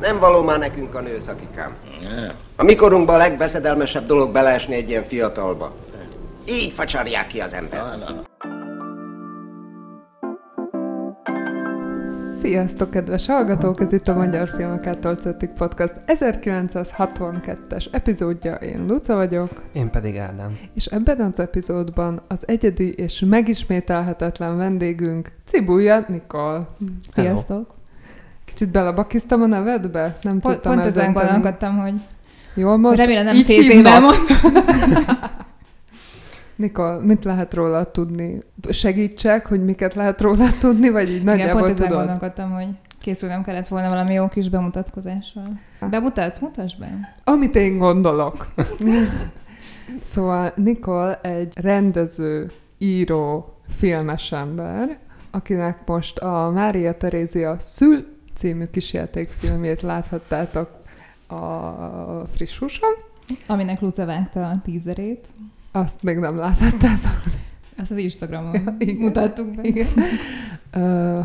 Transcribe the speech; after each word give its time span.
Nem 0.00 0.18
való 0.18 0.42
már 0.42 0.58
nekünk 0.58 0.94
a 0.94 1.00
nőszakikám. 1.00 1.74
A 2.56 2.62
mikorunkban 2.62 3.14
a 3.14 3.18
legbeszedelmesebb 3.18 4.06
dolog 4.06 4.32
beleesni 4.32 4.74
egy 4.74 4.88
ilyen 4.88 5.04
fiatalba. 5.08 5.74
Így 6.44 6.72
facsarják 6.72 7.26
ki 7.26 7.40
az 7.40 7.52
ember. 7.52 7.82
Sziasztok, 12.40 12.90
kedves 12.90 13.26
hallgatók! 13.26 13.80
Ez 13.80 13.92
itt 13.92 14.08
a 14.08 14.14
Magyar 14.14 14.48
Filmek 14.48 14.86
által 14.86 15.14
Cetik 15.14 15.50
Podcast 15.50 15.94
1962-es 16.06 17.86
epizódja. 17.94 18.54
Én 18.54 18.86
Luca 18.86 19.14
vagyok. 19.14 19.50
Én 19.72 19.90
pedig 19.90 20.16
Ádám. 20.16 20.58
És 20.74 20.86
ebben 20.86 21.20
az 21.20 21.40
epizódban 21.40 22.22
az 22.28 22.48
egyedi 22.48 22.92
és 22.92 23.24
megismételhetetlen 23.26 24.56
vendégünk 24.56 25.28
Cibulja 25.44 26.04
Nikol. 26.08 26.68
Sziasztok! 27.12 27.78
Kicsit 28.50 28.70
belebakiztam 28.70 29.42
a 29.42 29.46
nevedbe? 29.46 30.16
Nem 30.22 30.40
Pont, 30.40 30.54
tudtam 30.54 30.74
pont 30.74 30.86
ezen 30.86 31.12
gondolkodtam, 31.12 31.78
hogy 31.78 31.94
Jól 32.54 32.76
mondtam? 32.76 33.06
remélem 33.06 33.24
nem 33.24 33.34
hívnak. 33.34 34.00
mondtam. 34.00 34.52
Nikol, 36.56 37.00
mit 37.02 37.24
lehet 37.24 37.54
róla 37.54 37.90
tudni? 37.90 38.38
Segítsek, 38.70 39.46
hogy 39.46 39.64
miket 39.64 39.94
lehet 39.94 40.20
róla 40.20 40.46
tudni, 40.60 40.88
vagy 40.88 41.08
így 41.08 41.14
Igen, 41.14 41.24
nagyjából 41.24 41.60
pont 41.60 41.72
ezen 41.72 41.86
tudod? 41.86 41.98
gondolkodtam, 42.04 42.50
hogy 42.50 42.66
készülnem 43.00 43.42
kellett 43.42 43.68
volna 43.68 43.88
valami 43.88 44.14
jó 44.14 44.28
kis 44.28 44.48
bemutatkozással. 44.48 45.60
Bemutatsz? 45.90 46.38
Mutasd 46.38 46.78
be! 46.78 47.14
Amit 47.24 47.54
én 47.56 47.78
gondolok. 47.78 48.46
szóval 50.02 50.52
Nikol 50.56 51.14
egy 51.22 51.52
rendező, 51.60 52.50
író, 52.78 53.54
filmes 53.78 54.32
ember, 54.32 54.98
akinek 55.30 55.78
most 55.86 56.18
a 56.18 56.50
Mária 56.54 56.96
Terézia 56.96 57.56
Szül 57.58 58.06
című 58.40 58.64
kisjátékfilmjét 58.64 59.82
láthattátok 59.82 60.70
a 61.26 61.36
friss 62.34 62.58
húson. 62.58 62.90
Aminek 63.46 63.80
Luca 63.80 64.06
vágta 64.06 64.48
a 64.48 64.60
tízerét. 64.64 65.26
Azt 65.72 66.02
még 66.02 66.16
nem 66.16 66.36
láthattátok. 66.36 67.22
Azt 67.76 67.90
az 67.90 67.96
Instagramon 67.96 68.54
Ja, 68.54 68.74
igen. 68.78 68.96
mutattuk 68.96 69.54
be. 69.54 69.62
Igen. 69.62 69.86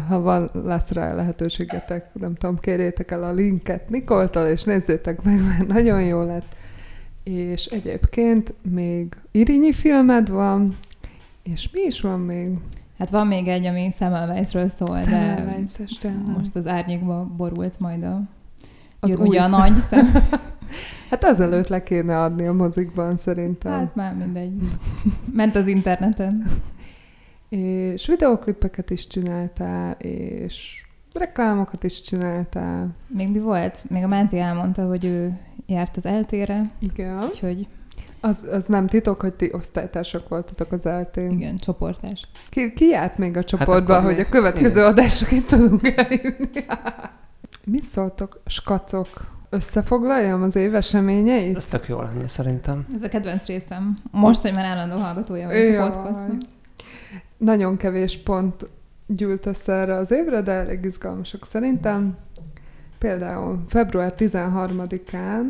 Ha 0.08 0.20
van, 0.20 0.50
lesz 0.64 0.92
rá 0.92 1.14
lehetőségetek, 1.14 2.14
nem 2.14 2.36
tudom, 2.36 2.60
kérjétek 2.60 3.12
el 3.12 3.24
a 3.24 3.32
linket 3.32 3.90
Nikoltól, 3.90 4.46
és 4.46 4.64
nézzétek 4.64 5.22
meg, 5.22 5.44
mert 5.44 5.68
nagyon 5.68 6.02
jó 6.02 6.22
lett. 6.24 6.56
És 7.24 7.66
egyébként 7.66 8.54
még 8.72 9.16
Irinyi 9.32 9.74
filmed 9.74 10.30
van, 10.30 10.78
és 11.44 11.70
mi 11.72 11.82
is 11.82 12.02
van 12.02 12.20
még? 12.20 12.50
Hát 12.98 13.10
van 13.10 13.28
még 13.28 13.48
egy, 13.48 13.66
ami 13.66 13.92
Semmelweisről 13.98 14.70
szól, 14.70 14.96
de 14.96 15.02
Semmelweis-es 15.02 15.98
tényleg. 15.98 16.38
most 16.38 16.56
az 16.56 16.68
árnyékba 16.68 17.26
borult 17.38 17.80
majd 17.80 18.04
a 18.04 18.22
Az 19.00 19.16
új 19.16 19.28
ugye 19.28 19.42
a 19.42 19.48
nagy 19.48 19.76
szem. 19.90 20.12
Hát 21.10 21.24
azelőtt 21.24 21.68
le 21.68 21.84
kéne 21.84 22.22
adni 22.22 22.48
a 22.48 22.54
mozikban 22.54 23.18
szerintem. 23.18 23.72
Hát 23.72 23.96
már 23.96 24.16
mindegy. 24.16 24.52
Ment 25.34 25.56
az 25.56 25.68
interneten. 25.68 26.52
És 27.50 28.08
videoklipeket 28.08 28.90
is 28.90 29.08
csináltál, 29.08 29.92
és 29.92 30.84
reklámokat 31.14 31.84
is 31.84 32.02
csináltál. 32.02 32.96
Még 33.08 33.30
mi 33.30 33.40
volt? 33.40 33.84
Még 33.88 34.04
a 34.04 34.08
Mánti 34.08 34.40
elmondta, 34.40 34.88
hogy 34.88 35.06
ő 35.06 35.40
járt 35.66 35.98
az 35.98 36.06
eltére, 36.06 36.62
Igen. 36.80 37.24
úgyhogy 37.24 37.68
Az, 38.26 38.48
az 38.52 38.66
nem 38.66 38.88
titok, 38.88 39.22
hogy 39.22 39.34
ti 39.34 39.50
osztálytársak 39.54 40.28
voltatok 40.28 40.72
az 40.72 40.86
eltén. 40.86 41.32
igen, 41.32 41.58
csoportás. 41.58 42.28
Ki, 42.50 42.74
ki 42.74 42.86
járt 42.86 43.18
még 43.18 43.38
a 43.38 43.44
csoportba, 43.44 43.98
akkor 43.98 44.12
hogy 44.12 44.20
a 44.20 44.30
következő 44.30 44.80
igen. 44.80 44.92
adásra 44.92 45.28
itt 45.32 45.48
tudunk 45.48 45.88
eljönni? 45.96 46.66
Mit 47.64 47.84
szóltok, 47.84 48.42
skacok? 48.46 49.08
Összefoglaljam 49.50 50.42
az 50.42 50.56
év 50.56 50.76
eseményeit? 50.76 51.56
Ez 51.56 51.66
tök 51.66 51.88
jó 51.88 52.02
lenne 52.02 52.28
szerintem. 52.28 52.86
Ez 52.96 53.04
a 53.04 53.08
kedvenc 53.08 53.46
részem. 53.46 53.94
Most, 54.12 54.42
hogy 54.42 54.54
már 54.54 54.66
állandó 54.66 54.98
hallgatója 54.98 55.48
vagyok 55.48 55.82
a 55.82 55.90
podcastnak. 55.90 56.42
Nagyon 57.38 57.78
kevés 57.78 58.18
pont 58.18 58.68
gyűlt 59.08 59.46
össze 59.46 59.74
erre 59.74 59.96
az 59.96 60.12
évre, 60.12 60.42
de 60.42 60.52
elég 60.52 60.84
izgalmasok 60.84 61.46
szerintem. 61.46 62.18
Például 62.98 63.64
február 63.68 64.14
13-án 64.18 65.46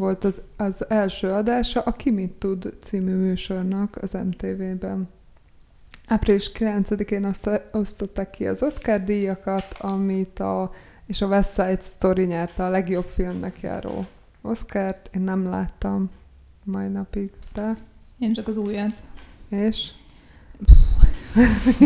volt 0.00 0.24
az, 0.24 0.42
az 0.56 0.90
első 0.90 1.30
adása 1.32 1.80
a 1.80 1.92
Ki 1.92 2.10
mit 2.10 2.30
tud 2.30 2.74
című 2.80 3.14
műsornak 3.14 3.96
az 3.96 4.12
MTV-ben. 4.12 5.08
Április 6.06 6.50
9-én 6.54 7.24
oszta- 7.24 7.74
osztották 7.74 8.30
ki 8.30 8.46
az 8.46 8.62
Oscar 8.62 9.04
díjakat, 9.04 9.76
amit 9.78 10.38
a, 10.38 10.72
és 11.06 11.20
a 11.20 11.26
West 11.26 11.50
Side 11.50 11.80
Story 11.80 12.24
nyerte 12.24 12.64
a 12.64 12.68
legjobb 12.68 13.06
filmnek 13.06 13.60
járó 13.60 14.06
Oscart. 14.40 15.10
Én 15.14 15.22
nem 15.22 15.48
láttam 15.48 16.10
mai 16.64 16.88
napig, 16.88 17.30
de 17.54 17.72
Én 18.18 18.32
csak 18.32 18.48
az 18.48 18.56
újat. 18.56 19.00
és? 19.48 19.90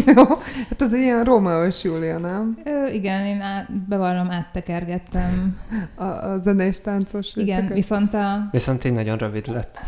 Jó, 0.06 0.24
hát 0.68 0.80
az 0.80 0.92
ilyen 0.92 1.24
Rómeó 1.24 1.62
és 1.64 1.82
Júlia, 1.82 2.18
nem? 2.18 2.58
Ö, 2.64 2.86
igen, 2.86 3.24
én 3.24 3.40
át, 3.40 3.72
bevallom, 3.88 4.30
áttekergettem. 4.30 5.58
A, 5.94 6.04
a 6.04 6.38
zenés 6.38 6.80
táncos 6.80 7.30
Igen, 7.34 7.46
részeket. 7.46 7.74
viszont, 7.76 8.14
a, 8.14 8.48
Viszont 8.50 8.84
így 8.84 8.92
nagyon 8.92 9.16
rövid 9.18 9.46
lett. 9.46 9.78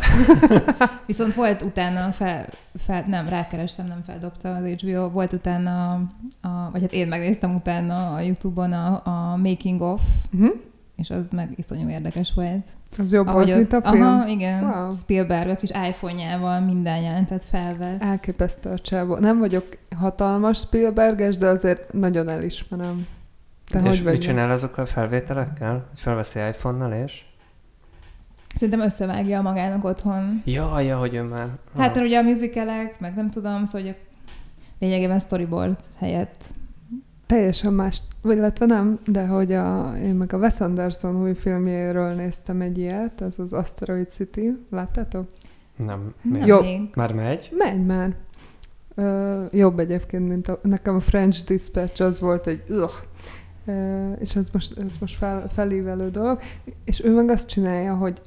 viszont 1.06 1.34
volt 1.34 1.62
utána, 1.62 2.12
fel, 2.12 2.46
fel, 2.74 3.04
nem, 3.06 3.28
rákerestem, 3.28 3.86
nem 3.86 4.02
feldobta 4.06 4.54
az 4.54 4.66
HBO, 4.66 5.08
volt 5.10 5.32
utána, 5.32 5.90
a, 6.40 6.70
vagy 6.72 6.80
hát 6.80 6.92
én 6.92 7.08
megnéztem 7.08 7.54
utána 7.54 8.14
a 8.14 8.20
Youtube-on 8.20 8.72
a, 8.72 9.00
a 9.04 9.36
Making 9.36 9.80
of, 9.80 10.02
Uh-huh. 10.32 10.54
és 10.96 11.10
az 11.10 11.28
meg 11.32 11.52
iszonyú 11.56 11.88
érdekes 11.88 12.32
volt. 12.34 12.66
Az 12.98 13.12
jobb 13.12 13.26
Ahogy 13.26 13.44
volt, 13.44 13.56
mint 13.56 13.72
a 13.72 13.90
film. 13.90 14.02
Aha, 14.02 14.26
igen. 14.26 14.64
Wow. 14.64 14.92
Spielberg 14.92 15.48
a 15.48 15.56
kis 15.56 15.70
iPhone-jával 15.70 16.60
minden 16.60 17.02
jelentet 17.02 17.44
felvesz. 17.44 18.00
Elképesztő 18.00 18.70
a 18.70 18.78
csávó. 18.78 19.16
Nem 19.16 19.38
vagyok 19.38 19.78
hatalmas 19.96 20.58
Spielberges, 20.58 21.36
de 21.36 21.46
azért 21.46 21.92
nagyon 21.92 22.28
elismerem. 22.28 23.06
Te 23.70 23.78
és 23.78 23.84
hogy 23.84 23.94
mit 23.94 24.04
vagy? 24.04 24.18
csinál 24.18 24.50
azokkal 24.50 24.84
a 24.84 24.86
felvételekkel? 24.86 25.72
Hogy 25.88 26.00
felveszi 26.00 26.38
iPhone-nal 26.38 26.92
és? 26.92 27.24
Szerintem 28.54 28.80
összevágja 28.80 29.40
magának 29.40 29.84
otthon. 29.84 30.42
Ja, 30.44 30.80
ja, 30.80 30.98
hogy 30.98 31.14
ő 31.14 31.22
már... 31.22 31.48
Hát 31.78 31.94
mert 31.94 32.06
ugye 32.06 32.18
a 32.18 32.22
musicalek, 32.22 33.00
meg 33.00 33.14
nem 33.14 33.30
tudom, 33.30 33.64
szóval 33.64 33.80
hogy 33.80 33.88
a 33.90 33.94
lényegében 34.78 35.18
storyboard 35.18 35.78
helyett. 35.98 36.44
Teljesen 37.26 37.72
más, 37.72 38.02
vagy 38.22 38.36
illetve 38.36 38.66
nem, 38.66 38.98
de 39.06 39.26
hogy 39.26 39.52
a, 39.52 39.96
én 39.96 40.14
meg 40.14 40.32
a 40.32 40.36
Wes 40.36 40.60
Anderson 40.60 41.22
új 41.22 41.34
filmjéről 41.34 42.12
néztem 42.12 42.60
egy 42.60 42.78
ilyet, 42.78 43.20
ez 43.20 43.38
az 43.38 43.52
Asteroid 43.52 44.08
City. 44.08 44.58
Láttátok? 44.70 45.28
Nem. 45.76 46.14
Nem. 46.22 46.46
Jó. 46.46 46.60
még. 46.60 46.90
Már 46.94 47.12
megy? 47.12 47.52
Megy 47.56 47.86
már. 47.86 48.14
Ö, 48.94 49.44
jobb 49.50 49.78
egyébként, 49.78 50.28
mint 50.28 50.48
a, 50.48 50.60
nekem 50.62 50.94
a 50.94 51.00
French 51.00 51.44
Dispatch 51.44 52.02
az 52.02 52.20
volt 52.20 52.46
egy 52.46 52.62
ugh. 52.68 52.92
Ö, 53.66 54.12
és 54.12 54.36
ez 54.36 54.48
most, 54.52 54.78
ez 54.78 54.94
most 55.00 55.16
fel, 55.16 55.48
felívelő 55.48 56.10
dolog. 56.10 56.40
És 56.84 57.04
ő 57.04 57.14
meg 57.14 57.28
azt 57.28 57.48
csinálja, 57.48 57.94
hogy 57.94 58.22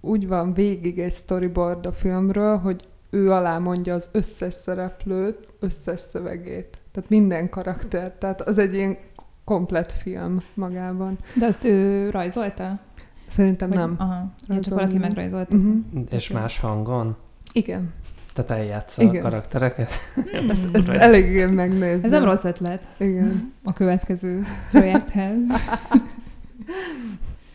úgy 0.00 0.28
van 0.28 0.54
végig 0.54 0.98
egy 0.98 1.12
storyboard 1.12 1.86
a 1.86 1.92
filmről, 1.92 2.56
hogy 2.56 2.88
ő 3.10 3.32
alá 3.32 3.58
mondja 3.58 3.94
az 3.94 4.08
összes 4.12 4.54
szereplőt, 4.54 5.48
összes 5.60 6.00
szövegét. 6.00 6.77
Tehát 6.92 7.10
minden 7.10 7.48
karakter. 7.48 8.12
Tehát 8.18 8.40
az 8.40 8.58
egy 8.58 8.74
ilyen 8.74 8.96
komplet 9.44 9.92
film 9.92 10.42
magában. 10.54 11.18
De 11.34 11.46
azt 11.46 11.64
ő 11.64 12.10
rajzolta? 12.10 12.78
Szerintem 13.28 13.68
Vagy- 13.68 13.78
nem. 13.78 13.94
Aha. 13.98 14.32
Csak 14.60 14.74
valaki 14.74 14.92
nem. 14.92 15.00
megrajzolta. 15.02 15.56
Uh-huh. 15.56 15.76
És 16.10 16.30
Oké. 16.30 16.38
más 16.40 16.58
hangon? 16.58 17.16
Igen. 17.52 17.92
Tehát 18.34 18.50
eljátsza 18.50 19.02
Igen. 19.02 19.16
a 19.16 19.20
karaktereket? 19.22 19.92
Hmm. 20.14 20.50
Ezt, 20.50 20.74
ezt 20.74 20.88
eléggé 20.88 21.44
megnézni. 21.46 22.04
Ez 22.04 22.10
nem 22.10 22.24
rossz 22.24 22.44
ötlet 22.44 22.86
Igen. 22.98 23.52
a 23.64 23.72
következő 23.72 24.42
projekthez. 24.70 25.38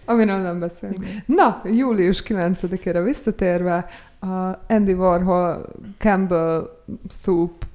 Amiről 0.05 0.37
nem 0.37 0.59
beszélünk. 0.59 1.05
Igen. 1.05 1.23
Na, 1.25 1.61
július 1.65 2.23
9-ére 2.27 3.01
visszatérve, 3.03 3.85
a 4.19 4.57
Andy 4.67 4.93
Warhol 4.93 5.65
Campbell 5.97 6.69
Soup 7.09 7.65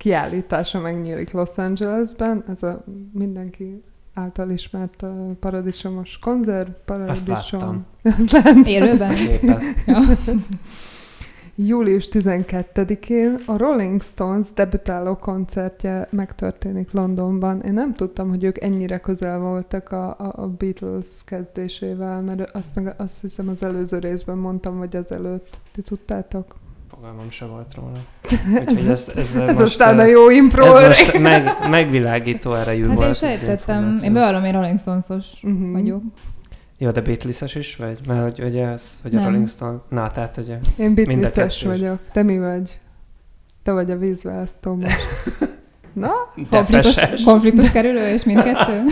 kiállítása 0.00 0.80
megnyílik 0.80 1.30
Los 1.30 1.56
Angelesben. 1.56 2.44
Ez 2.48 2.62
a 2.62 2.84
mindenki 3.12 3.82
által 4.14 4.50
ismert 4.50 5.02
uh, 5.02 5.32
paradicsomos 5.32 6.18
konzerv, 6.18 6.68
paradicsom. 6.84 7.60
láttam. 7.60 7.86
Azt 8.18 8.30
láttam. 8.30 8.62
Élőben? 8.64 9.14
Ja. 9.42 9.58
Július 11.54 12.08
12-én 12.12 13.38
a 13.46 13.56
Rolling 13.56 14.02
Stones 14.02 14.46
debütáló 14.54 15.16
koncertje 15.16 16.08
megtörténik 16.10 16.92
Londonban. 16.92 17.60
Én 17.60 17.72
nem 17.72 17.94
tudtam, 17.94 18.28
hogy 18.28 18.44
ők 18.44 18.62
ennyire 18.62 18.98
közel 18.98 19.38
voltak 19.38 19.92
a, 19.92 20.08
a, 20.08 20.32
a 20.36 20.48
Beatles 20.48 21.06
kezdésével, 21.24 22.20
mert 22.20 22.50
azt, 22.50 22.74
meg, 22.74 22.94
azt 22.96 23.20
hiszem 23.20 23.48
az 23.48 23.62
előző 23.62 23.98
részben 23.98 24.36
mondtam, 24.38 24.78
vagy 24.78 24.96
az 24.96 25.12
előtt. 25.12 25.58
Ti 25.72 25.82
tudtátok? 25.82 26.54
Fogalmam 27.00 27.30
se 27.30 27.44
volt 27.46 27.74
róla. 27.74 27.98
Úgyhogy 28.68 28.88
ez, 28.88 29.10
ez, 29.16 29.34
Ez 29.34 29.34
most, 29.34 29.58
aztán 29.60 29.98
a 29.98 30.04
jó 30.04 30.30
impro. 30.30 30.64
Ez 30.76 30.86
most 30.98 31.18
meg, 31.18 31.68
megvilágító 31.70 32.54
erejű 32.54 32.86
Hát 32.86 32.94
volt. 32.94 33.06
én 33.06 33.14
sejtettem, 33.14 33.98
én 34.02 34.12
bevallom, 34.12 34.44
én 34.44 34.52
Rolling 34.52 34.78
Stones-os 34.80 35.26
Mhm. 35.42 35.72
vagyok. 35.72 36.02
Jó, 36.78 36.90
de 36.90 37.00
Beatles-es 37.00 37.54
is 37.54 37.76
vagy? 37.76 37.98
Mert 38.06 38.22
hogy 38.22 38.44
ugye 38.46 38.66
ez, 38.66 38.98
hogy 39.02 39.14
a 39.14 39.18
Nem. 39.18 39.24
Rolling 39.24 39.48
Stone... 39.48 39.78
Na, 39.88 40.10
tehát 40.10 40.36
ugye... 40.36 40.58
Én 40.76 40.90
a 40.90 40.94
Beatles-es 40.94 41.56
is. 41.56 41.62
vagyok. 41.62 41.98
Te 42.12 42.22
mi 42.22 42.38
vagy? 42.38 42.78
Te 43.62 43.72
vagy 43.72 43.90
a 43.90 43.96
vízválasztó. 43.96 44.78
Na, 45.92 46.10
Konfliktus, 46.50 47.24
konfliktus 47.24 47.70
kerülő, 47.70 48.08
és 48.12 48.24
mindkettő? 48.24 48.82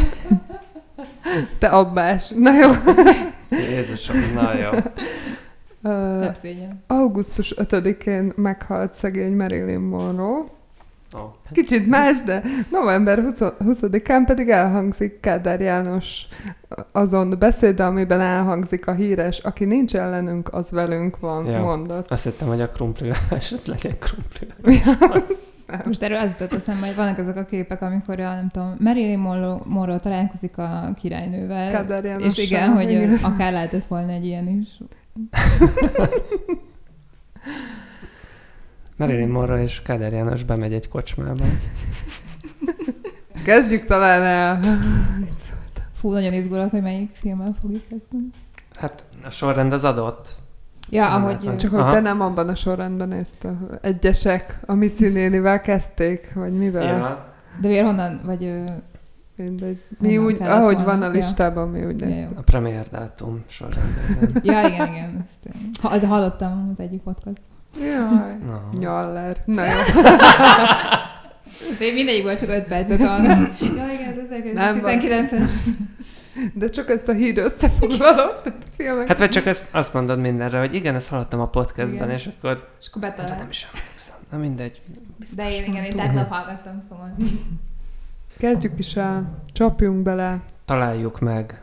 te 1.58 1.66
abbás. 1.68 2.28
Na 2.36 2.50
jó. 2.60 2.70
Jézusom, 3.50 4.16
na 4.34 4.54
jó. 4.54 4.68
Nem 6.18 6.34
szégyen. 6.34 6.82
augusztus 6.86 7.54
5-én 7.56 8.32
meghalt 8.36 8.94
szegény 8.94 9.36
Marilyn 9.36 9.80
Monroe. 9.80 10.44
Ó. 11.16 11.18
Kicsit 11.52 11.86
más, 11.86 12.22
de 12.22 12.42
november 12.70 13.18
20 13.18 13.38
20-án 13.64 14.22
pedig 14.26 14.48
elhangzik 14.48 15.20
Kádár 15.20 15.60
János 15.60 16.26
azon 16.92 17.34
beszéde, 17.38 17.84
amiben 17.84 18.20
elhangzik 18.20 18.86
a 18.86 18.92
híres, 18.92 19.38
aki 19.38 19.64
nincs 19.64 19.94
ellenünk, 19.96 20.54
az 20.54 20.70
velünk 20.70 21.18
van 21.18 21.46
Ja. 21.46 21.60
mondat. 21.60 22.10
Azt 22.10 22.24
hittem, 22.24 22.48
hogy 22.48 22.60
a 22.60 22.68
krumpli 22.68 23.08
levás, 23.08 23.52
az 23.52 23.66
legyen 23.66 23.98
krumpli 23.98 24.46
levás. 24.86 25.22
Most 25.84 26.02
erről 26.02 26.18
az 26.18 26.30
jutott 26.38 26.58
eszembe, 26.58 26.86
hogy 26.86 26.96
vannak 26.96 27.18
ezek 27.18 27.36
a 27.36 27.44
képek, 27.44 27.82
amikor 27.82 28.20
a, 28.20 28.34
nem 28.34 28.48
tudom, 28.48 28.76
Marilyn 28.78 29.18
Monroe, 29.18 29.58
Monroe 29.64 29.98
találkozik 29.98 30.58
a 30.58 30.92
királynővel. 31.00 31.70
Kádár 31.70 32.04
Jánossal, 32.04 32.28
és 32.30 32.38
igen, 32.38 32.70
hogy 32.70 32.90
igen. 32.90 33.18
akár 33.22 33.52
lehetett 33.52 33.86
volna 33.86 34.12
egy 34.12 34.24
ilyen 34.24 34.48
is. 34.48 34.68
Marilyn 38.98 39.28
Monroe 39.28 39.62
és 39.62 39.82
Káder 39.82 40.12
János 40.12 40.42
bemegy 40.42 40.72
egy 40.72 40.88
kocsmába. 40.88 41.44
Kezdjük 43.44 43.84
talán 43.84 44.22
el. 44.22 44.60
Fú, 45.92 46.12
nagyon 46.12 46.32
izgulok, 46.32 46.70
hogy 46.70 46.82
melyik 46.82 47.10
filmmel 47.14 47.54
fogjuk 47.60 47.82
kezdeni. 47.82 48.30
Hát 48.78 49.04
a 49.24 49.30
sorrend 49.30 49.72
az 49.72 49.84
adott. 49.84 50.36
Ja, 50.90 51.08
Nem 51.08 51.22
ahogy... 51.22 51.32
látom. 51.42 51.56
Csak 51.56 51.70
hogy 51.70 51.92
te 51.92 52.00
nem 52.00 52.20
abban 52.20 52.48
a 52.48 52.54
sorrendben 52.54 53.08
nézte. 53.08 53.54
Egyesek 53.80 54.60
a 54.66 54.74
Mici 54.74 55.08
nénivel 55.08 55.60
kezdték, 55.60 56.32
vagy 56.34 56.52
mivel? 56.52 56.98
Ja. 56.98 57.32
De 57.60 57.68
miért 57.68 57.84
honnan, 57.84 58.20
vagy... 58.24 58.52
Mindegy. 59.42 59.82
Mi 59.98 60.14
Honnan 60.14 60.24
úgy, 60.32 60.42
ahogy 60.42 60.74
volna? 60.74 60.84
van 60.84 61.02
a 61.02 61.04
Ja. 61.04 61.10
listában, 61.10 61.68
mi 61.68 61.84
úgy 61.84 62.00
Ja, 62.00 62.06
néztük. 62.06 62.38
A 62.38 62.42
premier 62.42 62.88
dátum 62.90 63.44
sorrendben. 63.48 64.30
ja, 64.42 64.66
igen, 64.68 64.86
igen. 64.86 65.24
Ezt, 65.26 65.56
ha, 65.80 65.88
az 65.88 66.02
hallottam 66.04 66.70
az 66.72 66.80
egyik 66.84 67.00
podcast. 67.02 67.40
Jaj, 67.80 68.36
No. 68.46 68.78
nyaller. 68.78 69.42
Na 69.44 69.64
jó. 69.64 69.70
De 71.78 71.84
én 71.88 71.94
mindegyikből 71.94 72.34
csak 72.36 72.48
5 72.48 72.64
percet 72.64 72.98
ja, 72.98 73.16
igen, 73.92 74.18
ez 74.18 74.52
Nem 74.54 74.80
van. 74.80 74.98
19-es. 75.00 75.50
De 76.54 76.68
csak 76.68 76.88
ezt 76.90 77.08
a 77.08 77.12
hír 77.12 77.38
összefoglalott. 77.38 78.52
filmek. 78.76 79.08
Hát 79.08 79.18
vagy 79.18 79.30
csak 79.30 79.46
ezt, 79.46 79.74
azt 79.74 79.94
mondod 79.94 80.18
mindenre, 80.20 80.58
hogy 80.58 80.74
igen, 80.74 80.94
ezt 80.94 81.08
hallottam 81.08 81.40
a 81.40 81.48
podcastben, 81.48 82.02
Igen. 82.04 82.16
és 82.16 82.26
akkor 82.38 82.68
És 82.80 82.86
akkor 82.88 83.02
hát, 83.02 83.16
nem 83.16 83.26
betalál. 83.26 83.48
is 83.50 83.66
emlékszem. 83.72 84.16
Na 84.30 84.38
mindegy. 84.38 84.80
De 85.36 85.50
én 85.50 85.64
igen, 85.64 85.84
én 85.84 85.96
tegnap 85.96 86.28
hallgattam, 86.28 86.82
szóval. 86.88 87.14
Kezdjük 88.38 88.78
is 88.78 88.96
el. 88.96 89.42
Csapjunk 89.52 90.02
bele 90.02 90.40
Találjuk 90.64 91.20
meg. 91.20 91.62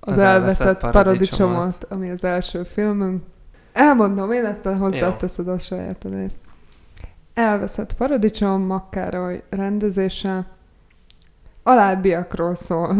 az, 0.00 0.12
Az 0.12 0.18
elveszett, 0.18 0.66
elveszett 0.66 0.90
paradicsomot, 0.92 1.52
paradicsomot, 1.56 1.84
ami 1.88 2.10
az 2.10 2.24
első 2.24 2.62
filmünk. 2.62 3.22
Elmondom, 3.72 4.32
én 4.32 4.44
ezt 4.44 4.64
hozzáteszed 4.64 5.48
a 5.48 5.58
sajátodét. 5.58 6.32
Elveszett 7.34 7.92
paradicsom, 7.92 8.62
Makkároly 8.62 9.42
rendezése. 9.50 10.46
Alábbiakról 11.62 12.54
szól. 12.54 12.96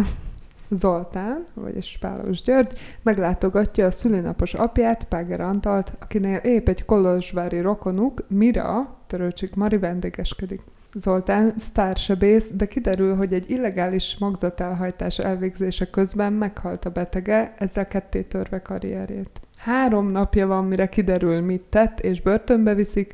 Zoltán, 0.70 1.44
vagyis 1.54 1.98
Pálos 2.00 2.42
György, 2.42 2.78
meglátogatja 3.02 3.86
a 3.86 3.90
szülinapos 3.90 4.54
apját, 4.54 5.04
Páger 5.04 5.40
Antalt, 5.40 5.92
akinél 6.00 6.36
épp 6.36 6.68
egy 6.68 6.84
kolozsvári 6.84 7.60
rokonuk, 7.60 8.24
Mira, 8.28 8.96
Törőcsik 9.06 9.54
Mari 9.54 9.78
vendégeskedik. 9.78 10.60
Zoltán 10.94 11.54
sztársebész, 11.58 12.50
de 12.54 12.66
kiderül, 12.66 13.16
hogy 13.16 13.32
egy 13.32 13.50
illegális 13.50 14.16
magzatelhajtás 14.18 15.18
elvégzése 15.18 15.90
közben 15.90 16.32
meghalt 16.32 16.84
a 16.84 16.90
betege, 16.90 17.54
ezzel 17.58 17.88
ketté 17.88 18.22
törve 18.22 18.62
karrierjét. 18.62 19.40
Három 19.56 20.10
napja 20.10 20.46
van, 20.46 20.64
mire 20.64 20.88
kiderül, 20.88 21.40
mit 21.40 21.62
tett, 21.62 22.00
és 22.00 22.20
börtönbe 22.20 22.74
viszik. 22.74 23.12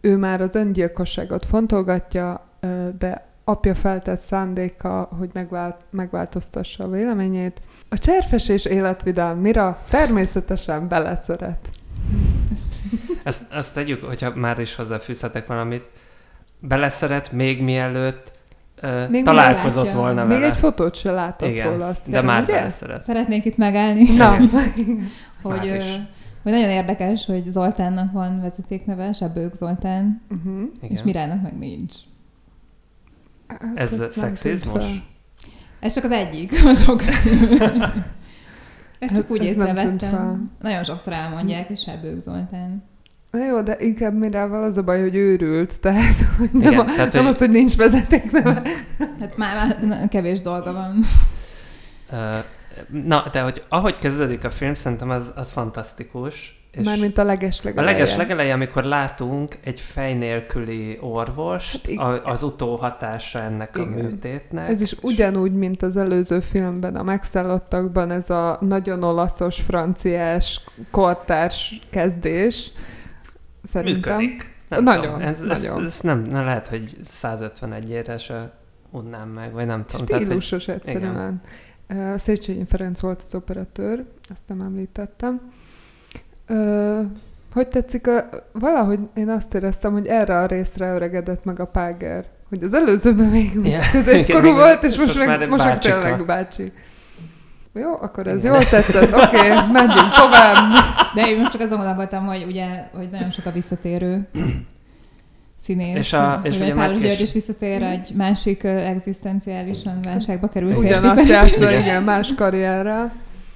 Ő 0.00 0.16
már 0.16 0.40
az 0.40 0.54
öngyilkosságot 0.54 1.46
fontolgatja, 1.46 2.48
de 2.98 3.28
apja 3.44 3.74
feltett 3.74 4.20
szándéka, 4.20 5.08
hogy 5.18 5.30
megvált, 5.32 5.80
megváltoztassa 5.90 6.84
a 6.84 6.90
véleményét. 6.90 7.62
A 7.88 7.98
cserfes 7.98 8.48
és 8.48 8.64
életvidám 8.64 9.38
Mira 9.38 9.78
természetesen 9.88 10.88
beleszeret. 10.88 11.70
Ezt, 13.22 13.52
ezt 13.52 13.74
tegyük, 13.74 14.04
hogyha 14.04 14.34
már 14.34 14.58
is 14.58 14.74
hozzáfűzhetek 14.74 15.46
valamit. 15.46 15.84
Beleszeret 16.60 17.32
még 17.32 17.62
mielőtt 17.62 18.32
uh, 18.82 19.08
Még 19.08 19.24
találkozott 19.24 19.84
látja. 19.84 19.98
volna 19.98 20.24
Még 20.24 20.38
vele. 20.38 20.50
egy 20.52 20.58
fotót 20.58 20.94
se 20.94 21.10
látott 21.10 21.48
Igen, 21.48 21.70
róla, 21.70 21.86
azt 21.86 22.10
de 22.10 22.22
már 22.22 22.42
ugye? 22.42 22.52
beleszeret. 22.52 23.02
Szeretnék 23.02 23.44
itt 23.44 23.56
megállni, 23.56 24.16
Na, 24.16 24.36
hogy, 25.42 25.68
ö, 25.68 25.74
is. 25.74 25.84
hogy 26.42 26.52
nagyon 26.52 26.70
érdekes, 26.70 27.26
hogy 27.26 27.44
Zoltánnak 27.46 28.12
van 28.12 28.40
vezetékneve, 28.40 29.12
Sebők 29.12 29.54
Zoltán, 29.54 30.22
uh-huh. 30.30 30.62
és. 30.80 31.02
Mirának 31.02 31.42
meg 31.42 31.58
nincs. 31.58 31.94
Ez 33.74 33.90
Hát, 33.90 33.98
nem 33.98 34.10
szexizmus? 34.10 34.84
Ez 35.80 35.94
csak 35.94 36.04
az 36.04 36.10
egyik, 36.10 36.52
sok 36.84 37.02
Ezt 38.98 39.14
csak 39.14 39.22
Hát 39.24 39.30
úgy 39.30 39.38
ez 39.38 39.44
észrevettem. 39.46 40.50
Nagyon 40.60 40.84
sokszor 40.84 41.12
elmondják, 41.12 41.66
hogy 41.66 41.78
Sebők 41.78 42.18
Zoltán. 42.20 42.82
Na 43.30 43.44
jó, 43.44 43.60
de 43.62 43.76
inkább 43.78 44.14
Mirával 44.18 44.62
az 44.62 44.76
a 44.76 44.82
baj, 44.82 45.00
hogy 45.00 45.14
őrült, 45.14 45.80
tehát 45.80 46.14
hogy 46.38 46.50
nem, 46.52 46.72
Igen, 46.72 46.78
a, 46.78 46.84
tehát, 46.84 47.12
nem 47.12 47.22
hogy- 47.24 47.32
az, 47.32 47.38
hogy 47.38 47.50
nincs 47.50 47.76
vezetékneve. 47.76 48.62
Hát 49.20 49.36
már, 49.36 49.78
már 49.88 50.08
kevés 50.08 50.40
dolga 50.40 50.72
van. 50.72 51.04
Na, 53.06 53.24
de 53.32 53.40
hogy 53.40 53.62
ahogy 53.68 53.98
kezdődik 53.98 54.44
a 54.44 54.50
film, 54.50 54.74
szerintem 54.74 55.10
az, 55.10 55.32
az 55.36 55.50
fantasztikus. 55.50 56.54
És 56.70 56.86
Mármint 56.86 57.18
a 57.18 57.22
a 57.22 57.24
legeslegeleje. 57.24 57.92
leges 57.92 58.16
legeleje, 58.16 58.52
amikor 58.52 58.84
látunk 58.84 59.56
egy 59.64 59.80
fej 59.80 60.14
nélküli 60.14 60.98
orvost, 61.00 61.90
Hát 61.96 62.06
a, 62.24 62.30
az 62.30 62.42
utóhatása 62.42 63.40
ennek 63.40 63.76
a 63.76 63.80
Igen. 63.80 63.92
műtétnek. 63.92 64.68
Ez 64.68 64.80
is 64.80 64.94
ugyanúgy, 65.00 65.52
mint 65.52 65.82
az 65.82 65.96
előző 65.96 66.40
filmben, 66.40 66.96
a 66.96 67.02
megszállottakban 67.02 68.10
ez 68.10 68.30
a 68.30 68.58
nagyon 68.60 69.02
olaszos, 69.02 69.60
franciás, 69.60 70.60
kortárs 70.90 71.80
kezdés. 71.90 72.70
Szerintem. 73.64 74.16
Működik. 74.16 74.58
Nem 74.68 74.82
Nagyon, 74.82 75.04
tudom, 75.04 75.20
ez, 75.20 75.40
ez, 75.40 75.62
nagyon. 75.62 75.84
ez 75.84 76.00
nem, 76.00 76.22
nem 76.22 76.44
lehet, 76.44 76.66
hogy 76.66 76.96
151 77.04 77.90
ére 77.90 78.18
se 78.18 78.52
unnám 78.90 79.28
meg, 79.28 79.52
vagy 79.52 79.66
nem 79.66 79.84
tudom. 79.86 80.06
Tehát, 80.06 80.26
hogy, 80.26 80.42
Stílusos 80.42 80.68
egyszerűen. 80.68 81.42
Uh, 81.88 82.16
Széchenyi 82.16 82.64
Ferenc 82.68 83.00
volt 83.00 83.22
az 83.24 83.34
operatőr, 83.34 84.04
ezt 84.28 84.48
nem 84.48 84.60
említettem. 84.60 85.40
Hogy 87.52 87.68
tetszik? 87.68 88.06
A, 88.06 88.28
valahogy 88.52 88.98
én 89.14 89.28
azt 89.28 89.54
éreztem, 89.54 89.92
hogy 89.92 90.06
erre 90.06 90.38
a 90.38 90.46
részre 90.46 90.94
öregedett 90.94 91.44
meg 91.44 91.60
a 91.60 91.64
Páger. 91.64 92.24
Hogy 92.48 92.62
az 92.62 92.74
előzőben 92.74 93.26
még 93.26 93.52
yeah. 93.62 93.90
középkorú 93.92 94.46
igen, 94.46 94.54
volt, 94.54 94.82
és 94.82 94.92
és 94.92 94.98
most, 94.98 95.14
most 95.14 95.26
meg, 95.26 95.38
már 95.38 95.48
most 95.48 95.64
bácsika. 95.64 96.02
tényleg 96.02 96.26
bácsi. 96.26 96.72
Jó, 97.74 97.92
akkor 98.00 98.26
ez 98.26 98.44
jól 98.44 98.58
tetszett. 98.64 99.14
Oké, 99.14 99.36
okay, 99.36 99.48
menjünk 99.72 100.12
tovább. 100.14 100.72
De 101.14 101.26
én 101.28 101.38
most 101.38 101.50
csak 101.50 101.60
azon 101.60 101.76
gondolkodtam, 101.78 102.26
hogy 102.26 102.44
ugye, 102.48 102.66
hogy 102.96 103.08
nagyon 103.10 103.30
sok 103.30 103.46
a 103.46 103.50
visszatérő 103.50 104.28
színész. 105.56 105.96
És 105.96 106.12
a- 106.12 106.40
és 106.42 106.60
Ugye 106.60 106.74
Márk 106.74 106.92
György 106.92 107.04
is- 107.12 107.20
is 107.20 107.32
visszatér 107.32 107.82
egy 107.82 108.10
másik 108.16 108.62
ö, 108.62 108.68
egzisztenciálisan 108.68 110.00
válságba 110.02 110.48
került 110.48 110.76
Ugyanazt 110.76 111.28
játsza, 111.28 111.78
igen, 111.78 112.02
más 112.02 112.34
karrierrel. 112.34 113.12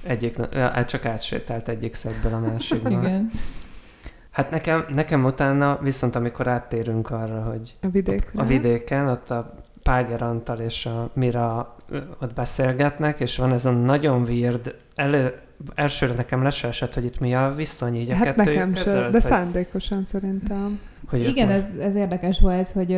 egyik, 0.07 0.35
ja, 0.51 0.69
hát 0.69 0.87
csak 0.89 1.05
átsétált 1.05 1.67
egyik 1.69 1.93
szedből 1.93 2.33
a 2.33 2.39
másikba. 2.39 2.89
Igen. 2.89 3.31
Hát 4.31 4.49
nekem, 4.51 4.85
nekem 4.95 5.23
utána, 5.23 5.79
viszont 5.81 6.15
amikor 6.15 6.47
áttérünk 6.47 7.09
arra, 7.09 7.41
hogy 7.41 7.77
A 7.81 7.87
vidékre. 7.87 8.41
a 8.41 8.43
vidéken, 8.43 9.07
ott 9.07 9.29
a 9.31 9.55
Páger 9.89 10.21
Antal 10.21 10.57
és 10.59 10.85
a 10.85 11.09
Mira 11.13 11.75
ott 12.21 12.33
beszélgetnek, 12.33 13.19
és 13.19 13.37
van 13.37 13.51
ez 13.51 13.65
a 13.65 13.71
nagyon 13.71 14.21
weird, 14.21 14.75
elő, 14.95 15.33
elsőre 15.75 16.13
nekem 16.13 16.43
le 16.43 16.49
se 16.49 16.67
esett, 16.67 16.93
hogy 16.93 17.05
itt 17.05 17.19
mi 17.19 17.33
a 17.33 17.53
viszony 17.55 17.95
így 17.95 18.11
a 18.11 18.15
Hát 18.15 18.35
nekem 18.35 18.75
se, 18.75 18.83
között, 18.83 19.05
de 19.11 19.11
hogy- 19.11 19.21
szándékosan 19.31 20.05
szerintem. 20.05 20.79
Hogy 21.09 21.23
Igen, 21.27 21.49
ez, 21.49 21.65
ez 21.79 21.95
érdekes 21.95 22.39
volt, 22.39 22.69
hogy, 22.69 22.97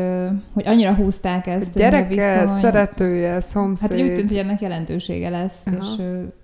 hogy 0.54 0.68
annyira 0.68 0.94
húzták 0.94 1.48
ezt. 1.48 1.74
hogy 1.74 1.82
a 1.82 1.86
Gyereke, 1.86 2.44
viszony- 2.44 2.60
szeretője, 2.62 3.42
szomszéd. 3.42 3.92
Hát 3.92 4.02
úgy 4.02 4.14
tűnt, 4.14 4.30
hogy 4.30 4.38
ennek 4.38 4.62
jelentősége 4.62 5.30
lesz, 5.30 5.56
Aha. 5.66 5.78
és 5.80 5.88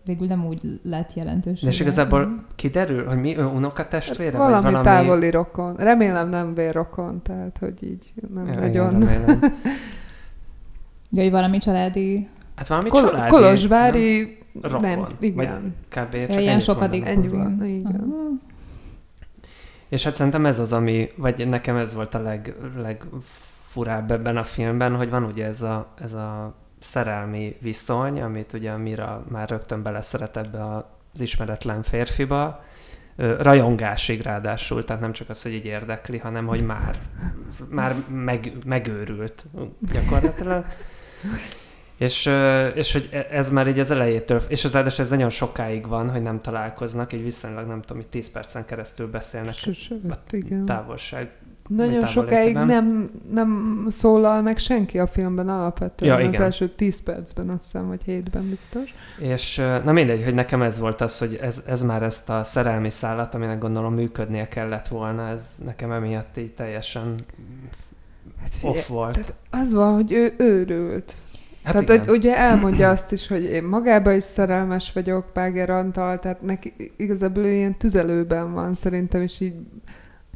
végül 0.06 0.28
nem 0.28 0.46
úgy 0.46 0.80
lett 0.84 1.14
jelentősége. 1.14 1.66
De 1.68 1.74
és 1.74 1.80
igazából 1.80 2.46
kiderül, 2.56 3.06
hogy 3.08 3.18
mi 3.18 3.38
ő 3.38 3.46
unokatestvére? 3.46 4.38
valami, 4.38 4.54
vagy 4.64 4.64
valami 4.72 4.84
távoli 4.86 5.30
rokon. 5.30 5.76
Remélem 5.76 6.30
nem 6.30 6.54
vérrokon, 6.54 7.22
tehát 7.22 7.58
hogy 7.60 7.74
így 7.84 8.14
nem 8.34 8.46
Ja, 8.48 8.54
nagyon. 8.54 8.70
Igen, 8.70 9.00
remélem. 9.00 9.40
Ja, 11.16 11.22
hogy 11.22 11.32
valami 11.32 11.58
családi... 11.58 12.28
Hát 12.56 12.68
valami 12.68 12.90
Kol- 12.90 13.10
családi. 13.10 13.30
Kolozsvári, 13.30 14.38
Rokon, 14.62 14.82
nem, 14.82 15.00
vagy 15.00 15.16
igen. 15.20 15.76
Kb. 15.90 16.14
Ja, 16.14 16.28
csak 16.28 16.40
ilyen 16.40 16.52
ennyit 16.52 16.64
sokadik. 16.64 17.06
Ennyi 17.06 17.28
van, 17.28 17.66
igen. 17.66 18.42
És 19.90 20.04
hát 20.04 20.14
szerintem 20.14 20.46
ez 20.46 20.60
az, 20.60 20.74
ami, 20.74 21.08
vagy 21.16 21.48
nekem 21.48 21.76
ez 21.76 21.94
volt 21.94 22.16
a 22.16 22.22
leg, 22.22 22.56
legfurább 22.78 24.12
ebben 24.12 24.38
a 24.38 24.44
filmben, 24.44 24.96
hogy 24.96 25.10
van 25.10 25.24
ugye 25.24 25.46
ez 25.46 25.62
a, 25.62 25.94
ez 26.02 26.14
a 26.14 26.56
szerelmi 26.80 27.56
viszony, 27.62 28.22
amit 28.22 28.54
ugye 28.54 28.78
Mira 28.78 29.24
már 29.30 29.50
rögtön 29.50 29.84
beleszeret 29.84 30.38
ebbe 30.38 30.64
az 31.14 31.22
ismeretlen 31.22 31.84
férfiba, 31.84 32.64
rajongásig 33.40 34.22
ráadásul, 34.22 34.84
tehát 34.84 35.02
nem 35.02 35.12
csak 35.12 35.30
az, 35.30 35.42
hogy 35.42 35.54
így 35.54 35.66
érdekli, 35.66 36.18
hanem 36.18 36.46
hogy 36.46 36.66
már, 36.66 36.96
már 37.70 37.96
meg, 38.10 38.52
megőrült 38.66 39.46
gyakorlatilag. 39.94 40.66
És, 41.98 42.30
és 42.74 42.94
hogy 42.94 43.10
e- 43.12 43.28
ez 43.32 43.50
már 43.50 43.68
így 43.68 43.80
az 43.80 43.92
elejétől, 43.92 44.42
és 44.48 44.66
az 44.66 44.74
ráadásul 44.74 45.04
ez 45.04 45.10
nagyon 45.10 45.30
sokáig 45.30 45.88
van, 45.88 46.10
hogy 46.10 46.22
nem 46.22 46.42
találkoznak, 46.42 47.14
így 47.14 47.24
viszonylag 47.24 47.68
nem 47.68 47.82
tudom, 47.82 47.98
hogy 47.98 48.08
10 48.08 48.32
percen 48.32 48.66
keresztül 48.66 49.10
beszélnek 49.10 49.54
Sőt, 49.54 49.92
igen. 50.32 50.66
távolság. 50.66 51.32
Nagyon 51.68 52.06
sokáig 52.06 52.54
nem, 52.56 53.12
nem 53.32 53.86
szólal 53.90 54.42
meg 54.42 54.58
senki 54.58 55.00
a 55.00 55.08
filmben 55.08 55.50
alapvetően. 55.50 56.12
Ja, 56.12 56.26
az 56.26 56.34
igen. 56.34 56.44
első 56.44 56.70
10 56.70 57.04
percben, 57.04 57.50
azt 57.50 57.62
hiszem, 57.62 57.88
vagy 57.88 58.02
7-ben 58.08 58.50
biztos. 58.50 58.94
És 59.18 59.58
na 59.84 59.92
mindegy, 59.92 60.24
hogy 60.24 60.34
nekem 60.34 60.62
ez 60.62 60.80
volt 60.80 61.02
az, 61.02 61.18
hogy 61.18 61.40
ez, 61.42 61.64
ez 61.68 61.84
már 61.84 62.04
ezt 62.04 62.30
a 62.30 62.44
szerelmi 62.44 62.90
szállat, 62.90 63.34
aminek 63.34 63.60
gondolom 63.60 63.94
működnie 63.94 64.48
kellett 64.48 64.88
volna, 64.88 65.28
ez 65.28 65.56
nekem 65.66 65.92
emiatt 65.92 66.38
így 66.38 66.54
teljesen 66.54 67.16
Hát 68.44 68.54
figyelj, 68.54 68.78
off 68.78 68.88
volt. 68.88 69.14
Tehát 69.14 69.34
az 69.50 69.74
van, 69.74 69.94
hogy 69.94 70.12
ő 70.12 70.34
őrült. 70.38 71.16
Hát 71.64 71.74
tehát, 71.74 71.90
igen. 71.90 72.06
hogy 72.06 72.18
ugye 72.18 72.38
elmondja 72.38 72.90
azt 72.90 73.12
is, 73.12 73.28
hogy 73.28 73.44
én 73.44 73.64
magába 73.64 74.12
is 74.12 74.24
szerelmes 74.24 74.92
vagyok 74.94 75.34
Páger 75.34 75.70
Antal, 75.70 76.20
tehát 76.20 76.42
neki 76.42 76.74
igazából 76.98 77.44
ő 77.44 77.52
ilyen 77.52 77.78
tüzelőben 77.78 78.54
van 78.54 78.74
szerintem, 78.74 79.22
és 79.22 79.40
így 79.40 79.56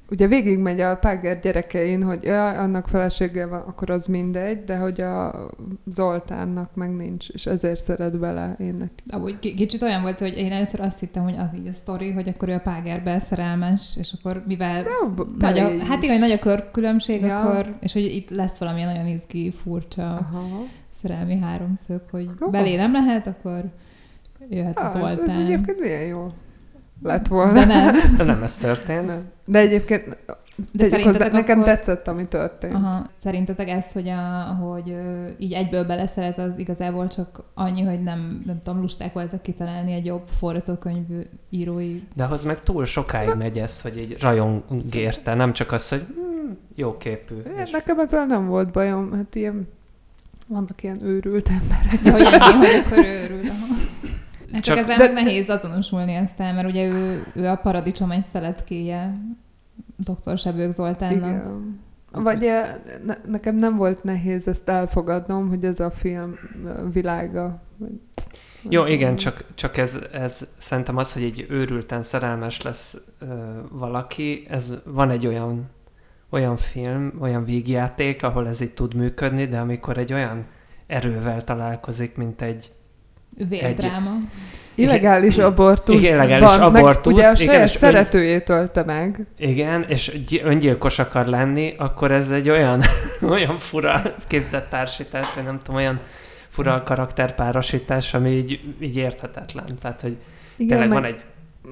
ugye 0.09 0.27
végigmegy 0.27 0.81
a 0.81 0.95
Páger 0.95 1.39
gyerekein, 1.39 2.03
hogy 2.03 2.23
ja, 2.23 2.47
annak 2.47 2.87
felesége 2.87 3.45
van, 3.45 3.59
akkor 3.61 3.89
az 3.89 4.05
mindegy, 4.05 4.63
de 4.63 4.77
hogy 4.77 5.01
a 5.01 5.47
Zoltánnak 5.85 6.75
meg 6.75 6.95
nincs, 6.95 7.29
és 7.29 7.45
ezért 7.45 7.79
szeret 7.79 8.19
bele 8.19 8.55
én. 8.59 8.89
Amúgy 9.09 9.39
ki- 9.39 9.53
kicsit 9.53 9.81
olyan 9.81 10.01
volt, 10.01 10.19
hogy 10.19 10.37
én 10.37 10.51
először 10.51 10.79
azt 10.79 10.99
hittem, 10.99 11.23
hogy 11.23 11.35
az 11.37 11.55
így 11.55 11.67
a 11.67 11.73
sztori, 11.73 12.11
hogy 12.11 12.29
akkor 12.29 12.49
ő 12.49 12.53
a 12.53 12.59
Págerbe 12.59 13.19
szerelmes, 13.19 13.95
és 13.99 14.13
akkor 14.19 14.43
mivel 14.47 14.83
De 14.83 14.89
nagy 15.37 15.59
a, 15.59 15.83
hát 15.85 16.03
igen, 16.03 16.19
nagy 16.19 16.31
a 16.31 16.39
körkülönbség, 16.39 17.21
Ja. 17.21 17.39
akkor, 17.39 17.75
és 17.79 17.93
hogy 17.93 18.05
itt 18.05 18.29
lesz 18.29 18.57
valami 18.57 18.83
nagyon 18.83 19.05
izgi, 19.07 19.51
furcsa 19.51 20.13
Aha. 20.13 20.63
szerelmi 21.01 21.39
háromszög, 21.39 22.01
hogy 22.11 22.29
Jó. 22.39 22.49
belé 22.49 22.75
nem 22.75 22.91
lehet, 22.91 23.27
akkor 23.27 23.63
jöhet 24.49 24.77
a 24.77 24.81
Ah, 24.81 24.95
ez, 24.95 25.09
ez 25.09 25.15
Zoltán. 25.15 25.45
egyébként 25.45 25.79
milyen 25.79 26.05
jó 26.05 26.31
lett 27.01 27.27
volna. 27.27 27.51
De 27.53 27.65
nem. 27.65 27.95
De 28.17 28.23
nem 28.23 28.43
ez 28.43 28.57
történt. 28.57 29.05
Nem. 29.05 29.21
De 29.45 29.59
egyébként 29.59 30.17
De 30.71 30.83
hozzá, 30.83 30.89
szerintetek 30.89 31.31
nekem 31.31 31.59
akkor... 31.59 31.73
tetszett, 31.73 32.07
ami 32.07 32.27
történt. 32.27 32.73
Aha. 32.73 33.05
Szerintetek 33.17 33.69
ez, 33.69 33.91
hogy, 33.91 34.07
a, 34.07 34.57
hogy 34.61 34.89
ö, 34.89 35.27
így 35.37 35.53
egyből 35.53 35.83
beleszeret, 35.83 36.37
az 36.37 36.57
igazából 36.57 37.07
csak 37.07 37.43
annyi, 37.53 37.81
hogy 37.81 38.03
nem, 38.03 38.41
nem 38.45 38.61
tudom, 38.63 38.81
lusták 38.81 39.13
voltak 39.13 39.41
kitalálni 39.41 39.93
egy 39.93 40.05
jobb 40.05 40.27
forgatókönyv 40.39 41.05
írói. 41.49 42.01
De 42.13 42.23
ahhoz 42.23 42.43
meg 42.43 42.59
túl 42.59 42.85
sokáig 42.85 43.33
megy 43.37 43.57
ez, 43.57 43.81
hogy 43.81 43.97
így 43.97 44.17
rajong 44.19 44.63
érte, 44.93 45.33
nem 45.33 45.53
csak 45.53 45.71
az, 45.71 45.89
hogy 45.89 46.05
hm, 46.15 46.51
jó 46.75 46.97
képű. 46.97 47.35
É, 47.35 47.61
És 47.63 47.69
Nekem 47.71 47.99
ezzel 47.99 48.25
nem 48.25 48.47
volt 48.47 48.71
bajom, 48.71 49.13
hát 49.13 49.35
ilyen, 49.35 49.67
vannak 50.47 50.83
ilyen 50.83 51.03
őrült 51.03 51.49
emberek. 51.49 51.99
Ja, 52.03 52.11
hogy 52.11 52.41
ennyi, 52.53 52.65
hogy 52.65 52.83
akkor 52.85 53.05
ő 53.05 53.23
örül. 53.23 53.39
Aha. 53.49 53.65
Hát 54.51 54.61
csak, 54.63 54.75
Csak- 54.75 54.83
ezzel 54.83 54.97
de- 54.97 55.03
meg 55.13 55.23
nehéz 55.23 55.49
azonosulni 55.49 56.15
aztán, 56.15 56.55
mert 56.55 56.67
ugye 56.67 56.87
ő, 56.87 57.25
ő 57.35 57.47
a 57.47 57.55
paradicsom 57.55 58.11
egy 58.11 58.23
szeletkéje 58.23 59.17
dr. 59.97 60.37
Sebők 60.37 60.71
Zoltánnak. 60.71 61.17
Igen. 61.17 61.79
Vagy 62.11 62.49
ne, 63.05 63.13
nekem 63.25 63.55
nem 63.55 63.75
volt 63.75 64.03
nehéz 64.03 64.47
ezt 64.47 64.69
elfogadnom, 64.69 65.47
hogy 65.47 65.63
ez 65.63 65.79
a 65.79 65.91
film 65.91 66.35
világa. 66.91 67.61
Jó, 68.69 68.85
igen, 68.85 69.15
csak, 69.15 69.43
csak 69.55 69.77
ez, 69.77 69.99
ez 70.11 70.47
szerintem 70.57 70.97
az, 70.97 71.13
hogy 71.13 71.23
egy 71.23 71.45
őrülten 71.49 72.01
szerelmes 72.01 72.61
lesz 72.61 72.97
ö, 73.19 73.25
valaki, 73.71 74.45
ez 74.49 74.75
van 74.85 75.09
egy 75.09 75.27
olyan, 75.27 75.69
olyan 76.29 76.57
film, 76.57 77.13
olyan 77.19 77.45
vígjáték, 77.45 78.23
ahol 78.23 78.47
ez 78.47 78.61
így 78.61 78.73
tud 78.73 78.93
működni, 78.93 79.45
de 79.45 79.59
amikor 79.59 79.97
egy 79.97 80.13
olyan 80.13 80.45
erővel 80.87 81.43
találkozik, 81.43 82.15
mint 82.15 82.41
egy 82.41 82.71
Vérdráma. 83.49 84.11
Illegális 84.75 85.37
abortusz. 85.37 85.99
Igen, 85.99 86.13
illegális 86.13 86.57
abortusz, 86.57 87.13
Meg 87.13 87.13
ugye 87.13 87.27
a 87.27 87.31
igen, 87.31 87.45
saját 87.45 87.61
ön- 87.61 87.67
szeretőjét 87.67 88.49
ölte 88.49 88.83
meg. 88.83 89.25
Igen, 89.37 89.83
és 89.87 90.21
gy- 90.27 90.41
öngyilkos 90.43 90.99
akar 90.99 91.25
lenni, 91.25 91.73
akkor 91.77 92.11
ez 92.11 92.31
egy 92.31 92.49
olyan, 92.49 92.81
olyan 93.29 93.57
fura 93.57 94.01
képzett 94.27 94.69
társítás, 94.69 95.33
vagy 95.33 95.43
nem 95.43 95.57
tudom, 95.57 95.75
olyan 95.75 95.99
fura 96.47 96.83
karakterpárosítás, 96.83 98.13
ami 98.13 98.29
így, 98.29 98.59
így 98.79 98.97
érthetetlen. 98.97 99.65
Tehát, 99.81 100.01
hogy 100.01 100.17
Igen, 100.57 100.67
tényleg 100.79 100.87
meg, 100.89 100.97
van 101.01 101.05
egy 101.05 101.23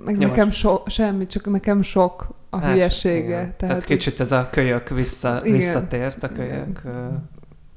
meg 0.05 0.17
nyomás. 0.17 0.35
nekem 0.35 0.51
so, 0.51 0.81
semmi, 0.87 1.27
csak 1.27 1.49
nekem 1.51 1.81
sok 1.81 2.27
a 2.49 2.57
Hát, 2.59 2.71
hülyesége. 2.71 3.17
igen. 3.17 3.37
Tehát, 3.37 3.55
Tehát 3.57 3.83
kicsit 3.83 4.19
ez 4.19 4.31
a 4.31 4.47
kölyök 4.51 4.89
vissza, 4.89 5.39
Igen. 5.43 5.57
visszatért, 5.57 6.23
a 6.23 6.29
Igen. 6.33 6.47
kölyök 6.47 6.81
uh, 6.85 6.91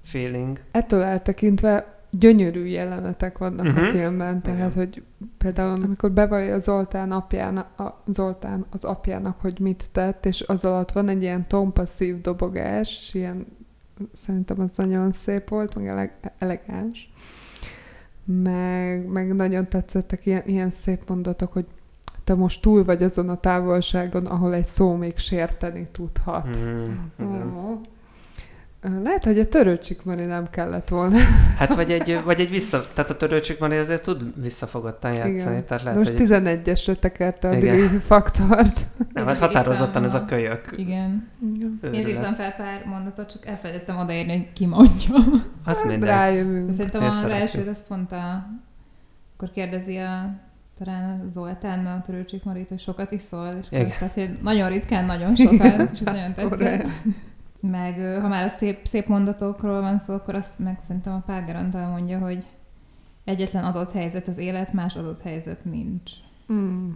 feeling. 0.04 0.60
ettől 0.70 1.02
eltekintve 1.02 1.97
gyönyörű 2.10 2.64
jelenetek 2.64 3.38
vannak 3.38 3.66
uh-huh. 3.66 3.82
a 3.82 3.86
Mhm. 3.86 3.96
filmben, 3.96 4.42
tehát, 4.42 4.72
Igen. 4.72 4.84
hogy 4.86 5.02
például 5.38 5.82
amikor 5.82 6.10
bevallja 6.10 6.58
Zoltán, 6.58 7.12
apjának, 7.12 7.78
a 7.80 8.02
Zoltán 8.06 8.64
az 8.70 8.84
apjának, 8.84 9.40
hogy 9.40 9.58
mit 9.60 9.84
tett, 9.92 10.26
és 10.26 10.40
az 10.46 10.64
alatt 10.64 10.92
van 10.92 11.08
egy 11.08 11.22
ilyen 11.22 11.48
tompa 11.48 11.86
szív 11.86 12.20
dobogás, 12.20 12.98
és 13.00 13.14
ilyen, 13.14 13.46
szerintem 14.12 14.60
az 14.60 14.74
nagyon 14.76 15.12
szép 15.12 15.48
volt, 15.48 15.74
meg 15.74 15.86
eleg- 15.86 16.32
elegáns. 16.38 17.12
Meg, 18.24 19.06
meg 19.06 19.34
nagyon 19.34 19.68
tetszettek 19.68 20.26
ilyen, 20.26 20.42
ilyen 20.46 20.70
szép 20.70 21.08
mondatok, 21.08 21.52
hogy 21.52 21.66
te 22.24 22.34
most 22.34 22.62
túl 22.62 22.84
vagy 22.84 23.02
azon 23.02 23.28
a 23.28 23.36
távolságon, 23.40 24.26
ahol 24.26 24.54
egy 24.54 24.66
szó 24.66 24.94
még 24.94 25.16
sérteni 25.18 25.88
tudhat. 25.92 26.58
Mm, 26.64 26.82
igen. 27.18 27.80
Lehet, 28.80 29.24
hogy 29.24 29.38
a 29.38 29.46
törőcsik 29.46 30.04
Mari 30.04 30.24
nem 30.24 30.50
kellett 30.50 30.88
volna. 30.88 31.16
Hát 31.58 31.74
vagy 31.74 31.90
egy, 31.92 32.20
vagy 32.24 32.40
egy 32.40 32.50
vissza, 32.50 32.86
tehát 32.94 33.10
a 33.10 33.16
törőcsik 33.16 33.58
már 33.58 33.72
azért 33.72 34.02
tud 34.02 34.42
visszafogottan 34.42 35.12
játszani, 35.12 35.54
Igen. 35.56 35.64
tehát 35.66 35.82
lehet, 35.82 35.98
most 35.98 36.16
hogy 36.16 36.26
11-esre 36.28 36.98
tekerte 36.98 37.48
a 37.48 37.56
Igen. 37.56 38.02
Faktort. 38.06 38.86
nem, 39.12 39.26
hát 39.26 39.36
határozottan 39.38 40.04
ez 40.04 40.14
a 40.14 40.24
kölyök. 40.24 40.74
Igen. 40.76 41.28
Én 41.82 42.00
is 42.00 42.06
írtam 42.06 42.34
fel 42.34 42.52
pár 42.52 42.84
mondatot, 42.84 43.30
csak 43.30 43.46
elfelejtettem 43.46 43.96
odaírni, 43.96 44.32
hogy 44.32 44.52
ki 44.52 44.66
mondja. 44.66 45.14
Az 45.64 45.78
Hát 45.78 45.82
mindegy. 45.82 45.98
De 46.08 46.14
rájövünk. 46.14 46.72
szerintem 46.72 47.02
az 47.02 47.22
elsőt 47.22 47.68
az 47.68 47.82
pont 47.88 48.12
a... 48.12 48.46
Akkor 49.36 49.50
kérdezi 49.50 49.96
a 49.96 50.30
talán 50.78 51.20
a 51.20 51.30
Zoltán 51.30 51.86
a 51.86 52.00
Törőcsik 52.00 52.44
Marit, 52.44 52.68
hogy 52.68 52.78
sokat 52.78 53.10
iszol, 53.10 53.58
és 53.60 53.66
akkor 53.66 53.78
Igen. 53.78 53.92
azt 54.00 54.16
mondja, 54.16 54.34
hogy 54.34 54.42
nagyon 54.42 54.68
ritkán, 54.68 55.04
nagyon 55.04 55.36
sokat, 55.36 55.90
és 55.92 56.00
ez 56.00 56.04
nagyon 56.14 56.34
Szóval 56.34 56.58
tetszett. 56.58 56.86
Meg 57.60 58.20
ha 58.20 58.28
már 58.28 58.44
a 58.44 58.48
szép, 58.48 58.86
szép 58.86 59.06
mondatokról 59.06 59.80
van 59.80 59.98
szó, 59.98 60.14
akkor 60.14 60.34
azt 60.34 60.58
meg 60.58 60.78
szerintem 60.86 61.12
a 61.12 61.22
Páger 61.26 61.56
Antal 61.56 61.88
mondja, 61.88 62.18
hogy 62.18 62.46
egyetlen 63.24 63.64
adott 63.64 63.92
helyzet 63.92 64.28
az 64.28 64.38
élet, 64.38 64.72
más 64.72 64.96
adott 64.96 65.20
helyzet 65.20 65.64
nincs. 65.64 66.10
Mm. 66.52 66.90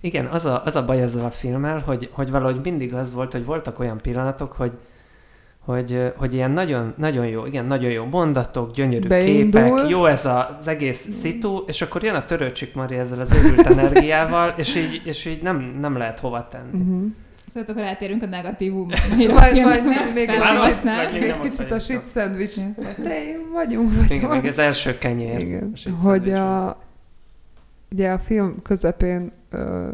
Igen, 0.00 0.26
az 0.26 0.44
a, 0.44 0.64
az 0.64 0.76
a 0.76 0.84
baj 0.84 1.02
ezzel 1.02 1.24
a 1.24 1.30
filmmel, 1.30 1.78
hogy, 1.78 2.10
hogy 2.12 2.30
valahogy 2.30 2.60
mindig 2.62 2.94
az 2.94 3.12
volt, 3.12 3.32
hogy 3.32 3.44
voltak 3.44 3.78
olyan 3.78 3.98
pillanatok, 3.98 4.52
hogy 4.52 4.78
hogy, 5.64 6.12
hogy 6.16 6.34
ilyen 6.34 6.50
nagyon, 6.50 6.94
nagyon 6.96 7.26
jó, 7.26 7.46
igen, 7.46 7.64
nagyon 7.64 7.90
jó 7.90 8.04
mondatok, 8.04 8.72
gyönyörű 8.72 9.08
Beindul. 9.08 9.62
képek, 9.64 9.88
jó 9.88 10.06
ez 10.06 10.26
a, 10.26 10.56
az 10.58 10.68
egész 10.68 11.10
szitu, 11.10 11.56
és 11.66 11.82
akkor 11.82 12.02
jön 12.02 12.14
a 12.14 12.24
törőcsik 12.24 12.74
Mari 12.74 12.96
ezzel 12.96 13.20
az 13.20 13.32
őrült 13.32 13.66
energiával, 13.76 14.52
és 14.56 14.76
így, 14.76 15.02
és 15.04 15.24
így 15.24 15.42
nem, 15.42 15.76
nem 15.80 15.96
lehet 15.96 16.18
hova 16.18 16.48
tenni. 16.50 16.80
Uh-huh. 16.80 17.12
Szóval 17.50 17.68
akkor 17.68 17.82
átérünk 17.82 18.22
a 18.22 18.26
negatívumra. 18.26 18.96
Majd, 19.16 19.34
majd 19.62 19.86
még, 19.86 20.14
még, 20.14 20.28
egy 20.28 21.20
még 21.20 21.50
kicsit 21.50 21.70
a 21.70 21.80
shit. 21.80 22.06
Igen. 22.14 22.74
Te 23.02 23.22
vagyunk, 23.52 23.94
vagy 23.94 24.10
Igen, 24.10 24.28
meg 24.28 24.44
az 24.44 24.58
első 24.58 24.98
kenyér. 24.98 25.40
Igen. 25.40 25.72
Így 25.76 25.94
Hogy 26.02 26.32
a, 26.32 26.78
ugye 27.92 28.10
a 28.10 28.18
film 28.18 28.62
közepén 28.62 29.32
ö, 29.50 29.88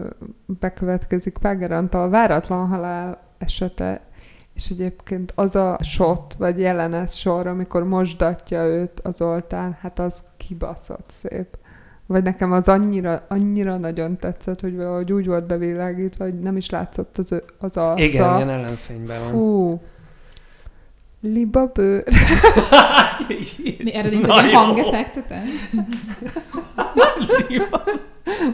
bekövetkezik 0.46 1.38
Páger 1.38 1.72
Antal 1.72 2.08
váratlan 2.08 2.68
halál 2.68 3.22
esete, 3.38 4.00
és 4.54 4.68
egyébként 4.70 5.32
az 5.34 5.54
a 5.54 5.78
shot, 5.82 6.34
vagy 6.38 6.58
jelenet 6.58 7.14
sor, 7.14 7.46
amikor 7.46 7.84
mosdatja 7.84 8.64
őt 8.64 9.00
az 9.00 9.20
oltán, 9.20 9.76
hát 9.80 9.98
az 9.98 10.22
kibaszott 10.36 11.10
szép. 11.10 11.56
Vagy 12.06 12.22
nekem 12.22 12.52
az 12.52 12.68
annyira, 12.68 13.24
annyira 13.28 13.76
nagyon 13.76 14.16
tetszett, 14.16 14.60
hogy 14.60 14.76
valahogy 14.76 15.12
úgy 15.12 15.26
volt 15.26 15.46
bevilágítva, 15.46 16.24
hogy 16.24 16.40
nem 16.40 16.56
is 16.56 16.70
látszott 16.70 17.18
az, 17.18 17.42
az 17.58 17.76
arca. 17.76 18.02
Igen, 18.02 18.36
ilyen 18.36 18.50
ellenfényben 18.50 19.20
van. 19.20 19.30
Fú. 19.30 19.80
Liba 21.20 21.66
bőr. 21.66 22.04
Mi 23.84 23.94
erre 23.94 24.08
nincs 24.08 24.28
egy 24.28 24.50
jó. 24.50 24.58
hangeffektetek? 24.58 25.44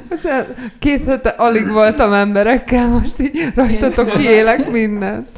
Bocsánat, 0.08 0.54
két 0.78 1.04
hete 1.04 1.28
alig 1.28 1.68
voltam 1.68 2.12
emberekkel, 2.12 2.88
most 2.88 3.18
így 3.18 3.52
rajtatok 3.54 4.10
kiélek 4.10 4.70
mindent. 4.70 5.28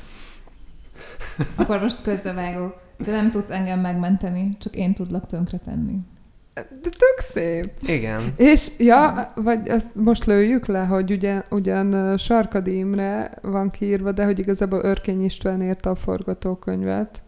Akkor 1.56 1.80
most 1.80 2.02
közbevágok. 2.02 2.80
Te 3.04 3.10
nem 3.10 3.30
tudsz 3.30 3.50
engem 3.50 3.80
megmenteni, 3.80 4.56
csak 4.60 4.76
én 4.76 4.94
tudlak 4.94 5.26
tönkretenni. 5.26 5.96
De 6.54 6.88
tök 6.88 7.18
szép. 7.18 7.72
Igen. 7.86 8.32
És, 8.36 8.70
ja, 8.78 9.32
vagy 9.34 9.68
ezt 9.68 9.94
most 9.94 10.24
lőjük 10.24 10.66
le, 10.66 10.84
hogy 10.84 11.10
ugyan, 11.10 11.44
ugyan 11.50 12.16
Sarkadi 12.18 12.76
Imre 12.76 13.30
van 13.42 13.70
kiírva, 13.70 14.12
de 14.12 14.24
hogy 14.24 14.38
igazából 14.38 14.80
Örkény 14.84 15.24
István 15.24 15.62
írta 15.62 15.90
a 15.90 15.94
forgatókönyvet, 15.94 17.22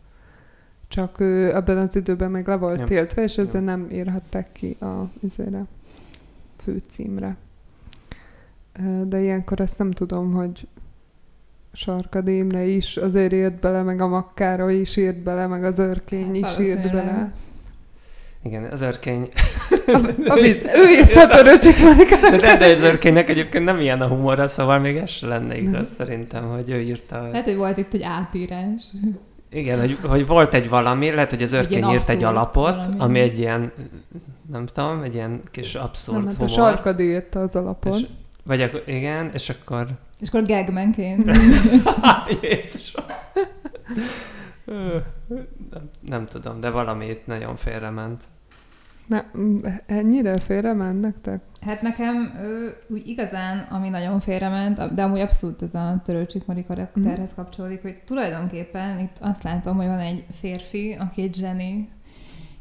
csak 0.88 1.21
ő 1.21 1.54
ebben 1.54 1.76
az 1.78 1.97
időben 1.97 2.30
meg 2.30 2.47
le 2.47 2.56
volt 2.56 2.78
Ja. 2.78 2.85
tiltva, 2.85 3.23
és 3.23 3.38
ezzel 3.38 3.61
Ja. 3.61 3.66
nem 3.66 3.87
írhatták 3.92 4.52
ki 4.52 4.76
a 4.80 5.11
izére, 5.21 5.64
főcímre. 6.62 7.37
De 9.04 9.21
ilyenkor 9.21 9.61
ezt 9.61 9.78
nem 9.78 9.90
tudom, 9.90 10.33
hogy 10.33 10.66
Sarkadi 11.73 12.37
Imre 12.37 12.64
is 12.64 12.97
azért 12.97 13.33
írt 13.33 13.61
bele, 13.61 13.83
meg 13.83 14.00
a 14.00 14.06
Makkára 14.06 14.71
is 14.71 14.97
írt 14.97 15.18
bele, 15.23 15.47
meg 15.47 15.64
az 15.64 15.78
Örkény 15.78 16.42
Hát 16.42 16.59
is 16.59 16.66
írt 16.66 16.83
bele. 16.83 17.33
Igen, 18.47 18.65
az 18.71 18.81
örkény... 18.81 19.29
Am- 19.87 20.15
Amit 20.26 20.65
ő 20.75 20.91
írt 20.99 21.15
a 21.15 21.26
töröcsik 21.26 21.79
Marikának. 21.83 22.41
De, 22.41 22.57
de 22.57 22.67
az 22.67 22.83
örkénynek 22.83 23.29
egyébként 23.29 23.65
nem 23.65 23.81
ilyen 23.81 24.00
a 24.00 24.07
humora, 24.09 24.49
szóval 24.49 24.79
még 24.79 24.97
ez 24.97 25.11
se 25.11 25.26
lenne 25.26 25.57
igaz 25.59 25.88
szerintem, 25.88 26.45
hogy 26.45 26.71
ő 26.71 26.81
írta. 26.81 27.29
Lehet, 27.31 27.45
hogy 27.45 27.57
volt 27.57 27.76
itt 27.76 27.95
egy 27.95 28.03
átírás. 28.03 28.83
Igen, 29.50 29.81
hogy, 29.81 29.99
hogy 30.07 30.26
volt 30.26 30.55
egy 30.55 30.69
valami, 30.69 31.11
lehet, 31.11 31.31
hogy 31.31 31.43
az 31.43 31.53
Egy 31.53 31.61
örkény 31.61 31.79
ilyen 31.79 31.91
írt 31.91 32.09
egy 32.09 32.25
alapot, 32.25 32.85
valami. 32.85 32.95
ami 32.99 33.19
egy 33.19 33.38
ilyen, 33.38 33.73
nem 34.50 34.67
tudom, 34.67 35.03
egy 35.03 35.15
ilyen 35.15 35.41
kis 35.50 35.75
abszurd 35.75 36.19
Nem, 36.19 36.26
hát 36.26 36.35
a 36.35 36.38
humor. 36.38 36.50
Sarkadi 36.50 37.05
írta 37.05 37.41
az 37.41 37.57
alapon. 37.57 37.99
És, 37.99 38.07
vagy 38.45 38.62
akkor, 38.62 38.83
igen, 38.87 39.31
és 39.33 39.49
akkor... 39.49 39.87
És 40.21 40.29
akkor 40.29 40.43
gagmanként. 40.43 41.31
Jézusom. 42.43 43.05
nem, 45.29 45.49
nem 46.00 46.26
tudom, 46.26 46.61
de 46.61 46.71
valami 46.71 47.07
itt 47.07 47.26
nagyon 47.26 47.57
félrement. 47.57 48.23
Ne, 49.07 49.25
m, 49.33 49.59
ennyire 49.87 50.39
félre 50.39 50.73
mennek 50.73 51.15
Hát 51.61 51.81
nekem 51.81 52.33
ő, 52.43 52.77
úgy 52.89 53.07
igazán, 53.07 53.59
ami 53.71 53.89
nagyon 53.89 54.21
félrement, 54.21 54.95
de 54.95 55.03
amúgy 55.03 55.21
abszolút 55.21 55.63
ez 55.63 55.75
a 55.75 56.01
Törőcsik 56.05 56.47
Mari 56.47 56.65
karakterhez 56.65 57.35
kapcsolódik, 57.35 57.83
hogy 57.83 58.03
tulajdonképpen 58.05 58.99
itt 58.99 59.17
azt 59.21 59.43
látom, 59.43 59.77
hogy 59.77 59.87
van 59.87 59.99
egy 59.99 60.25
férfi, 60.33 60.97
aki 61.01 61.23
egy 61.23 61.35
zseni, 61.35 61.89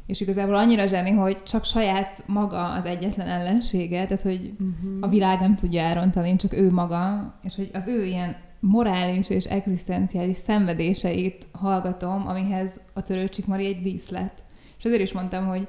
és 0.06 0.20
igazából 0.20 0.54
annyira 0.54 0.86
zseni, 0.86 1.10
hogy 1.10 1.42
csak 1.42 1.64
saját 1.64 2.22
maga 2.26 2.72
az 2.72 2.84
egyetlen 2.84 3.28
ellensége, 3.28 4.06
tehát 4.06 4.22
hogy 4.22 4.52
Uh-huh. 4.60 4.98
a 5.00 5.08
világ 5.08 5.40
nem 5.40 5.54
tudja 5.54 5.82
elrontani, 5.82 6.36
csak 6.36 6.52
ő 6.52 6.70
maga, 6.70 7.34
és 7.42 7.56
hogy 7.56 7.70
az 7.72 7.86
ő 7.86 8.04
ilyen 8.04 8.36
morális 8.60 9.30
és 9.30 9.44
egzisztenciális 9.44 10.36
szenvedéseit 10.36 11.46
hallgatom, 11.52 12.28
amihez 12.28 12.70
a 12.92 13.02
Törőcsik 13.02 13.46
Mari 13.46 13.66
egy 13.66 13.80
díszlet. 13.80 14.42
És 14.78 14.84
azért 14.84 15.00
is 15.00 15.12
mondtam, 15.12 15.46
hogy 15.46 15.68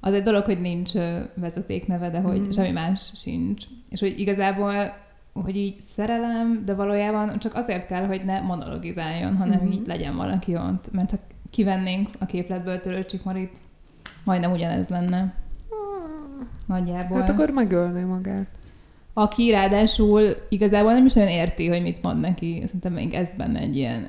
az 0.00 0.12
egy 0.12 0.22
dolog, 0.22 0.44
hogy 0.44 0.60
nincs 0.60 0.92
vezetékneve, 1.34 2.10
de 2.10 2.20
hogy 2.20 2.40
Mhm. 2.40 2.50
semmi 2.50 2.70
más 2.70 3.10
sincs. 3.14 3.64
És 3.88 4.00
hogy 4.00 4.20
igazából, 4.20 4.96
hogy 5.32 5.56
így 5.56 5.80
szerelem, 5.80 6.62
de 6.64 6.74
valójában 6.74 7.38
csak 7.38 7.54
azért 7.54 7.86
kell, 7.86 8.06
hogy 8.06 8.24
ne 8.24 8.40
monologizáljon, 8.40 9.36
hanem 9.36 9.58
Mhm. 9.60 9.72
így 9.72 9.86
legyen 9.86 10.16
valaki 10.16 10.54
ott. 10.56 10.92
Mert 10.92 11.10
ha 11.10 11.16
kivennénk 11.50 12.08
a 12.18 12.26
képletből 12.26 12.80
Törőcsik 12.80 13.22
Marit, 13.24 13.56
majdnem 14.24 14.50
ugyanez 14.52 14.88
lenne. 14.88 15.34
Nagyjából. 16.66 17.18
Hát 17.20 17.28
akkor 17.28 17.50
megölné 17.50 18.02
magát. 18.02 18.46
Aki 19.12 19.50
ráadásul 19.50 20.22
igazából 20.48 20.92
nem 20.92 21.06
is 21.06 21.12
nagyon 21.12 21.30
érti, 21.30 21.68
hogy 21.68 21.82
mit 21.82 22.02
mond 22.02 22.20
neki. 22.20 22.62
Szerintem 22.64 22.92
még 22.92 23.14
ez 23.14 23.28
benne 23.36 23.58
egy 23.60 23.76
ilyen, 23.76 24.06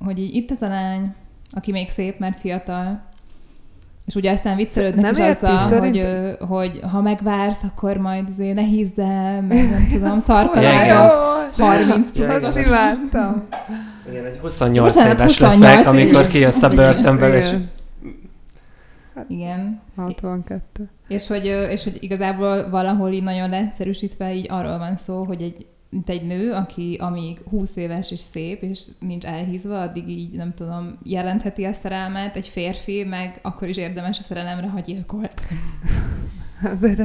hogy 0.00 0.18
így 0.18 0.34
itt 0.34 0.50
ez 0.50 0.62
a 0.62 0.68
lány, 0.68 1.14
aki 1.50 1.70
még 1.70 1.88
szép, 1.88 2.18
mert 2.18 2.40
fiatal, 2.40 3.02
és 4.08 4.14
ugye 4.14 4.32
aztán 4.32 4.56
viccelődnek 4.56 5.02
Nem 5.04 5.12
is 5.12 5.18
érti, 5.18 5.44
azzal, 5.44 5.56
hogy, 5.58 5.68
szerintem- 5.94 6.36
ö, 6.40 6.44
hogy 6.44 6.80
ha 6.92 7.00
megvársz, 7.00 7.60
akkor 7.62 7.96
majd 7.96 8.24
azért 8.32 8.54
ne 8.54 8.62
hízd 8.62 8.98
el, 8.98 9.42
meg 9.42 9.70
nem 9.70 9.86
tudom, 9.92 10.18
szarkalára, 10.26 10.86
Ja, 10.86 11.64
30 11.64 12.10
Ja, 12.14 12.24
igen. 12.24 12.30
Azt 12.30 12.40
pluszos. 12.42 12.64
imádtam. 12.64 13.46
Igen, 14.10 14.24
egy 14.24 14.38
28 14.40 14.94
Bocsánat, 14.94 15.18
éves 15.18 15.38
28 15.38 15.60
leszek, 15.60 15.86
amikor 15.86 16.06
éves. 16.20 16.30
kijössz 16.30 16.62
a 16.62 16.68
börtönből, 16.68 17.34
és 17.34 17.46
Igen. 17.48 17.68
Igen. 19.28 19.80
62. 19.96 20.88
És 21.08 21.26
hogy, 21.26 21.66
és 21.70 21.84
hogy 21.84 21.96
igazából 22.00 22.68
valahol 22.70 23.12
így 23.12 23.22
nagyon 23.22 23.48
leegyszerűsítve 23.50 24.34
így 24.34 24.46
arról 24.50 24.78
van 24.78 24.96
szó, 24.96 25.24
hogy 25.24 25.42
egy, 25.42 25.66
mint 25.90 26.08
egy 26.10 26.22
nő, 26.22 26.52
aki 26.52 26.96
amíg 27.00 27.38
20 27.50 27.76
éves 27.76 28.10
és 28.10 28.20
szép, 28.20 28.62
és 28.62 28.80
nincs 29.00 29.24
elhízva, 29.24 29.80
addig 29.80 30.08
így 30.08 30.36
nem 30.36 30.54
tudom, 30.54 30.98
jelentheti 31.02 31.64
a 31.64 31.72
szerelmet, 31.72 32.36
egy 32.36 32.48
férfi 32.48 33.04
meg 33.08 33.38
akkor 33.42 33.68
is 33.68 33.76
érdemes 33.76 34.18
a 34.18 34.22
szerelemre, 34.22 34.68
ha 34.68 34.80
gyilkolt. 34.80 35.42
Azért 36.74 37.00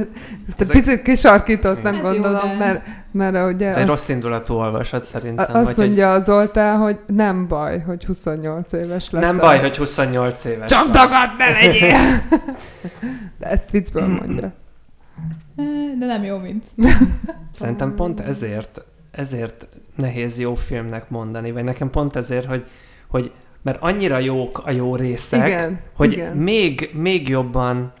ezt 0.48 0.60
egy 0.60 0.66
picit 0.70 1.02
kisarkított, 1.02 1.82
nem 1.82 1.94
Hát 1.94 2.02
jó, 2.02 2.08
gondolom, 2.10 2.48
de- 2.48 2.56
mert, 2.64 2.86
mert 3.10 3.54
ugye 3.54 3.66
ez 3.66 3.74
egy 3.74 3.80
azt, 3.80 3.88
rossz 3.88 4.08
indulatú 4.08 4.54
olvasat 4.54 5.04
szerintem. 5.04 5.46
azt 5.56 5.64
vagy 5.64 5.70
egy- 5.70 5.76
mondja 5.86 6.12
az 6.12 6.24
Zoltán, 6.24 6.78
hogy 6.78 7.00
nem 7.06 7.48
baj, 7.48 7.80
hogy 7.80 8.04
28 8.04 8.72
éves 8.72 9.10
lesz. 9.10 9.22
Nem 9.22 9.36
baj, 9.38 9.58
hogy 9.60 9.76
28 9.76 10.44
éves 10.44 10.70
Csak 10.70 10.90
dagad 10.90 11.30
ne 11.38 11.48
legyél! 11.50 12.22
De 13.38 13.46
ezt 13.46 13.70
viccből 13.70 14.06
mondja. 14.06 14.52
Eh, 15.56 15.64
De 15.98 16.06
nem 16.06 16.24
jó 16.24 16.38
vicc. 16.38 16.62
Szerintem 17.52 17.94
pont 17.94 18.20
ezért, 18.20 18.84
ezért 19.10 19.68
nehéz 19.96 20.38
jó 20.38 20.54
filmnek 20.54 21.10
mondani, 21.10 21.50
vagy 21.50 21.64
nekem 21.64 21.90
pont 21.90 22.16
ezért, 22.16 22.46
hogy, 22.46 22.66
hogy 23.08 23.32
mert 23.62 23.82
annyira 23.82 24.18
jók 24.18 24.58
a 24.66 24.70
jó 24.70 24.96
részek, 24.96 25.46
Igen, 25.48 25.80
hogy 25.96 26.12
igen. 26.12 26.36
Még, 26.36 26.90
még 26.94 27.28
jobban 27.28 27.92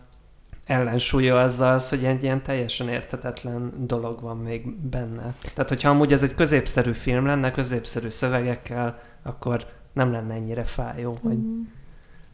ellensúlyozza 0.66 1.72
az, 1.72 1.88
hogy 1.88 2.04
egy 2.04 2.22
ilyen 2.22 2.42
teljesen 2.42 2.88
értetetlen 2.88 3.72
dolog 3.86 4.20
van 4.20 4.36
még 4.36 4.76
benne. 4.76 5.34
Tehát, 5.54 5.68
hogyha 5.68 5.90
amúgy 5.90 6.12
ez 6.12 6.22
egy 6.22 6.34
középszerű 6.34 6.92
film 6.92 7.26
lenne, 7.26 7.50
középszerű 7.50 8.08
szövegekkel, 8.08 8.98
akkor 9.22 9.66
nem 9.92 10.10
lenne 10.12 10.34
ennyire 10.34 10.64
fájó, 10.64 11.18
hogy, 11.22 11.36
Mhm. 11.38 11.60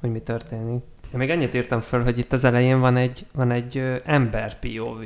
hogy 0.01 0.11
mi 0.11 0.19
történik. 0.21 0.83
Én 1.13 1.19
még 1.19 1.31
annyit 1.31 1.55
írtam 1.55 1.81
föl, 1.81 2.03
hogy 2.05 2.19
itt 2.19 2.33
az 2.33 2.45
elején 2.45 2.81
van 2.81 2.97
egy, 2.97 3.27
van 3.33 3.51
egy 3.51 3.77
ö, 3.79 3.95
ember 4.05 4.59
POV, 4.59 4.99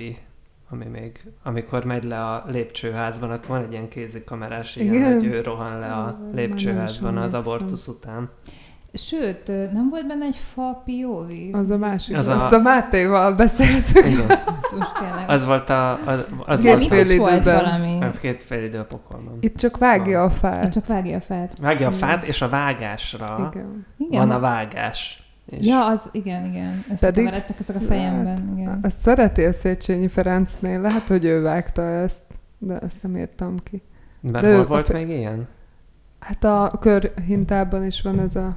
ami 0.71 0.85
még, 0.85 1.25
amikor 1.43 1.85
megy 1.85 2.05
le 2.05 2.25
a 2.25 2.45
lépcsőházban, 2.47 3.31
akkor 3.31 3.49
van 3.49 3.63
egy 3.63 3.73
ilyen 3.73 3.89
kézikamerás, 3.89 4.77
igen, 4.77 4.95
Igen. 4.95 5.15
hogy 5.15 5.25
ő 5.25 5.41
rohan 5.43 5.79
le 5.79 5.87
a 5.87 6.19
lépcsőházban 6.35 7.17
az 7.17 7.35
abortusz 7.35 7.87
után. 7.89 8.31
Sőt, 8.97 9.47
nem 9.73 9.89
volt 9.91 10.07
benne 10.07 10.25
egy 10.25 10.37
fa 10.37 10.83
POV? 10.85 11.31
Az 11.53 11.71
a 11.71 11.77
másik. 11.79 12.17
Az 12.17 12.27
Az 12.29 12.37
a- 12.37 12.45
Azt 12.45 12.53
a 12.55 12.59
Mátéval 12.61 13.35
beszéltük. 13.35 14.07
Igen. 14.07 14.27
Tényleg. 15.01 15.29
Az 15.31 15.45
volt 15.45 15.71
a... 15.71 15.93
Az, 15.93 16.27
az 16.47 16.61
Igen, 16.65 16.79
volt 16.79 16.91
mit 16.91 16.99
a, 16.99 17.01
is 17.13 17.17
volt 17.17 17.33
időben. 17.41 17.65
valami? 17.65 17.99
a 18.05 18.11
két 18.21 18.43
fél 18.43 18.65
idő 18.65 18.79
a 18.79 18.85
pokolban. 18.85 19.35
Itt 19.41 19.57
csak 19.57 19.77
vágja 19.79 20.23
a 20.23 20.27
Itt 20.27 20.33
fát. 20.39 20.73
csak 20.73 20.87
vágja 20.87 21.17
a 21.17 21.21
fát. 21.21 21.59
Vágja 21.61 21.87
a 21.89 21.91
fát, 21.93 22.25
és 22.25 22.43
a 22.43 22.49
vágásra 22.49 23.51
Igen. 23.53 23.87
Igen. 23.99 24.21
van 24.29 24.37
a 24.37 24.41
vágás. 24.41 25.24
És 25.47 25.67
Ja, 25.67 25.87
az, 25.87 26.09
igen, 26.13 26.45
igen. 26.45 26.85
Összekeveredtek 26.93 27.57
ezek 27.61 27.77
a 27.77 27.81
fejemben. 27.81 28.55
Igen. 28.59 28.81
Azt 28.83 29.01
szereti 29.01 29.45
a 29.45 29.53
Széchenyi 29.53 30.09
Ferencnél, 30.09 30.81
lehet, 30.81 31.09
hogy 31.09 31.25
ő 31.25 31.43
vágta 31.43 31.83
ezt, 31.83 32.25
de 32.59 32.79
ezt 32.79 33.03
nem 33.03 33.17
értem 33.17 33.57
ki. 33.65 33.83
Mert 34.21 34.45
de 34.45 34.53
hol 34.53 34.61
a 34.61 34.67
volt 34.67 34.87
fe- 34.87 34.97
még 34.97 35.09
ilyen? 35.09 35.49
Hát 36.21 36.45
a 36.45 36.79
körhintában 36.81 37.85
is 37.85 38.03
van 38.03 38.21
ez 38.21 38.37
a... 38.37 38.57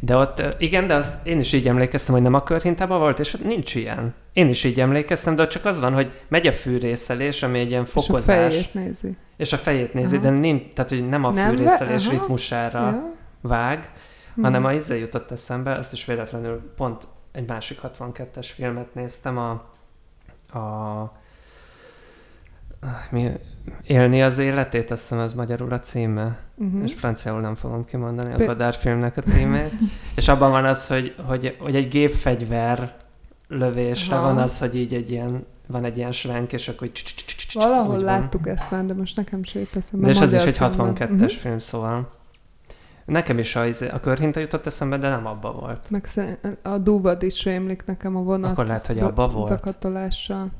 De 0.00 0.16
ott, 0.16 0.42
igen, 0.58 0.86
de 0.86 0.94
azt 0.94 1.26
én 1.26 1.38
is 1.38 1.52
így 1.52 1.68
emlékeztem, 1.68 2.14
hogy 2.14 2.22
nem 2.22 2.34
a 2.34 2.42
körhintában 2.42 2.98
volt, 2.98 3.18
és 3.18 3.34
ott 3.34 3.44
nincs 3.44 3.74
ilyen. 3.74 4.14
Én 4.32 4.48
is 4.48 4.64
így 4.64 4.80
emlékeztem, 4.80 5.34
de 5.34 5.42
ott 5.42 5.48
csak 5.48 5.64
az 5.64 5.80
van, 5.80 5.92
hogy 5.94 6.10
megy 6.28 6.46
a 6.46 6.52
fűrészelés, 6.52 7.42
ami 7.42 7.58
egy 7.58 7.70
ilyen 7.70 7.82
És 7.82 7.88
a 7.94 8.00
fokozás, 8.00 8.52
fejét 8.54 8.74
nézi. 8.74 9.16
és 9.36 9.52
a 9.52 9.56
fejét 9.56 9.94
nézi, 9.94 10.16
Aha. 10.16 10.24
de 10.24 10.30
nincs, 10.38 10.62
tehát 10.72 10.90
hogy 10.90 11.08
nem 11.08 11.24
a 11.24 11.30
Nem 11.32 11.48
fűrészelés 11.48 12.06
aha. 12.06 12.10
ritmusára 12.18 12.80
Ja. 12.80 13.12
vág, 13.40 13.90
Hm. 14.36 14.42
hanem 14.42 14.64
a 14.64 14.72
izé 14.72 14.98
jutott 14.98 15.30
eszembe, 15.30 15.76
ezt 15.76 15.92
is 15.92 16.04
véletlenül 16.04 16.72
pont 16.76 17.06
egy 17.32 17.48
másik 17.48 17.78
62-es 17.82 18.50
filmet 18.54 18.94
néztem, 18.94 19.38
a, 19.38 19.50
a 20.58 21.12
Mi, 23.10 23.30
élni 23.86 24.22
az 24.22 24.38
életét, 24.38 24.90
azt 24.90 25.00
hiszem 25.02 25.18
ez 25.18 25.32
magyarul 25.32 25.72
a 25.72 25.80
címe, 25.80 26.38
Uh-huh. 26.58 26.82
és 26.82 26.94
franciául 26.94 27.40
nem 27.40 27.54
fogom 27.54 27.84
kimondani 27.84 28.32
a 28.32 28.46
Godard 28.46 28.74
filmnek 28.74 29.16
a 29.16 29.20
címét. 29.22 29.70
és 30.16 30.28
abban 30.28 30.50
van 30.50 30.64
az, 30.64 30.86
hogy, 30.86 31.14
hogy, 31.26 31.56
hogy 31.58 31.76
egy 31.76 31.88
gépfegyver 31.88 32.96
lövésre 33.48 34.16
Aha. 34.16 34.24
van 34.26 34.38
az, 34.38 34.58
hogy 34.58 34.76
így 34.76 34.94
egy 34.94 35.10
ilyen, 35.10 35.46
van 35.66 35.84
egy 35.84 35.96
ilyen 35.96 36.12
svenk, 36.12 36.52
és 36.52 36.68
akkor 36.68 36.90
Valahol 37.52 37.98
láttuk 37.98 38.48
ezt 38.48 38.70
már, 38.70 38.84
de 38.84 38.94
most 38.94 39.16
nekem 39.16 39.40
jut 39.52 39.76
eszembe. 39.76 40.06
De 40.06 40.12
és 40.12 40.20
ez 40.20 40.32
is 40.32 40.44
egy 40.44 40.56
filmben. 40.56 40.94
62-es 40.94 41.10
Mhm. 41.18 41.26
film, 41.26 41.58
szóval 41.58 42.08
nekem 43.06 43.38
is 43.38 43.56
a, 43.56 43.64
a 43.92 44.00
körhinta 44.00 44.40
jutott 44.40 44.66
eszembe, 44.66 44.98
de 44.98 45.08
nem 45.08 45.26
abba 45.26 45.52
volt. 45.52 45.90
Meg 45.90 46.08
a 46.62 46.78
dúvad 46.78 47.22
is 47.22 47.44
rémlik 47.44 47.84
nekem 47.84 48.16
a 48.16 48.20
vonat 48.20 48.50
Akkor 48.50 48.66
lehet, 48.66 48.86
hogy 48.86 48.98
abba 48.98 49.28
volt. 49.28 49.48
zakatolással. 49.48 50.50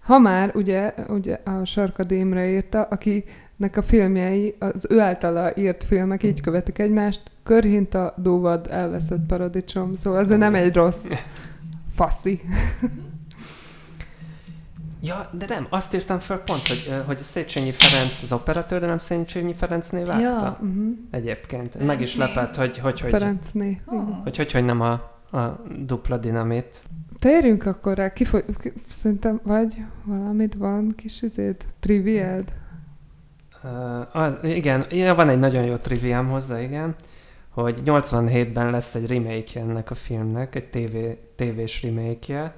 Ha 0.00 0.18
már, 0.18 0.50
ugye, 0.54 0.94
ugye 1.08 1.40
a 1.44 1.64
Sarkadi 1.64 2.18
Imre 2.18 2.48
írta, 2.48 2.82
akinek 2.82 3.76
a 3.76 3.82
filmjei, 3.82 4.56
az 4.58 4.86
ő 4.88 5.00
általa 5.00 5.56
írt 5.56 5.84
filmek 5.84 6.22
így 6.22 6.40
követik 6.40 6.78
egymást, 6.78 7.22
körhinta, 7.42 8.14
dúvad, 8.16 8.66
elveszett 8.70 9.26
paradicsom, 9.26 9.94
szóval 9.94 10.20
ez 10.20 10.28
nem 10.28 10.54
egy 10.54 10.74
rossz 10.74 11.10
faszi. 11.94 12.40
Ja, 15.02 15.30
de 15.32 15.46
nem, 15.48 15.66
azt 15.70 15.94
írtam 15.94 16.18
föl 16.18 16.36
pont, 16.36 16.68
hogy, 16.68 17.02
hogy 17.06 17.18
Széchenyi 17.18 17.70
Ferenc 17.70 18.22
az 18.22 18.32
operatőr, 18.32 18.80
de 18.80 18.86
nem 18.86 18.98
Széchenyi 18.98 19.54
Ferencné 19.54 20.02
vágta. 20.02 20.58
uh-huh. 20.60 20.98
Egyébként. 21.10 21.84
Meg 21.84 22.00
is 22.00 22.12
Ferencné. 22.12 22.40
lepett, 22.40 22.56
hogy 22.56 22.78
hogy, 22.78 23.00
hogy, 23.00 23.10
Ferencné. 23.10 23.80
Oh. 23.86 24.22
hogy, 24.22 24.36
hogy, 24.36 24.52
hogy 24.52 24.64
nem 24.64 24.80
a, 24.80 24.92
a 25.38 25.62
dupla 25.78 26.16
dinamit. 26.16 26.82
Térjünk 27.18 27.66
akkor 27.66 27.96
rá, 27.96 28.12
ki, 28.12 28.24
fog, 28.24 28.44
ki 28.56 28.72
szerintem, 28.88 29.40
vagy 29.42 29.76
valamit 30.04 30.54
van, 30.54 30.92
kis 30.96 31.22
izéd, 31.22 31.56
triviád? 31.80 32.52
Uh, 33.62 34.16
az, 34.16 34.34
igen, 34.42 34.86
ja, 34.90 35.14
van 35.14 35.28
egy 35.28 35.38
nagyon 35.38 35.64
jó 35.64 35.76
triviám 35.76 36.28
hozzá, 36.28 36.60
igen, 36.60 36.94
hogy 37.50 37.82
87-ben 37.84 38.70
lesz 38.70 38.94
egy 38.94 39.06
remake 39.06 39.60
ennek 39.60 39.90
a 39.90 39.94
filmnek, 39.94 40.54
egy 40.54 40.68
TV, 40.68 40.96
tévés 41.36 41.82
remake 41.82 42.54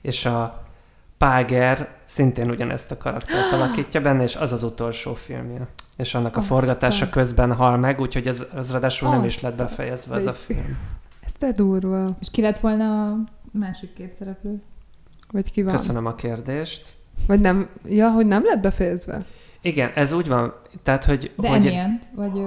és 0.00 0.24
a 0.24 0.67
Páger 1.18 1.88
szintén 2.04 2.50
ugyanezt 2.50 2.90
a 2.90 2.96
karaktert 2.96 3.52
alakítja 3.56 4.00
benne, 4.00 4.22
és 4.22 4.36
az 4.36 4.52
az 4.52 4.62
utolsó 4.62 5.14
filmje. 5.14 5.68
És 5.96 6.14
annak 6.14 6.36
a 6.36 6.40
Aztán. 6.40 6.58
forgatása 6.58 7.08
közben 7.08 7.52
hal 7.54 7.76
meg, 7.76 8.00
úgyhogy 8.00 8.26
ez, 8.26 8.44
ez 8.56 8.70
ráadásul 8.70 9.10
nem 9.10 9.24
is 9.24 9.40
lett 9.40 9.52
Aztán. 9.52 9.66
befejezve 9.66 10.16
ez 10.16 10.26
a 10.26 10.32
film. 10.32 10.78
Ez 11.24 11.32
de 11.38 11.52
durva. 11.52 12.16
És 12.20 12.28
ki 12.30 12.40
lett 12.40 12.58
volna 12.58 13.10
a 13.10 13.16
másik 13.52 13.92
két 13.92 14.14
szereplő? 14.14 14.60
Vagy 15.30 15.50
ki 15.52 15.62
van? 15.62 15.72
Köszönöm 15.72 16.06
a 16.06 16.14
kérdést. 16.14 16.92
Vagy 17.26 17.40
nem, 17.40 17.68
ja, 17.84 18.10
hogy 18.10 18.26
nem 18.26 18.44
lett 18.44 18.60
befejezve? 18.60 19.24
Igen, 19.60 19.90
ez 19.94 20.12
úgy 20.12 20.28
van, 20.28 20.54
tehát 20.82 21.04
hogy, 21.04 21.32
De 21.36 21.48
hogy, 21.48 21.66
emiatt? 21.66 22.02
Vagy 22.14 22.42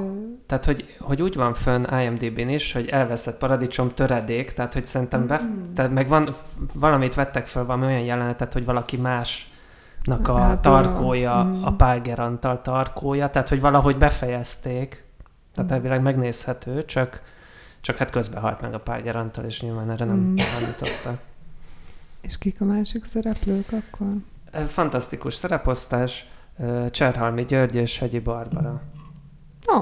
tehát, 0.48 0.66
hogy, 0.66 0.96
hogy 1.00 1.22
úgy 1.22 1.36
van 1.36 1.54
fönn 1.54 1.86
IMDb-n 2.00 2.50
is, 2.50 2.74
hogy 2.74 2.88
elveszett 2.88 3.38
paradicsom 3.38 3.90
töredék, 3.94 4.54
tehát 4.54 4.74
hogy 4.74 4.86
szerintem 4.86 5.28
be, 5.28 5.42
Mm. 5.44 5.74
tehát 5.74 5.92
meg 5.92 6.08
van, 6.08 6.30
valamit 6.74 7.14
vettek 7.14 7.46
föl, 7.46 7.66
valami 7.66 7.86
olyan 7.86 8.02
jelenetet, 8.02 8.54
hogy 8.54 8.66
valaki 8.66 8.98
másnak 8.98 10.28
a 10.28 10.38
Hát, 10.38 10.60
tarkója, 10.60 11.44
mm. 11.44 11.64
a 11.64 11.76
Páger 11.76 12.20
Antal 12.20 12.62
tarkója, 12.62 13.30
tehát 13.30 13.50
hogy 13.50 13.60
valahogy 13.62 13.98
befejezték, 13.98 15.04
tehát 15.56 15.72
Mm. 15.72 15.74
elvileg 15.74 16.02
megnézhető, 16.02 16.86
csak, 16.86 17.22
csak 17.82 17.98
hát 17.98 18.12
közben 18.12 18.42
halt 18.42 18.62
meg 18.62 18.74
a 18.74 18.80
Páger 18.80 19.16
Antal, 19.16 19.46
és 19.46 19.62
nyilván 19.62 19.92
erre 19.92 20.06
nem 20.06 20.18
Mm. 20.18 20.36
És 22.22 22.38
kik 22.38 22.62
a 22.62 22.66
másik 22.66 23.06
szereplők 23.06 23.68
akkor? 23.72 24.08
Fantasztikus 24.68 25.34
szereposztás, 25.34 26.26
Cserhalmi 26.90 27.46
György 27.46 27.76
és 27.76 28.00
Hegyi 28.00 28.20
Barbara. 28.20 28.82
Ó, 29.76 29.82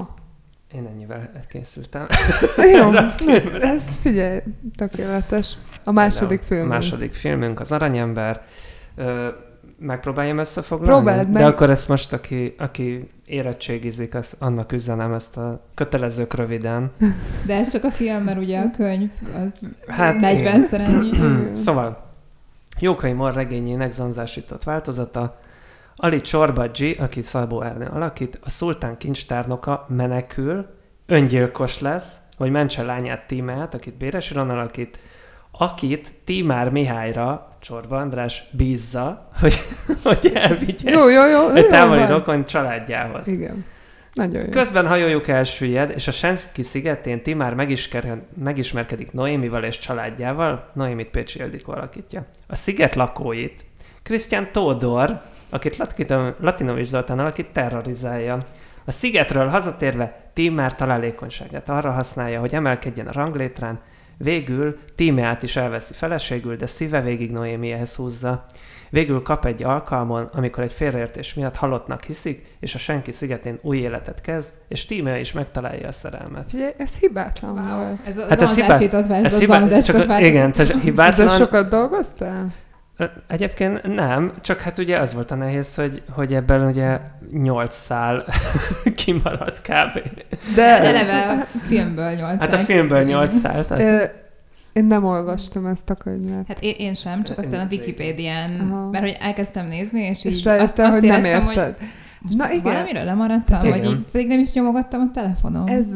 Én 0.75 0.85
ennyivel 0.85 1.29
készültem. 1.47 2.07
jó, 2.73 2.91
ez 3.61 3.97
figyelj, 3.97 4.39
tökéletes. 4.75 5.57
A 5.83 5.91
második 5.91 6.41
film. 6.41 6.65
A 6.65 6.67
második 6.67 7.13
filmünk 7.13 7.59
az 7.59 7.71
Aranyember. 7.71 8.41
Megpróbáljam 9.79 10.37
összefoglalni? 10.37 10.93
Próbáld 10.93 11.29
meg. 11.29 11.41
De 11.41 11.47
akkor 11.47 11.69
ezt 11.69 11.87
most, 11.87 12.13
aki, 12.13 12.55
aki 12.57 13.09
érettségizik, 13.25 14.15
azt, 14.15 14.35
annak 14.39 14.71
üzenem 14.71 15.13
ezt 15.13 15.37
a 15.37 15.61
kötelezők 15.73 16.33
röviden. 16.33 16.91
De 17.47 17.55
ez 17.55 17.71
csak 17.71 17.83
a 17.83 17.91
film, 17.91 18.23
mert 18.23 18.37
ugye 18.39 18.59
a 18.59 18.71
könyv 18.71 19.09
az 19.35 19.59
Hát 19.87 20.15
40-szer 20.21 20.79
ennyi. 20.79 21.11
Szóval, 21.65 22.07
Jókai 22.79 23.11
Mor 23.13 23.33
regényének 23.33 23.91
zanzásított 23.91 24.63
változata. 24.63 25.39
Ali 26.01 26.21
Csorbadzsi, 26.21 26.95
aki 26.99 27.21
Szabó 27.21 27.61
Ernő 27.61 27.85
alakít, 27.85 28.39
a 28.43 28.49
szultán 28.49 28.97
kincstárnoka 28.97 29.85
menekül, 29.89 30.65
öngyilkos 31.05 31.79
lesz, 31.79 32.15
hogy 32.37 32.51
mentse 32.51 32.83
lányát 32.83 33.27
Tímát, 33.27 33.73
akit 33.73 33.97
Béres 33.97 34.31
Iron 34.31 34.49
alakít, 34.49 34.99
akit 35.51 36.13
Tímár 36.25 36.69
Mihályra 36.69 37.57
Csorba 37.59 37.97
András 37.97 38.43
bízza, 38.51 39.27
hogy, 39.39 39.53
hogy 40.03 40.31
elvigye 40.33 40.91
Jó, 40.91 41.09
jó, 41.09 41.27
jó. 41.27 41.49
egy 41.49 41.67
távoli 41.67 42.05
rokon 42.05 42.45
családjához. 42.45 43.27
Igen. 43.27 43.65
Nagyon 44.13 44.43
jó. 44.43 44.49
Közben 44.49 44.87
hajójuk 44.87 45.27
elsüllyed, 45.27 45.91
és 45.95 46.07
a 46.07 46.11
Senszki 46.11 46.63
szigetén 46.63 47.23
Timár 47.23 47.53
megismerkedik 48.35 49.11
Noémival 49.11 49.63
és 49.63 49.79
családjával, 49.79 50.69
Noémit 50.73 51.09
Pécsi 51.09 51.39
Ildikó 51.39 51.71
alakítja. 51.71 52.25
A 52.47 52.55
sziget 52.55 52.95
lakóit 52.95 53.65
Krisztián 54.03 54.51
Tódor, 54.51 55.21
akit 55.49 55.77
Latinovics 56.39 56.87
Zoltán 56.87 57.19
alakít, 57.19 57.47
terrorizálja. 57.53 58.37
A 58.85 58.91
szigetről 58.91 59.47
hazatérve 59.47 60.21
Timár 60.33 60.75
találékonyságát 60.75 61.69
arra 61.69 61.91
használja, 61.91 62.39
hogy 62.39 62.53
emelkedjen 62.53 63.07
a 63.07 63.11
ranglétrán, 63.11 63.79
végül 64.17 64.77
Tímeát 64.95 65.43
is 65.43 65.55
elveszi 65.55 65.93
feleségül, 65.93 66.55
de 66.55 66.65
szíve 66.65 67.01
végig 67.01 67.31
Noémiéhez 67.31 67.95
húzza. 67.95 68.45
Végül 68.89 69.21
kap 69.21 69.45
egy 69.45 69.63
alkalmon, 69.63 70.23
amikor 70.33 70.63
egy 70.63 70.73
félreértés 70.73 71.33
miatt 71.33 71.55
halottnak 71.55 72.03
hiszik, 72.03 72.45
és 72.59 72.75
a 72.75 72.77
senki 72.77 73.11
szigetén 73.11 73.59
új 73.61 73.77
életet 73.77 74.21
kezd, 74.21 74.49
és 74.67 74.85
Tímea 74.85 75.17
is 75.17 75.31
megtalálja 75.31 75.87
a 75.87 75.91
szerelmet. 75.91 76.45
Figyelj, 76.49 76.71
ez 76.77 76.95
hibátlan 76.97 77.53
Wow. 77.57 77.77
volt. 77.77 78.07
Ez 78.07 78.17
a 78.17 78.21
Hát 78.29 78.41
ez 78.41 78.55
változat, 78.55 79.11
Ez 79.25 79.25
ez 79.33 79.33
a 79.33 79.39
hibá- 79.39 79.85
csak, 79.85 79.95
igen, 79.95 80.07
változat. 80.07 80.53
tehát 80.53 80.71
Ezzel 80.71 80.79
hibátlan. 80.81 81.37
sokat 81.37 81.69
dolgoztál? 81.69 82.47
Egyébként 83.27 83.95
nem, 83.95 84.31
csak 84.41 84.59
hát 84.59 84.77
ugye 84.77 84.97
az 84.97 85.13
volt 85.13 85.31
a 85.31 85.35
nehéz, 85.35 85.75
hogy, 85.75 86.01
hogy 86.11 86.33
ebben 86.33 86.67
ugye 86.67 86.99
nyolc 87.31 87.75
szál 87.75 88.25
kimaradt 89.03 89.61
kb. 89.61 89.99
De 90.55 90.79
Eleve 90.81 91.31
a 91.31 91.57
filmből 91.59 92.11
nyolc. 92.11 92.39
Hát 92.39 92.53
a 92.53 92.57
filmből 92.57 93.03
nyolc 93.03 93.35
szál, 93.35 93.65
tehát 93.65 94.13
én 94.73 94.85
nem 94.85 95.05
olvastam 95.05 95.65
ezt 95.65 95.89
a 95.89 95.95
könyvet. 95.95 96.47
Hát 96.47 96.57
én, 96.61 96.75
én 96.77 96.93
sem, 96.93 97.23
csak 97.23 97.37
aztán 97.37 97.65
a 97.65 97.67
Wikipédián, 97.71 98.59
Aha. 98.59 98.89
mert 98.89 99.03
hogy 99.03 99.17
elkezdtem 99.19 99.67
nézni, 99.67 100.01
és 100.01 100.25
így 100.25 100.31
És 100.31 100.43
rájöttem, 100.43 100.91
hogy 100.91 101.01
nem 101.01 101.23
éreztem, 101.23 101.47
érted. 101.47 101.75
Most 102.19 102.37
Na 102.37 102.51
igen. 102.51 102.63
Valamiről 102.63 103.03
lemaradtam, 103.03 103.65
Igen. 103.65 103.79
vagy 103.79 103.89
így, 103.89 104.05
pedig 104.11 104.27
nem 104.27 104.39
is 104.39 104.53
nyomogattam 104.53 105.01
a 105.01 105.11
telefonom. 105.13 105.67
Ez, 105.67 105.87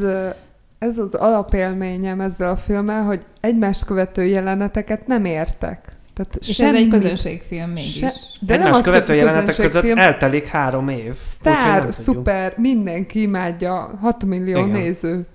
ez 0.79 0.97
az 0.97 1.13
alapélményem 1.13 2.21
ezzel 2.21 2.49
a 2.49 2.57
filmmel, 2.57 3.03
hogy 3.03 3.21
egymást 3.39 3.85
követő 3.85 4.25
jeleneteket 4.25 5.07
nem 5.07 5.25
értek. 5.25 5.81
Tehát 6.13 6.35
és 6.35 6.55
semmi, 6.55 6.69
ez 6.69 6.83
egy 6.83 6.87
közönségfilm 6.87 7.69
mégis. 7.69 7.95
Se- 7.97 8.07
de 8.39 8.45
de 8.45 8.53
nem 8.57 8.61
egymás 8.61 8.77
az, 8.77 8.83
követő 8.83 9.13
jelenetek 9.13 9.55
között 9.55 9.83
eltelik 9.83 10.45
három 10.45 10.87
év. 10.89 11.13
Sztár, 11.21 11.93
szuper, 11.93 12.53
mindenki 12.57 13.21
imádja, 13.21 13.97
6 14.01 14.25
millió 14.25 14.57
Igen. 14.57 14.69
néző. 14.69 15.25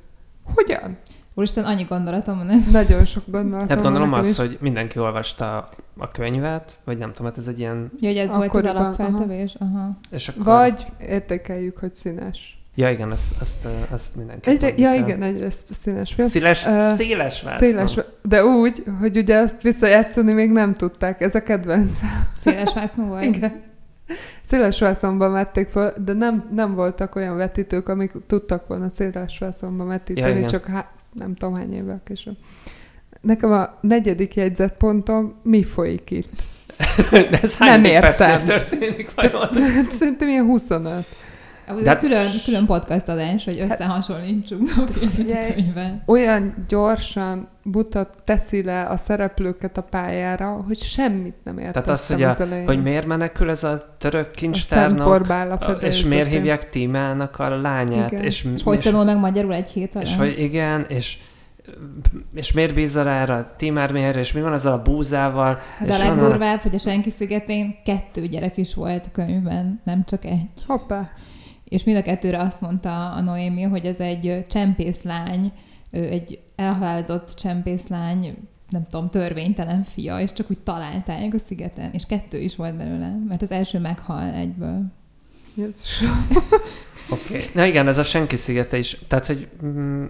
Hogyan? 0.54 0.98
Úristen, 1.34 1.64
annyi 1.64 1.82
gondolatom 1.82 2.36
van. 2.36 2.50
ez. 2.50 2.70
Nagyon 2.70 3.04
sok 3.04 3.22
gondolatom 3.26 3.68
Hát 3.68 3.82
gondolom 3.82 4.12
az, 4.12 4.28
is. 4.28 4.36
hogy 4.36 4.58
mindenki 4.60 4.98
olvasta 4.98 5.68
a 5.98 6.08
könyvet, 6.08 6.78
vagy 6.84 6.98
nem 6.98 7.12
tudom, 7.12 7.26
hát 7.26 7.38
ez 7.38 7.48
egy 7.48 7.58
ilyen, 7.58 7.90
Ja, 8.00 8.08
hogy 8.08 8.16
ez 8.18 8.30
volt 8.30 8.40
az 8.40 8.46
Akkoriban, 8.48 8.76
alapfeltevés? 8.76 9.54
Aha. 9.58 9.96
és 10.10 10.28
akkor... 10.28 10.44
Vagy 10.44 10.84
értékeljük, 11.00 11.78
hogy 11.78 11.94
színes. 11.94 12.57
Ja 12.78 12.90
igen, 12.90 13.10
azt, 13.10 13.34
azt, 13.40 13.68
azt 13.90 14.16
mindenki 14.16 14.50
Egyre, 14.50 14.72
ja 14.76 14.94
igen, 14.94 15.22
egyrészt 15.22 15.74
színes 15.74 16.12
film. 16.14 16.28
Széles, 16.28 16.66
Ö, 16.66 16.92
széles 16.96 17.42
vászon. 17.42 17.68
Széles, 17.68 17.94
de 18.22 18.44
úgy, 18.44 18.82
hogy 19.00 19.16
ugye 19.16 19.36
azt 19.36 19.62
visszajátszani 19.62 20.32
még 20.32 20.50
nem 20.50 20.74
tudták, 20.74 21.20
ez 21.20 21.34
a 21.34 21.42
kedvenc. 21.42 21.98
Széles 22.40 22.74
vásznú 22.74 23.06
volt? 23.06 23.24
Igen. 23.24 23.62
Széles 24.42 24.80
vászonban 24.80 25.32
vették 25.32 25.68
föl, 25.68 25.92
de 26.04 26.12
nem, 26.12 26.48
nem 26.54 26.74
voltak 26.74 27.14
olyan 27.14 27.36
vetítők, 27.36 27.88
amik 27.88 28.12
tudtak 28.26 28.66
volna 28.66 28.88
széles 28.88 29.38
vászonban 29.38 29.86
Ja, 29.86 29.92
vetíteni, 29.92 30.36
igen. 30.36 30.48
csak 30.48 30.64
há- 30.64 30.90
nem 31.12 31.34
tudom 31.34 31.54
hány 31.54 31.74
évvel 31.74 32.00
később. 32.04 32.36
Nekem 33.20 33.52
a 33.52 33.78
negyedik 33.80 34.34
jegyzetpontom, 34.34 35.34
mi 35.42 35.62
folyik 35.64 36.10
itt? 36.10 36.42
De 37.10 37.38
ez 37.42 37.56
hány 37.56 37.80
Nem 37.80 37.84
értem. 37.84 38.44
történik 38.46 39.10
vajon? 39.14 39.48
Szerintem 39.98 40.28
ilyen 40.28 40.44
25. 40.44 41.06
Ez 41.68 41.82
de... 41.82 41.96
külön, 41.96 42.30
külön 42.44 42.66
podcast 42.66 43.08
adás, 43.08 43.44
hogy 43.44 43.66
összehasonlítsunk 43.70 44.70
a 44.76 44.86
filmet 44.86 46.02
Olyan 46.06 46.64
gyorsan 46.68 47.48
buta 47.62 48.10
teszi 48.24 48.62
le 48.62 48.84
a 48.84 48.96
szereplőket 48.96 49.76
a 49.76 49.82
pályára, 49.82 50.64
hogy 50.66 50.76
semmit 50.76 51.34
nem 51.44 51.58
értettem 51.58 51.82
Tehát 51.82 51.98
az, 51.98 52.06
hogy, 52.06 52.22
a, 52.22 52.28
az 52.28 52.42
hogy 52.66 52.82
miért 52.82 53.06
menekül 53.06 53.50
ez 53.50 53.64
a 53.64 53.96
török 53.98 54.30
kincstárnok, 54.30 55.28
a 55.30 55.70
és 55.80 56.04
miért 56.04 56.28
hívják 56.28 56.68
Tímának 56.68 57.38
a 57.38 57.60
lányát. 57.60 58.12
Igen. 58.12 58.24
És, 58.24 58.46
és, 58.54 58.62
hogy 58.62 58.80
tanul 58.80 59.04
meg 59.04 59.18
magyarul 59.18 59.54
egy 59.54 59.68
hét 59.68 59.94
alatt. 59.94 60.06
És 60.06 60.16
hogy 60.16 60.38
igen, 60.38 60.84
és 60.88 61.18
és 62.34 62.52
miért 62.52 62.74
bízza 62.74 63.02
rá 63.02 63.20
erre 63.20 63.34
a 63.34 63.54
Timármérre, 63.56 64.18
és 64.18 64.32
mi 64.32 64.40
van 64.40 64.52
azzal 64.52 64.72
a 64.72 64.82
búzával? 64.82 65.58
De 65.86 65.94
a 65.94 65.98
legdurvább, 65.98 66.60
hogy 66.60 66.74
a 66.74 66.78
Senki 66.78 67.10
szigetén 67.10 67.76
kettő 67.84 68.26
gyerek 68.26 68.56
is 68.56 68.74
volt 68.74 69.04
a 69.06 69.10
könyvben, 69.12 69.80
nem 69.84 70.04
csak 70.04 70.24
egy. 70.24 70.48
Hoppá. 70.66 71.10
És 71.68 71.84
mind 71.84 71.96
a 71.96 72.02
kettőre 72.02 72.38
azt 72.38 72.60
mondta 72.60 73.10
a 73.10 73.20
Noémi, 73.20 73.62
hogy 73.62 73.86
ez 73.86 74.00
egy 74.00 74.44
csempészlány, 74.48 75.52
egy 75.90 76.40
elhalálozott 76.56 77.34
csempészlány, 77.34 78.36
nem 78.68 78.86
tudom, 78.90 79.10
törvénytelen 79.10 79.82
fia, 79.82 80.20
és 80.20 80.32
csak 80.32 80.50
úgy 80.50 80.60
találták 80.60 81.34
a 81.34 81.38
szigeten, 81.46 81.90
és 81.92 82.04
kettő 82.06 82.38
is 82.38 82.56
volt 82.56 82.76
belőle, 82.76 83.16
mert 83.28 83.42
az 83.42 83.50
első 83.50 83.78
meghal 83.78 84.32
egyből. 84.34 84.82
Oké. 87.10 87.34
Okay. 87.34 87.50
Na 87.54 87.64
igen, 87.64 87.88
ez 87.88 87.98
a 87.98 88.02
senki 88.02 88.36
szigete 88.36 88.76
is. 88.76 88.98
Tehát, 89.08 89.26
hogy... 89.26 89.48
Mm, 89.64 90.04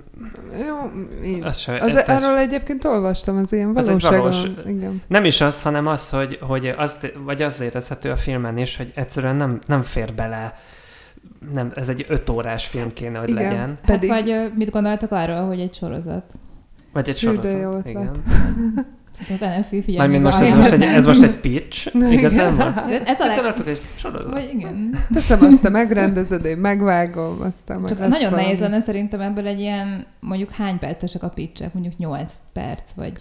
Jó, 0.67 0.77
én. 1.23 1.45
Az 1.45 1.59
se, 1.59 1.79
az, 1.79 1.95
ez, 1.95 2.23
arról 2.23 2.39
egyébként 2.39 2.85
olvastam, 2.85 3.37
az 3.37 3.53
ilyen 3.53 3.73
valóságon. 3.73 4.27
Az 4.27 4.43
valós, 4.43 4.51
igen. 4.67 5.03
Nem 5.07 5.25
is 5.25 5.41
az, 5.41 5.63
hanem 5.63 5.87
az, 5.87 6.11
hogy, 6.11 6.39
hogy 6.41 6.75
az, 6.77 6.99
vagy 7.25 7.43
az 7.43 7.61
érezhető 7.61 8.11
a 8.11 8.17
filmen 8.17 8.59
is, 8.59 8.77
hogy 8.77 8.93
egyszerűen 8.95 9.37
nem, 9.37 9.59
nem 9.67 9.83
fér 9.83 10.15
bele 10.15 10.55
nem, 11.53 11.73
ez 11.75 11.89
egy 11.89 12.05
öt 12.09 12.31
órás 12.31 12.67
film 12.67 12.93
kéne, 12.93 13.19
hogy 13.19 13.29
igen, 13.29 13.43
legyen. 13.43 13.59
Hát 13.59 13.79
pedig... 13.85 14.09
vagy 14.09 14.53
mit 14.55 14.71
gondoltak 14.71 15.13
arról, 15.13 15.47
hogy 15.47 15.61
egy 15.61 15.75
sorozat? 15.75 16.33
Vagy 16.93 17.09
egy 17.09 17.19
sorozat, 17.19 17.89
igen. 17.89 18.11
Szerintem 19.13 19.51
az 19.51 19.57
NFI 19.59 19.83
figyelmi 19.83 20.19
Mármint 20.19 20.23
most 20.23 20.51
ez, 20.51 20.57
most 20.57 20.73
egy, 20.73 20.83
ez 20.83 21.07
most 21.07 21.23
egy 21.23 21.37
pitch, 21.47 21.95
igazán 22.11 22.61
Ez 23.05 23.21
a 23.21 23.27
leg... 23.27 23.67
egy 23.67 23.81
sorozat. 23.97 24.33
Vagy 24.33 24.51
igen. 24.55 24.95
Teszem, 25.13 25.39
azt 25.43 25.63
te 25.63 25.69
megrendezed, 25.69 26.45
én 26.45 26.57
megvágom, 26.57 27.41
aztán 27.41 27.87
Csak 27.87 28.01
az 28.01 28.09
nagyon 28.09 28.33
nehéz 28.33 28.59
lenne 28.59 28.81
szerintem 28.81 29.21
ebből 29.21 29.47
egy 29.47 29.61
ilyen, 29.61 30.07
mondjuk 30.21 30.51
hány 30.51 30.79
percesek 30.79 31.23
a 31.23 31.29
pitchek, 31.29 31.73
mondjuk 31.73 31.97
8 31.97 32.33
perc, 32.53 32.93
vagy 32.97 33.13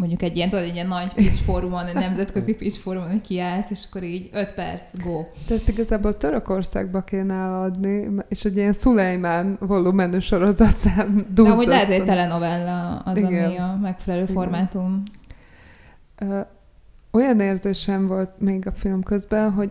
mondjuk 0.00 0.22
egy 0.22 0.36
ilyen, 0.36 0.48
tudod, 0.48 0.64
egy 0.64 0.74
ilyen 0.74 0.86
nagy 0.86 1.12
pitch 1.12 1.42
fórumon, 1.42 1.86
egy 1.86 1.94
nemzetközi 1.94 2.54
pitch 2.54 2.78
fórumon, 2.78 3.20
kiállsz, 3.20 3.70
és 3.70 3.84
akkor 3.88 4.02
így 4.02 4.30
5 4.32 4.54
perc, 4.54 5.02
go. 5.02 5.22
De 5.48 5.54
ezt 5.54 5.68
igazából 5.68 6.16
Törökországba 6.16 7.02
kéne 7.02 7.58
adni, 7.58 8.08
és 8.28 8.44
egy 8.44 8.56
ilyen 8.56 8.72
Szulejmán 8.72 9.56
volumenű 9.60 10.18
sorozatán 10.18 11.26
De 11.34 11.50
hogy 11.50 11.66
lehet, 11.66 11.86
hogy 11.86 11.94
egy 11.94 12.04
telenovella 12.04 12.98
az, 12.98 13.16
Igen. 13.16 13.44
ami 13.44 13.56
a 13.56 13.78
megfelelő 13.80 14.22
Igen. 14.22 14.34
formátum 14.34 15.02
olyan 17.10 17.40
érzésem 17.40 18.06
volt 18.06 18.30
még 18.38 18.66
a 18.66 18.72
film 18.72 19.02
közben, 19.02 19.52
hogy 19.52 19.70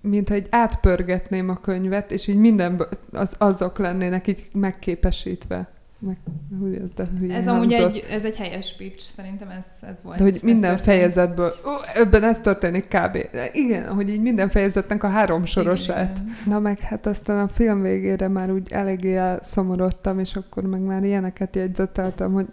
mintha 0.00 0.34
egy 0.34 0.46
átpörgetném 0.50 1.48
a 1.48 1.60
könyvet, 1.60 2.10
és 2.10 2.26
így 2.26 2.36
minden 2.36 2.86
az, 3.12 3.34
azok 3.38 3.78
lennének 3.78 4.26
így 4.26 4.48
megképesítve. 4.52 5.68
Meg, 6.06 6.16
hogy 6.60 6.74
ez, 6.74 6.92
de 6.92 7.34
ez 7.34 7.46
amúgy 7.46 7.72
egy, 7.72 8.04
ez 8.10 8.24
egy 8.24 8.36
helyes 8.36 8.74
pitch, 8.76 9.12
szerintem 9.14 9.48
ez, 9.48 9.64
ez 9.88 10.02
volt. 10.02 10.16
De 10.16 10.22
hogy 10.22 10.38
minden 10.42 10.76
történt. 10.76 10.80
fejezetből, 10.80 11.52
ó, 11.66 11.70
ebben 11.94 12.22
ez 12.22 12.40
történik 12.40 12.84
kb. 12.84 13.30
De 13.32 13.50
igen, 13.52 13.94
hogy 13.94 14.08
így 14.08 14.20
minden 14.20 14.48
fejezetnek 14.48 15.02
a 15.02 15.08
három 15.08 15.44
sorosát. 15.44 16.18
Igen, 16.22 16.36
Na 16.46 16.58
meg 16.58 16.80
hát 16.80 17.06
aztán 17.06 17.38
a 17.38 17.48
film 17.48 17.82
végére 17.82 18.28
már 18.28 18.50
úgy 18.50 18.72
eléggé 18.72 19.16
elszomorodtam, 19.16 20.18
és 20.18 20.36
akkor 20.36 20.62
meg 20.62 20.80
már 20.80 21.04
ilyeneket 21.04 21.56
jegyzeteltem, 21.56 22.32
hogy 22.32 22.46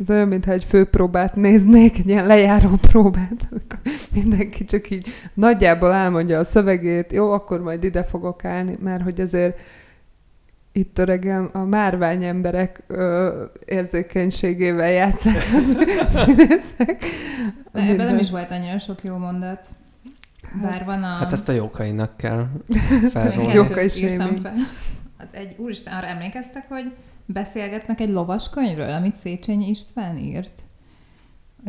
ez 0.00 0.10
olyan, 0.10 0.28
mintha 0.28 0.52
egy 0.52 0.64
főpróbát 0.64 1.36
néznék, 1.36 1.98
egy 1.98 2.08
ilyen 2.08 2.26
lejáró 2.26 2.70
próbát, 2.80 3.48
amikor 3.50 3.78
mindenki 4.14 4.64
csak 4.64 4.90
így 4.90 5.06
nagyjából 5.34 5.92
elmondja 5.92 6.38
a 6.38 6.44
szövegét, 6.44 7.12
jó, 7.12 7.30
akkor 7.30 7.62
majd 7.62 7.84
ide 7.84 8.04
fogok 8.04 8.44
állni, 8.44 8.76
mert 8.80 9.02
hogy 9.02 9.20
azért 9.20 9.58
itt 10.78 10.98
öregem 10.98 11.50
a 11.52 11.58
márvány 11.58 12.24
emberek 12.24 12.82
ö, 12.86 13.44
érzékenységével 13.64 14.90
játszák 14.90 15.36
az 15.36 15.76
színészek. 16.24 17.04
De 17.72 17.80
ebben 17.80 18.06
nem 18.06 18.18
is 18.18 18.30
volt 18.30 18.50
annyira 18.50 18.78
sok 18.78 19.04
jó 19.04 19.16
mondat. 19.16 19.66
Bár 20.62 20.84
van 20.84 21.02
a... 21.02 21.06
Hát 21.06 21.32
ezt 21.32 21.48
a 21.48 21.52
jókainak 21.52 22.16
kell 22.16 22.46
felrólni. 23.10 23.52
Jóka 23.52 23.80
is 23.80 23.92
fel. 23.92 24.54
Az 25.18 25.28
egy, 25.30 25.54
úristen, 25.58 25.94
arra 25.94 26.06
emlékeztek, 26.06 26.68
hogy 26.68 26.92
beszélgetnek 27.26 28.00
egy 28.00 28.10
lovas 28.10 28.48
könyvről, 28.48 28.92
amit 28.92 29.14
Széchenyi 29.14 29.68
István 29.68 30.16
írt? 30.16 30.52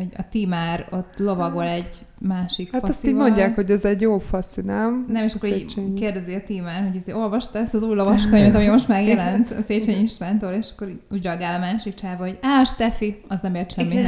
Hogy 0.00 0.12
a 0.16 0.28
Timár 0.28 0.86
ott 0.90 1.18
lovagol 1.18 1.68
egy 1.68 1.88
másik 2.18 2.72
Hát 2.72 2.80
faszival. 2.80 2.90
azt 2.90 3.06
így 3.06 3.14
mondják, 3.14 3.54
hogy 3.54 3.70
ez 3.70 3.84
egy 3.84 4.00
jó 4.00 4.18
faszi, 4.18 4.60
nem? 4.60 5.04
Nem, 5.08 5.24
és 5.24 5.34
akkor 5.34 5.48
így 5.48 5.92
kérdezi 5.94 6.34
a 6.34 6.42
Timár, 6.42 6.82
hogy 6.82 6.94
izé, 6.94 7.12
olvasta 7.12 7.58
ezt 7.58 7.74
az 7.74 7.82
új 7.82 7.94
lovas 7.94 8.26
könyvet, 8.26 8.54
ami 8.54 8.66
most 8.66 8.88
megjelent 8.88 9.50
a 9.50 9.62
Széchenyi 9.62 10.02
Istvántól, 10.02 10.50
és 10.50 10.66
akkor 10.72 10.92
úgy 11.10 11.22
reagál 11.22 11.54
a 11.54 11.58
másik 11.58 11.94
csáva, 11.94 12.24
hogy 12.24 12.38
á, 12.42 12.64
Stefi, 12.64 13.20
az 13.28 13.38
nem 13.42 13.54
ért 13.54 13.72
semmit. 13.72 14.06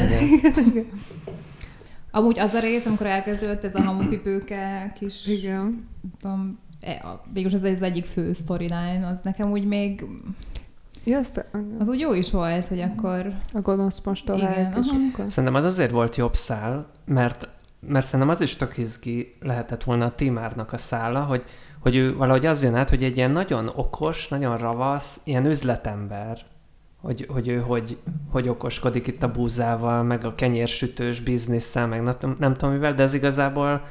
Amúgy 2.11 2.39
az 2.39 2.55
a 2.55 2.61
rész, 2.61 2.87
amikor 2.87 3.07
elkezdődött 3.07 3.65
ez 3.65 3.75
a 3.75 3.83
hamupipőke 3.83 4.93
kis... 4.99 5.27
Igen. 5.27 5.89
Tudom, 6.21 6.59
e, 6.81 7.21
végülis 7.33 7.57
az, 7.57 7.63
az 7.63 7.83
egyik 7.83 8.05
fő 8.05 8.33
storyline, 8.33 9.09
az 9.13 9.21
nekem 9.23 9.51
úgy 9.51 9.65
még 9.65 10.05
Ja, 11.05 11.19
azt, 11.19 11.45
az 11.79 11.89
úgy 11.89 12.01
jó 12.01 12.15
is 12.15 12.31
volt, 12.31 12.67
hogy 12.69 12.81
akkor... 12.81 13.33
A 13.53 13.61
gonosz 13.61 14.01
most 14.05 14.25
találják. 14.25 14.77
Szerintem 15.27 15.55
az 15.55 15.65
azért 15.65 15.91
volt 15.91 16.17
jobb 16.17 16.35
szál, 16.35 16.87
mert, 17.05 17.49
mert 17.81 18.05
szerintem 18.05 18.29
az 18.29 18.41
is 18.41 18.57
tök 18.57 18.77
izgi 18.77 19.35
lehetett 19.41 19.85
volna 19.85 20.05
a 20.05 20.15
Timárnak 20.15 20.73
a 20.73 20.79
szála, 20.79 21.21
hogy, 21.21 21.45
hogy 21.81 21.97
ő 21.97 22.17
valahogy 22.17 22.47
az 22.47 22.63
jön 22.63 22.75
át, 22.75 22.89
hogy 22.89 23.05
egy 23.05 23.17
ilyen 23.17 23.31
nagyon 23.31 23.73
okos, 23.75 24.29
nagyon 24.29 24.59
ravasz, 24.59 25.21
ilyen 25.25 25.47
üzletember, 25.47 26.39
hogy, 27.01 27.27
hogy 27.29 27.49
ő 27.49 27.59
hogy, 27.59 27.99
hogy 28.31 28.49
okoskodik 28.49 29.07
itt 29.07 29.23
a 29.23 29.31
búzával, 29.31 30.03
meg 30.03 30.25
a 30.25 30.35
kenyérsütős 30.35 31.21
bizniszsel, 31.21 31.87
meg 31.87 32.03
nem, 32.03 32.37
nem 32.39 32.55
tudom 32.55 32.75
mivel, 32.75 32.95
de 32.95 33.03
ez 33.03 33.15
igazából, 33.15 33.83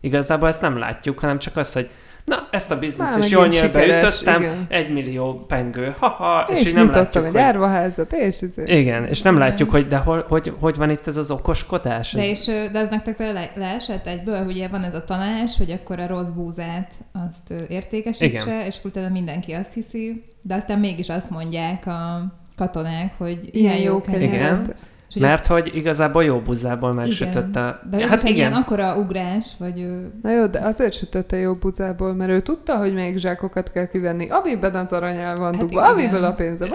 igazából 0.00 0.48
ezt 0.48 0.60
nem 0.60 0.78
látjuk, 0.78 1.18
hanem 1.18 1.38
csak 1.38 1.56
az, 1.56 1.72
hogy 1.72 1.90
Na, 2.24 2.48
ezt 2.50 2.70
a 2.70 2.78
bizniszt 2.78 3.16
is 3.18 3.30
jól 3.30 3.46
nyelbe 3.46 3.86
ütöttem, 3.86 4.66
egy 4.68 4.92
millió 4.92 5.44
pengő, 5.46 5.94
haha, 5.98 6.46
és, 6.50 6.60
és 6.60 6.68
így 6.68 6.74
nem 6.74 6.90
látjuk, 6.90 7.24
egy 7.24 7.30
hogy... 7.30 7.40
árvaházat, 7.40 8.12
és... 8.12 8.42
Igen, 8.64 9.04
és 9.04 9.22
nem 9.22 9.38
látjuk, 9.38 9.70
hogy 9.70 9.86
de 9.86 9.96
hol, 9.96 10.24
hogy, 10.28 10.52
hogy 10.60 10.76
van 10.76 10.90
itt 10.90 11.06
ez 11.06 11.16
az 11.16 11.30
okoskodás. 11.30 12.12
De, 12.12 12.20
ez... 12.20 12.26
és, 12.26 12.44
de 12.44 12.78
ez 12.78 12.88
nektek 12.88 13.16
például 13.16 13.38
le, 13.38 13.66
leesett 13.66 14.06
egyből, 14.06 14.44
ugye 14.46 14.68
van 14.68 14.82
ez 14.82 14.94
a 14.94 15.04
tanács, 15.04 15.56
hogy 15.56 15.70
akkor 15.70 16.00
a 16.00 16.06
rossz 16.06 16.28
búzát 16.28 16.94
azt 17.26 17.52
értékesítse, 17.68 18.50
Igen. 18.50 18.66
és 18.66 18.76
utána 18.84 19.08
mindenki 19.08 19.52
azt 19.52 19.74
hiszi, 19.74 20.24
de 20.42 20.54
aztán 20.54 20.78
mégis 20.78 21.08
azt 21.08 21.30
mondják 21.30 21.86
a 21.86 22.32
katonák, 22.56 23.14
hogy 23.16 23.38
ilyen, 23.52 23.72
ilyen 23.72 23.84
jó 23.84 24.00
kell. 24.00 24.20
Igen. 24.20 24.74
És 25.14 25.20
Mert 25.20 25.46
hogy 25.46 25.70
igazából 25.74 26.24
jó 26.24 26.38
buzából 26.38 26.92
megsütötte. 26.92 27.80
De 27.90 28.06
hát 28.08 28.22
igen. 28.22 28.34
ilyen 28.34 28.52
akkora 28.52 28.96
ugrás, 28.96 29.52
vagy... 29.58 29.86
Na 30.22 30.30
jó, 30.30 30.46
de 30.46 30.58
azért 30.58 30.92
sütötte 30.92 31.36
jó 31.36 31.54
buzából, 31.54 32.14
mert 32.14 32.30
ő 32.30 32.40
tudta, 32.40 32.76
hogy 32.76 32.94
még 32.94 33.18
zsákokat 33.18 33.72
kell 33.72 33.86
kivenni, 33.86 34.28
amiben 34.30 34.74
az 34.74 34.92
aranyál 34.92 35.34
van 35.34 35.52
hát 35.52 35.62
dugva, 35.62 35.86
amiből 35.86 36.24
a 36.24 36.32
pénze. 36.32 36.68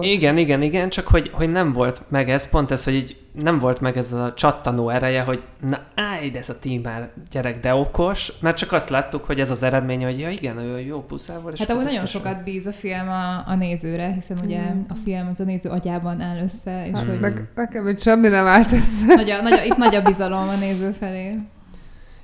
Igen, 0.00 0.36
igen, 0.36 0.62
igen, 0.62 0.88
csak 0.88 1.08
hogy, 1.08 1.30
hogy 1.32 1.50
nem 1.50 1.72
volt 1.72 2.02
meg 2.08 2.28
ez, 2.28 2.50
pont 2.50 2.70
ez, 2.70 2.84
hogy 2.84 2.94
így 2.94 3.16
nem 3.42 3.58
volt 3.58 3.80
meg 3.80 3.96
ez 3.96 4.12
a 4.12 4.32
csattanó 4.34 4.88
ereje, 4.88 5.22
hogy 5.22 5.42
na 5.68 5.78
állj, 5.94 6.30
de 6.30 6.38
ez 6.38 6.48
a 6.48 6.58
tímár 6.58 7.10
gyerek, 7.30 7.60
de 7.60 7.74
okos, 7.74 8.32
mert 8.40 8.56
csak 8.56 8.72
azt 8.72 8.88
láttuk, 8.88 9.24
hogy 9.24 9.40
ez 9.40 9.50
az 9.50 9.62
eredmény, 9.62 10.04
hogy 10.04 10.18
ja 10.18 10.30
igen, 10.30 10.58
ő 10.58 10.80
jó 10.80 11.02
puszával. 11.02 11.52
Hát 11.58 11.70
amúgy 11.70 11.84
nagyon 11.84 12.06
sokat 12.06 12.44
bíz 12.44 12.66
a 12.66 12.72
film 12.72 13.08
a, 13.08 13.48
a 13.48 13.54
nézőre, 13.54 14.12
hiszen 14.12 14.44
ugye 14.44 14.60
mm. 14.60 14.80
a 14.88 14.94
film 15.04 15.28
az 15.32 15.40
a 15.40 15.44
néző 15.44 15.68
agyában 15.68 16.20
áll 16.20 16.42
össze. 16.42 16.86
És 16.86 16.92
hát, 16.92 17.06
hogy... 17.06 17.20
Meg, 17.20 17.48
nekem 17.54 17.88
itt 17.88 18.00
semmi 18.00 18.28
nem 18.28 18.46
állt 18.46 18.72
össze. 18.72 19.14
Nagy 19.14 19.30
a, 19.30 19.42
nagy 19.42 19.52
a, 19.52 19.64
itt 19.64 19.76
nagy 19.76 19.94
a 19.94 20.02
bizalom 20.02 20.48
a 20.48 20.56
néző 20.56 20.90
felé. 20.90 21.38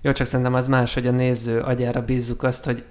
Jó, 0.02 0.12
csak 0.12 0.26
szerintem 0.26 0.54
az 0.54 0.66
más, 0.66 0.94
hogy 0.94 1.06
a 1.06 1.10
néző 1.10 1.60
agyára 1.60 2.02
bízzuk 2.04 2.42
azt, 2.42 2.64
hogy 2.64 2.84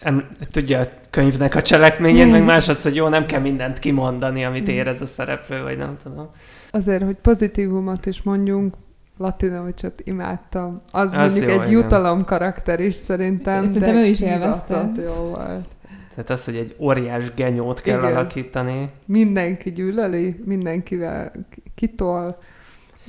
em, 0.00 0.28
tudja 0.50 0.80
a 0.80 0.88
könyvnek 1.10 1.54
a 1.54 1.62
cselekményét, 1.62 2.30
meg 2.30 2.44
más 2.44 2.68
az, 2.68 2.82
hogy 2.82 2.94
jó, 2.94 3.08
nem 3.08 3.26
kell 3.26 3.40
mindent 3.40 3.78
kimondani, 3.78 4.44
amit 4.44 4.70
mm. 4.70 4.74
érez 4.74 5.00
a 5.00 5.06
szereplő, 5.06 5.62
vagy 5.62 5.76
nem 5.76 5.96
tudom 6.02 6.30
azért, 6.74 7.02
hogy 7.02 7.16
pozitívumot 7.16 8.06
is 8.06 8.22
mondjunk, 8.22 8.76
Latinovicsot 9.18 10.00
imádtam. 10.04 10.80
Az, 10.90 11.12
az 11.12 11.14
mondjuk 11.14 11.50
jó, 11.50 11.60
egy 11.60 11.70
igen. 11.70 11.82
jutalom 11.82 12.24
karakter 12.24 12.80
is 12.80 12.94
szerintem. 12.94 13.64
Szerintem 13.64 13.96
ő 13.96 14.04
is 14.04 14.20
élvezte. 14.20 14.90
jó 14.96 15.12
volt. 15.12 15.66
Tehát 16.14 16.30
az, 16.30 16.44
hogy 16.44 16.56
egy 16.56 16.76
óriás 16.78 17.34
genyót 17.34 17.80
kell 17.80 17.98
Igen. 17.98 18.10
alakítani. 18.12 18.90
Mindenki 19.04 19.72
gyűlöli, 19.72 20.42
mindenkivel 20.44 21.32
kitol. 21.74 22.38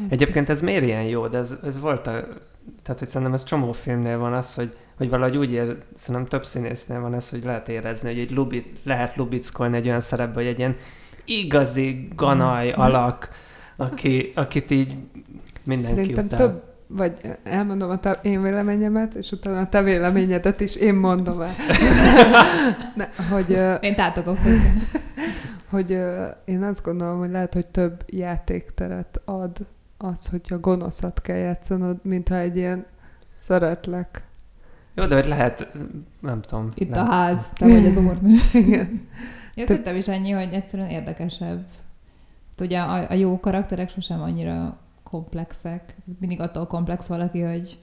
Egyébként 0.10 0.50
ez 0.50 0.62
miért 0.62 0.84
ilyen 0.84 1.04
jó? 1.04 1.28
De 1.28 1.38
ez, 1.38 1.58
ez 1.64 1.80
volt 1.80 2.08
a 2.08 2.12
Tehát, 2.84 3.00
hogy 3.00 3.08
szerintem 3.08 3.34
ez 3.34 3.44
csomó 3.44 3.72
filmnél 3.72 4.18
van 4.18 4.34
az, 4.34 4.56
hogy, 4.56 4.78
hogy 4.98 5.10
valahogy 5.10 5.38
úgy 5.38 5.52
ér, 5.52 5.78
szerintem 5.96 6.26
több 6.26 6.46
színésznél 6.46 7.00
van 7.02 7.14
ez, 7.14 7.30
hogy 7.30 7.44
lehet 7.44 7.70
érezni, 7.70 8.10
hogy 8.10 8.20
egy 8.20 8.32
lubit, 8.32 8.80
lehet 8.84 9.16
lubickolni 9.16 9.76
egy 9.78 9.88
olyan 9.88 10.00
szerepbe, 10.00 10.34
hogy 10.34 10.46
egy 10.46 10.60
ilyen 10.60 10.76
igazi 11.26 12.08
ganaj 12.16 12.68
Mm. 12.68 12.80
alak, 12.80 13.30
aki, 13.76 14.32
akit 14.36 14.72
így 14.72 14.98
mindenki 15.64 15.96
Szerintem 15.96 16.26
utál. 16.26 16.40
több, 16.40 16.64
vagy 16.88 17.20
elmondom 17.44 17.90
a 17.90 18.00
te, 18.00 18.20
én 18.24 18.42
véleményemet, 18.42 19.16
és 19.16 19.32
utána 19.32 19.60
a 19.60 19.70
te 19.70 19.82
véleményedet 19.82 20.60
is 20.60 20.76
én 20.76 20.96
mondom 20.96 21.42
el. 21.42 21.52
ne, 22.96 23.08
hogy, 23.30 23.60
Én 23.82 23.96
tátogok 23.96 24.38
hogy 25.70 25.92
ö, 25.92 26.26
én 26.46 26.64
azt 26.64 26.84
gondolom, 26.84 27.20
hogy 27.20 27.32
lehet, 27.32 27.54
hogy 27.54 27.66
több 27.66 28.04
játékteret 28.08 29.22
ad 29.26 29.58
az, 29.98 30.28
hogy 30.28 30.42
a 30.50 30.60
gonoszat 30.60 31.22
kell 31.22 31.38
játszanod, 31.38 31.98
mintha 32.02 32.38
egy 32.38 32.58
ilyen 32.58 32.86
szeretlek. 33.38 34.24
Jó, 34.96 35.06
de 35.06 35.16
hogy 35.16 35.28
lehet, 35.28 35.68
nem 36.20 36.42
tudom. 36.42 36.68
Itt 36.74 36.90
nem. 36.90 37.06
a 37.06 37.12
ház, 37.12 37.50
te 37.58 37.66
vagy 37.66 37.86
az 37.86 37.98
úrnő. 37.98 38.36
Igen. 38.54 39.08
Ja, 39.54 39.66
szerintem 39.66 39.96
is 39.96 40.08
annyi, 40.08 40.32
hogy 40.32 40.50
egyszerűen 40.54 40.90
érdekesebb. 40.90 41.66
Hát 42.58 42.68
Ugye 42.68 42.80
a, 42.80 43.10
a 43.10 43.14
jó 43.14 43.40
karakterek 43.40 43.90
sosem 43.90 44.22
annyira 44.22 44.78
komplexek. 45.04 45.96
Mindig 46.20 46.42
attól 46.42 46.68
komplex 46.68 47.06
valaki, 47.06 47.42
hogy 47.42 47.78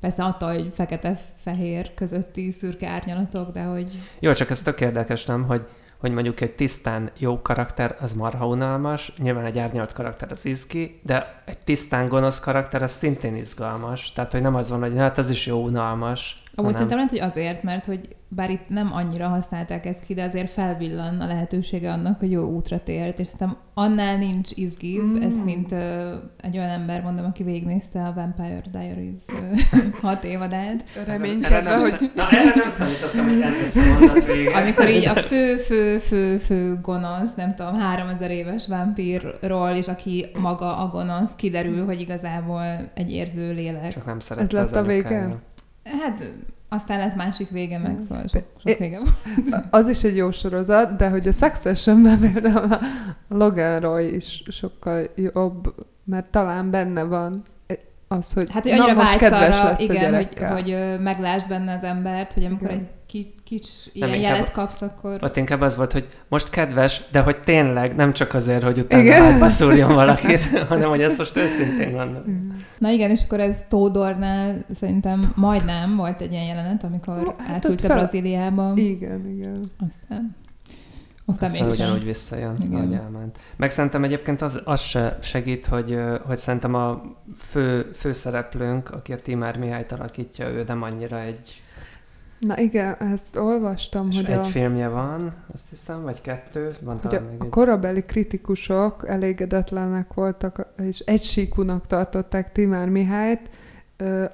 persze 0.00 0.24
attól, 0.24 0.54
hogy 0.54 0.72
fekete-fehér 0.74 1.94
közötti 1.94 2.50
szürke 2.50 2.88
árnyalatok, 2.88 3.52
de 3.52 3.62
hogy 3.62 3.90
Jó, 4.18 4.32
csak 4.32 4.50
ez 4.50 4.62
tök 4.62 4.80
érdekes, 4.80 5.24
nem, 5.24 5.44
hogy, 5.44 5.66
hogy 5.98 6.12
mondjuk 6.12 6.40
egy 6.40 6.54
tisztán 6.54 7.10
jó 7.18 7.42
karakter 7.42 7.96
az 8.00 8.12
marha 8.12 8.46
unalmas, 8.46 9.12
nyilván 9.18 9.44
egy 9.44 9.58
árnyalt 9.58 9.92
karakter 9.92 10.30
az 10.32 10.44
izgi, 10.44 11.00
de 11.02 11.42
egy 11.44 11.58
tisztán 11.58 12.08
gonosz 12.08 12.40
karakter 12.40 12.82
az 12.82 12.92
szintén 12.92 13.36
izgalmas. 13.36 14.12
Tehát, 14.12 14.32
hogy 14.32 14.42
nem 14.42 14.54
az 14.54 14.70
van, 14.70 14.80
hogy 14.80 14.96
hát 14.96 15.18
az 15.18 15.30
is 15.30 15.46
jó 15.46 15.64
unalmas. 15.64 16.42
Amúgy 16.58 16.72
hanem- 16.72 16.88
szerintem 16.88 16.96
lehet, 16.96 17.10
hogy 17.10 17.42
azért, 17.42 17.62
mert 17.62 17.84
hogy 17.84 18.16
bár 18.30 18.50
itt 18.50 18.68
nem 18.68 18.92
annyira 18.92 19.28
használták 19.28 19.86
ezt 19.86 20.04
ki, 20.04 20.14
de 20.14 20.22
azért 20.22 20.50
felvillan 20.50 21.20
a 21.20 21.26
lehetősége 21.26 21.92
annak, 21.92 22.18
hogy 22.18 22.30
jó 22.30 22.42
útra 22.42 22.78
tért, 22.82 23.18
és 23.18 23.26
szerintem 23.26 23.56
annál 23.74 24.16
nincs 24.16 24.50
izgibb, 24.54 25.02
Mm. 25.02 25.14
mm. 25.14 25.20
ez 25.22 25.36
mint 25.44 25.72
ö, 25.72 26.14
egy 26.42 26.56
olyan 26.58 26.68
ember, 26.70 27.02
mondom, 27.02 27.24
aki 27.24 27.42
végignézte 27.42 28.00
a 28.00 28.12
Vampire 28.14 28.62
Diaries 28.72 29.18
ö, 29.28 29.76
hat 30.06 30.24
évadát, 30.24 30.84
Reménykedve, 31.06 31.76
hogy. 31.78 32.10
Na, 32.14 32.28
erre 32.30 32.52
nem 32.54 32.68
számítottam, 32.68 33.28
hogy 33.28 33.40
ez 33.40 33.60
lesz 33.60 33.76
a 33.76 33.98
mondat 33.98 34.26
vége. 34.26 34.56
amikor 34.56 34.88
így 34.88 35.06
a 35.06 35.14
fő, 35.14 35.56
fő, 35.56 35.98
fő, 35.98 36.36
fő 36.38 36.78
gonosz, 36.82 37.34
nem 37.36 37.54
tudom, 37.54 37.74
3000 37.74 38.30
éves 38.30 38.66
vámpírról, 38.66 39.70
és 39.70 39.88
aki 39.88 40.26
maga 40.40 40.76
a 40.76 40.88
gonosz, 40.88 41.30
kiderül, 41.36 41.84
hogy 41.84 42.00
igazából 42.00 42.90
egy 42.94 43.10
érző 43.12 43.52
lélek. 43.52 43.92
Csak 43.92 44.06
nem 44.06 44.18
szerette 44.18 44.44
Ez 44.46 44.50
lett 44.52 44.64
az 44.64 44.72
a 44.72 44.82
vége? 44.82 45.36
Hát 46.00 46.32
aztán 46.68 46.98
lett 46.98 47.16
másik 47.16 47.50
vége, 47.50 47.78
meg 47.78 47.98
szóval 48.08 48.26
sok, 48.26 48.44
sok 48.64 48.78
vége 48.78 48.98
volt. 48.98 49.64
az 49.70 49.88
is 49.88 50.04
egy 50.04 50.16
jó 50.16 50.30
sorozat, 50.30 50.96
de 50.96 51.08
hogy 51.08 51.28
a 51.28 51.32
Successionben 51.32 52.20
például 52.32 52.72
a 52.72 52.80
Logan 53.28 53.80
Roy 53.80 54.14
is 54.14 54.42
sokkal 54.48 55.06
jobb, 55.14 55.74
mert 56.04 56.26
talán 56.26 56.70
benne 56.70 57.02
van 57.02 57.42
az, 58.08 58.32
hogy 58.32 58.50
Hát, 58.50 58.62
hogy 58.62 58.72
annyira 58.72 58.92
na, 58.92 59.02
most 59.02 59.16
kedves 59.18 59.58
arra, 59.58 59.68
lesz 59.68 59.78
a 59.78 59.82
igen, 59.82 59.96
hogy, 59.96 60.10
gyerekkel. 60.10 60.52
hogy 60.52 60.70
ö, 60.70 60.98
meglásd 60.98 61.48
benne 61.48 61.72
az 61.72 61.82
embert, 61.82 62.32
hogy 62.32 62.44
amikor 62.44 62.70
Igen. 62.70 62.80
egy 62.80 62.88
ki, 63.08 63.32
kis 63.44 63.90
ilyen 63.92 64.08
inkább- 64.14 64.22
jelet 64.32 64.50
kapsz, 64.50 64.80
akkor... 64.82 65.18
Ott 65.22 65.36
inkább 65.36 65.60
az 65.60 65.76
volt, 65.76 65.92
hogy 65.92 66.08
most 66.28 66.50
kedves, 66.50 67.02
de 67.12 67.20
hogy 67.20 67.40
tényleg, 67.40 67.94
nem 67.94 68.12
csak 68.12 68.34
azért, 68.34 68.62
hogy 68.62 68.78
utána 68.78 69.12
hátba 69.12 69.48
szúrjon 69.48 69.94
valakit, 69.94 70.40
hanem 70.68 70.88
hogy 70.88 71.00
ezt 71.00 71.18
most 71.18 71.36
őszintén 71.36 71.90
gondolom. 71.92 72.30
Mm. 72.30 72.48
Na 72.78 72.90
igen, 72.90 73.10
és 73.10 73.22
akkor 73.24 73.40
ez 73.40 73.64
Tódornál 73.68 74.64
szerintem 74.70 75.32
majdnem 75.34 75.96
volt 75.96 76.20
egy 76.20 76.32
ilyen 76.32 76.44
jelenet, 76.44 76.84
amikor 76.84 77.34
hát 77.38 77.48
elküldte 77.48 77.68
ott 77.68 77.80
fel- 77.80 77.96
Brazíliába. 77.96 78.72
Igen, 78.74 79.26
igen. 79.28 79.64
Aztán... 79.78 80.36
Aztán 81.26 81.48
Aztán 81.50 81.66
mégsem. 81.66 81.86
ugyanúgy 81.86 82.04
visszajön, 82.04 82.56
Igen. 82.60 82.74
ahogy 82.80 82.92
elment. 82.92 83.38
Meg 83.56 83.70
szerintem 83.70 84.04
egyébként 84.04 84.42
az, 84.42 84.60
az 84.64 84.80
se 84.80 85.18
segít, 85.22 85.66
hogy, 85.66 85.98
hogy 86.26 86.36
szerintem 86.36 86.74
a 86.74 87.02
fő, 87.36 87.90
főszereplőnk, 87.94 88.90
aki 88.90 89.12
a 89.12 89.20
Timár 89.20 89.56
Mihályt 89.58 89.92
alakítja, 89.92 90.48
ő 90.48 90.64
nem 90.66 90.82
annyira 90.82 91.20
egy, 91.20 91.62
Na 92.38 92.58
igen, 92.58 92.94
ezt 92.94 93.36
olvastam, 93.36 94.08
és 94.10 94.16
hogy, 94.16 94.30
egy 94.30 94.38
a, 94.38 94.42
filmje 94.42 94.88
van, 94.88 95.32
azt 95.52 95.68
hiszem, 95.68 96.02
vagy 96.02 96.20
kettő, 96.20 96.70
van 96.80 97.00
talán 97.00 97.22
még 97.22 97.40
a 97.40 97.44
egy. 97.44 97.50
korabeli 97.50 98.02
kritikusok 98.02 99.08
elégedetlenek 99.08 100.14
voltak, 100.14 100.66
és 100.76 100.98
egysíkúnak 100.98 101.86
tartották 101.86 102.52
Timár 102.52 102.88
Mihályt, 102.88 103.50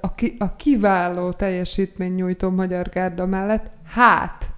a, 0.01 0.15
ki, 0.15 0.35
a 0.39 0.55
kiváló 0.55 1.31
teljesítmény 1.31 2.13
nyújtó 2.13 2.49
Magyar 2.49 2.89
Gárda 2.89 3.25
mellett, 3.25 3.69
hát, 3.85 4.49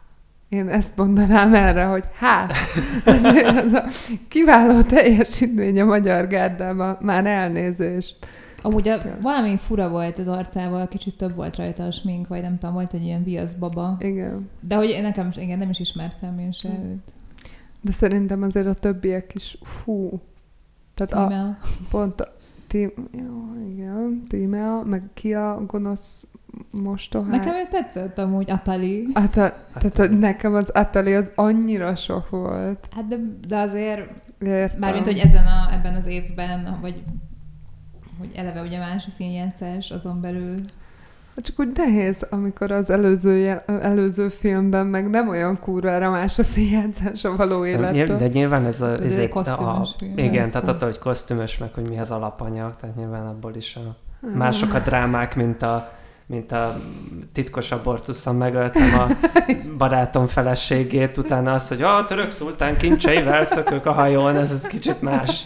én 0.50 0.68
ezt 0.68 0.98
mondanám 0.98 1.54
erre, 1.54 1.84
hogy 1.84 2.04
hát, 2.14 2.54
azért 3.06 3.64
az 3.64 3.74
a 3.74 3.84
kiváló 4.28 4.82
teljesítmény 4.82 5.82
a 5.82 5.86
Magyar 5.86 6.28
Gárdában, 6.28 6.98
már 7.02 7.26
elnézést. 7.26 8.16
Amúgy 8.62 8.88
a, 8.88 8.98
valami 9.22 9.58
fura 9.58 9.90
volt 9.90 10.18
az 10.18 10.28
arcával, 10.28 10.88
kicsit 10.88 11.18
több 11.18 11.36
volt 11.36 11.56
rajta 11.56 11.86
a 11.86 11.92
smink, 11.92 12.28
vagy 12.28 12.42
nem 12.42 12.58
tudom, 12.58 12.74
volt 12.76 12.94
egy 12.94 13.04
ilyen 13.04 13.24
viasz 13.24 13.54
baba. 13.54 13.96
Igen. 14.00 14.50
De 14.60 14.76
hogy 14.76 15.00
nekem, 15.02 15.32
igen, 15.36 15.58
nem 15.58 15.70
is 15.70 15.80
ismertem 15.80 16.40
én 16.40 16.52
se 16.52 16.68
őt. 16.70 17.14
De 17.82 17.92
szerintem 17.92 18.42
azért 18.42 18.68
a 18.68 18.74
többiek 18.74 19.32
is, 19.36 19.58
fú, 19.64 20.20
tehát 20.94 21.14
a, 21.14 21.28
Tímea. 21.28 21.58
Pont 21.90 22.22
a 22.22 22.34
tím, 22.68 22.92
jó, 23.12 23.54
igen, 23.74 24.22
Tímea, 24.30 24.82
meg 24.84 25.04
ki 25.14 25.34
a 25.34 25.64
gonosz 25.68 26.28
mostohá. 26.82 27.30
Nekem 27.30 27.54
ő 27.56 27.68
tetszett 27.70 28.18
amúgy 28.18 28.52
Atali. 28.52 29.08
Ata, 29.14 29.54
tehát 29.74 30.00
a- 30.00 30.08
nekem 30.16 30.56
az 30.56 30.70
Atali 30.70 31.14
az 31.14 31.32
annyira 31.36 31.96
sok 31.96 32.30
volt. 32.30 32.88
Hát 32.96 33.08
de, 33.08 33.18
de 33.48 33.58
azért, 33.58 34.10
Értem. 34.40 34.80
mármint, 34.80 35.06
hogy 35.06 35.18
ezen 35.18 35.46
a, 35.46 35.74
ebben 35.74 35.96
az 35.96 36.06
évben, 36.06 36.78
vagy 36.82 37.04
hogy 38.18 38.32
eleve 38.36 38.62
ugye 38.62 38.80
más 38.80 39.06
a 39.08 39.10
színjátszás 39.10 39.92
azon 39.92 40.22
belül. 40.22 40.56
Csak 41.42 41.60
úgy 41.60 41.72
nehéz, 41.76 42.26
amikor 42.30 42.72
az 42.72 42.90
előző, 42.90 43.38
jel, 43.38 43.64
előző 43.66 44.30
filmben 44.30 44.86
meg 44.86 45.10
nem 45.10 45.30
olyan 45.30 45.60
kurvára 45.60 46.10
más 46.10 46.40
a 46.40 46.44
színjátszás 46.44 47.24
a 47.24 47.36
való 47.36 47.64
Szerintem 47.64 47.94
élettől. 47.94 48.18
De 48.18 48.28
nyilván 48.28 48.66
ez 48.66 48.82
a... 48.82 48.90
Ez 48.90 49.00
egy 49.00 49.06
ezért 49.06 49.30
kosztümös 49.30 49.90
a, 49.94 49.96
film. 49.98 50.18
Igen, 50.18 50.32
Persze. 50.32 50.52
tehát 50.52 50.68
attól, 50.68 50.90
hogy 50.90 51.00
kosztümös, 51.00 51.58
meg 51.58 51.74
hogy 51.74 51.90
mi 51.90 52.00
az 52.00 52.12
alapanyag, 52.12 52.76
tehát 52.76 52.96
nyilván 52.96 53.26
abból 53.26 53.56
is 53.56 53.76
a 53.76 53.98
mások 54.36 54.74
a 54.74 54.80
drámák, 54.80 55.36
mint 55.36 55.62
a 55.62 55.92
mint 56.30 56.52
a 56.52 56.76
titkos 57.34 57.72
abortuszon 57.72 58.36
megöltem 58.36 59.00
a 59.00 59.08
barátom 59.78 60.28
feleségét, 60.28 61.18
utána 61.18 61.54
azt, 61.54 61.68
hogy 61.68 61.82
a 61.82 62.06
török 62.06 62.32
szultán 62.32 62.78
kincseivel 62.78 63.46
szökök 63.46 63.86
a 63.86 63.92
hajón, 63.92 64.36
ez, 64.36 64.52
ez 64.52 64.62
kicsit 64.62 65.02
más 65.02 65.46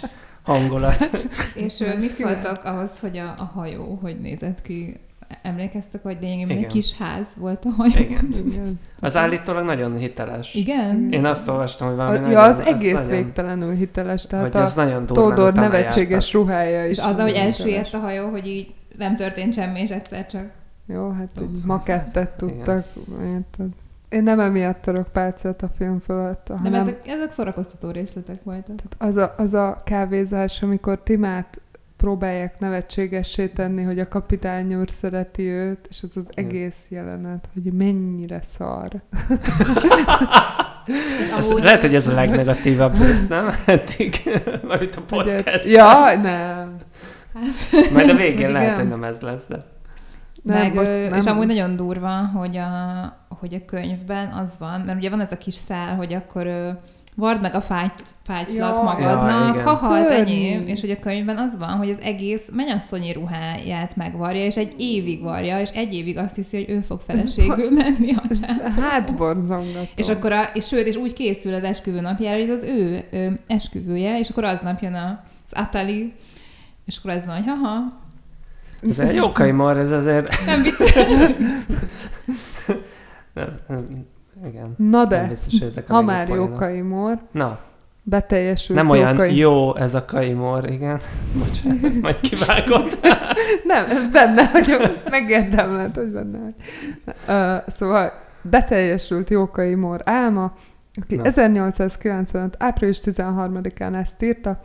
hangulat. 0.51 1.09
És 1.53 1.77
mit 1.77 2.15
szóltak 2.15 2.63
ahhoz, 2.63 2.99
hogy 2.99 3.17
a, 3.17 3.33
a 3.37 3.43
hajó 3.43 3.99
hogy 4.01 4.19
nézett 4.19 4.61
ki? 4.61 4.95
Emlékeztek, 5.41 6.03
hogy 6.03 6.17
lényegében 6.21 6.57
egy 6.57 6.65
kis 6.65 6.97
ház 6.97 7.25
volt 7.37 7.65
a 7.65 7.69
hajó? 7.77 7.93
Igen. 7.97 8.29
Igen. 8.45 8.79
Az 8.99 9.15
állítólag 9.15 9.65
nagyon 9.65 9.97
hiteles. 9.97 10.53
Igen? 10.53 11.07
Én 11.11 11.25
azt 11.25 11.47
olvastam, 11.47 11.87
hogy 11.87 11.95
valami 11.95 12.17
A, 12.17 12.19
nagyon, 12.19 12.33
ja, 12.33 12.41
az 12.41 12.59
ez 12.59 12.65
egész 12.65 12.93
nagyon, 12.93 13.09
végtelenül 13.09 13.73
hiteles, 13.73 14.25
tehát 14.27 14.45
hogy 14.45 14.61
a 14.61 14.63
ez 14.63 14.73
nagyon 14.73 15.05
durván 15.05 15.27
Tódor 15.29 15.53
nevetséges 15.53 16.33
jártak. 16.33 16.41
ruhája 16.41 16.85
is. 16.85 16.91
És 16.91 16.97
az, 16.97 17.17
ahogy 17.17 17.31
nagyon 17.31 17.45
elsüllyedt 17.45 17.93
a 17.93 17.99
hajó, 17.99 18.29
hogy 18.29 18.47
így 18.47 18.73
nem 18.97 19.15
történt 19.15 19.53
semmi, 19.53 19.79
és 19.79 19.89
egyszer 19.89 20.25
csak... 20.25 20.45
Jó, 20.85 21.09
hát 21.09 21.29
egy 21.37 21.61
makettet 21.63 22.29
tudtak, 22.37 22.85
érted? 23.23 23.69
Én 24.11 24.23
nem 24.23 24.39
emiatt 24.39 24.81
török 24.81 25.07
pálcát 25.07 25.61
a 25.61 25.69
film 25.77 25.99
fölött, 25.99 26.47
Nem, 26.47 26.57
hanem 26.57 26.81
ezek, 26.81 27.07
ezek 27.07 27.31
szórakoztató 27.31 27.91
részletek 27.91 28.43
voltak. 28.43 28.77
az 28.97 29.15
a, 29.15 29.33
az 29.37 29.53
a 29.53 29.81
kávézás, 29.83 30.61
amikor 30.61 31.03
Timát 31.03 31.61
próbálják 31.97 32.59
nevetségessé 32.59 33.47
tenni, 33.47 33.83
hogy 33.83 33.99
a 33.99 34.07
kapitány 34.07 34.75
úr 34.75 34.89
szereti 34.89 35.43
őt, 35.43 35.87
és 35.89 36.03
az 36.03 36.17
az 36.17 36.29
egész 36.33 36.85
jelenet, 36.89 37.49
hogy 37.53 37.73
mennyire 37.73 38.41
szar. 38.43 39.01
És 41.19 41.29
Ez, 41.37 41.45
amúgy... 41.45 41.63
lehet, 41.63 41.81
hogy 41.81 41.95
ez 41.95 42.07
a 42.07 42.13
legnegatívabb 42.13 42.97
rész, 43.01 43.27
nem? 43.27 43.49
Eddig, 43.65 44.15
vagy 44.61 44.81
itt 44.81 44.95
a 44.95 45.01
podcast. 45.01 45.65
Ja, 45.65 46.17
nem. 46.21 46.75
Majd 47.93 48.09
a 48.09 48.15
végén 48.15 48.51
lehet, 48.51 48.77
hogy 48.77 48.87
nem 48.87 49.03
ez 49.03 49.21
lesz, 49.21 49.47
de... 49.47 49.65
nem, 50.41 50.57
Meg, 50.57 50.75
ö, 50.75 51.09
nem. 51.09 51.19
és 51.19 51.25
amúgy 51.25 51.47
nagyon 51.47 51.75
durva, 51.75 52.25
hogy 52.33 52.57
a, 52.57 52.69
hogy 53.39 53.53
a 53.53 53.65
könyvben 53.65 54.27
az 54.31 54.51
van, 54.59 54.81
mert 54.81 54.97
ugye 54.97 55.09
van 55.09 55.21
ez 55.21 55.31
a 55.31 55.37
kis 55.37 55.53
szál, 55.53 55.95
hogy 55.95 56.13
akkor 56.13 56.47
vard 57.15 57.41
meg 57.41 57.55
a 57.55 57.61
fájt, 57.61 58.03
fájtlat 58.23 58.77
Ja, 58.77 58.83
magadnak, 58.83 59.53
igen. 59.53 59.65
haha, 59.65 59.93
az 59.93 60.07
enyém, 60.07 60.67
és 60.67 60.79
hogy 60.81 60.91
a 60.91 60.99
könyvben 60.99 61.37
az 61.37 61.57
van, 61.57 61.69
hogy 61.69 61.89
az 61.89 61.99
egész 61.99 62.49
mennyasszonyi 62.51 63.11
ruháját 63.13 63.95
megvarja, 63.95 64.43
és 64.45 64.55
egy 64.57 64.73
évig 64.77 65.21
varja, 65.21 65.59
és 65.59 65.69
egy 65.69 65.93
évig 65.93 66.17
azt 66.17 66.35
hiszi, 66.35 66.57
hogy 66.57 66.69
ő 66.69 66.79
fog 66.81 66.99
feleségül 67.01 67.71
menni 67.71 68.13
a 68.13 68.21
Ez 68.29 68.39
csávó. 68.45 68.81
hátborzongató. 68.81 69.87
És 69.95 70.07
akkor 70.09 70.31
a, 70.31 70.41
és 70.53 70.67
sőt, 70.67 70.87
és 70.87 70.95
úgy 70.95 71.13
készül 71.13 71.53
az 71.53 71.63
esküvő 71.63 72.01
napjára, 72.01 72.37
hogy 72.39 72.49
ez 72.49 72.57
az 72.57 72.65
ő 72.69 72.99
ö, 73.11 73.27
esküvője, 73.47 74.19
és 74.19 74.29
akkor 74.29 74.43
aznap 74.43 74.81
jön 74.81 74.93
a, 74.93 75.23
az 75.45 75.59
Atali, 75.63 76.13
és 76.85 76.97
akkor 76.97 77.11
az 77.11 77.25
van, 77.25 77.35
hogy 77.35 77.45
haha, 77.47 77.99
Ez 78.89 78.99
egy 78.99 79.15
jókai 79.15 79.51
mar, 79.51 79.77
ez 79.77 79.91
azért... 79.91 80.45
Nem 80.45 80.61
nem, 83.33 83.59
nem, 83.67 83.83
igen. 84.47 84.75
Na 84.77 84.97
Nem 84.97 85.07
de, 85.07 85.27
biztos, 85.27 85.59
hogy 85.59 85.67
ezek 85.67 85.89
a 85.89 85.93
ha 85.93 86.01
már 86.01 86.27
poénok. 86.27 86.47
Jókai 86.47 86.81
Mór, 86.81 87.19
Na, 87.31 87.59
beteljesült 88.03 88.77
nem 88.77 88.89
olyan 88.89 89.09
Jókai... 89.09 89.37
jó 89.37 89.75
ez 89.75 89.93
a 89.93 90.05
kaimor, 90.05 90.69
igen. 90.69 90.99
Bocsánat, 91.39 92.01
majd 92.01 92.19
kivágott. 92.19 92.97
Nem, 93.63 93.85
ez 93.89 94.07
benne 94.07 94.49
vagyok. 94.51 95.09
Megérdemled, 95.09 95.95
hogy 95.95 96.11
benne 96.11 96.39
vagy. 96.39 96.53
Uh, 97.27 97.71
szóval 97.73 98.11
beteljesült 98.41 99.29
Jókai 99.29 99.75
Mór 99.75 100.01
álma, 100.03 100.53
aki 101.01 101.15
Na. 101.15 101.23
1895. 101.23 102.55
április 102.59 102.99
13-án 103.01 103.95
ezt 103.95 104.23
írta, 104.23 104.61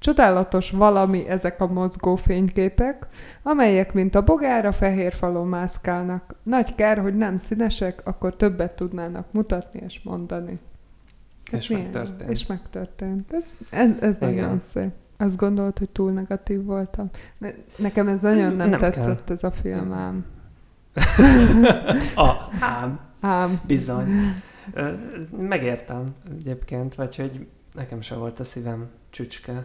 Csodálatos 0.00 0.70
valami 0.70 1.28
ezek 1.28 1.60
a 1.60 1.66
mozgó 1.66 2.16
fényképek, 2.16 3.06
amelyek, 3.42 3.92
mint 3.92 4.14
a 4.14 4.22
bogár 4.22 4.66
a 4.66 4.72
fehér 4.72 5.12
falon 5.12 5.46
mászkálnak. 5.48 6.34
Nagy 6.42 6.74
kár, 6.74 6.98
hogy 6.98 7.16
nem 7.16 7.38
színesek, 7.38 8.00
akkor 8.04 8.36
többet 8.36 8.72
tudnának 8.72 9.32
mutatni 9.32 9.80
és 9.86 10.00
mondani. 10.02 10.58
Hát 11.52 11.60
És 11.60 11.68
milyen- 11.68 11.84
megtörtént. 11.84 12.30
És 12.30 12.46
megtörtént. 12.46 13.32
Ez, 13.32 13.52
ez, 13.70 13.90
ez 14.00 14.16
Igen. 14.20 14.34
nagyon 14.34 14.60
szép. 14.60 14.90
Azt 15.16 15.36
gondolod, 15.36 15.78
hogy 15.78 15.90
túl 15.90 16.12
negatív 16.12 16.64
voltam. 16.64 17.10
Ne, 17.38 17.48
nekem 17.78 18.08
ez 18.08 18.22
nagyon 18.22 18.46
nem, 18.46 18.56
Nem 18.56 18.68
nem 18.68 18.80
kell. 18.80 18.90
tetszett 18.90 19.30
ez 19.30 19.42
a 19.44 19.50
film, 19.50 19.92
ám. 19.92 20.24
A, 22.16 22.30
ám, 22.60 23.00
Ám. 23.20 23.60
bizony. 23.66 24.08
Megértem 25.38 26.04
egyébként, 26.38 26.94
vagy 26.94 27.16
hogy 27.16 27.46
nekem 27.74 28.00
se 28.00 28.14
volt 28.14 28.40
a 28.40 28.44
szívem 28.44 28.88
csücske. 29.10 29.64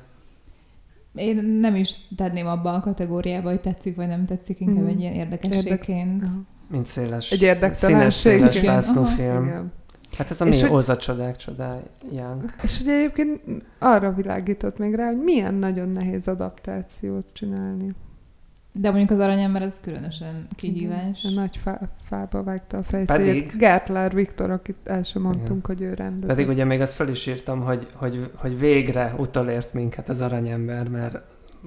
Én 1.15 1.35
nem 1.45 1.75
is 1.75 1.95
tenném 2.15 2.47
abba 2.47 2.73
a 2.73 2.79
kategóriába, 2.79 3.49
hogy 3.49 3.61
tetszik 3.61 3.95
vagy 3.95 4.07
nem 4.07 4.25
tetszik, 4.25 4.59
inkább 4.59 4.77
Mhm. 4.83 4.87
egy 4.87 4.99
ilyen 4.99 5.13
érdekességként. 5.13 6.23
Aha. 6.23 6.35
Mint 6.69 6.85
széles, 6.85 7.31
Egy 7.31 7.37
színes, 7.37 7.53
érdektelenség. 7.55 8.21
széles 8.21 8.57
film. 9.15 9.43
Igen. 9.45 9.71
Hát 10.17 10.31
ez 10.31 10.41
a 10.41 10.45
És 10.45 10.55
mi 10.55 10.61
hogy- 10.61 10.71
Óza 10.71 10.97
csodák 10.97 11.35
csodáján. 11.35 12.51
És 12.63 12.79
ugye 12.81 12.95
egyébként 12.97 13.41
arra 13.79 14.13
világított 14.13 14.77
még 14.77 14.93
rá, 14.93 15.05
hogy 15.05 15.23
milyen 15.23 15.53
nagyon 15.53 15.89
nehéz 15.89 16.27
adaptációt 16.27 17.25
csinálni. 17.33 17.93
De 18.77 18.89
mondjuk 18.89 19.09
az 19.11 19.19
aranyember 19.19 19.61
az 19.61 19.79
különösen 19.83 20.47
kihívás. 20.55 21.23
A 21.23 21.29
nagy 21.35 21.59
fá, 21.63 21.79
fába 22.09 22.43
vágta 22.43 22.77
a 22.77 22.83
fejszét. 22.83 23.15
Pedig- 23.17 23.53
Gártlár 23.57 24.13
Viktor, 24.15 24.49
akit 24.49 24.75
el 24.83 25.03
sem 25.03 25.21
mondtunk, 25.21 25.65
hogy 25.65 25.81
ő 25.81 25.93
rendezett. 25.93 26.27
Pedig 26.27 26.47
ugye 26.47 26.63
még 26.63 26.81
azt 26.81 26.93
fel 26.93 27.07
is 27.09 27.27
írtam, 27.27 27.61
hogy, 27.61 27.87
hogy, 27.93 28.29
hogy 28.35 28.59
végre 28.59 29.13
utolért 29.17 29.73
minket 29.73 30.09
az 30.09 30.21
aranyember, 30.21 30.87
mert 30.87 31.17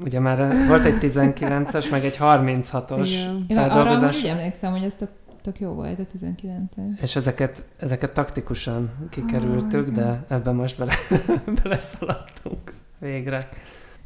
ugye 0.04 0.20
már 0.20 0.66
volt 0.66 0.84
egy 0.84 0.98
19-es, 1.00 1.90
meg 1.90 2.04
egy 2.04 2.16
36-os 2.20 3.08
Igen. 3.08 3.44
Én 3.48 3.56
arra 3.58 3.68
feldolgozás, 3.68 4.18
úgy 4.22 4.28
emlékszem, 4.28 4.72
hogy 4.72 4.82
ez 4.82 4.94
tök, 4.94 5.08
tök 5.42 5.60
jó 5.60 5.72
volt 5.72 5.98
a 5.98 6.16
19-es. 6.18 7.00
és 7.02 7.16
ezeket, 7.16 7.62
ezeket 7.78 8.12
taktikusan 8.12 8.90
kikerültük, 9.10 9.86
Ah, 9.88 9.92
de 9.94 10.00
igen. 10.00 10.24
ebben 10.28 10.54
most 10.54 10.78
bele, 10.78 10.92
beleszaladtunk 11.62 12.72
végre. 12.98 13.48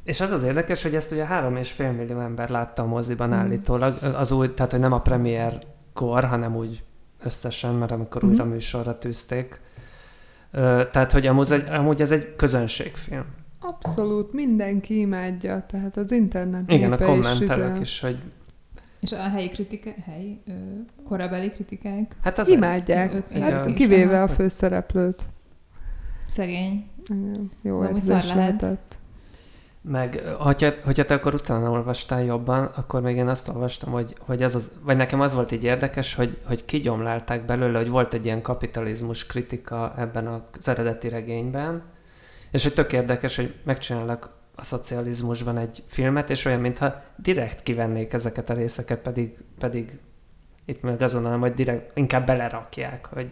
És 0.05 0.21
az 0.21 0.31
az 0.31 0.43
érdekes, 0.43 0.83
hogy 0.83 0.95
ezt 0.95 1.13
ugye 1.13 1.25
három 1.25 1.57
és 1.57 1.71
fél 1.71 1.93
millió 1.93 2.21
ember 2.21 2.49
látta 2.49 2.83
a 2.83 2.87
moziban 2.87 3.29
Mm. 3.29 3.33
állítólag, 3.33 3.95
az 4.17 4.33
új, 4.33 4.55
tehát 4.55 4.71
hogy 4.71 4.81
nem 4.81 4.93
a 4.93 5.01
premier 5.01 5.59
kor, 5.93 6.25
hanem 6.25 6.57
úgy 6.57 6.85
összesen, 7.25 7.75
mert 7.75 7.91
amikor 7.91 8.23
Mhm. 8.23 8.31
újra 8.31 8.45
műsorra 8.45 8.99
tűzték. 8.99 9.61
Ö, 10.51 10.83
Tehát, 10.93 11.13
hogy 11.13 11.27
amúgy, 11.27 11.53
egy- 11.53 11.69
amúgy 11.69 12.01
ez 12.01 12.13
egy 12.13 12.37
közönségfilm. 12.37 13.25
Abszolút, 13.61 14.33
mindenki 14.33 14.99
imádja, 15.01 15.65
tehát 15.69 15.97
az 15.97 16.11
internet 16.13 16.71
Igen, 16.73 16.93
a 16.93 16.99
is 17.01 17.07
kommentelők 17.07 17.71
izé- 17.71 17.81
is, 17.81 18.01
hogy 18.01 18.19
És 19.01 19.13
a 19.13 19.17
helyi 19.17 19.49
kritikák, 19.49 19.97
helyi, 20.05 20.41
ö, 20.49 20.53
korabeli 21.05 21.51
kritikák, 21.51 22.17
hát 22.23 22.39
az 22.39 22.49
Imádják, 22.49 23.15
ők 23.15 23.33
hát, 23.33 23.67
is, 23.67 23.75
kivéve 23.75 24.23
a 24.23 24.29
főszereplőt. 24.29 25.23
szegény. 26.29 26.87
Igen, 27.09 27.51
jó 27.63 27.85
érzés 27.85 28.07
lehet. 28.09 28.35
lehetett. 28.35 28.99
Meg, 29.85 30.23
hogyha, 30.39 30.71
hogyha 30.85 31.05
te 31.05 31.15
akkor 31.15 31.35
utána 31.35 31.71
olvastál 31.71 32.25
jobban, 32.25 32.65
akkor 32.65 33.01
még 33.01 33.17
én 33.17 33.29
azt 33.29 33.49
olvastam, 33.49 33.93
hogy, 33.93 34.17
hogy 34.21 34.43
ez 34.43 34.55
az, 34.55 34.71
vagy 34.83 34.97
nekem 34.97 35.21
az 35.21 35.35
volt 35.35 35.53
így 35.53 35.65
érdekes, 35.65 36.15
hogy, 36.15 36.39
hogy 36.45 36.65
kigyomlálták 36.65 37.45
belőle, 37.45 37.79
hogy 37.79 37.89
volt 37.89 38.15
egy 38.15 38.25
ilyen 38.25 38.43
kapitalizmus 38.43 39.27
kritika 39.27 39.95
ebben 39.97 40.27
az 40.27 40.69
eredeti 40.69 41.09
regényben, 41.09 41.83
és 42.51 42.63
hogy 42.63 42.75
tök 42.75 42.93
érdekes, 42.93 43.37
hogy 43.37 43.55
megcsinálnak 43.65 44.31
a 44.55 44.65
szocializmusban 44.65 45.57
egy 45.57 45.83
filmet, 45.87 46.31
és 46.31 46.45
olyan, 46.45 46.61
mintha 46.61 47.03
direkt 47.17 47.63
kivennék 47.63 48.13
ezeket 48.13 48.51
a 48.51 48.55
részeket, 48.55 48.99
pedig, 48.99 49.45
pedig 49.59 49.99
itt 50.65 50.83
meg 50.83 50.97
gondolom, 50.99 51.41
hogy 51.41 51.55
direkt 51.55 51.97
inkább 51.97 52.27
belerakják, 52.27 53.07
hogy 53.07 53.31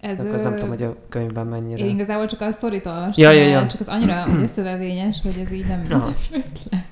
Ez, 0.00 0.20
akkor 0.20 0.34
azt 0.34 0.44
nem 0.44 0.54
tudom, 0.54 0.68
hogy 0.68 0.82
a 0.82 0.96
könyvben 1.08 1.46
mennyire. 1.46 1.84
Én 1.84 1.94
igazából 1.94 2.26
csak 2.26 2.40
a 2.40 2.50
sztorit 2.50 2.86
olvastam, 2.86 3.24
Ja, 3.24 3.30
ja, 3.30 3.48
ja. 3.48 3.66
csak 3.66 3.80
az 3.80 3.88
annyira 3.88 4.26
ugye 4.34 4.46
szövevényes, 4.46 5.22
hogy 5.22 5.42
ez 5.44 5.52
így 5.52 5.66
nem 5.66 5.80
jött 5.80 6.68
le. 6.70 6.84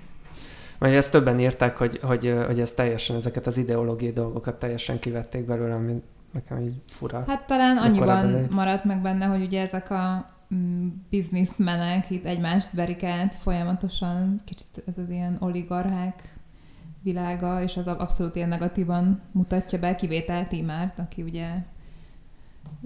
Vagy 0.78 0.94
ezt 0.94 1.10
többen 1.10 1.40
írták, 1.40 1.76
hogy, 1.76 2.00
hogy, 2.02 2.34
hogy 2.46 2.60
ez 2.60 2.72
teljesen, 2.72 3.16
ezeket 3.16 3.46
az 3.46 3.58
ideológiai 3.58 4.12
dolgokat 4.12 4.58
teljesen 4.58 4.98
kivették 4.98 5.44
belőle, 5.44 5.74
ami 5.74 6.02
nekem 6.32 6.60
így 6.60 6.74
fura. 6.86 7.24
Hát 7.26 7.46
talán 7.46 7.76
annyiban 7.76 8.46
maradt 8.50 8.84
meg 8.84 9.02
benne, 9.02 9.24
hogy 9.24 9.42
ugye 9.42 9.60
ezek 9.60 9.90
a 9.90 10.26
mm, 10.54 10.88
bizniszmenek 11.10 12.10
itt 12.10 12.24
egymást 12.24 12.72
verik 12.72 13.02
át 13.02 13.34
folyamatosan, 13.34 14.40
kicsit 14.44 14.82
ez 14.86 14.98
az 14.98 15.10
ilyen 15.10 15.36
oligarchák 15.40 16.34
világa, 17.02 17.62
és 17.62 17.76
az 17.76 17.86
abszolút 17.86 18.36
ilyen 18.36 18.48
negatívan 18.48 19.20
mutatja 19.32 19.78
be, 19.78 19.94
kivétel 19.94 20.46
Tímárt, 20.46 20.98
aki 20.98 21.22
ugye 21.22 21.48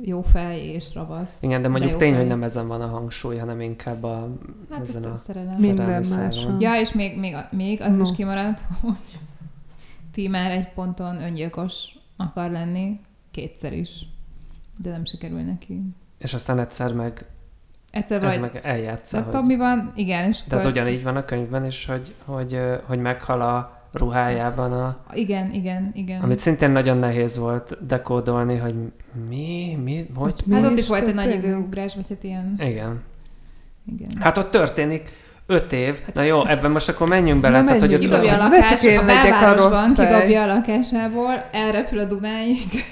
jó 0.03 0.22
fej 0.22 0.59
és 0.66 0.95
ravasz. 0.95 1.43
Igen, 1.43 1.62
de 1.62 1.68
mondjuk 1.68 1.93
jó 1.93 1.99
tény, 1.99 2.11
fej. 2.11 2.18
hogy 2.20 2.29
nem 2.29 2.43
ezen 2.43 2.68
van 2.68 2.81
a 2.81 2.87
hangsúly, 2.87 3.37
hanem 3.37 3.61
inkább 3.61 4.03
a, 4.03 4.29
Hát 4.70 4.81
ezen 4.81 5.05
ez 5.05 5.11
a 5.11 5.16
szerelem. 5.16 5.55
Minden 5.61 6.05
máson. 6.11 6.61
Ja, 6.61 6.81
és 6.81 6.93
még, 6.93 7.18
még, 7.18 7.37
még 7.53 7.81
az 7.81 7.97
No. 7.97 8.03
is 8.03 8.12
kimaradt, 8.16 8.61
hogy 8.81 8.95
Tímár 10.12 10.51
egy 10.51 10.72
ponton 10.72 11.22
öngyilkos 11.22 11.95
akar 12.16 12.51
lenni, 12.51 13.01
kétszer 13.31 13.72
is, 13.72 14.07
de 14.76 14.91
nem 14.91 15.05
sikerül 15.05 15.41
neki. 15.41 15.83
És 16.18 16.35
aztán 16.35 16.59
egyszer 16.59 16.95
meg, 16.95 17.26
Egyszer 17.91 18.22
ez 18.24 18.33
vagy, 18.39 18.41
meg 18.53 18.61
eljátsza, 18.64 19.16
nem 19.16 19.24
hogy... 19.24 19.33
tudom 19.33 19.47
mi 19.49 19.57
van, 19.57 19.93
igen, 19.95 20.29
és 20.29 20.45
De 20.49 20.57
akkor- 20.57 20.70
ugyanígy 20.70 21.03
van 21.03 21.16
a 21.16 21.24
könyvben 21.24 21.64
is, 21.64 21.87
hogy, 21.87 22.14
hogy, 22.24 22.59
hogy 22.87 22.99
meghal 22.99 23.41
a 23.41 23.78
ruhájában, 23.93 24.72
a, 24.72 24.97
Igen, 25.12 25.53
igen, 25.53 25.91
igen. 25.95 26.20
amit 26.20 26.39
szintén 26.39 26.70
nagyon 26.70 26.99
nehéz 26.99 27.39
volt 27.39 27.86
dekódolni, 27.86 28.57
hogy 28.57 28.74
mi, 29.28 29.78
mi, 29.82 30.07
hogy... 30.14 30.34
Mi 30.45 30.55
hát 30.55 30.64
ott 30.64 30.76
is 30.76 30.78
is 30.78 30.89
volt 30.89 31.07
egy 31.07 31.14
nagy 31.14 31.34
időugrás, 31.34 31.95
vagy 31.95 32.09
hát 32.09 32.24
ilyen... 32.24 32.55
Igen. 32.59 33.03
Igen. 33.97 34.11
Hát 34.20 34.39
ott 34.39 34.51
történik 34.51 35.12
öt 35.47 35.72
év. 35.72 36.01
Na 36.14 36.22
jó, 36.22 36.47
ebben 36.47 36.70
most 36.70 36.89
akkor 36.89 37.09
menjünk 37.09 37.41
bele. 37.41 37.61
Na, 37.61 37.66
tehát, 37.66 37.80
hogy 37.80 37.99
Kidobja 37.99 38.32
a 38.32 38.39
csak 38.39 38.53
lakás, 38.53 38.84
a 38.84 39.01
a 39.01 39.05
belvárosban 39.05 39.95
kidobja 39.95 40.43
a 40.43 40.47
lakásából, 40.47 41.45
elrepül 41.53 41.99
a 41.99 42.05
Dunáig. 42.05 42.84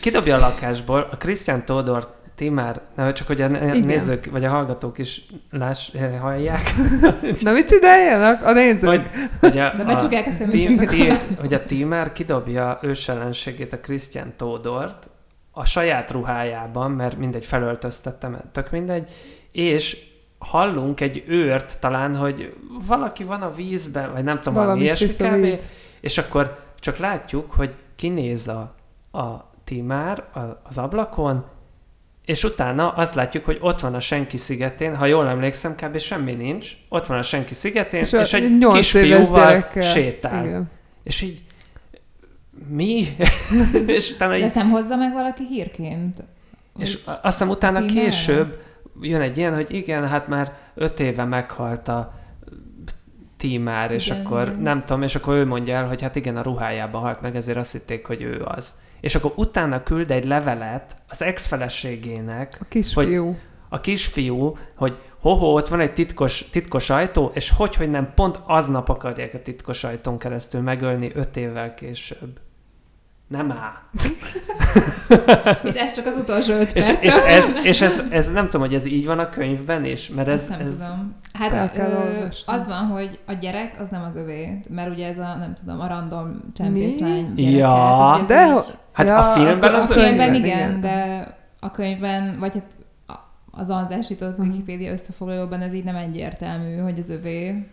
Kidobja 0.00 0.36
a 0.36 0.38
lakásból, 0.38 1.08
a 1.10 1.16
Christian 1.16 1.64
Todor 2.36 2.54
Timár, 2.56 2.80
na, 2.96 3.12
csak 3.12 3.26
hogy 3.26 3.40
a 3.40 3.46
Igen. 3.48 3.78
nézők, 3.78 4.30
vagy 4.30 4.44
a 4.44 4.48
hallgatók 4.48 4.98
is 4.98 5.26
láss, 5.50 5.94
eh, 5.94 6.18
hallják, 6.20 6.70
Na 7.44 7.52
mit 7.52 7.68
csináljanak? 7.68 8.42
A 8.44 8.52
nézők. 8.52 8.88
hogy, 8.90 9.06
hogy 9.40 9.58
a, 9.58 9.72
De 9.76 9.82
a, 9.82 9.84
becsukják 9.86 10.26
a 10.26 10.30
Tim, 10.48 10.76
szemüket. 10.76 10.88
ti, 10.88 11.34
hogy 11.40 11.54
a 11.54 11.64
Timár 11.66 12.12
kidobja 12.12 12.78
ősellenségét 12.82 13.72
a 13.72 13.78
Christian 13.80 14.32
Todort 14.36 15.10
a 15.50 15.64
saját 15.64 16.10
ruhájában, 16.10 16.90
mert 16.90 17.18
mindegy, 17.18 17.44
felöltöztettem, 17.46 18.36
tök 18.52 18.70
mindegy, 18.70 19.10
és 19.52 19.98
hallunk 20.38 21.00
egy 21.00 21.24
őrt 21.26 21.80
talán, 21.80 22.16
hogy 22.16 22.54
valaki 22.86 23.24
van 23.24 23.42
a 23.42 23.52
vízben, 23.54 24.12
vagy 24.12 24.24
nem 24.24 24.36
tudom, 24.40 24.54
valami, 24.54 24.80
ilyesmi 24.80 25.06
kb. 25.28 25.58
És 26.00 26.18
akkor 26.18 26.58
csak 26.80 26.96
látjuk, 26.96 27.52
hogy 27.52 27.74
kinéz 27.94 28.48
a, 28.48 28.74
a 29.18 29.50
Timár 29.64 30.24
a- 30.34 30.60
az 30.68 30.78
ablakon, 30.78 31.44
és 32.26 32.44
utána 32.44 32.90
azt 32.90 33.14
látjuk, 33.14 33.44
hogy 33.44 33.58
ott 33.60 33.80
van 33.80 33.94
a 33.94 34.00
senki 34.00 34.36
szigetén, 34.36 34.96
ha 34.96 35.06
jól 35.06 35.28
emlékszem, 35.28 35.74
kb. 35.74 35.98
semmi 35.98 36.32
nincs, 36.32 36.72
ott 36.88 37.06
van 37.06 37.18
a 37.18 37.22
senki 37.22 37.54
szigetén, 37.54 38.00
és, 38.00 38.12
és 38.12 38.32
egy 38.32 38.66
kisfiúval 38.72 39.46
gyerekkel. 39.46 39.82
sétál. 39.82 40.44
Igen. 40.44 40.70
És 41.02 41.20
így, 41.22 41.42
mi? 42.68 43.06
és 43.86 44.10
utána 44.10 44.30
De 44.30 44.38
így, 44.38 44.44
ezt 44.44 44.54
nem 44.54 44.70
hozza 44.70 44.96
meg 44.96 45.12
valaki 45.12 45.44
hírként? 45.48 46.24
és 46.78 46.98
aztán 47.22 47.48
utána 47.48 47.84
később 47.84 48.62
jön 49.00 49.20
egy 49.20 49.36
ilyen, 49.36 49.54
hogy 49.54 49.74
igen, 49.74 50.08
hát 50.08 50.28
már 50.28 50.52
öt 50.74 51.00
éve 51.00 51.24
meghalt 51.24 51.88
a 51.88 52.14
Tímár, 53.36 53.90
és 53.90 54.06
Igen, 54.06 54.20
akkor 54.20 54.42
igen. 54.42 54.60
nem 54.60 54.80
tudom, 54.80 55.02
és 55.02 55.14
akkor 55.14 55.34
ő 55.34 55.46
mondja 55.46 55.76
el, 55.76 55.86
hogy 55.86 56.02
hát 56.02 56.16
igen, 56.16 56.36
a 56.36 56.42
ruhájában 56.42 57.00
halt 57.00 57.20
meg, 57.20 57.36
ezért 57.36 57.56
azt 57.56 57.72
hitték, 57.72 58.06
hogy 58.06 58.22
ő 58.22 58.42
az. 58.44 58.74
És 59.00 59.14
akkor 59.14 59.32
utána 59.36 59.82
küld 59.82 60.10
egy 60.10 60.24
levelet 60.24 60.96
az 61.08 61.22
ex-feleségének, 61.22 62.56
A 62.60 62.64
kisfiú. 62.68 63.36
a 63.68 63.80
kisfiú, 63.80 64.56
hogy 64.76 64.98
hoho, 65.20 65.46
ott 65.46 65.68
van 65.68 65.80
egy 65.80 65.92
titkos, 65.92 66.48
titkos 66.50 66.90
ajtó, 66.90 67.30
és 67.34 67.50
hogy, 67.50 67.74
hogy 67.76 67.90
nem 67.90 68.12
pont 68.14 68.40
aznap 68.46 68.88
akarják 68.88 69.34
a 69.34 69.42
titkos 69.42 69.84
ajtón 69.84 70.18
keresztül 70.18 70.60
megölni 70.60 71.10
öt 71.14 71.36
évvel 71.36 71.74
később. 71.74 72.40
Nem 73.28 73.50
áll. 73.50 73.72
És 75.64 75.74
ez 75.74 75.92
csak 75.92 76.06
az 76.06 76.16
utolsó 76.16 76.52
öt 76.52 76.72
És, 76.72 76.86
perc. 76.86 77.04
és, 77.04 77.14
ez, 77.16 77.48
és 77.62 77.80
ez, 77.80 78.02
ez, 78.10 78.30
nem 78.32 78.44
tudom, 78.44 78.60
hogy 78.60 78.74
ez 78.74 78.84
így 78.86 79.06
van 79.06 79.18
a 79.18 79.28
könyvben 79.28 79.84
is, 79.84 80.08
mert 80.08 80.28
ez... 80.28 80.40
Ezt 80.40 80.48
nem 80.48 80.60
ez 80.60 80.76
tudom. 80.76 81.14
Hát 81.32 81.52
a, 81.76 81.80
ö, 81.80 82.24
az 82.46 82.66
van, 82.66 82.86
hogy 82.86 83.18
a 83.26 83.32
gyerek 83.32 83.74
az 83.80 83.88
nem 83.88 84.02
az 84.10 84.16
övé, 84.16 84.60
mert 84.68 84.90
ugye 84.90 85.06
ez 85.08 85.18
a, 85.18 85.34
nem 85.38 85.54
tudom, 85.54 85.80
a 85.80 85.86
random 85.86 86.40
csempészlány 86.54 87.32
Mi? 87.34 87.42
gyereke. 87.42 87.56
Ja, 87.58 88.18
ez 88.20 88.26
de 88.26 88.46
így- 88.46 88.78
Hát 88.92 89.06
Ja, 89.08 89.18
a 89.18 89.22
filmben 89.22 89.74
az... 89.74 89.90
a 89.90 89.92
filmben 89.92 90.34
igen, 90.34 90.44
igen. 90.44 90.80
de 90.80 91.26
a 91.60 91.70
könyvben, 91.70 92.36
vagy 92.38 92.54
hát 92.54 92.76
az 93.50 93.70
anzásított 93.70 94.38
Mhm. 94.38 94.48
Wikipédia 94.48 94.92
összefoglalóban 94.92 95.60
ez 95.60 95.74
így 95.74 95.84
nem 95.84 95.96
egyértelmű, 95.96 96.76
hogy 96.76 96.98
az 96.98 97.08
övé. 97.08 97.66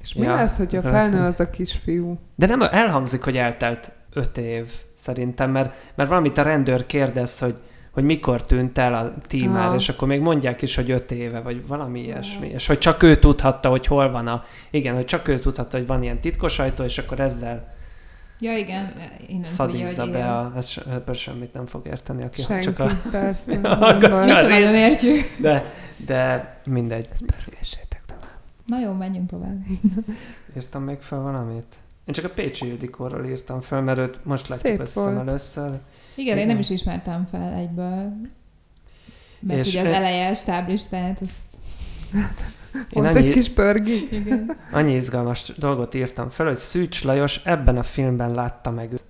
És 0.00 0.14
mi 0.14 0.24
Ja, 0.24 0.34
lesz, 0.34 0.56
hogyha 0.56 0.78
akkor 0.78 0.90
felnő 0.90 1.18
ez- 1.18 1.26
az 1.26 1.40
a 1.40 1.50
kisfiú? 1.50 2.18
De 2.34 2.46
nem 2.46 2.62
elhangzik, 2.62 3.22
hogy 3.22 3.36
eltelt 3.36 3.92
öt 4.12 4.38
év, 4.38 4.72
szerintem, 4.94 5.50
mert, 5.50 5.74
mert 5.94 6.08
valamit 6.08 6.38
a 6.38 6.42
rendőr 6.42 6.86
kérdez, 6.86 7.38
hogy, 7.38 7.54
hogy 7.90 8.04
mikor 8.04 8.46
tűnt 8.46 8.78
el 8.78 8.94
a 8.94 9.14
tímár, 9.26 9.68
Ah. 9.68 9.74
és 9.74 9.88
akkor 9.88 10.08
még 10.08 10.20
mondják 10.20 10.62
is, 10.62 10.74
hogy 10.76 10.90
öt 10.90 11.12
éve, 11.12 11.40
vagy 11.40 11.66
valami 11.66 12.00
ilyesmi. 12.00 12.48
És 12.48 12.66
hogy 12.66 12.78
csak 12.78 13.02
ő 13.02 13.16
tudhatta, 13.16 13.68
hogy 13.68 13.86
hol 13.86 14.10
van 14.10 14.26
a... 14.26 14.42
Igen, 14.70 14.94
hogy 14.94 15.04
csak 15.04 15.28
ő 15.28 15.38
tudhatta, 15.38 15.76
hogy 15.76 15.86
van 15.86 16.02
ilyen 16.02 16.20
titkos 16.20 16.58
ajtó, 16.58 16.84
és 16.84 16.98
akkor 16.98 17.20
ezzel 17.20 17.78
Ja, 18.42 18.56
igen, 18.56 18.92
innen 18.96 19.20
tudja, 19.26 19.44
szadizza 19.44 20.02
hogy 20.02 20.10
be 20.12 20.18
igen. 20.18 20.28
a... 20.30 20.52
Ez, 20.56 20.74
ebből 20.90 21.14
semmit 21.14 21.52
nem 21.52 21.66
fog 21.66 21.86
érteni, 21.86 22.22
aki 22.24 22.42
Senki, 22.42 22.64
csak 22.64 22.78
a... 22.78 22.90
persze. 23.10 23.54
Mi 24.24 24.34
sem 24.34 24.48
nagyon 24.48 24.74
értjük. 24.74 25.24
De, 25.40 25.64
de 26.06 26.54
mindegy. 26.68 27.08
Tovább. 27.18 27.89
Na 28.70 28.80
jó, 28.80 28.92
menjünk 28.92 29.30
tovább. 29.30 29.58
Írtam 30.56 30.82
még 30.82 31.00
fel 31.00 31.20
valamit? 31.20 31.76
Én 32.04 32.14
csak 32.14 32.24
a 32.24 32.28
Pécsi 32.28 32.66
Ildikóról 32.66 33.24
írtam 33.26 33.60
fel, 33.60 33.82
mert 33.82 33.98
őt 33.98 34.24
most 34.24 34.48
láttuk 34.48 34.92
volt. 34.94 35.18
először. 35.18 35.66
Igen, 35.66 35.80
Igen. 36.14 36.38
én 36.38 36.46
nem 36.46 36.58
is 36.58 36.70
ismertem 36.70 37.26
fel 37.26 37.52
egyből. 37.52 38.12
Mert 39.40 39.60
És 39.60 39.68
ugye 39.68 39.80
az 39.80 39.86
e- 39.86 39.94
eleje 39.94 40.34
stáblistát, 40.34 41.20
azt... 41.20 41.56
Én 42.90 43.04
annyi, 43.04 43.18
egy 43.18 43.30
kis 43.32 43.48
pörgi. 43.48 44.08
Igen. 44.10 44.56
annyi 44.72 44.94
izgalmas 44.94 45.52
dolgot 45.56 45.94
írtam 45.94 46.28
fel, 46.28 46.46
hogy 46.46 46.56
Szűcs 46.56 47.04
Lajos 47.04 47.40
ebben 47.44 47.76
a 47.78 47.82
filmben 47.82 48.34
látta 48.34 48.70
meg 48.70 48.92
őt. 48.92 49.02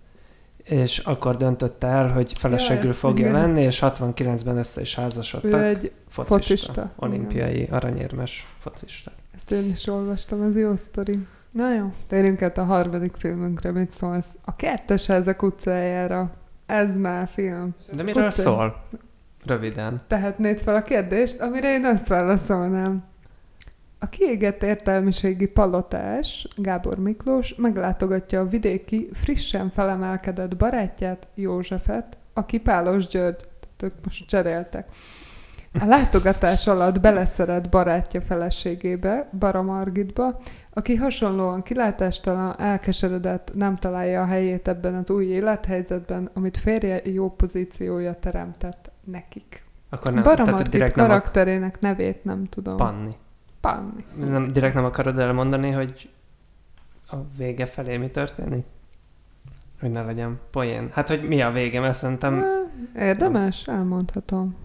És 0.65 0.99
akkor 0.99 1.37
döntötte 1.37 1.87
el, 1.87 2.09
hogy 2.13 2.33
feleségül 2.39 2.91
ezt 2.91 2.99
fogja 2.99 3.29
igen. 3.29 3.41
venni, 3.41 3.63
és 3.63 3.79
69-ben 3.83 4.57
össze 4.57 4.81
is 4.81 4.97
Ő 4.99 5.01
házasodtak. 5.01 5.63
egy 5.63 5.93
Focista, 6.09 6.35
focista, 6.35 6.91
olimpiai 6.97 7.69
aranyérmes 7.71 8.47
focista. 8.59 9.13
Ezt 9.41 9.53
én 9.53 9.71
is 9.71 9.87
olvastam, 9.87 10.43
ez 10.43 10.57
jó 10.57 10.77
sztori. 10.77 11.27
Na 11.51 11.75
jó, 11.75 11.93
térjünk 12.09 12.43
át 12.43 12.59
a 12.59 12.65
harmadik 12.65 13.17
filmünkre, 13.17 13.71
mit 13.71 13.91
szólsz? 13.91 14.37
A 14.45 14.57
kettes 14.57 15.07
házak 15.07 15.43
utcájára. 15.43 16.31
Ez 16.67 16.97
már 16.97 17.29
film. 17.29 17.75
De 17.93 18.03
miről 18.03 18.27
Utca. 18.27 18.41
szól? 18.41 18.85
Röviden. 19.45 20.01
Tehetnéd 20.07 20.61
fel 20.61 20.75
a 20.75 20.83
kérdést, 20.83 21.41
amire 21.41 21.73
én 21.73 21.85
azt 21.85 22.09
válaszolnám. 22.09 23.05
A 23.99 24.07
kiégett 24.07 24.63
értelmiségi 24.63 25.47
palotás, 25.47 26.49
Gábor 26.57 26.99
Miklós, 26.99 27.55
meglátogatja 27.55 28.41
a 28.41 28.49
vidéki, 28.49 29.09
frissen 29.13 29.71
felemelkedett 29.71 30.57
barátját, 30.57 31.27
Józsefet, 31.35 32.17
aki 32.33 32.59
Pálos 32.59 33.07
György, 33.07 33.37
tehát 33.61 33.83
ők 33.83 34.05
most 34.05 34.27
cseréltek. 34.27 34.89
A 35.73 35.85
látogatás 35.85 36.67
alatt 36.67 37.01
beleszeret 37.01 37.71
barátja 37.71 38.21
feleségébe, 38.21 39.29
Bara 39.39 39.63
Margitba, 39.63 40.41
aki 40.73 40.95
hasonlóan 40.95 41.63
kilátástalan, 41.63 42.61
elkeseredett, 42.61 43.51
nem 43.55 43.77
találja 43.77 44.23
a 44.23 44.25
helyét 44.25 44.69
ebben 44.69 44.95
az 44.95 45.11
új 45.11 45.25
élethelyzetben, 45.25 46.31
amit 46.35 46.57
férje 46.57 47.01
jó 47.05 47.31
pozíciója 47.31 48.15
teremtett 48.15 48.91
nekik. 49.05 49.65
Akkor 49.89 50.13
nem, 50.13 50.23
Bara 50.23 50.45
tehát 50.45 50.73
Margit 50.73 50.93
karakterének 50.93 51.81
nevét 51.81 52.25
nem 52.25 52.45
tudom. 52.45 52.77
Panni. 52.77 53.17
Panni. 53.61 54.05
Nem, 54.17 54.53
direkt 54.53 54.75
nem 54.75 54.85
akarod 54.85 55.19
elmondani, 55.19 55.71
hogy 55.71 56.11
a 57.11 57.17
vége 57.37 57.67
felé 57.67 57.97
mi 57.97 58.09
történik? 58.09 58.65
Hogy 59.81 59.91
ne 59.91 60.03
legyen 60.03 60.39
poén. 60.51 60.91
Hát, 60.93 61.09
hogy 61.09 61.29
mi 61.29 61.43
a 61.43 61.51
vége, 61.51 61.81
mert 61.81 61.97
szerintem, 61.97 62.45
Érdemes? 62.97 63.67
Elmondhatom. 63.67 64.57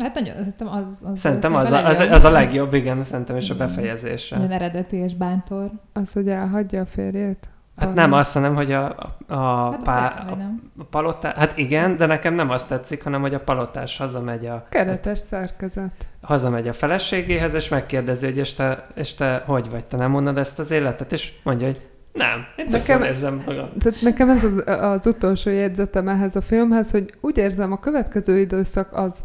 Hát 0.00 0.14
nagyon, 0.14 0.34
szerintem 0.36 0.68
az, 0.68 0.84
az 1.12 1.18
szerintem 1.18 1.54
az, 1.54 1.70
még 1.70 1.78
a, 1.84 1.86
az, 1.86 1.98
legjobb. 1.98 2.14
az 2.16 2.24
a 2.24 2.30
legjobb, 2.30 2.74
igen, 2.74 3.02
szerintem 3.02 3.36
is 3.36 3.50
a 3.50 3.54
befejezése. 3.54 4.36
Olyan 4.38 4.50
eredeti 4.50 4.96
és 4.96 5.14
bántor. 5.14 5.68
Az, 5.92 6.12
hogy 6.12 6.28
elhagyja 6.28 6.80
a 6.80 6.86
férjét? 6.86 7.48
Hát 7.76 7.94
nem, 7.94 8.12
azt 8.12 8.32
hanem, 8.32 8.54
hogy 8.54 8.72
a, 8.72 8.84
a, 8.84 9.34
a, 9.34 9.70
Hát 9.70 9.82
pá, 9.84 10.06
a, 10.28 10.36
a 10.78 10.84
palotás, 10.90 11.34
hát 11.34 11.58
igen, 11.58 11.96
de 11.96 12.06
nekem 12.06 12.34
nem 12.34 12.50
azt 12.50 12.68
tetszik, 12.68 13.02
hanem 13.02 13.20
hogy 13.20 13.34
a 13.34 13.40
palotás 13.40 13.96
hazamegy 13.98 14.46
a, 14.46 14.66
Keretes 14.70 15.18
szerkezet. 15.18 15.90
hazamegy 16.20 16.68
a 16.68 16.72
feleségéhez, 16.72 17.54
és 17.54 17.68
megkérdezi, 17.68 18.26
hogy 18.26 18.36
és 18.36 18.54
te, 18.54 18.86
és 18.94 19.14
te 19.14 19.42
hogy 19.46 19.70
vagy, 19.70 19.84
te 19.84 19.96
nem 19.96 20.10
mondod 20.10 20.38
ezt 20.38 20.58
az 20.58 20.70
életet, 20.70 21.12
és 21.12 21.32
mondja, 21.42 21.66
hogy 21.66 21.80
nem, 22.12 22.28
én 22.56 22.66
Nekem- 22.70 22.98
nekem 22.98 23.02
érzem 23.02 23.42
magam. 23.46 23.68
Tehát 23.78 24.00
nekem 24.02 24.30
ez 24.30 24.44
az, 24.44 24.62
az 24.80 25.06
utolsó 25.06 25.50
jegyzetem 25.50 26.08
ehhez 26.08 26.36
a 26.36 26.42
filmhez, 26.42 26.90
hogy 26.90 27.14
úgy 27.20 27.36
érzem, 27.36 27.72
a 27.72 27.78
következő 27.78 28.38
időszak 28.38 28.88
az, 28.92 29.22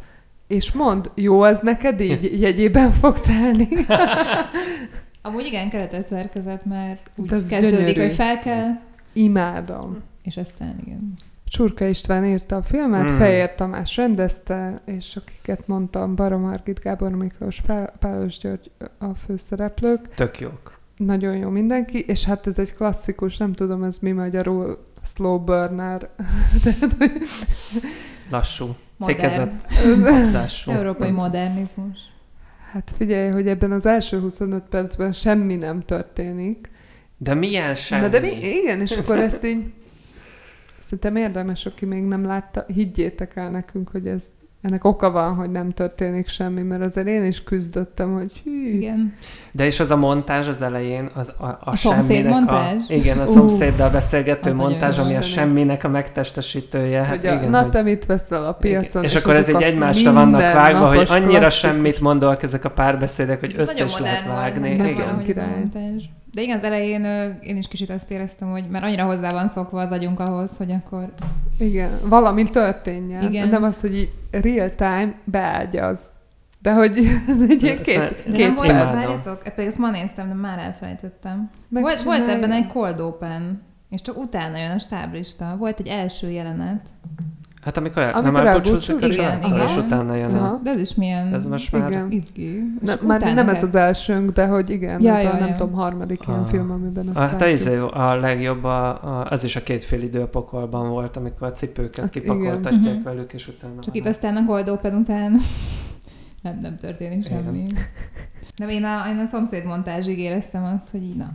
és 0.47 0.71
mond, 0.71 1.11
jó 1.15 1.41
az 1.41 1.59
neked 1.59 1.99
így 2.01 2.41
jegyében 2.41 2.91
fog 2.91 3.19
telni. 3.19 3.67
Amúgy 5.21 5.45
igen, 5.45 5.69
keretes 5.69 6.05
szerkezet, 6.05 6.65
mert 6.65 7.09
úgy 7.15 7.27
De 7.27 7.35
ez 7.35 7.47
kezdődik, 7.47 7.77
gyönyörű. 7.79 8.01
hogy 8.01 8.13
fel 8.13 8.39
kell, 8.39 8.69
Imádom. 9.13 9.97
és 10.23 10.37
aztán 10.37 10.75
igen. 10.85 11.13
Csurka 11.49 11.85
István 11.85 12.25
írta 12.25 12.55
a 12.55 12.63
filmet, 12.63 13.11
Mm. 13.11 13.17
Fejér 13.17 13.55
Tamás 13.55 13.95
rendezte, 13.95 14.81
és 14.85 15.15
akiket 15.15 15.67
mondtam, 15.67 16.15
Bara 16.15 16.37
Margit, 16.37 16.79
Gábor 16.79 17.11
Miklós, 17.11 17.61
Pá- 17.61 17.93
Pálos 17.99 18.37
György 18.37 18.71
a 18.97 19.05
főszereplők. 19.25 20.13
Tök 20.15 20.39
jók. 20.39 20.79
Nagyon 20.97 21.37
jó 21.37 21.49
mindenki, 21.49 21.99
és 21.99 22.25
hát 22.25 22.47
ez 22.47 22.59
egy 22.59 22.73
klasszikus, 22.73 23.37
nem 23.37 23.53
tudom 23.53 23.83
ez 23.83 23.97
mi 23.97 24.11
magyarul, 24.11 24.83
slow 25.03 25.39
burner. 25.43 26.09
Lassú, 28.31 28.75
Modern. 28.97 29.19
fékezett. 29.19 30.67
Európai 30.67 31.11
modernizmus. 31.11 31.99
hát 32.71 32.93
figyelj, 32.97 33.29
hogy 33.29 33.47
ebben 33.47 33.71
az 33.71 33.85
első 33.85 34.19
25 34.19 34.63
percben 34.69 35.13
semmi 35.13 35.55
nem 35.55 35.81
történik. 35.81 36.69
De 37.17 37.33
milyen 37.33 37.73
semmi? 37.73 38.01
Na 38.01 38.07
de 38.07 38.19
mi, 38.19 38.31
igen, 38.41 38.81
és 38.81 38.91
akkor 38.91 39.19
ezt 39.19 39.43
így 39.43 39.73
szerintem 40.79 41.15
érdemes, 41.15 41.65
aki 41.65 41.85
még 41.85 42.03
nem 42.03 42.25
látta, 42.25 42.65
higgyétek 42.67 43.35
el 43.35 43.49
nekünk, 43.49 43.89
hogy 43.89 44.07
ez 44.07 44.31
ennek 44.65 44.83
oka 44.83 45.11
van, 45.11 45.35
hogy 45.35 45.51
nem 45.51 45.71
történik 45.71 46.27
semmi, 46.27 46.61
mert 46.61 46.81
azért 46.81 47.07
én 47.07 47.25
is 47.25 47.43
küzdöttem, 47.43 48.13
hogy 48.13 48.31
hű, 48.43 48.69
Igen. 48.69 49.13
De 49.51 49.65
és 49.65 49.79
az 49.79 49.91
a 49.91 49.95
montázs 49.95 50.47
az 50.47 50.61
elején, 50.61 51.09
az 51.13 51.31
a, 51.37 51.45
a, 51.45 51.57
A 51.63 51.75
szomszéd 51.75 52.07
semminek 52.07 52.31
montázs? 52.31 52.81
A, 52.87 52.93
igen, 52.93 53.19
a 53.19 53.25
Ú, 53.25 53.31
szomszéddal 53.31 53.89
beszélgető 53.89 54.49
az 54.49 54.55
nagyon 54.55 54.71
montázs, 54.71 54.97
ami 54.97 55.15
a 55.15 55.21
semminek 55.21 55.83
a 55.83 55.87
megtestesítője. 55.87 57.03
Hát 57.03 57.15
hogy 57.15 57.25
a, 57.25 57.33
igen, 57.33 57.49
na 57.49 57.61
hogy, 57.61 57.69
te 57.69 57.81
mit 57.81 58.05
veszel 58.05 58.45
a 58.45 58.53
piacon, 58.53 59.03
és, 59.03 59.15
akkor 59.15 59.35
ez 59.35 59.49
a 59.49 59.61
egymásra 59.61 60.13
vannak 60.13 60.41
vágva, 60.41 60.87
hogy 60.87 61.07
annyira 61.09 61.39
klasszikus. 61.39 61.57
semmit 61.57 61.99
mondóak 61.99 62.43
ezek 62.43 62.65
a 62.65 62.69
párbeszédek, 62.69 63.39
hogy 63.39 63.53
össze 63.57 63.85
is 63.85 63.97
lehet 63.97 64.23
vágni. 64.23 64.69
Igen. 64.69 65.23
Király. 65.23 65.63
De 66.35 66.41
igen, 66.41 66.57
az 66.57 66.63
elején 66.63 67.03
én 67.41 67.57
is 67.57 67.67
kicsit 67.67 67.89
azt 67.89 68.11
éreztem, 68.11 68.51
hogy 68.51 68.67
mert 68.69 68.83
annyira 68.83 69.05
hozzá 69.05 69.31
van 69.31 69.47
szokva 69.47 69.81
az 69.81 69.91
agyunk 69.91 70.19
ahhoz, 70.19 70.57
hogy 70.57 70.71
akkor 70.71 71.13
Igen, 71.59 71.99
valami 72.03 72.43
történjen. 72.43 73.23
Igen. 73.23 73.47
Nem 73.47 73.63
az, 73.63 73.79
hogy 73.79 74.11
real 74.31 74.75
time 74.75 75.13
beágyaz. 75.23 76.09
De 76.59 76.73
hogy 76.73 76.97
ez 77.27 77.41
egy 77.41 77.63
ilyen 77.63 77.81
két, 77.81 78.23
De 78.25 78.31
két 78.31 78.45
nem 78.45 78.55
volt, 78.55 78.71
várjatok, 78.71 79.41
pedig 79.43 79.67
ezt 79.67 79.77
ma 79.77 79.89
néztem, 79.89 80.27
de 80.27 80.33
már 80.33 80.59
elfelejtettem. 80.59 81.49
Volt, 81.69 82.01
volt 82.01 82.27
ebben 82.27 82.51
egy 82.51 82.67
cold 82.67 82.99
open, 82.99 83.61
és 83.89 84.01
csak 84.01 84.17
utána 84.17 84.57
jön 84.57 84.71
a 84.71 84.79
stáblista. 84.79 85.55
Volt 85.57 85.79
egy 85.79 85.87
első 85.87 86.29
jelenet. 86.29 86.87
Hát 87.65 87.77
amikor, 87.77 88.01
el, 88.01 88.13
Amikor 88.13 88.31
nem 88.31 88.47
elbúcsúzik 88.47 89.01
a 89.01 89.09
családtól, 89.09 89.57
és 89.59 89.77
utána 89.77 90.15
jön 90.15 90.35
a... 90.35 90.59
De 90.63 90.71
ez 90.71 90.79
is 90.79 90.95
milyen 90.95 91.33
Ez 91.33 91.45
most 91.45 91.71
már... 91.71 91.89
Igen. 91.89 92.11
izgi. 92.11 92.63
Ne, 92.81 92.93
már 93.01 93.33
nem 93.33 93.49
ez 93.49 93.63
az 93.63 93.75
elsőnk, 93.75 94.31
de 94.31 94.45
hogy 94.45 94.69
igen, 94.69 95.01
Ja, 95.01 95.15
ez 95.15 95.23
ja, 95.23 95.29
a 95.31 95.37
nem 95.39 95.47
ja. 95.47 95.55
tudom, 95.55 95.73
harmadik 95.73 96.21
ilyen 96.27 96.39
Ah. 96.39 96.47
film, 96.49 96.71
amiben 96.71 97.07
azt 97.07 97.17
Hát 97.17 97.41
a, 97.41 97.45
látjuk. 97.45 97.59
izé, 97.59 97.77
a 97.77 98.15
legjobb, 98.15 98.63
a, 98.63 98.87
a, 98.87 99.27
az 99.29 99.43
is 99.43 99.55
a 99.55 99.63
két 99.63 99.83
fél 99.83 100.01
idő 100.01 100.21
a 100.21 100.27
pokolban 100.27 100.89
volt, 100.89 101.17
amikor 101.17 101.47
a 101.47 101.51
cipőket 101.51 101.99
Hát 101.99 102.09
kipakoltatják 102.09 102.83
igen. 102.83 103.01
velük, 103.03 103.33
és 103.33 103.47
utána... 103.47 103.73
Csak 103.81 103.95
itt 103.95 104.05
aztán 104.05 104.35
a 104.35 104.45
cold 104.45 104.69
open 104.69 104.93
után 104.95 105.31
nem, 106.43 106.59
nem 106.61 106.77
történik 106.77 107.25
Igen. 107.25 107.43
semmi. 107.43 107.63
De 108.57 108.65
én 108.65 108.83
a, 108.83 109.09
én 109.09 109.17
a 109.17 109.25
szomszéd 109.25 109.65
montázsig 109.65 110.19
éreztem 110.19 110.63
azt, 110.63 110.91
hogy 110.91 111.03
így 111.03 111.15
na. 111.15 111.29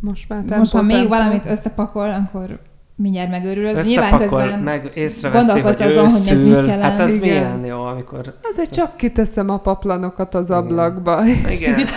Most 0.00 0.28
már 0.28 0.58
Most 0.58 0.72
ha 0.72 0.82
még 0.82 1.08
valamit 1.08 1.46
összepakol, 1.46 2.10
akkor 2.10 2.60
mindjárt 3.00 3.30
megőrülök. 3.30 3.84
Nyilván 3.84 4.18
közben 4.18 4.58
meg 4.58 4.90
észreveszi, 4.94 5.60
hogy 5.60 5.82
azon, 5.82 6.08
hogy 6.08 6.28
ez 6.28 6.42
mit 6.42 6.66
jelent. 6.66 6.82
Hát 6.82 7.00
ez 7.00 7.14
Igen. 7.14 7.28
milyen 7.28 7.64
jó, 7.64 7.82
amikor... 7.84 8.34
Azért 8.52 8.72
csak 8.74 8.96
kiteszem 8.96 9.50
a 9.50 9.58
paplanokat 9.58 10.34
az 10.34 10.46
Igen. 10.48 10.58
ablakba. 10.58 11.26
Igen. 11.50 11.80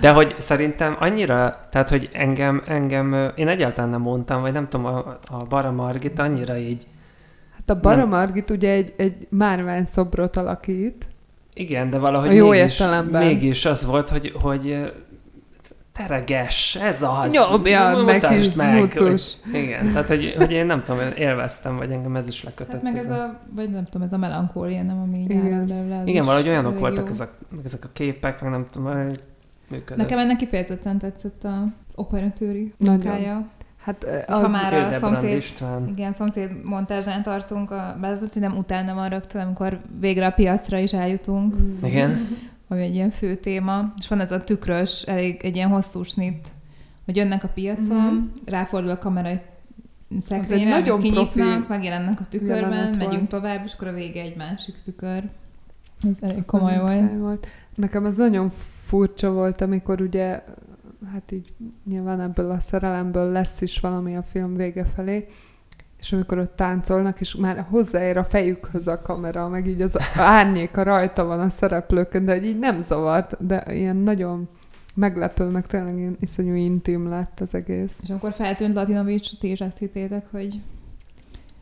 De 0.00 0.10
hogy 0.10 0.34
szerintem 0.38 0.96
annyira, 1.00 1.66
tehát 1.70 1.88
hogy 1.88 2.08
engem, 2.12 2.62
engem, 2.66 3.32
én 3.34 3.48
egyáltalán 3.48 3.90
nem 3.90 4.00
mondtam, 4.00 4.40
vagy 4.40 4.52
nem 4.52 4.68
tudom, 4.68 4.86
a, 4.86 4.98
a 5.30 5.44
Bara 5.48 5.70
Margit 5.70 6.18
annyira 6.18 6.56
így, 6.56 6.86
Hát 7.56 7.76
a 7.76 7.80
Bara 7.80 7.96
Nem. 7.96 8.08
Margit 8.08 8.50
ugye 8.50 8.70
egy, 8.70 8.94
egy 8.96 9.26
márvány 9.30 9.84
szobrot 9.86 10.36
alakít. 10.36 11.06
igen, 11.54 11.90
de 11.90 11.98
valahogy 11.98 12.28
A 12.28 12.32
jó 12.32 12.48
mégis, 12.48 12.80
értelemben. 12.80 13.26
mégis 13.26 13.64
az 13.64 13.84
volt, 13.84 14.08
hogy, 14.08 14.32
hogy 14.40 14.92
tereges, 15.96 16.74
ez 16.76 17.02
az. 17.02 17.32
Nyomja 17.32 18.02
meg 18.04 18.14
mutasd 18.14 18.56
meg. 18.56 18.78
mucus. 18.78 19.36
Igen, 19.52 19.86
tehát 19.86 20.06
hogy, 20.06 20.34
hogy 20.36 20.50
én 20.52 20.66
nem 20.66 20.82
tudom, 20.82 21.00
élveztem, 21.16 21.76
vagy 21.76 21.90
engem 21.90 22.16
ez 22.16 22.28
is 22.28 22.44
lekötött. 22.44 22.72
Hát 22.72 22.82
meg 22.82 22.96
ez 22.96 23.10
a, 23.10 23.38
vagy 23.54 23.70
nem 23.70 23.84
tudom, 23.84 24.06
ez 24.06 24.12
a 24.12 24.18
melankólia, 24.18 24.82
nem, 24.82 24.98
ami 25.00 25.22
Igen. 25.28 25.66
belőle. 25.66 26.00
az 26.00 26.08
Igen, 26.08 26.24
valahogy 26.24 26.48
olyanok 26.48 26.78
voltak 26.78 27.08
ezek, 27.08 27.28
ezek 27.64 27.84
a 27.84 27.88
képek, 27.92 28.40
meg 28.42 28.50
nem 28.50 28.66
tudom, 28.70 28.92
működött. 29.68 29.96
Nekem 29.96 30.18
ennek 30.18 30.36
kifejezetten 30.36 30.98
tetszett 30.98 31.44
a- 31.44 31.62
az 31.88 31.94
operatőri 31.94 32.74
munkája. 32.78 33.46
Hát 33.82 34.04
ö, 34.04 34.32
Ha 34.32 34.34
az, 34.38 34.52
már 34.52 34.72
a 34.74 34.92
szomszéd, 34.92 35.36
István. 35.36 35.88
igen, 35.88 36.12
szomszéd 36.12 36.50
montázsán 36.64 37.22
tartunk, 37.22 37.70
a, 37.70 37.96
az, 38.02 38.18
hogy 38.32 38.42
nem 38.42 38.56
utána 38.56 38.94
van 38.94 39.08
rögtön, 39.08 39.42
amikor 39.42 39.80
végre 40.00 40.26
a 40.26 40.30
piacra 40.30 40.78
is 40.78 40.92
eljutunk, 40.92 41.56
Mm. 41.60 41.84
Igen. 41.84 42.10
ami 42.68 42.82
egy 42.82 42.94
ilyen 42.94 43.10
fő 43.10 43.34
téma, 43.34 43.92
és 43.98 44.08
van 44.08 44.20
ez 44.20 44.32
a 44.32 44.44
tükrös, 44.44 45.02
elég 45.02 45.40
egy 45.42 45.56
ilyen 45.56 45.68
hosszú 45.68 46.02
snit, 46.02 46.48
hogy 47.04 47.16
jönnek 47.16 47.44
a 47.44 47.48
piacon, 47.48 47.96
Mhm. 48.14 48.24
ráfordul 48.46 48.90
a 48.90 48.98
kamera 48.98 49.28
egy 49.28 49.40
szekrényre, 50.18 50.68
nagyon 50.68 50.98
kinyitnak, 50.98 51.32
profi 51.32 51.64
megjelennek 51.68 52.20
a 52.20 52.24
tükörben, 52.24 52.96
megyünk 52.96 53.28
tovább, 53.28 53.64
és 53.64 53.72
akkor 53.72 53.86
a 53.88 53.92
vége 53.92 54.20
egy 54.22 54.36
másik 54.36 54.74
tükör. 54.84 55.22
Ez 56.10 56.16
elég 56.20 56.38
az 56.38 56.46
komoly 56.46 56.78
volt. 56.78 57.18
volt. 57.18 57.46
Nekem 57.74 58.04
az 58.04 58.16
nagyon 58.16 58.52
furcsa 58.86 59.32
volt, 59.32 59.60
amikor 59.60 60.00
ugye, 60.00 60.42
hát 61.12 61.32
így 61.32 61.52
nyilván 61.84 62.20
ebből 62.20 62.50
a 62.50 62.60
szerelemből 62.60 63.32
lesz 63.32 63.60
is 63.60 63.80
valami 63.80 64.16
a 64.16 64.22
film 64.22 64.54
vége 64.54 64.84
felé, 64.84 65.28
és 66.00 66.12
amikor 66.12 66.38
ott 66.38 66.56
táncolnak, 66.56 67.20
és 67.20 67.34
már 67.34 67.66
hozzáér 67.70 68.16
a 68.16 68.24
fejükhöz 68.24 68.86
a 68.86 69.02
kamera, 69.02 69.48
meg 69.48 69.66
így 69.66 69.80
az 69.80 69.98
árnyéka 70.16 70.82
rajta 70.82 71.24
van 71.24 71.40
a 71.40 71.48
szereplőkön, 71.48 72.24
de 72.24 72.42
így 72.42 72.58
nem 72.58 72.80
zavart, 72.80 73.46
de 73.46 73.64
ilyen 73.74 73.96
nagyon 73.96 74.48
meglepő, 74.94 75.44
meg 75.44 75.66
tényleg 75.66 75.98
ilyen 75.98 76.16
iszonyú 76.20 76.54
intim 76.54 77.08
lett 77.08 77.40
az 77.40 77.54
egész. 77.54 77.98
És 78.02 78.10
amikor 78.10 78.32
feltűnt 78.32 78.74
Latinovics, 78.74 79.38
ti 79.38 79.50
is 79.50 79.60
azt 79.60 79.78
hittétek, 79.78 80.26
hogy 80.30 80.60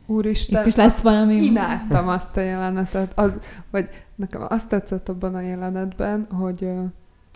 Úristen, 0.05 0.61
itt 0.61 0.67
is 0.67 0.75
lesz 0.75 1.01
valami. 1.01 1.35
imádtam 1.35 2.07
azt 2.07 2.37
a 2.37 2.41
jelenetet. 2.41 3.11
Az, 3.15 3.37
vagy 3.71 3.89
nekem 4.15 4.45
azt 4.47 4.69
tetszett 4.69 5.09
abban 5.09 5.35
a 5.35 5.41
jelenetben, 5.41 6.27
hogy 6.31 6.69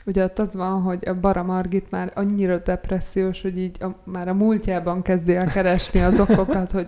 ugye 0.09 0.23
ott 0.23 0.39
az 0.39 0.55
van, 0.55 0.81
hogy 0.81 1.07
a 1.07 1.13
Bara 1.13 1.43
Margit 1.43 1.91
már 1.91 2.11
annyira 2.15 2.57
depressziós, 2.57 3.41
hogy 3.41 3.57
így 3.57 3.83
a, 3.83 3.87
már 4.03 4.27
a 4.27 4.33
múltjában 4.33 5.01
kezdi 5.01 5.35
el 5.35 5.45
keresni 5.47 5.99
az 5.99 6.19
okokat, 6.19 6.71
hogy 6.71 6.87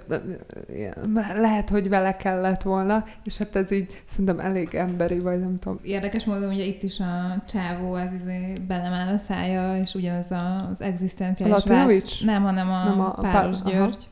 lehet, 1.35 1.69
hogy 1.69 1.89
vele 1.89 2.15
kellett 2.15 2.61
volna, 2.61 3.05
és 3.23 3.37
hát 3.37 3.55
ez 3.55 3.71
így 3.71 4.03
szerintem 4.09 4.39
elég 4.39 4.75
emberi, 4.75 5.19
vagy 5.19 5.39
nem 5.39 5.59
tudom. 5.59 5.79
Érdekes 5.83 6.25
módon 6.25 6.49
ugye 6.49 6.63
itt 6.63 6.83
is 6.83 6.99
a 6.99 7.43
csávó 7.47 7.93
az 7.93 8.13
izé 8.21 8.53
belemál 8.67 9.13
a 9.13 9.17
szája, 9.17 9.81
és 9.81 9.93
ugyanez 9.93 10.31
a, 10.31 10.69
az 10.71 10.81
egzisztenciális 10.81 11.53
Latinovics? 11.53 12.25
Nem, 12.25 12.43
hanem 12.43 12.69
a, 12.69 12.83
Nem, 12.83 12.99
a 12.99 13.11
Páros 13.11 13.61
Pál- 13.61 13.73
György. 13.73 14.09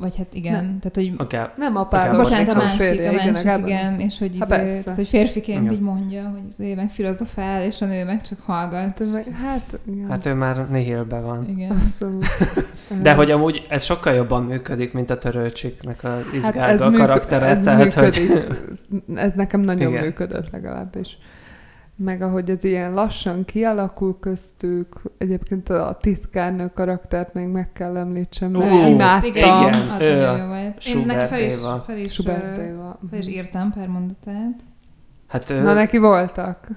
Vagy 0.00 0.16
hát 0.16 0.34
igen, 0.34 0.52
Nem. 0.52 0.78
tehát 0.78 0.94
hogy 0.94 1.12
Okay. 1.18 1.44
Nem 1.56 1.76
a 1.76 1.84
pár, 1.86 2.16
Bocsánat, 2.16 2.48
a 2.48 2.54
másik, 2.54 2.80
férje, 2.80 3.08
a 3.08 3.12
igen, 3.12 3.32
másik, 3.32 3.46
Gábor. 3.46 3.68
igen, 3.68 4.00
és 4.00 4.18
hogy, 4.18 4.36
Ha, 4.38 4.62
izé, 4.62 4.80
tehát, 4.80 4.98
hogy 4.98 5.08
férfiként 5.08 5.60
Igen. 5.62 5.72
így 5.72 5.80
mondja, 5.80 6.22
hogy 6.28 6.40
izé 6.58 6.74
meg 6.74 6.90
filozofál, 6.90 7.62
és 7.62 7.80
a 7.80 7.86
nő 7.86 8.04
meg 8.04 8.20
csak 8.20 8.38
hallgat. 8.40 8.80
Hát, 8.80 9.12
meg- 9.12 9.32
hát, 9.44 9.78
igen. 9.92 10.08
Hát 10.08 10.26
ő 10.26 10.34
már 10.34 10.70
nihilbe 10.70 11.20
van. 11.20 11.48
Igen. 11.48 11.70
Abszolút. 11.70 12.24
De 13.02 13.14
hogy 13.14 13.30
amúgy 13.30 13.66
ez 13.68 13.82
sokkal 13.84 14.14
jobban 14.14 14.44
működik, 14.44 14.92
mint 14.92 15.10
a 15.10 15.18
törölcsiknek 15.18 16.04
a 16.04 16.18
izgálga 16.34 16.60
Hát 16.60 16.68
ez 16.70 16.80
a 16.80 16.90
karaktere. 16.90 17.46
ez 17.46 17.62
tehát, 17.62 17.78
működik. 17.84 18.30
hogy... 18.32 18.46
Ez 19.14 19.32
nekem 19.34 19.60
nagyon 19.60 19.90
Igen. 19.90 20.02
működött 20.02 20.50
legalábbis. 20.50 21.18
Meg 22.00 22.22
ahogy 22.22 22.50
ez 22.50 22.64
ilyen 22.64 22.94
lassan 22.94 23.44
kialakul 23.44 24.18
köztük, 24.20 25.02
egyébként 25.18 25.68
a 25.68 25.98
titkárnő 26.00 26.70
karaktert 26.74 27.34
még 27.34 27.46
meg 27.46 27.72
kell 27.72 27.96
említsem, 27.96 28.50
mert 28.50 28.72
Ez- 28.72 28.90
imádtam. 28.90 29.30
Igen, 29.30 29.58
Igen, 29.58 29.88
az 29.88 30.00
ő 30.00 30.14
nagyon 30.14 30.38
jó 30.38 30.46
volt. 30.46 30.84
Én 30.86 31.06
neki 31.06 31.26
fel 31.26 31.40
is, 31.42 31.54
fel 31.86 31.98
is, 31.98 32.20
fel 33.10 33.18
is 33.18 33.28
írtam 33.28 33.72
pár 33.72 33.88
mondatát. 33.88 34.60
Hát 35.28 35.50
ő, 35.50 35.60
Na, 35.62 35.72
neki 35.74 35.98
voltak. 35.98 36.68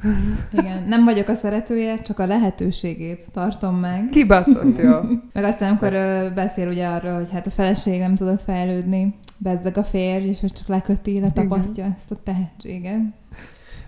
Igen, 0.51 0.83
nem 0.87 1.03
vagyok 1.03 1.27
a 1.27 1.33
szeretője, 1.33 2.01
csak 2.01 2.19
a 2.19 2.25
lehetőségét 2.25 3.25
tartom 3.31 3.75
meg. 3.75 4.05
Kibaszott 4.11 4.77
jó. 4.77 4.99
Meg 5.33 5.43
aztán, 5.43 5.69
amikor 5.69 5.93
ö, 5.93 6.27
beszél 6.35 6.67
ugye 6.67 6.87
arról, 6.87 7.13
hogy 7.13 7.31
hát 7.31 7.45
a 7.45 7.49
feleség 7.49 7.99
nem 7.99 8.15
tudott 8.15 8.41
fejlődni, 8.41 9.15
bezzeg 9.37 9.77
a 9.77 9.83
férj, 9.83 10.25
és 10.27 10.39
hogy 10.39 10.51
csak 10.51 10.67
leköti, 10.67 11.19
letapasztja 11.19 11.85
ezt 11.97 12.11
a 12.11 12.15
tehetséget. 12.23 13.01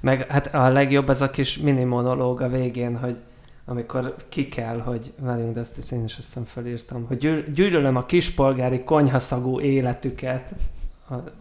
Meg 0.03 0.31
hát 0.31 0.53
a 0.53 0.69
legjobb 0.69 1.09
ez 1.09 1.21
a 1.21 1.29
kis 1.29 1.57
mini 1.57 1.83
monológ 1.83 2.41
a 2.41 2.49
végén, 2.49 2.97
hogy 2.97 3.15
amikor 3.65 4.15
ki 4.29 4.47
kell, 4.47 4.79
hogy 4.79 5.13
velünk, 5.19 5.53
de 5.53 5.59
ezt 5.59 5.91
én 5.91 6.03
is 6.03 6.17
aztán 6.17 6.43
felírtam, 6.43 7.05
hogy 7.07 7.17
gyűl- 7.17 7.53
gyűlölöm 7.53 7.95
a 7.95 8.05
kispolgári 8.05 8.83
konyhaszagú 8.83 9.59
életüket. 9.59 10.55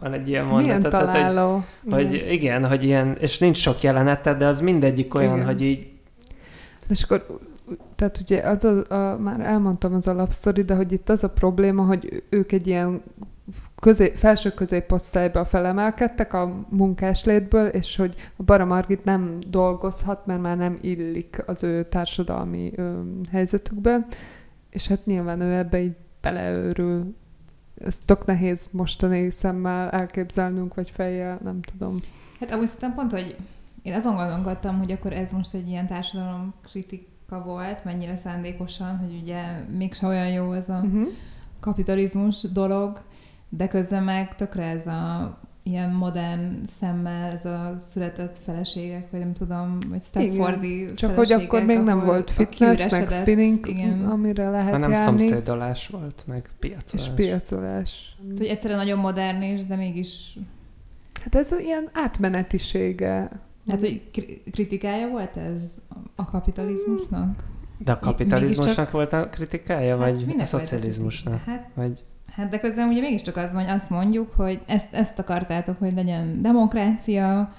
Van 0.00 0.12
egy 0.12 0.28
ilyen 0.28 0.44
mondat. 0.44 0.62
Milyen 0.62 0.82
tehát, 0.82 1.04
hogy, 1.04 1.20
találó. 1.20 1.64
hogy 1.90 2.12
Igen. 2.12 2.28
igen, 2.28 2.66
hogy 2.66 2.84
ilyen, 2.84 3.16
és 3.20 3.38
nincs 3.38 3.56
sok 3.56 3.80
jeleneted, 3.80 4.38
de 4.38 4.46
az 4.46 4.60
mindegyik 4.60 5.14
olyan, 5.14 5.34
Igen. 5.34 5.46
hogy 5.46 5.62
így 5.62 5.90
És 6.88 7.02
akkor, 7.02 7.26
tehát 7.96 8.18
ugye 8.18 8.40
az 8.40 8.64
a, 8.64 8.94
a, 8.94 9.18
már 9.18 9.40
elmondtam 9.40 9.94
az 9.94 10.08
alapsztori, 10.08 10.62
de 10.62 10.74
hogy 10.74 10.92
itt 10.92 11.08
az 11.08 11.24
a 11.24 11.30
probléma, 11.30 11.82
hogy 11.84 12.22
ők 12.28 12.52
egy 12.52 12.66
ilyen 12.66 13.02
közé, 13.82 14.12
felső 14.16 14.50
középosztályba 14.50 15.44
felemelkedtek 15.44 16.32
a 16.32 16.66
munkáslétből, 16.68 17.66
és 17.66 17.96
hogy 17.96 18.14
a 18.36 18.42
Bara 18.42 18.64
Margit 18.64 19.04
nem 19.04 19.38
dolgozhat, 19.48 20.26
mert 20.26 20.40
már 20.40 20.56
nem 20.56 20.78
illik 20.80 21.42
az 21.46 21.62
ő 21.62 21.84
társadalmi 21.84 22.72
ö, 22.76 23.00
helyzetükbe, 23.30 24.06
és 24.70 24.86
hát 24.86 25.06
nyilván 25.06 25.40
ő 25.40 25.52
ebbe 25.56 25.82
így 25.82 25.96
beleőrül. 26.20 27.14
Ez 27.84 27.98
tök 27.98 28.26
nehéz 28.26 28.68
mostani 28.70 29.30
szemmel 29.30 29.90
elképzelnünk, 29.90 30.74
vagy 30.74 30.90
fejjel, 30.90 31.38
nem 31.42 31.60
tudom. 31.62 31.96
Hát 32.40 32.50
amúgy 32.52 32.66
szerintem 32.66 32.94
pont, 32.94 33.12
hogy 33.12 33.36
én 33.82 33.94
azon 33.94 34.14
gondolkodtam, 34.14 34.78
hogy 34.78 34.92
akkor 34.92 35.12
ez 35.12 35.30
most 35.30 35.54
egy 35.54 35.68
ilyen 35.68 35.86
társadalom 35.86 36.54
kritika 36.70 37.42
volt, 37.44 37.84
mennyire 37.84 38.16
szándékosan, 38.16 38.96
hogy 38.98 39.20
ugye 39.22 39.42
mégse 39.76 40.06
olyan 40.06 40.28
jó 40.28 40.52
ez 40.52 40.68
a 40.68 40.80
Uh-huh. 40.84 41.08
kapitalizmus 41.60 42.42
dolog, 42.42 43.00
de 43.56 43.68
közben 43.68 44.02
meg 44.02 44.34
tökre 44.34 44.64
ez 44.64 44.86
a 44.86 45.38
ilyen 45.62 45.90
modern 45.90 46.64
szemmel, 46.78 47.30
ez 47.32 47.44
a 47.44 47.72
született 47.78 48.38
feleségek, 48.38 49.10
vagy 49.10 49.20
nem 49.20 49.32
tudom, 49.32 49.78
vagy 49.88 50.02
Stepfordi 50.02 50.92
Csak 50.94 51.16
hogy 51.16 51.32
akkor 51.32 51.46
feleségek, 51.60 51.76
még 51.76 51.86
nem 51.86 52.04
volt 52.04 52.30
a 52.30 52.32
fitness, 52.32 52.90
meg 52.90 53.08
spinning, 53.10 53.66
Igen. 53.68 54.04
amire 54.04 54.50
lehet 54.50 54.70
hanem 54.70 54.90
járni. 54.90 55.04
szomszédolás 55.18 55.88
volt, 55.88 56.22
meg 56.26 56.50
piacolás. 56.58 57.06
És 57.06 57.12
piacolás. 57.14 58.16
Tehát, 58.22 58.38
hogy 58.38 58.46
egyszerűen 58.46 58.78
nagyon 58.78 58.98
modern 58.98 59.42
is, 59.42 59.64
de 59.66 59.76
mégis 59.76 60.38
Hát 61.22 61.34
ez 61.34 61.52
ilyen 61.60 61.88
átmenetisége. 61.92 63.28
Hát, 63.68 63.80
hogy 63.80 64.02
kri- 64.12 64.42
kritikája 64.50 65.08
volt 65.08 65.36
ez 65.36 65.60
a 66.14 66.24
kapitalizmusnak? 66.24 67.44
De 67.78 67.92
a 67.92 67.98
kapitalizmusnak 67.98 68.64
Mégiscsak- 68.64 68.90
volt 68.90 69.12
a 69.12 69.28
kritikája, 69.28 69.96
vagy 69.96 70.34
a 70.38 70.44
szocializmusnak? 70.44 71.42
Hát, 71.44 71.68
Vagy 71.74 72.04
hát 72.34 72.48
de 72.48 72.58
közben 72.58 72.88
ugye 72.88 73.00
mégiscsak 73.00 73.36
az 73.36 73.52
van, 73.52 73.64
hogy 73.64 73.72
azt 73.74 73.90
mondjuk, 73.90 74.30
hogy 74.36 74.60
ezt, 74.66 74.94
ezt 74.94 75.18
akartátok, 75.18 75.78
hogy 75.78 75.92
legyen 75.94 76.42
demokrácia, 76.42 77.52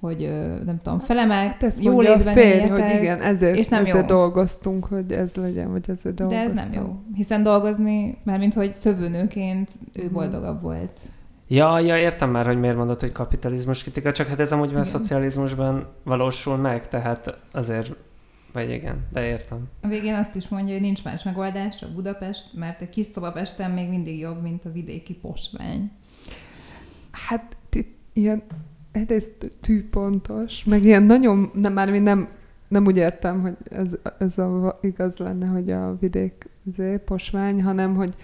hogy 0.00 0.30
nem 0.64 0.78
tudom, 0.82 0.98
felemel, 0.98 1.46
Hát 1.46 1.62
ezt 1.62 1.84
jó 1.84 1.92
mondja 1.92 2.12
a 2.12 2.18
férj, 2.18 2.68
hogy 2.68 2.78
igen, 3.00 3.20
ezért, 3.20 3.56
és 3.56 3.68
nem 3.68 3.80
ezért 3.84 4.10
jó. 4.10 4.16
dolgoztunk, 4.16 4.84
hogy 4.84 5.12
ez 5.12 5.34
legyen, 5.36 5.70
vagy 5.70 5.84
ezért 5.90 6.14
de 6.14 6.24
dolgoztunk. 6.24 6.58
ez 6.58 6.64
nem 6.64 6.82
jó. 6.82 6.96
Hiszen 7.14 7.42
dolgozni, 7.42 8.18
mármint 8.24 8.54
hogy 8.54 8.70
szövőnőként 8.70 9.70
ő 9.94 10.04
Mhm. 10.04 10.12
boldogabb 10.12 10.62
volt. 10.62 10.98
Ja, 11.48 11.78
ja, 11.78 11.96
értem 11.98 12.30
már, 12.30 12.46
hogy 12.46 12.58
miért 12.60 12.76
mondod, 12.76 13.00
hogy 13.00 13.12
kapitalizmus 13.12 13.82
kritika, 13.82 14.12
csak 14.12 14.26
hát 14.26 14.40
ez 14.40 14.52
amúgy 14.52 14.70
Igen. 14.70 14.84
szocializmusban 14.84 15.86
valósul 16.04 16.56
meg, 16.56 16.88
tehát 16.88 17.38
azért, 17.52 17.92
vagy 18.52 18.70
igen, 18.70 19.06
de 19.12 19.26
értem. 19.26 19.68
A 19.80 19.88
végén 19.88 20.14
azt 20.14 20.34
is 20.34 20.48
mondja, 20.48 20.72
hogy 20.72 20.82
nincs 20.82 21.04
más 21.04 21.22
megoldás, 21.22 21.76
csak 21.76 21.90
Budapest, 21.90 22.54
mert 22.54 22.82
a 22.82 22.88
kis 22.88 23.04
szobapesten 23.04 23.70
még 23.70 23.88
mindig 23.88 24.18
jobb, 24.18 24.42
mint 24.42 24.64
a 24.64 24.72
vidéki 24.72 25.14
posvány. 25.14 25.90
Hát 27.10 27.56
itt 27.72 27.96
ilyen 28.12 28.42
egyrészt 28.92 29.52
tűpontos, 29.60 30.64
meg 30.64 30.84
ilyen 30.84 31.02
nagyon, 31.02 31.50
nem, 31.54 31.72
már 31.72 31.88
nem, 31.88 32.28
nem 32.68 32.86
úgy 32.86 32.96
értem, 32.96 33.40
hogy 33.40 33.56
ez, 33.70 33.96
ez 34.18 34.38
a, 34.38 34.78
igaz 34.82 35.16
lenne, 35.16 35.46
hogy 35.46 35.70
a 35.70 35.96
vidék 36.00 36.48
izé, 36.64 36.98
posvány, 36.98 37.62
hanem 37.62 37.94
hogy 37.94 38.14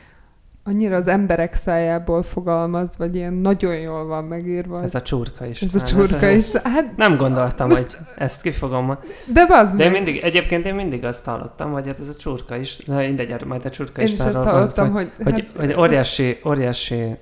annyira 0.69 0.97
az 0.97 1.07
emberek 1.07 1.55
szájából 1.55 2.23
fogalmaz, 2.23 2.97
vagy 2.97 3.15
ilyen 3.15 3.33
nagyon 3.33 3.77
jól 3.77 4.07
van 4.07 4.25
megírva. 4.25 4.83
Ez 4.83 4.95
a 4.95 5.03
csurka 5.03 5.47
is. 5.47 5.63
ez 5.63 5.75
a 5.75 5.81
csurka 5.81 6.29
is. 6.29 6.51
Hát, 6.51 6.97
Nem 6.97 7.17
gondoltam, 7.17 7.69
Most- 7.69 7.93
hogy 7.97 8.07
ezt 8.17 8.43
ki 8.43 8.51
fogom 8.51 8.85
ma- 8.85 8.99
de 9.33 9.47
bazd 9.47 9.77
De 9.77 9.85
én 9.85 9.91
meg. 9.91 10.03
mindig, 10.03 10.23
egyébként 10.23 10.67
én 10.67 10.75
mindig 10.75 11.05
azt 11.05 11.25
hallottam, 11.25 11.73
hogy 11.73 11.87
hát 11.87 11.99
ez 12.01 12.09
a 12.09 12.15
csurka 12.15 12.57
is, 12.57 12.79
de 12.87 12.97
mindegy, 12.97 13.45
majd 13.45 13.65
a 13.65 13.71
csurka 13.71 14.01
Én 14.01 14.07
is 14.07 14.13
is 14.13 14.19
ezt 14.19 14.35
arról 14.35 14.53
hallottam, 14.53 14.91
hogy, 14.91 15.11
hogy, 15.17 15.33
hogy, 15.33 15.47
hogy 15.57 15.75
óriási, 15.79 16.39
óriási 16.47 17.03
uh, 17.03 17.17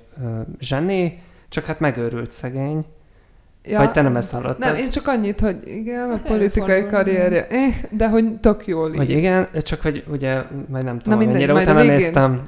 zseni, 0.59 1.19
csak 1.49 1.65
hát 1.65 1.79
megőrült 1.79 2.31
szegény. 2.31 2.85
ja, 3.63 3.77
Vagy 3.77 3.91
te 3.91 4.01
nem 4.01 4.15
ezt 4.15 4.31
hallottad? 4.31 4.59
Nem, 4.59 4.75
én 4.75 4.89
csak 4.89 5.07
annyit, 5.07 5.39
hogy 5.39 5.57
igen, 5.65 6.09
a 6.09 6.11
Hát 6.11 6.27
politikai 6.27 6.85
karrierje, 6.85 7.47
eh, 7.47 7.75
de 7.91 8.09
hogy 8.09 8.33
tök 8.39 8.67
jól 8.67 8.89
ír. 8.89 8.97
Hogy 8.97 9.09
igen, 9.09 9.47
csak 9.61 9.81
hogy 9.81 10.03
ugye, 10.11 10.41
majd 10.69 10.83
nem 10.83 10.99
tudom, 10.99 11.17
mindegy, 11.19 11.35
mennyire 11.47 11.61
utána 11.61 11.79
végén. 11.79 11.95
néztem, 11.95 12.41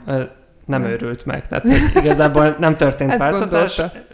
nem 0.68 0.82
Nem. 0.82 0.89
őrült 0.91 1.26
meg. 1.26 1.47
Tehát 1.47 1.68
hogy 1.68 1.91
igazából 2.03 2.55
nem 2.59 2.76
történt 2.76 3.09
Ezt 3.11 3.20
változás, 3.20 3.76
gondolta. 3.78 4.05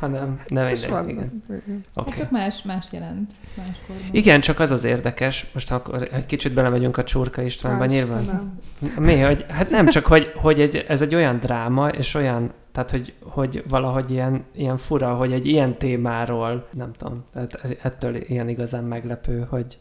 hanem 0.00 0.40
nem 0.48 0.64
mindegy, 0.64 0.88
van. 0.88 1.08
igen. 1.08 1.42
Hát 1.48 2.06
Okay. 2.06 2.12
csak 2.18 2.30
más, 2.30 2.62
más 2.62 2.86
jelent 2.92 3.32
máskorban. 3.56 4.06
Igen, 4.10 4.40
csak 4.40 4.60
az 4.60 4.70
az 4.70 4.84
érdekes, 4.84 5.46
most 5.52 5.72
akkor 5.72 6.08
egy 6.12 6.26
kicsit 6.26 6.54
belemegyünk 6.54 6.96
a 6.96 7.04
Csurka 7.04 7.42
Istvánba, 7.42 7.82
Á, 7.82 7.86
nyilván. 7.86 8.20
Istenem. 8.20 9.04
Mi, 9.04 9.20
hogy, 9.20 9.44
hát 9.48 9.70
nem 9.70 9.86
csak, 9.86 10.06
hogy, 10.06 10.32
hogy 10.36 10.60
egy, 10.60 10.84
ez 10.88 11.02
egy 11.02 11.14
olyan 11.14 11.38
dráma, 11.40 11.88
és 11.88 12.14
olyan, 12.14 12.52
tehát 12.72 12.90
hogy, 12.90 13.12
hogy 13.22 13.62
valahogy 13.68 14.10
ilyen, 14.10 14.44
ilyen 14.54 14.76
fura, 14.76 15.14
hogy 15.14 15.32
egy 15.32 15.46
ilyen 15.46 15.78
témáról, 15.78 16.68
nem 16.72 16.90
tudom, 16.98 17.22
tehát 17.32 17.76
ettől 17.82 18.16
ilyen 18.16 18.48
igazán 18.48 18.84
meglepő, 18.84 19.46
hogy, 19.50 19.78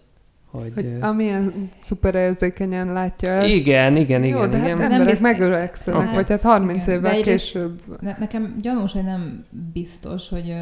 hogy, 0.59 0.71
Hogy 0.75 0.97
amilyen 1.01 1.69
szuper 1.77 2.15
érzékenyen 2.15 2.93
látja 2.93 3.31
ezt. 3.31 3.49
igen, 3.49 3.95
igen, 3.95 4.23
Jó, 4.23 4.37
igen, 4.37 4.49
de 4.49 4.57
hát 4.57 4.65
igen. 4.65 4.77
nem 4.77 4.91
emberek 4.91 5.05
biztos- 5.13 5.31
megöregszenek, 5.31 6.01
Hát, 6.01 6.15
vagy 6.15 6.29
hát 6.29 6.41
30 6.41 6.83
igen. 6.83 6.97
Évvel 6.97 7.21
később. 7.21 7.81
Ne, 8.01 8.15
nekem 8.19 8.55
gyanús, 8.61 8.91
hogy 8.91 9.03
nem 9.03 9.45
biztos, 9.73 10.29
hogy 10.29 10.53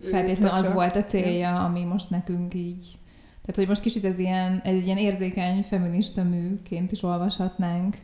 feltétlenül 0.00 0.56
az 0.56 0.72
volt 0.72 0.96
a 0.96 1.04
célja, 1.04 1.54
ami 1.54 1.84
most 1.84 2.10
nekünk 2.10 2.54
így... 2.54 2.98
Tehát, 3.40 3.56
hogy 3.56 3.68
most 3.68 3.82
kicsit 3.82 4.04
ez, 4.04 4.18
ilyen, 4.18 4.60
ez 4.64 4.74
egy 4.74 4.84
ilyen 4.86 4.96
érzékeny 4.96 5.62
feminista 5.62 6.22
műként 6.22 6.92
is 6.92 7.02
olvashatnánk, 7.02 7.96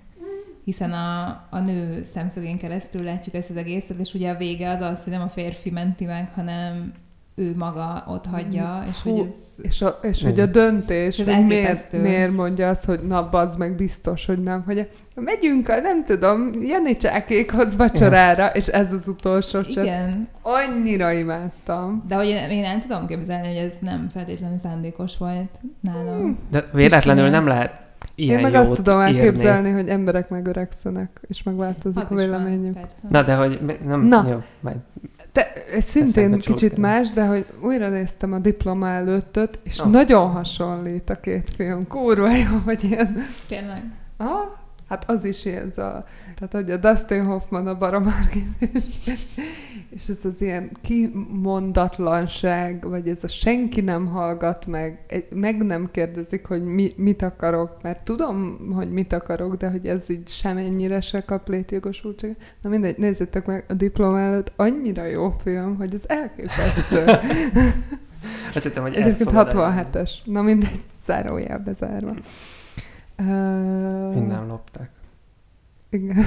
hiszen 0.64 0.92
a, 0.92 1.26
a 1.50 1.58
nő 1.58 2.04
szemszögén 2.04 2.58
keresztül 2.58 3.02
látjuk 3.02 3.34
ezt 3.34 3.50
az 3.50 3.56
egészet, 3.56 3.98
és 3.98 4.14
ugye 4.14 4.30
a 4.30 4.36
vége 4.36 4.70
az 4.70 4.80
az, 4.80 5.02
hogy 5.04 5.12
nem 5.12 5.22
a 5.22 5.28
férfi 5.28 5.70
menti 5.70 6.04
meg, 6.04 6.30
hanem 6.34 6.92
ő 7.38 7.52
maga 7.56 8.04
ott 8.08 8.26
hagyja, 8.26 8.84
és 8.90 8.96
Fú, 8.96 9.10
hogy 9.10 9.26
ez... 9.28 9.64
És, 9.64 9.82
a, 9.82 9.98
és 10.02 10.22
hogy 10.22 10.40
a 10.40 10.46
döntés, 10.46 11.18
Ez 11.18 11.34
hogy 11.34 11.46
miért, 11.46 11.92
miért 11.92 12.32
mondja 12.32 12.68
azt, 12.68 12.84
hogy 12.84 13.00
na, 13.08 13.28
bazd 13.28 13.58
meg 13.58 13.76
biztos, 13.76 14.26
hogy 14.26 14.42
nem, 14.42 14.62
hogy 14.62 14.88
megyünk 15.14 15.68
a, 15.68 15.80
nem 15.80 16.04
tudom, 16.04 16.50
Jani 16.60 16.96
csákékhoz 16.96 17.76
vacsorára, 17.76 18.46
és 18.46 18.66
ez 18.66 18.92
az 18.92 19.08
utolsó 19.08 19.62
csat. 19.62 19.84
Igen, 19.84 20.28
Annyira 20.42 21.12
imádtam. 21.12 22.04
de 22.08 22.14
hogy 22.14 22.28
én 22.50 22.64
el 22.64 22.78
tudom 22.78 23.06
képzelni, 23.06 23.46
hogy 23.46 23.56
ez 23.56 23.72
nem 23.80 24.08
feltétlenül 24.12 24.58
szándékos 24.58 25.16
volt 25.16 25.50
nálam. 25.80 26.38
De 26.50 26.68
véletlenül 26.72 27.28
nem 27.28 27.46
lehet 27.46 27.87
ilyen 28.18 28.36
Én 28.36 28.42
meg 28.42 28.52
jót 28.52 28.62
azt 28.62 28.74
tudom 28.74 29.00
írni. 29.00 29.18
elképzelni, 29.18 29.70
hogy 29.70 29.88
emberek 29.88 30.28
megöregszenek, 30.28 31.20
és 31.28 31.42
megváltozik 31.42 32.02
Az 32.04 32.10
a 32.10 32.14
is 32.14 32.20
véleményük. 32.20 32.72
van, 32.74 32.82
persze. 32.82 32.96
Na, 33.10 33.22
de 33.22 33.34
hogy 33.34 33.60
nem, 33.86 34.00
Na. 34.04 34.26
jó, 34.30 34.38
majd. 34.60 34.76
Te, 35.32 35.46
ez 35.74 35.84
szintén 35.84 36.32
kicsit 36.38 36.56
csúrkál. 36.56 36.78
más, 36.80 37.10
de 37.10 37.26
hogy 37.26 37.44
újra 37.62 37.88
néztem 37.88 38.32
a 38.32 38.38
diploma 38.38 38.88
előttöt, 38.88 39.58
és 39.62 39.78
Ah. 39.78 39.90
nagyon 39.90 40.30
hasonlít 40.30 41.10
a 41.10 41.14
két 41.14 41.50
film. 41.56 41.86
Kurva 41.86 42.30
jó, 42.36 42.58
vagy 42.64 42.84
ilyen 42.84 43.16
Tényleg. 43.48 43.82
Ah, 44.16 44.28
hát 44.88 45.10
az 45.10 45.24
is 45.24 45.44
ilyen, 45.44 45.66
ez 45.66 45.78
a, 45.78 46.04
tehát 46.38 46.52
hogy 46.52 46.70
a 46.70 46.76
Dustin 46.76 47.24
Hoffman, 47.24 47.66
a 47.66 47.78
Baramargit, 47.78 48.46
és 49.96 50.08
ez 50.08 50.24
az 50.24 50.40
ilyen 50.40 50.70
kimondatlanság, 50.82 52.88
vagy 52.88 53.08
ez 53.08 53.24
a 53.24 53.28
senki 53.28 53.80
nem 53.80 54.06
hallgat 54.06 54.66
meg, 54.66 55.24
meg 55.34 55.66
nem 55.66 55.88
kérdezik, 55.92 56.46
hogy 56.46 56.64
mi, 56.64 56.92
mit 56.96 57.22
akarok, 57.22 57.82
mert 57.82 58.04
tudom, 58.04 58.58
hogy 58.74 58.92
mit 58.92 59.12
akarok, 59.12 59.56
de 59.56 59.70
hogy 59.70 59.86
ez 59.86 60.10
így 60.10 60.28
semennyire 60.28 61.00
se 61.00 61.20
kap 61.20 61.48
létjogosultság. 61.48 62.36
Na 62.62 62.68
mindegy, 62.68 62.98
nézzétek 62.98 63.46
meg 63.46 63.64
a 63.68 63.74
diploma 63.74 64.20
előtt, 64.20 64.52
annyira 64.56 65.04
jó 65.04 65.34
film, 65.42 65.76
hogy 65.76 65.94
ez 65.94 66.02
elképesztő. 66.06 67.04
Azt 68.54 68.64
hittem, 68.64 68.82
hogy 68.82 68.94
elmondani. 68.94 69.86
67-es. 69.92 70.10
Na 70.24 70.42
mindegy, 70.42 70.80
zárójel 71.04 71.58
bezárva. 71.58 72.14
Uh, 73.18 74.16
Innen 74.16 74.46
lopták. 74.46 74.90
igen. 75.90 76.16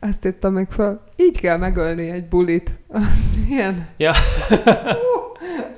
Azt 0.00 0.26
írtam 0.26 0.52
meg 0.52 0.70
fel, 0.70 1.02
így 1.16 1.40
kell 1.40 1.56
megölni 1.56 2.10
egy 2.10 2.28
bulit. 2.28 2.80
Milyen? 3.48 3.86
Ja. 3.96 4.12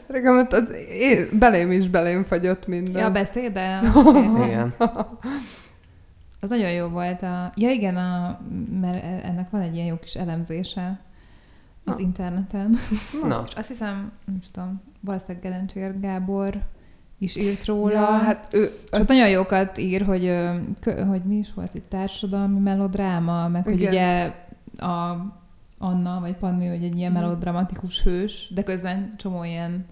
Regem, 0.07 0.37
ott 0.37 0.53
az 0.53 0.71
én, 0.89 1.27
belém 1.39 1.71
is 1.73 1.89
belém 1.89 2.25
fagyott 2.25 2.67
minden. 2.67 3.01
Ja, 3.03 3.07
a 3.07 3.11
beszéde. 3.11 3.81
Igen. 4.45 4.75
Az 6.41 6.49
nagyon 6.49 6.71
jó 6.71 6.89
volt. 6.89 7.23
A... 7.23 7.53
Ja 7.55 7.71
igen, 7.71 7.97
a... 7.97 8.41
mert 8.81 9.25
ennek 9.25 9.51
van 9.51 9.61
egy 9.61 9.75
ilyen 9.75 9.87
jó 9.87 9.97
kis 9.97 10.15
elemzése 10.15 11.01
az 11.85 11.95
Na. 11.97 12.01
interneten. 12.01 12.77
Na, 13.23 13.45
És 13.47 13.55
azt 13.55 13.69
hiszem, 13.69 14.13
nem 14.25 14.37
is 14.41 14.51
tudom, 14.51 14.83
valószínűleg 15.01 15.43
Gerencsér 15.43 16.01
Gábor 16.01 16.61
is 17.25 17.37
írt 17.37 17.65
róla. 17.65 17.93
Ja, 17.93 18.05
hát 18.05 18.49
ő, 18.55 18.63
És 18.93 18.99
ott 18.99 19.09
nagyon 19.09 19.29
jókat 19.29 19.79
ír, 19.79 20.03
hogy, 20.03 20.33
hogy 21.09 21.23
mi 21.25 21.35
is 21.35 21.55
volt, 21.55 21.73
hogy 21.73 21.83
társadalmi 21.83 22.59
melodráma, 22.59 23.49
meg 23.49 23.63
hogy 23.65 23.81
Igen. 23.81 23.89
ugye 23.93 24.33
a 24.87 25.17
Anna 25.79 26.21
vagy 26.21 26.35
Panni, 26.35 26.67
hogy 26.69 26.85
egy 26.85 26.99
ilyen 26.99 27.13
Mhm. 27.13 27.21
melodramatikus 27.21 28.03
hős, 28.03 28.51
de 28.55 28.63
közben 28.63 29.15
csomó 29.17 29.45
ilyen 29.45 29.87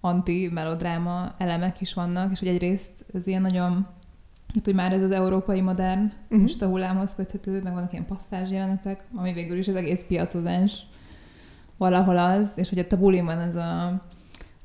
anti-melodráma 0.00 1.34
elemek 1.38 1.80
is 1.80 1.94
vannak, 1.94 2.30
és 2.32 2.38
hogy 2.38 2.48
egyrészt 2.48 3.04
ez 3.14 3.26
ilyen 3.26 3.42
nagyon, 3.42 3.86
hát 4.54 4.64
hogy 4.64 4.74
már 4.74 4.92
ez 4.92 5.02
az 5.02 5.10
európai 5.10 5.60
modern 5.60 6.12
Mhm. 6.28 6.42
uh-huh. 6.44 6.68
hullámhoz 6.70 7.14
köthető, 7.16 7.60
meg 7.62 7.72
vannak 7.72 7.92
ilyen 7.92 8.06
passzázs 8.06 8.50
jelenetek, 8.50 9.04
ami 9.14 9.32
végül 9.32 9.58
is 9.58 9.68
az 9.68 9.76
egész 9.76 10.04
piacozás 10.08 10.86
valahol 11.76 12.16
az, 12.16 12.52
és 12.54 12.68
hogy 12.68 12.86
a 12.90 12.96
buliban 12.96 13.38
ez 13.38 13.54
a 13.54 14.00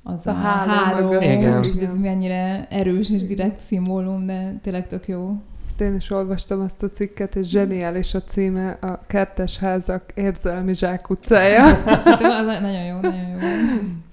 az 0.07 0.27
A 0.27 0.29
a, 0.29 0.33
háló 0.33 0.71
háló. 0.71 1.13
Igen. 1.13 1.63
és 1.63 1.71
hogy 1.71 1.83
ez 1.83 1.97
mennyire 1.97 2.67
erős 2.69 3.09
és 3.09 3.25
direkt 3.25 3.59
szimbólum, 3.59 4.25
de 4.25 4.53
tényleg 4.61 4.87
tök 4.87 5.07
jó. 5.07 5.31
Ezt 5.67 5.81
én 5.81 5.95
is 5.95 6.11
olvastam 6.11 6.61
azt 6.61 6.83
a 6.83 6.89
cikket, 6.89 7.35
és 7.35 7.47
zseniális 7.47 8.13
a 8.13 8.21
címe, 8.23 8.69
a 8.69 8.99
Kertes 9.07 9.57
házak 9.57 10.03
érzelmi 10.13 10.75
zsákutcája. 10.75 11.65
Szerintem 12.03 12.31
az 12.31 12.45
nagyon 12.45 12.85
jó, 12.85 12.99
nagyon 12.99 13.27
jó. 13.27 13.37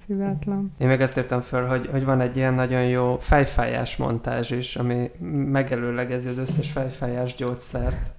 Szívátlan. 0.07 0.71
én 0.77 0.87
meg 0.87 1.01
azt 1.01 1.17
írtam 1.17 1.41
föl, 1.41 1.65
hogy, 1.65 1.89
hogy 1.91 2.05
van 2.05 2.21
egy 2.21 2.37
ilyen 2.37 2.53
nagyon 2.53 2.83
jó 2.83 3.17
fejfájás 3.19 3.97
montázs 3.97 4.51
is, 4.51 4.75
ami 4.75 5.11
megelőlegezi 5.51 6.27
az 6.27 6.37
összes 6.37 6.71
fejfájás 6.71 7.35
gyógyszert. 7.35 8.13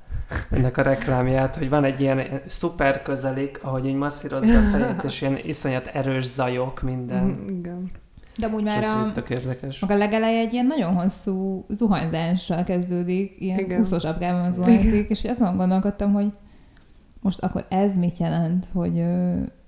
Ennek 0.51 0.77
a 0.77 0.83
reklámját, 0.83 1.57
hogy 1.57 1.69
van 1.69 1.85
egy 1.85 2.01
ilyen 2.01 2.41
szuper 2.47 3.03
közelik, 3.03 3.59
ahogy 3.63 3.87
így 3.87 3.95
masszírozza 3.95 4.59
a 4.59 4.63
fejét, 4.63 5.05
és 5.05 5.21
ilyen 5.21 5.39
iszonyat 5.45 5.87
erős 5.87 6.25
zajok 6.25 6.83
minden. 6.83 7.25
Mhm, 7.25 7.59
Igen. 7.59 7.91
De 8.39 8.47
amúgy 8.47 8.63
már 8.63 8.83
ez 8.83 8.91
a, 8.91 9.13
maga 9.81 9.97
legeleje 9.97 10.41
egy 10.41 10.53
ilyen 10.53 10.67
nagyon 10.67 10.95
hosszú 10.95 11.65
zuhanyzással 11.69 12.65
kezdődik, 12.65 13.37
ilyen 13.39 13.59
Igen. 13.59 13.81
úszós 13.81 14.05
apgában 14.05 14.53
zuhanyzik, 14.53 15.11
és 15.11 15.25
azon 15.25 15.57
gondolkodtam, 15.57 16.13
hogy 16.13 16.33
most 17.21 17.43
akkor 17.43 17.67
ez 17.69 17.95
mit 17.95 18.19
jelent, 18.19 18.67
hogy 18.73 19.05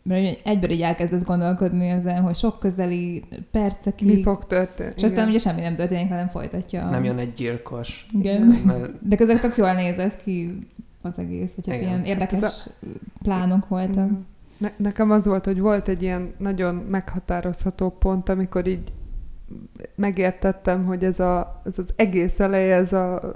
mert 0.02 0.46
egyből 0.46 0.70
így 0.70 0.82
elkezdesz 0.82 1.22
gondolkodni 1.24 1.88
ezen, 1.88 2.20
hogy 2.20 2.36
sok 2.36 2.58
közeli 2.58 3.24
percekig, 3.50 4.14
Mi 4.14 4.22
fog 4.22 4.44
történni? 4.46 4.92
és 4.96 5.02
aztán 5.02 5.18
Igen. 5.18 5.28
ugye 5.28 5.38
semmi 5.38 5.60
nem 5.60 5.74
történik, 5.74 6.08
hanem 6.08 6.28
folytatja. 6.28 6.90
Nem 6.90 7.04
jön 7.04 7.18
egy 7.18 7.32
gyilkos. 7.32 8.06
Igen. 8.18 8.42
Mert 8.64 9.08
De 9.08 9.16
közben 9.16 9.40
tök 9.40 9.56
jól 9.56 9.72
nézett 9.72 10.22
ki 10.22 10.58
az 11.02 11.18
egész, 11.18 11.54
vagy 11.54 11.66
hát 11.68 11.76
Igen. 11.76 11.88
ilyen 11.88 12.04
érdekes 12.04 12.42
Ez 12.42 12.66
plánok 13.22 13.68
voltak. 13.68 14.10
Ne- 14.58 14.72
nekem 14.76 15.10
az 15.10 15.26
volt, 15.26 15.44
hogy 15.44 15.60
volt 15.60 15.88
egy 15.88 16.02
ilyen 16.02 16.32
nagyon 16.38 16.74
meghatározható 16.74 17.90
pont, 17.90 18.28
amikor 18.28 18.66
így 18.66 18.92
megértettem, 19.94 20.84
hogy 20.84 21.04
ez, 21.04 21.20
a, 21.20 21.60
ez 21.64 21.78
az 21.78 21.92
egész 21.96 22.40
eleje, 22.40 22.74
ez 22.74 22.92
a 22.92 23.34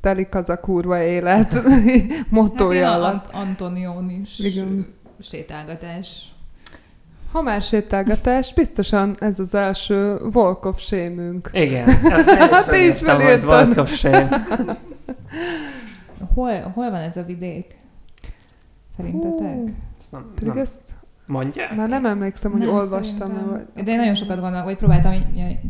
telik 0.00 0.34
az 0.34 0.48
a 0.48 0.60
kurva 0.60 1.02
élet 1.02 1.62
motója 2.30 2.86
hát 2.86 2.96
alatt. 2.96 3.30
Ant- 3.32 3.48
Antonionis 3.48 4.38
Igen. 4.38 4.86
Sétálgatás. 5.20 6.32
Ha 7.32 7.42
már 7.42 7.62
sétálgatás, 7.62 8.54
biztosan 8.54 9.16
ez 9.20 9.38
az 9.38 9.54
első 9.54 10.18
Volkov 10.32 10.78
sémünk. 10.78 11.50
igen, 11.52 11.88
ezt 12.12 12.30
Hát 12.30 12.74
is 12.74 12.98
hogy 12.98 13.08
felírtad. 13.08 13.44
Volkov 13.66 13.88
shame. 13.88 14.28
Hol, 16.34 16.60
hol 16.60 16.90
van 16.90 17.00
ez 17.00 17.16
a 17.16 17.22
vidék? 17.22 17.76
Szerintetek? 18.96 19.54
Hú, 19.54 19.64
Ezt 19.98 20.12
nem, 20.12 20.30
Pedig 20.34 20.48
nem 20.48 20.58
ezt 20.58 20.80
mondják? 21.26 21.76
már 21.76 21.88
nem 21.88 22.06
emlékszem, 22.06 22.50
hogy 22.50 22.60
Nem, 22.60 22.68
olvastam 22.74 23.28
szerintem. 23.28 23.50
vagy. 23.74 23.84
De 23.84 23.90
én 23.90 23.96
nagyon 23.96 24.14
sokat 24.14 24.40
gondolok, 24.40 24.64
vagy 24.64 24.76
próbáltam 24.76 25.14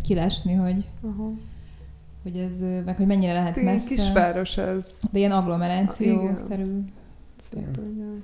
kilesni, 0.02 0.54
hogy, 0.54 0.84
Aha. 1.02 1.30
hogy 2.22 2.36
ez, 2.36 2.60
meg 2.84 2.96
hogy 2.96 3.06
mennyire 3.06 3.32
lehet 3.32 3.62
messze. 3.62 3.88
kisváros 3.88 4.56
ez. 4.56 4.98
De 5.12 5.18
ilyen 5.18 5.32
agglomerációszerű. 5.32 6.78
Igen. 7.52 8.22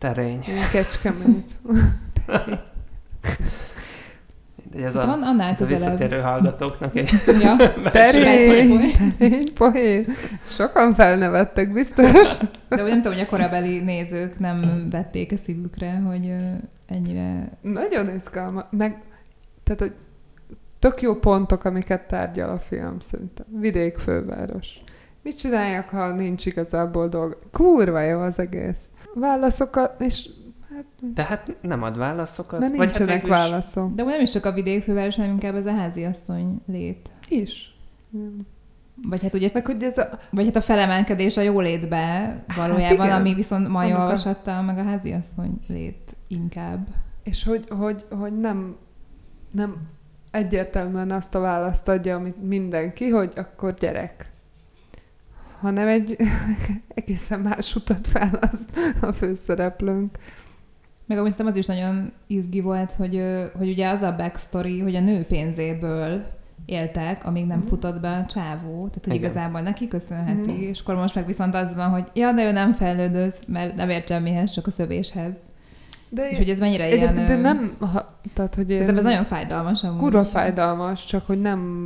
Terény. 0.00 0.44
Kecskemét. 0.72 1.50
De 4.72 4.84
ez 4.84 4.94
Hát 4.94 5.04
a, 5.04 5.06
van 5.06 5.22
annál 5.22 5.50
ez 5.50 5.60
a 5.60 5.66
visszatérő 5.66 6.20
hallgatóknak 6.20 6.96
egy 6.96 7.10
Ja, 7.40 7.56
Terény, 7.92 8.92
terény, 9.18 9.52
poén. 9.54 10.06
Sokan 10.48 10.94
felnevettek, 10.94 11.72
biztos. 11.72 12.36
de 12.68 12.82
nem 12.82 13.02
tudom, 13.02 13.12
hogy 13.12 13.22
a 13.22 13.26
korabeli 13.26 13.78
nézők 13.80 14.38
nem 14.38 14.86
vették 14.90 15.32
a 15.32 15.36
szívükre, 15.44 15.98
hogy 15.98 16.34
ennyire... 16.88 17.50
Nagyon 17.60 18.14
izgalmas. 18.14 18.64
Meg, 18.70 19.02
tehát, 19.62 19.80
hogy 19.80 19.94
tök 20.78 21.02
jó 21.02 21.14
pontok, 21.14 21.64
amiket 21.64 22.06
tárgyal 22.06 22.50
a 22.50 22.58
film, 22.58 23.00
szerintem. 23.00 23.46
Vidékfőváros. 23.60 24.82
Mit 25.22 25.38
csináljak, 25.38 25.88
ha 25.88 26.14
nincs 26.14 26.46
igazából 26.46 27.08
dolga? 27.08 27.38
Kurva 27.52 28.00
jó 28.00 28.20
az 28.20 28.38
egész. 28.38 28.88
Válaszokat, 29.14 30.00
és 30.00 30.28
De 31.14 31.22
hát 31.24 31.56
nem 31.60 31.82
ad 31.82 31.98
válaszokat. 31.98 32.60
mert 32.60 32.76
vagy 32.76 32.86
nincsenek 32.86 33.08
hát 33.12 33.20
végül 33.22 33.36
is- 33.36 33.42
válaszok. 33.42 33.94
De 33.94 34.02
nem 34.02 34.20
is 34.20 34.30
csak 34.30 34.44
a 34.44 34.52
vidékfőváros, 34.52 35.16
hanem 35.16 35.30
inkább 35.30 35.54
ez 35.54 35.66
a 35.66 35.72
háziasszony 35.74 36.60
lét. 36.66 37.10
Is. 37.28 37.74
Vagy 39.08 39.22
hát 39.22 39.34
ugye 39.34 39.50
Meg 39.52 39.66
hogy 39.66 39.82
ez 39.82 39.98
a... 39.98 40.08
Vagy 40.30 40.44
hát 40.44 40.56
a 40.56 40.60
felemelkedés 40.60 41.36
a 41.36 41.40
jólétbe 41.40 42.36
valójában, 42.56 43.08
Hát 43.08 43.20
ami 43.20 43.34
viszont 43.34 43.68
mai 43.68 43.86
Annak 43.86 43.98
a- 43.98 44.02
olvasattal, 44.02 44.62
meg 44.62 44.78
a 44.78 44.82
háziasszony 44.82 45.60
lét 45.68 46.16
inkább. 46.26 46.86
És 47.22 47.44
hogy, 47.44 47.66
hogy, 47.68 48.04
hogy 48.10 48.36
nem, 48.38 48.76
nem 49.50 49.76
egyértelműen 50.30 51.10
azt 51.10 51.34
a 51.34 51.40
választ 51.40 51.88
adja, 51.88 52.16
amit 52.16 52.42
mindenki, 52.48 53.08
hogy 53.08 53.32
akkor 53.36 53.74
gyerek. 53.74 54.30
Hanem 55.60 55.88
egy 55.88 56.16
egészen 56.94 57.40
más 57.40 57.76
utat 57.76 58.12
választ 58.12 58.68
a 59.00 59.12
főszereplőnk. 59.12 60.18
Meg 61.06 61.18
amúgy 61.18 61.30
szerintem 61.30 61.52
az 61.54 61.58
is 61.60 61.66
nagyon 61.66 62.12
izgi 62.26 62.60
volt, 62.60 62.92
hogy, 62.92 63.22
hogy 63.58 63.68
ugye 63.68 63.88
az 63.88 64.02
a 64.02 64.14
backstory, 64.16 64.80
hogy 64.80 64.94
a 64.94 65.00
nő 65.00 65.22
pénzéből 65.22 66.22
éltek, 66.64 67.26
amíg 67.26 67.46
nem 67.46 67.58
Mhm. 67.58 67.66
futott 67.66 68.00
be 68.00 68.08
a 68.08 68.26
csávó, 68.26 68.74
tehát 68.88 69.04
hogy 69.04 69.14
Igen. 69.14 69.30
igazából 69.30 69.60
neki 69.60 69.88
köszönheti, 69.88 70.50
Mhm. 70.52 70.60
és 70.60 70.80
akkor 70.80 70.94
most 70.94 71.14
meg 71.14 71.26
viszont 71.26 71.54
az 71.54 71.74
van, 71.74 71.88
hogy 71.88 72.04
ja, 72.14 72.32
de 72.32 72.48
ő 72.48 72.52
nem 72.52 72.72
fejlődöz, 72.72 73.40
mert 73.46 73.76
nem 73.76 73.90
ért 73.90 74.08
semmihez, 74.08 74.50
csak 74.50 74.66
a 74.66 74.70
szövéshez. 74.70 75.34
De, 76.08 76.30
És 76.30 76.36
hogy 76.36 76.50
ez 76.50 76.58
mennyire 76.58 76.86
ilyen... 76.86 76.98
egyébként 77.08 77.26
de 77.28 77.36
nem, 77.36 77.76
ha, 77.78 78.18
tehát 78.34 78.54
hogy 78.54 78.66
Szerintem 78.68 78.96
ez 78.96 79.02
nagyon 79.02 79.24
fájdalmas 79.24 79.84
amúgy. 79.84 79.98
kurva 79.98 80.24
fájdalmas, 80.24 81.04
csak 81.04 81.26
hogy 81.26 81.40
nem, 81.40 81.82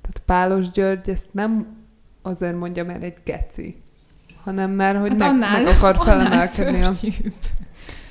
tehát 0.00 0.22
Pálos 0.26 0.70
György 0.70 1.08
ezt 1.08 1.34
nem 1.34 1.66
azért 2.22 2.58
mondja, 2.58 2.84
mert 2.84 3.02
egy 3.02 3.16
geci, 3.24 3.82
hanem 4.44 4.70
mert 4.70 4.98
hogy 4.98 5.08
Hát 5.10 5.18
meg, 5.18 5.28
annál- 5.28 5.62
meg 5.62 5.74
akar 5.76 5.96
felemelkedni, 6.04 6.82
a, 6.82 6.92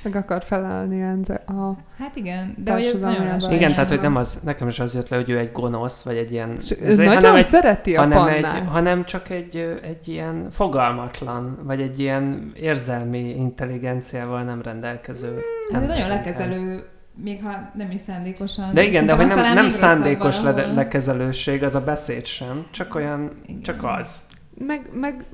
meg 0.02 0.16
akar 0.16 0.42
felállni 0.44 1.02
a, 1.46 1.76
Hát 1.98 2.16
igen, 2.16 2.54
de 2.64 2.72
hogy 2.72 2.84
ez 2.84 2.98
nagyon 2.98 3.26
lassan 3.26 3.52
Igen, 3.52 3.70
tehát 3.72 3.88
hogy 3.88 4.00
nem 4.00 4.16
az, 4.16 4.40
nekem 4.44 4.68
is 4.68 4.80
az 4.80 4.94
jött 4.94 5.08
le, 5.08 5.16
hogy 5.16 5.30
ő 5.30 5.38
egy 5.38 5.52
gonosz, 5.52 6.02
vagy 6.02 6.16
egy 6.16 6.32
ilyen... 6.32 6.56
Ez 6.56 6.98
ő 6.98 7.02
egy- 7.02 7.06
nagyon 7.08 7.36
egy, 7.36 7.44
szereti 7.44 7.96
a 7.96 8.00
hanem, 8.00 8.26
egy, 8.26 8.46
hanem 8.68 9.04
csak 9.04 9.28
egy, 9.30 9.78
egy 9.82 10.08
ilyen 10.08 10.46
fogalmatlan, 10.50 11.58
vagy 11.62 11.80
egy 11.80 11.98
ilyen 11.98 12.52
érzelmi 12.56 13.18
intelligenciával 13.36 14.42
nem 14.42 14.62
rendelkező. 14.62 15.38
Hát 15.72 15.82
egy 15.82 15.88
nagyon 15.88 16.08
lekezelő, 16.08 16.82
még 17.14 17.42
ha 17.42 17.70
nem 17.74 17.90
is 17.90 18.00
szándékosan. 18.00 18.74
De 18.74 18.82
igen, 18.82 19.06
de 19.06 19.14
hogy 19.14 19.26
nem, 19.26 19.54
nem 19.54 19.68
szándékos 19.68 20.40
le, 20.40 20.72
lekezelőség, 20.72 21.62
az 21.62 21.74
a 21.74 21.80
beszéd 21.80 22.26
sem, 22.26 22.66
csak 22.70 22.94
olyan, 22.94 23.30
Igen. 23.46 23.62
csak 23.62 23.84
az. 23.84 24.20
Meg, 24.58 24.90
meg 24.92 25.24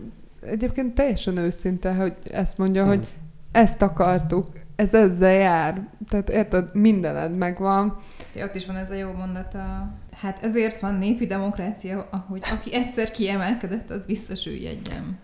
egyébként 0.41 0.95
teljesen 0.95 1.37
őszinte, 1.37 1.95
hogy 1.95 2.14
ezt 2.31 2.59
mondja, 2.59 2.83
Hmm. 2.83 2.91
hogy 2.91 3.09
ezt 3.53 3.83
akartuk, 3.83 4.47
ez 4.76 4.95
ezzel 4.95 5.33
jár. 5.33 5.89
Tehát 6.09 6.31
érted, 6.31 6.74
mindened 6.74 7.37
megvan. 7.37 7.99
Ja, 8.35 8.45
ott 8.45 8.55
is 8.55 8.66
van 8.66 8.76
ez 8.76 8.91
a 8.91 8.95
jó 8.95 9.12
mondata. 9.12 9.93
Hát 10.20 10.39
ezért 10.43 10.79
van 10.79 10.95
népi 10.95 11.26
demokrácia, 11.26 12.09
ahogy 12.11 12.43
aki 12.53 12.74
egyszer 12.74 13.11
kiemelkedett, 13.11 13.91
az 13.91 14.07
visszasüllyedjen. 14.07 15.18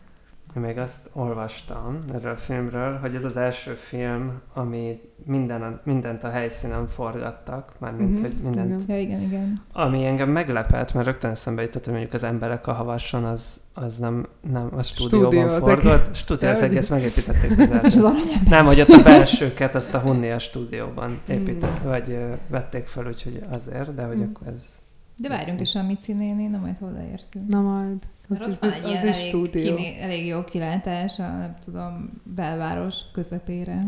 Én 0.56 0.62
még 0.62 0.78
azt 0.78 1.10
olvastam 1.12 1.98
erről 2.14 2.32
a 2.32 2.36
filmről, 2.36 2.98
hogy 2.98 3.14
ez 3.14 3.24
az 3.24 3.36
első 3.36 3.72
film, 3.72 4.40
ami 4.54 5.00
minden, 5.26 5.80
mindent 5.84 6.24
a 6.24 6.30
helyszínen 6.30 6.86
forgattak, 6.86 7.72
mármint, 7.78 8.10
Mhm, 8.12 8.22
hogy 8.22 8.34
mindent 8.42 8.82
igen. 8.82 8.96
Ja, 8.96 9.02
igen, 9.02 9.20
igen. 9.20 9.62
Ami 9.72 10.04
engem 10.06 10.30
meglepett, 10.30 10.92
mert 10.94 11.06
rögtön 11.06 11.30
eszembe 11.30 11.62
jutott, 11.62 11.84
hogy 11.84 11.92
mondjuk 11.92 12.14
az 12.14 12.22
emberek 12.22 12.66
a 12.66 12.72
havasson, 12.72 13.24
az, 13.24 13.60
az 13.74 13.98
nem, 13.98 14.26
nem 14.52 14.68
a 14.76 14.82
stúdióban 14.82 15.30
Stúdió 15.30 15.48
az 15.54 15.58
forgott. 15.58 16.14
Stúdió, 16.14 16.48
az 16.48 16.62
egész 16.62 16.88
megépítették 16.88 17.58
az 17.58 17.70
az. 18.04 18.06
Nem, 18.48 18.64
hogy 18.66 18.80
ott 18.80 18.88
a 18.88 19.02
belsőket, 19.02 19.74
azt 19.74 19.94
a 19.94 19.98
Hunnia 19.98 20.38
stúdióban 20.38 21.20
épített, 21.28 21.78
Hmm. 21.78 21.88
vagy 21.88 22.10
ö, 22.10 22.32
vették 22.48 22.86
fel, 22.86 23.06
úgyhogy 23.06 23.42
azért, 23.50 23.94
de 23.94 24.04
hogy 24.04 24.16
Hmm. 24.16 24.32
akkor 24.34 24.46
ez... 24.46 24.82
De 25.16 25.28
várjunk 25.28 25.60
is 25.60 25.74
a 25.74 25.82
Mici 25.82 26.12
néni, 26.12 26.46
na 26.46 26.58
majd 26.58 26.78
hozzáértünk. 26.78 27.46
Na 27.48 27.60
majd. 27.60 27.98
Mert 28.28 28.42
Az, 28.42 28.46
ott 28.48 28.52
is, 28.52 28.58
van 28.60 28.70
egy 28.70 28.84
az 28.84 28.90
ilyen 28.90 29.06
elég, 29.06 29.14
stúdió. 29.14 29.74
kiné, 29.74 29.96
elég 30.00 30.26
jó 30.26 30.44
kilátás 30.44 31.18
a, 31.18 31.22
nem 31.22 31.56
tudom, 31.64 32.10
belváros 32.22 32.96
közepére. 33.12 33.84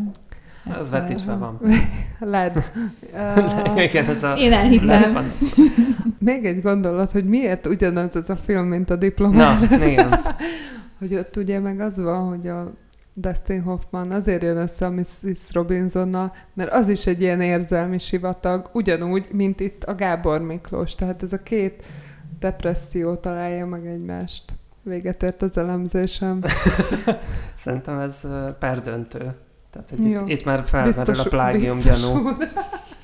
Az 0.65 0.77
Egyszer. 0.79 1.01
vetítve 1.01 1.35
van. 1.35 1.59
Led. 2.19 2.71
Uh, 3.13 3.83
Igen, 3.89 4.05
ez 4.05 4.23
a... 4.23 4.33
Én 4.33 4.51
elhittem. 4.53 5.17
Még 6.19 6.45
egy 6.45 6.61
gondolat, 6.61 7.11
hogy 7.11 7.25
miért 7.25 7.65
ugyanaz 7.65 8.15
ez 8.15 8.29
a 8.29 8.35
film, 8.35 8.65
mint 8.65 8.89
a 8.89 8.95
diplomát. 8.95 9.69
Na, 9.69 9.85
igen. 9.85 10.19
Hogy 10.99 11.13
ott 11.13 11.35
ugye 11.35 11.59
meg 11.59 11.79
az 11.79 12.01
van, 12.01 12.27
hogy 12.27 12.47
a 12.47 12.73
Dustin 13.13 13.61
Hoffman 13.61 14.11
azért 14.11 14.41
jön 14.41 14.57
össze 14.57 14.85
a 14.85 14.89
Mrs. 14.89 15.51
Robinsonnal, 15.51 16.33
mert 16.53 16.71
az 16.71 16.89
is 16.89 17.05
egy 17.05 17.21
ilyen 17.21 17.41
érzelmi 17.41 17.99
sivatag, 17.99 18.69
ugyanúgy, 18.73 19.27
mint 19.31 19.59
itt 19.59 19.83
a 19.83 19.95
Gábor 19.95 20.41
Miklós. 20.41 20.95
Tehát 20.95 21.23
ez 21.23 21.33
a 21.33 21.43
két 21.43 21.83
depresszió 22.39 23.15
találja 23.15 23.65
meg 23.65 23.85
egymást. 23.87 24.43
Véget 24.83 25.23
ért 25.23 25.41
az 25.41 25.57
elemzésem. 25.57 26.41
Szerintem 27.55 27.99
ez 27.99 28.21
ö, 28.23 28.49
perdöntő. 28.59 29.33
Tehát, 29.69 29.89
hogy 29.89 30.09
Jó. 30.09 30.19
itt, 30.21 30.29
itt 30.29 30.45
már 30.45 30.65
felmerül 30.65 31.03
Biztos- 31.05 31.25
a 31.25 31.29
plágium 31.29 31.79
gyanú. 31.79 32.29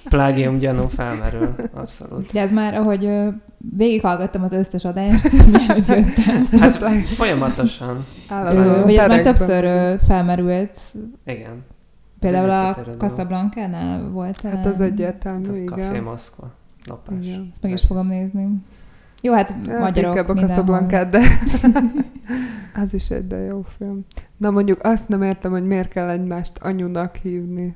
Plágium 0.09 0.57
gyanú 0.57 0.87
felmerül, 0.87 1.55
abszolút. 1.73 2.31
De 2.31 2.41
ez 2.41 2.51
már, 2.51 2.73
ahogy 2.73 3.09
végighallgattam 3.57 4.43
az 4.43 4.51
összes 4.53 4.85
adást, 4.85 5.31
mielőtt 5.51 5.87
jöttem, 5.87 6.47
Ez 6.51 6.59
Hát 6.59 6.75
folyamatosan, 7.05 8.05
állandóan 8.29 8.81
hogy 8.83 8.95
ez 8.95 9.07
már 9.07 9.21
többször 9.21 9.97
felmerült. 9.99 10.77
igen. 11.25 11.63
Például 12.19 12.49
a. 12.49 12.75
Casablanca-nál 12.97 14.09
volt. 14.09 14.41
Hát 14.41 14.65
az 14.65 14.79
egyértelmű, 14.79 15.49
Ez 15.49 15.55
a 15.55 15.63
Café 15.63 15.81
igen. 15.89 16.03
Moszkva. 16.03 16.51
Lopás. 16.85 17.15
igen. 17.21 17.49
Ezt 17.51 17.61
meg 17.61 17.71
is 17.71 17.81
fogom 17.87 18.07
nézni. 18.07 18.47
Jó, 19.25 19.33
hát 19.33 19.49
Hát 19.49 19.79
magyarok 19.79 20.15
inkább 20.15 20.37
a. 20.37 20.39
Casablanca, 20.39 21.03
de 21.03 21.21
az 22.83 22.93
is 22.93 23.09
egy 23.09 23.27
de 23.27 23.37
jó 23.37 23.65
film. 23.77 24.05
Na 24.37 24.51
mondjuk 24.51 24.79
azt 24.83 25.09
nem 25.09 25.21
értem, 25.21 25.51
hogy 25.51 25.65
miért 25.65 25.89
kell 25.89 26.09
egymást 26.09 26.57
anyunak 26.61 27.15
hívni. 27.15 27.75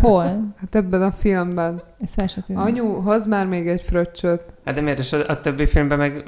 Hol? 0.00 0.54
Hát 0.60 0.74
ebben 0.74 1.02
a 1.02 1.12
filmben. 1.12 1.82
Ez 2.00 2.10
fel 2.12 2.26
se 2.26 2.40
tűnik. 2.40 2.62
Anyu, 2.62 2.86
hoz 2.86 3.26
már 3.26 3.46
még 3.46 3.68
egy 3.68 3.82
fröccsöt. 3.86 4.42
Hát 4.64 4.74
de 4.74 4.80
miért 4.80 4.98
is 4.98 5.12
a, 5.12 5.28
a 5.28 5.40
többi 5.40 5.66
filmben 5.66 5.98
meg, 5.98 6.24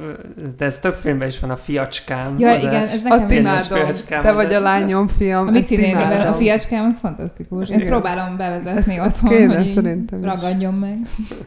de 0.57 0.65
ez 0.65 0.79
több 0.79 0.95
filmben 0.95 1.29
is 1.29 1.41
van 1.41 1.51
a 1.51 1.57
fiacskám. 1.57 2.39
Ja, 2.39 2.51
az 2.51 2.63
igen, 2.63 2.83
ez 2.89 3.03
nekem 3.03 3.19
Azt 3.19 3.31
is. 3.31 3.39
imádom. 3.39 3.93
Te 4.23 4.33
vagy 4.33 4.55
a 4.55 4.61
lányom, 4.61 5.09
fiam. 5.09 5.47
A 5.47 5.51
Mixi 5.51 5.93
a 5.93 6.33
fiacskám, 6.33 6.85
az 6.85 6.99
fantasztikus. 6.99 7.69
Én 7.69 7.75
ezt 7.77 7.85
Igen. 7.87 8.01
próbálom 8.01 8.37
bevezetni 8.37 8.99
Ezt- 8.99 9.07
otthon, 9.23 9.39
kéne 9.39 9.57
hogy 9.57 9.67
szerintem 9.67 10.19
is. 10.19 10.25
ragadjon 10.27 10.75
meg. 10.75 10.99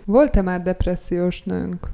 Volt-e 0.06 0.42
már 0.42 0.62
depressziós 0.62 1.44
nőnk? 1.44 1.88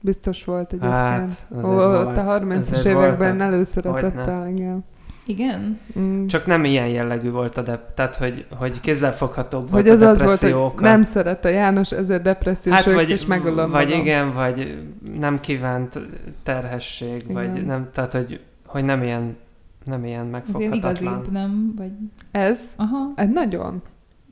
Biztos 0.00 0.44
volt 0.44 0.72
egyébként. 0.72 0.92
Hát, 0.92 1.46
azért 1.50 1.66
Ó, 1.66 1.70
volt. 1.74 2.06
ott 2.06 2.16
a 2.16 2.38
30-as 2.40 2.58
Azért 2.72 2.86
években 2.86 3.40
előszeretettel, 3.40 4.48
igen. 4.48 4.84
Igen? 5.28 5.78
Mm. 5.98 6.26
Csak 6.26 6.46
nem 6.46 6.64
ilyen 6.64 6.86
jellegű 6.88 7.30
volt 7.30 7.56
a 7.58 7.62
dep, 7.62 7.94
tehát 7.94 8.16
hogy, 8.16 8.46
hogy 8.56 8.80
kézzelfoghatóbb 8.80 9.70
Hogy 9.70 9.84
volt 9.86 9.86
az 9.94 10.00
a 10.00 10.08
az 10.08 10.22
volt, 10.22 10.38
hogy 10.38 10.52
oka. 10.52 10.82
nem 10.82 11.02
szeret 11.02 11.44
a 11.44 11.48
János, 11.48 11.90
ezért 11.92 12.22
depressziós 12.22 12.76
hát 12.76 12.92
vagy, 12.92 13.10
és 13.10 13.26
megölöm 13.26 13.70
vagy 13.70 13.86
magam. 13.88 14.00
igen, 14.00 14.32
vagy 14.32 14.82
nem 15.18 15.40
kívánt 15.40 15.98
terhesség, 16.42 17.22
Igen. 17.28 17.32
vagy 17.32 17.66
nem, 17.66 17.88
tehát 17.92 18.12
hogy, 18.12 18.40
hogy 18.66 18.84
nem 18.84 19.02
ilyen, 19.02 19.36
nem 19.84 20.04
ilyen 20.04 20.04
Ez 20.04 20.04
ilyen 20.04 20.26
megfoghatatlan. 20.26 20.74
igazibb, 20.78 21.32
nem? 21.32 21.74
Vagy... 21.76 21.92
Ez? 22.30 22.58
Aha. 22.76 23.12
Ez 23.14 23.28
nagyon. 23.32 23.82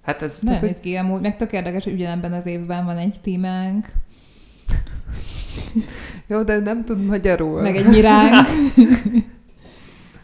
Hát 0.03 0.23
ez, 0.23 0.41
Nagyon 0.43 0.61
hogy- 0.61 0.69
néz 0.69 0.79
ki 0.81 0.95
amúgy, 0.95 1.21
meg 1.21 1.37
tök 1.37 1.53
érdekes, 1.53 1.85
hogy 1.85 1.93
ugyanebben 1.93 2.33
az 2.33 2.47
évben 2.47 2.85
van 2.85 2.97
egy 2.97 3.17
tímánk, 3.23 3.87
Jó, 6.29 6.43
de 6.43 6.59
nem 6.59 6.85
tud 6.85 7.05
magyarul. 7.05 7.61
meg 7.63 7.77
egy 7.77 7.87
miránk. 7.87 8.47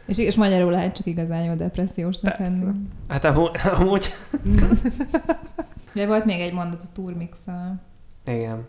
és, 0.07 0.19
és 0.19 0.37
magyarul 0.37 0.71
lehet 0.71 0.95
csak 0.97 1.07
igazán 1.07 1.43
jó 1.45 1.55
depressziósnak 1.55 2.37
Persze. 2.37 2.53
lenni. 2.53 2.89
hát 3.09 3.25
amúgy, 3.79 4.07
De 5.95 6.07
volt 6.07 6.25
még 6.25 6.41
egy 6.41 6.53
mondat 6.53 6.83
a 6.83 6.93
turmix 6.93 7.39
igen. 8.25 8.67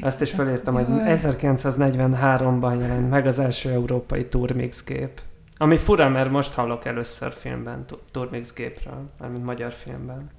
Azt 0.00 0.20
is 0.20 0.30
felírtam, 0.30 0.74
hogy 0.74 0.88
Jaj. 0.88 1.18
1943-ban 1.22 2.80
jelent 2.80 3.10
meg 3.10 3.26
az 3.26 3.38
első 3.38 3.70
európai 3.70 4.26
Turmix 4.26 4.84
gép. 4.84 5.20
Ami 5.56 5.76
fura, 5.76 6.08
mert 6.08 6.30
most 6.30 6.54
hallok 6.54 6.84
először 6.84 7.32
filmben 7.32 7.86
tu- 7.86 8.02
Turmix 8.10 8.52
gépről, 8.52 9.10
mármint 9.20 9.44
magyar 9.44 9.72
filmben. 9.72 10.30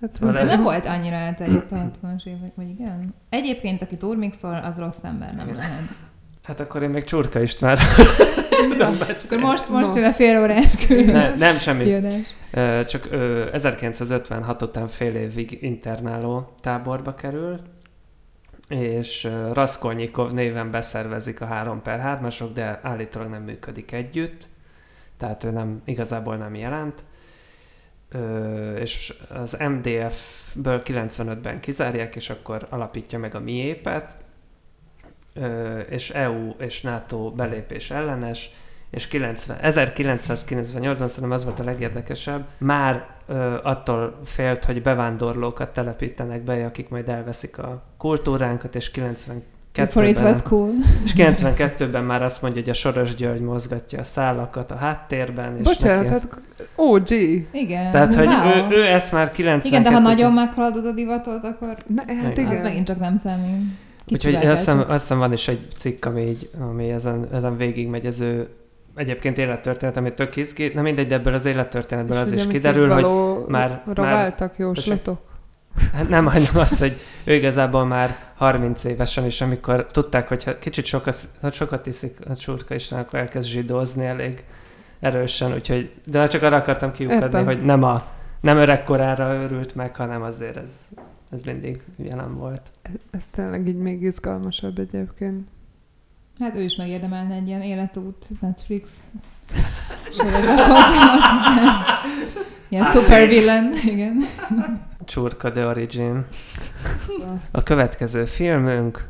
Hát 0.00 0.18
Ez 0.22 0.46
nem 0.46 0.62
volt 0.62 0.86
annyira 0.86 1.14
elterjedt 1.16 1.72
a 1.72 1.76
60-as 1.76 2.26
évek, 2.26 2.54
vagy 2.54 2.68
igen? 2.68 3.14
Egyébként, 3.28 3.82
aki 3.82 3.96
turmixol, 3.96 4.54
az 4.54 4.78
rossz 4.78 5.02
ember 5.02 5.34
nem 5.34 5.54
lehet. 5.54 5.82
Hát 6.44 6.60
akkor 6.60 6.82
én 6.82 6.90
még 6.90 7.04
Csurka 7.04 7.40
István 7.40 7.78
tudom 8.70 8.96
akkor 9.00 9.38
most, 9.38 9.68
most 9.68 9.94
No. 9.94 10.00
jön 10.00 10.08
a 10.08 10.12
fél 10.12 10.40
órás 10.40 10.86
külön. 10.86 11.04
Ne, 11.04 11.34
nem 11.34 11.58
semmi. 11.58 12.00
Ö, 12.52 12.80
Csak 12.84 13.06
ö, 13.10 13.48
1956 13.52 14.62
után 14.62 14.86
fél 14.86 15.14
évig 15.14 15.58
internáló 15.62 16.54
táborba 16.60 17.14
kerül, 17.14 17.60
és 18.68 19.24
ö, 19.24 19.52
Raskolnikov 19.52 20.32
néven 20.32 20.70
beszervezik 20.70 21.40
a 21.40 21.44
3 21.46 21.82
per 21.82 22.20
3-asok, 22.22 22.48
de 22.54 22.80
állítólag 22.82 23.28
nem 23.28 23.42
működik 23.42 23.92
együtt, 23.92 24.46
tehát 25.16 25.44
ő 25.44 25.50
nem, 25.50 25.82
igazából 25.84 26.36
nem 26.36 26.54
jelent. 26.54 27.04
Ö, 28.10 28.74
és 28.76 29.14
az 29.44 29.56
MDF-ből 29.68 30.82
95-ben 30.84 31.60
kizárják, 31.60 32.16
és 32.16 32.30
akkor 32.30 32.66
alapítja 32.70 33.18
meg 33.18 33.34
a 33.34 33.40
miépet, 33.40 34.16
és 35.88 36.10
EU 36.10 36.50
és 36.58 36.80
NATO 36.80 37.30
belépés 37.30 37.90
ellenes, 37.90 38.50
és 38.90 39.08
90, 39.08 39.56
1998-ban 39.62 41.06
szerintem 41.06 41.30
az 41.30 41.44
volt 41.44 41.60
a 41.60 41.64
legérdekesebb, 41.64 42.44
már 42.58 43.06
ö, 43.26 43.56
attól 43.62 44.20
félt, 44.24 44.64
hogy 44.64 44.82
bevándorlókat 44.82 45.68
telepítenek 45.68 46.42
be, 46.42 46.64
akik 46.64 46.88
majd 46.88 47.08
elveszik 47.08 47.58
a 47.58 47.82
kultúránkat, 47.98 48.74
és 48.74 48.90
92-ben, 48.94 49.86
For 49.88 50.04
it 50.04 50.18
was 50.18 50.42
cool. 50.42 50.70
és 51.04 51.12
92-ben 51.16 52.04
már 52.04 52.22
azt 52.22 52.42
mondja, 52.42 52.60
hogy 52.60 52.70
a 52.70 52.74
Soros 52.74 53.14
György 53.14 53.40
mozgatja 53.40 53.98
a 53.98 54.02
szálakat 54.02 54.70
a 54.70 54.76
háttérben. 54.76 55.56
És 55.56 55.62
bocsánat, 55.62 56.04
ez- 56.04 56.10
hát 56.10 56.40
OG. 56.76 57.10
Igen. 57.52 57.90
Tehát, 57.90 58.14
hogy 58.14 58.26
wow. 58.26 58.70
ő, 58.70 58.76
ő 58.76 58.82
ezt 58.84 59.12
már 59.12 59.30
92 59.30 59.68
Igen, 59.68 59.82
de 59.82 59.98
ha 59.98 59.98
nagyon 59.98 60.32
meghaladod 60.32 60.84
a 60.84 60.92
divatot, 60.92 61.44
akkor 61.44 61.76
Ne, 61.86 62.14
hát 62.14 62.32
Igen. 62.32 62.46
az 62.46 62.52
igen. 62.52 62.62
megint 62.62 62.86
csak 62.86 62.98
nem 62.98 63.20
számít. 63.24 63.62
Úgyhogy 64.12 64.34
azt 64.34 64.64
hiszem, 64.64 64.78
azt 64.78 65.00
hiszem 65.00 65.18
van 65.18 65.32
is 65.32 65.48
egy 65.48 65.66
cikk, 65.76 66.04
ami, 66.04 66.20
így, 66.20 66.50
ami 66.60 66.90
ezen, 66.90 67.28
ezen 67.32 67.56
végig 67.56 67.88
megy, 67.88 68.06
ez 68.06 68.20
ő 68.20 68.48
egyébként 68.96 69.38
élettörténet, 69.38 69.96
ami 69.96 70.14
tök 70.14 70.36
izgi, 70.36 70.72
nem 70.74 70.82
mindegy, 70.82 71.06
de 71.06 71.14
ebből 71.14 71.34
az 71.34 71.44
élettörténetből 71.44 72.16
az 72.16 72.30
ugye, 72.30 72.42
is 72.42 72.46
kiderül, 72.46 72.90
hogy 72.90 73.06
már- 73.48 73.82
Rováltak 73.94 74.58
jóslatok. 74.58 75.20
Hát 75.92 76.08
nem, 76.08 76.24
hanem 76.26 76.56
az, 76.56 76.78
hogy 76.78 76.96
ő 77.24 77.32
igazából 77.32 77.84
már 77.84 78.16
30 78.36 78.84
évesen 78.84 79.24
is, 79.24 79.40
amikor 79.40 79.86
tudták, 79.86 80.28
hogy 80.28 80.44
ha 80.44 80.58
kicsit 80.58 80.84
sokat, 80.84 81.16
ha 81.40 81.50
sokat 81.50 81.86
iszik 81.86 82.16
a 82.28 82.34
csurka 82.36 82.74
is, 82.74 82.92
akkor 82.92 83.18
elkezd 83.18 83.48
zsidózni 83.48 84.06
elég 84.06 84.44
erősen, 85.00 85.54
úgyhogy, 85.54 85.90
de 86.04 86.26
csak 86.26 86.42
arra 86.42 86.56
akartam 86.56 86.92
kiukadni, 86.92 87.24
Értem. 87.24 87.44
hogy 87.44 87.64
nem 87.64 87.82
a 87.82 88.04
nem 88.40 88.56
öregkorára 88.56 89.34
örült 89.34 89.74
meg, 89.74 89.96
hanem 89.96 90.22
azért 90.22 90.56
ez, 90.56 90.70
ez 91.34 91.42
mindig 91.42 91.82
jelen 91.96 92.36
volt. 92.36 92.72
Ez 93.10 93.28
tényleg 93.28 93.68
így 93.68 93.76
még 93.76 94.02
izgalmasabb 94.02 94.78
egyébként. 94.78 95.48
Hát 96.38 96.54
ő 96.54 96.62
is 96.62 96.76
megérdemelne 96.76 97.34
egy 97.34 97.48
ilyen 97.48 97.62
életút 97.62 98.40
Netflix 98.40 99.10
sorozatot, 100.10 100.68
azt 101.16 101.26
hiszem. 101.30 101.68
Ilyen 102.68 102.84
super 102.84 103.28
villain, 103.28 103.72
igen. 103.84 104.16
Csurka 105.04 105.52
The 105.52 105.66
Origin. 105.66 106.24
A 107.50 107.62
következő 107.62 108.24
filmünk 108.24 109.08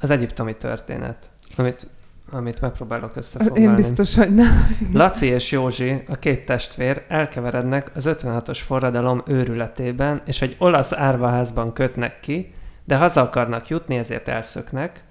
az 0.00 0.10
egyiptomi 0.10 0.56
történet, 0.56 1.30
amit, 1.56 1.86
amit 2.30 2.60
megpróbálok 2.60 3.16
összefoglalni. 3.16 3.60
Én 3.62 3.74
biztos, 3.74 4.14
hogy 4.14 4.34
nem. 4.34 4.76
Laci 4.92 5.26
és 5.26 5.50
Józsi, 5.50 6.00
a 6.08 6.16
két 6.16 6.44
testvér 6.44 7.04
elkeverednek 7.08 7.90
az 7.94 8.04
56-os 8.08 8.58
forradalom 8.64 9.22
őrületében, 9.26 10.22
és 10.24 10.42
egy 10.42 10.56
olasz 10.58 10.92
árvaházban 10.92 11.72
kötnek 11.72 12.20
ki, 12.20 12.54
de 12.84 12.96
haza 12.96 13.20
akarnak 13.20 13.68
jutni, 13.68 13.96
ezért 13.96 14.28
elszöknek. 14.28 15.02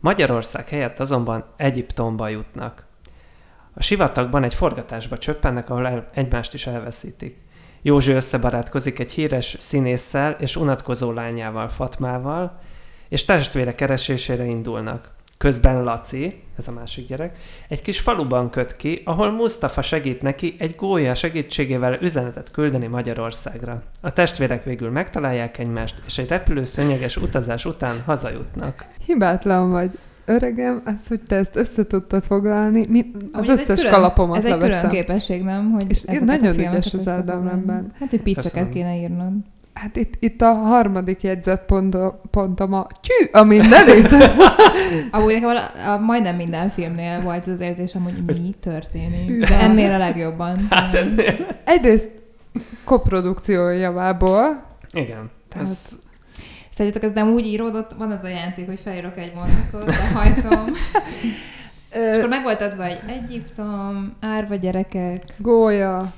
Magyarország 0.00 0.68
helyett 0.68 1.00
azonban 1.00 1.44
Egyiptomba 1.56 2.28
jutnak. 2.28 2.84
A 3.74 3.82
sivatagban 3.82 4.42
egy 4.42 4.54
forgatásba 4.54 5.18
csöppennek, 5.18 5.70
ahol 5.70 5.86
el, 5.86 6.08
egymást 6.14 6.54
is 6.54 6.66
elveszítik. 6.66 7.36
Józsi 7.82 8.12
összebarátkozik 8.12 8.98
egy 8.98 9.12
híres 9.12 9.56
színésszel 9.58 10.36
és 10.38 10.56
unatkozó 10.56 11.12
lányával, 11.12 11.68
Fatmával, 11.68 12.58
és 13.08 13.24
testvére 13.24 13.74
keresésére 13.74 14.44
indulnak. 14.44 15.12
Közben 15.44 15.82
Laci, 15.82 16.42
ez 16.58 16.68
a 16.68 16.72
másik 16.72 17.06
gyerek, 17.06 17.36
egy 17.68 17.82
kis 17.82 18.00
faluban 18.00 18.50
köt 18.50 18.76
ki, 18.76 19.02
ahol 19.04 19.30
Mustafa 19.32 19.82
segít 19.82 20.22
neki 20.22 20.54
egy 20.58 20.74
gólya 20.76 21.14
segítségével 21.14 21.98
üzenetet 22.02 22.50
küldeni 22.50 22.86
Magyarországra. 22.86 23.82
A 24.00 24.12
testvérek 24.12 24.64
végül 24.64 24.90
megtalálják 24.90 25.58
egymást, 25.58 26.02
és 26.06 26.18
egy 26.18 26.28
repülő 26.28 26.64
szönyeges 26.64 27.16
utazás 27.16 27.64
után 27.64 28.02
hazajutnak. 28.06 28.84
Hibátlan 29.06 29.70
vagy. 29.70 29.98
Öregem, 30.24 30.82
az, 30.84 31.06
hogy 31.08 31.20
te 31.20 31.36
ezt 31.36 31.56
össze 31.56 31.86
tudtad 31.86 32.22
foglalni, 32.22 32.86
mi, 32.88 33.10
az 33.32 33.48
ez 33.48 33.48
egy 33.48 33.60
összes 33.60 33.76
külön- 33.78 33.92
kalapomat 33.92 34.36
Ez 34.36 34.44
egy 34.44 34.52
külön 34.52 34.68
leveszem. 34.68 34.90
képesség, 34.90 35.42
nem? 35.42 35.70
Hogy 35.70 35.84
És 35.88 36.02
ezeket 36.02 36.40
nagyon 36.40 36.58
ügyes 36.58 36.94
az 36.94 37.08
Ádám. 37.08 37.92
Hát, 37.98 38.10
hogy 38.10 38.34
Köszönöm. 38.34 38.70
kéne 38.70 38.96
írnod. 38.96 39.32
Hát 39.80 39.96
itt, 39.96 40.14
itt 40.18 40.40
a 40.40 40.52
harmadik 40.52 41.22
jegyzet 41.22 41.62
pontom, 41.66 42.12
pontom 42.30 42.72
a 42.72 42.86
tyű, 43.00 43.28
a 43.32 43.42
mindenit. 43.42 44.08
Amúgy 45.10 45.32
nekem 45.32 45.48
a, 45.48 45.90
a, 45.90 45.98
majdnem 45.98 46.36
minden 46.36 46.68
filmnél 46.70 47.20
volt 47.20 47.46
az 47.46 47.60
érzésem, 47.60 48.02
hogy 48.02 48.22
mi 48.26 48.54
történik. 48.60 49.46
De 49.48 49.60
ennél 49.60 49.92
a 49.92 49.98
legjobban. 49.98 50.66
Hát 50.70 50.94
ennél. 50.94 51.46
Egyrészt 51.64 52.10
koprodukció 52.84 53.68
javából, 53.68 54.62
Igen. 54.92 55.30
Tehát- 55.48 55.66
Ez, 55.66 55.98
Szerintetek 56.70 57.08
ez 57.08 57.14
nem 57.14 57.28
úgy 57.28 57.46
íródott, 57.46 57.92
van 57.98 58.10
az 58.10 58.22
a 58.22 58.28
játék, 58.28 58.66
hogy 58.66 58.78
felírok 58.80 59.16
egy 59.16 59.32
mondatot, 59.34 59.84
behajtom, 59.84 60.64
és 62.12 62.16
akkor 62.16 62.28
meg 62.28 62.42
volt 62.42 62.60
adva 62.60 62.84
egy 62.84 62.98
Egyiptom, 63.06 64.12
árva 64.20 64.54
gyerekek, 64.54 65.22
gólya, 65.38 66.12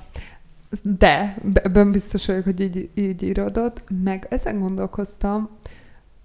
de 0.83 1.37
be- 1.43 1.61
ebben 1.63 1.93
biztos 1.93 2.27
vagyok, 2.27 2.45
hogy 2.45 2.61
így, 2.61 2.89
így 2.95 3.23
írodott, 3.23 3.83
meg 4.05 4.27
ezen 4.31 4.61
gondolkoztam, 4.61 5.51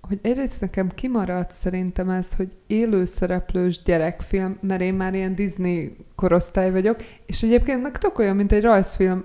hogy 0.01 0.19
egyrészt 0.21 0.61
nekem 0.61 0.89
kimaradt 0.95 1.51
szerintem 1.51 2.09
ez, 2.09 2.33
hogy 2.33 2.51
élőszereplős 2.67 3.81
gyerekfilm, 3.83 4.57
mert 4.61 4.81
én 4.81 4.93
már 4.93 5.13
ilyen 5.13 5.35
Disney 5.35 5.95
korosztály 6.15 6.71
vagyok, 6.71 6.97
és 7.25 7.43
egyébként 7.43 7.81
meg 7.81 7.97
tök 7.97 8.19
olyan, 8.19 8.35
mint 8.35 8.51
egy 8.51 8.61
rajzfilm 8.63 9.23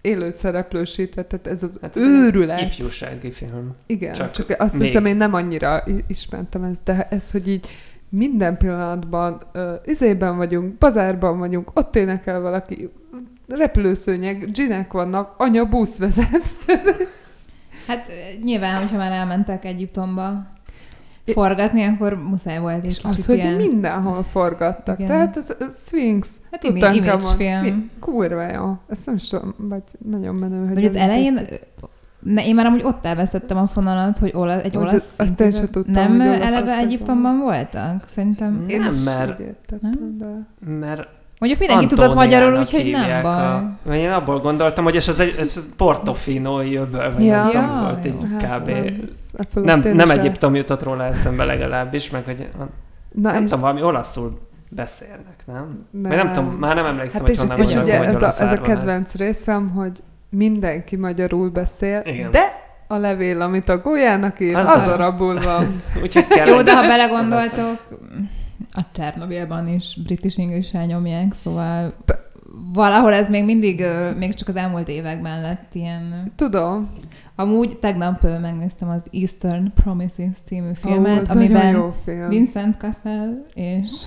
élőszereplősítve, 0.00 1.24
tehát 1.24 1.46
ez 1.46 1.62
az 1.62 1.78
hát 1.82 1.96
ez 1.96 2.02
őrület. 2.02 2.60
ifjúsági 2.60 3.30
film. 3.30 3.74
Igen, 3.86 4.12
Csak 4.12 4.30
csak, 4.30 4.54
azt 4.58 4.78
még. 4.78 4.86
hiszem, 4.88 5.04
én 5.04 5.16
nem 5.16 5.34
annyira 5.34 5.84
ismertem 6.06 6.62
ezt, 6.62 6.82
de 6.84 7.08
ez, 7.10 7.30
hogy 7.30 7.48
így 7.48 7.66
minden 8.08 8.56
pillanatban 8.56 9.42
uh, 9.54 9.62
izében 9.84 10.36
vagyunk, 10.36 10.78
bazárban 10.78 11.38
vagyunk, 11.38 11.70
ott 11.74 11.96
énekel 11.96 12.40
valaki, 12.40 12.90
repülőszőnyeg, 13.48 14.50
dzsinek 14.50 14.92
vannak, 14.92 15.34
anya 15.38 15.64
busz 15.64 15.98
vezet. 15.98 16.42
Hát 17.86 18.10
nyilván, 18.44 18.76
hogyha 18.80 18.96
már 18.96 19.12
elmentek 19.12 19.64
Egyiptomba 19.64 20.46
forgatni, 21.26 21.82
akkor 21.82 22.14
muszáj 22.14 22.58
volt 22.58 22.76
egy 22.76 22.84
És 22.90 22.96
kicsit 22.96 23.10
az, 23.10 23.26
hogy 23.26 23.36
ilyen... 23.36 23.54
mindenhol 23.54 24.22
forgattak. 24.22 24.98
Igen. 24.98 25.10
Tehát 25.10 25.36
ez, 25.36 25.52
ez 25.60 25.86
Sphinx. 25.86 26.36
Hát 26.50 26.62
imi- 26.64 26.94
image 26.94 27.34
film. 27.36 27.60
Mi- 27.62 27.90
Kurva 28.00 28.50
jó. 28.52 28.78
Ezt 28.88 29.06
nem 29.06 29.14
is 29.14 29.28
tudom, 29.28 29.54
vagy 29.58 29.82
nagyon 30.08 30.34
menő, 30.34 30.58
hogy 30.58 30.74
De 30.74 30.80
hogy 30.80 30.84
az 30.84 30.94
elején, 30.96 31.38
ne, 32.20 32.46
én 32.46 32.54
már 32.54 32.66
amúgy 32.66 32.82
ott 32.84 33.04
elvesztettem 33.04 33.56
a 33.56 33.66
fonalat, 33.66 34.18
hogy 34.18 34.32
ola, 34.34 34.60
egy 34.60 34.76
olasz 34.76 35.14
azt 35.16 35.40
én 35.40 35.50
színpadon- 35.50 35.52
se 35.52 35.70
tudtam, 35.70 36.16
Nem 36.16 36.20
eleve. 36.42 36.76
Egyiptomban 36.76 37.38
voltak? 37.38 38.04
Szerintem... 38.08 38.64
Én 38.68 38.80
Nem, 38.80 38.94
mert- 39.04 39.40
így 39.40 39.46
értettem, 39.46 40.16
de... 40.18 40.46
Mert 40.70 41.08
Mondjuk 41.46 41.58
mindenki 41.68 41.94
tudott 41.94 42.14
magyarul, 42.14 42.58
úgyhogy 42.58 42.90
nem 42.90 43.22
baj. 43.22 43.32
A, 43.32 43.72
mert 43.82 44.00
én 44.00 44.10
abból 44.10 44.40
gondoltam, 44.40 44.84
hogy 44.84 44.96
ez, 44.96 45.08
az 45.08 45.20
egy, 45.20 45.34
ez 45.38 45.74
Portofino 45.76 46.60
öböl, 46.60 47.12
vagy 47.14 47.24
Ja. 47.24 47.36
nem 47.42 47.46
tudom, 47.50 47.62
Ja, 47.62 47.80
volt 47.82 48.06
így 48.06 48.16
Hát, 48.40 48.60
kb. 48.60 48.68
nem, 48.68 49.00
ez- 49.02 49.62
Nem, 49.64 49.80
nem 49.96 50.10
Egyiptom 50.10 50.54
jutott 50.54 50.82
róla 50.82 51.04
eszembe 51.04 51.44
legalábbis, 51.44 52.10
meg 52.10 52.24
hogy 52.24 52.48
Na, 53.12 53.30
nem 53.30 53.34
és- 53.42 53.48
tudom, 53.48 53.60
valami 53.60 53.82
olaszul 53.82 54.38
beszélnek, 54.70 55.36
nem? 55.46 55.86
Nem. 55.90 56.02
Vagy 56.02 56.16
nem 56.16 56.32
tudom, 56.32 56.50
már 56.50 56.74
nem 56.74 56.84
emlékszem, 56.84 57.20
Hát 57.20 57.28
hogy 57.28 57.30
és, 57.34 57.38
honnan 57.40 57.58
és 57.58 57.74
ugye 57.74 58.02
ez 58.04 58.22
a, 58.22 58.26
ez 58.26 58.52
a 58.52 58.60
kedvenc 58.60 59.14
részem, 59.14 59.70
hogy 59.70 60.02
mindenki 60.30 60.96
magyarul 60.96 61.48
beszél, 61.48 62.02
Igen. 62.04 62.30
de 62.30 62.62
a 62.88 62.96
levél, 62.96 63.40
amit 63.40 63.68
a 63.68 63.78
Gólyának 63.78 64.40
ír, 64.40 64.56
Az 64.56 64.68
az, 64.68 64.86
arabul 64.86 65.40
van. 65.40 65.66
Úgyhogy 66.02 66.26
kell 66.26 66.46
Jó, 66.46 66.62
de 66.62 66.76
ha 66.76 66.86
belegondoltok, 66.96 67.78
a 68.72 68.80
Csernobilban 68.92 69.68
is 69.68 69.98
British 70.02 70.40
English 70.40 70.86
nyomják, 70.86 71.34
szóval 71.42 71.94
valahol 72.72 73.12
ez 73.12 73.28
még 73.28 73.44
mindig, 73.44 73.84
még 74.18 74.34
csak 74.34 74.48
az 74.48 74.56
elmúlt 74.56 74.88
években 74.88 75.40
lett 75.40 75.74
ilyen... 75.74 76.32
Tudom. 76.36 76.90
Amúgy 77.34 77.76
tegnap 77.78 78.22
megnéztem 78.40 78.88
az 78.88 79.02
Eastern 79.10 79.72
Promises 79.74 80.36
című 80.46 80.72
filmet, 80.74 81.20
ez 81.20 81.30
amiben 81.30 81.92
film. 82.04 82.28
Vincent 82.28 82.76
Cassel 82.76 83.46
és 83.54 84.02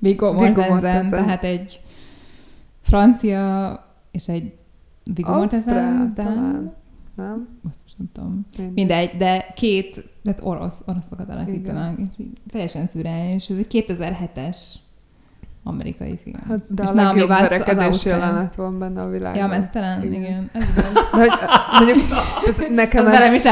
Viggo 0.00 0.32
Mortensen, 0.32 1.10
tehát 1.10 1.44
egy 1.44 1.80
francia 2.80 3.84
és 4.10 4.28
egy 4.28 4.52
Viggo 5.14 5.32
Mortensen, 5.32 6.12
talán. 6.14 6.74
Nem? 7.14 7.48
azt 7.68 7.80
most 7.82 7.98
nem 7.98 8.08
tudom. 8.12 8.46
Mindegy, 8.74 9.16
de 9.16 9.46
két, 9.54 10.04
tehát 10.22 10.40
orosz, 10.42 10.78
oroszokat 10.86 11.30
alakítanak, 11.30 11.98
és 11.98 12.14
így 12.18 12.30
teljesen 12.50 12.86
szürális. 12.86 13.48
Ez 13.48 13.58
egy 13.58 13.84
2007-es 13.88 14.56
amerikai 15.62 16.18
film. 16.22 16.36
Hát, 16.48 16.74
de 16.74 16.82
És 16.82 16.88
a 16.88 16.94
legjobb 16.94 17.28
verekedés 17.28 18.04
jelenet 18.04 18.54
van 18.54 18.78
benne 18.78 19.00
a 19.02 19.08
világban. 19.08 19.40
Ja, 19.40 19.46
mesztelen, 19.46 20.02
Igen. 20.02 20.20
igen. 20.20 20.30
igen. 20.30 20.50
Ez 20.52 20.74
De 21.12 21.18
hogy, 21.18 21.30
mondjuk, 21.78 22.06
nekem, 22.74 23.06
az 23.06 23.12
ez, 23.12 23.18
velem 23.18 23.34
is 23.34 23.42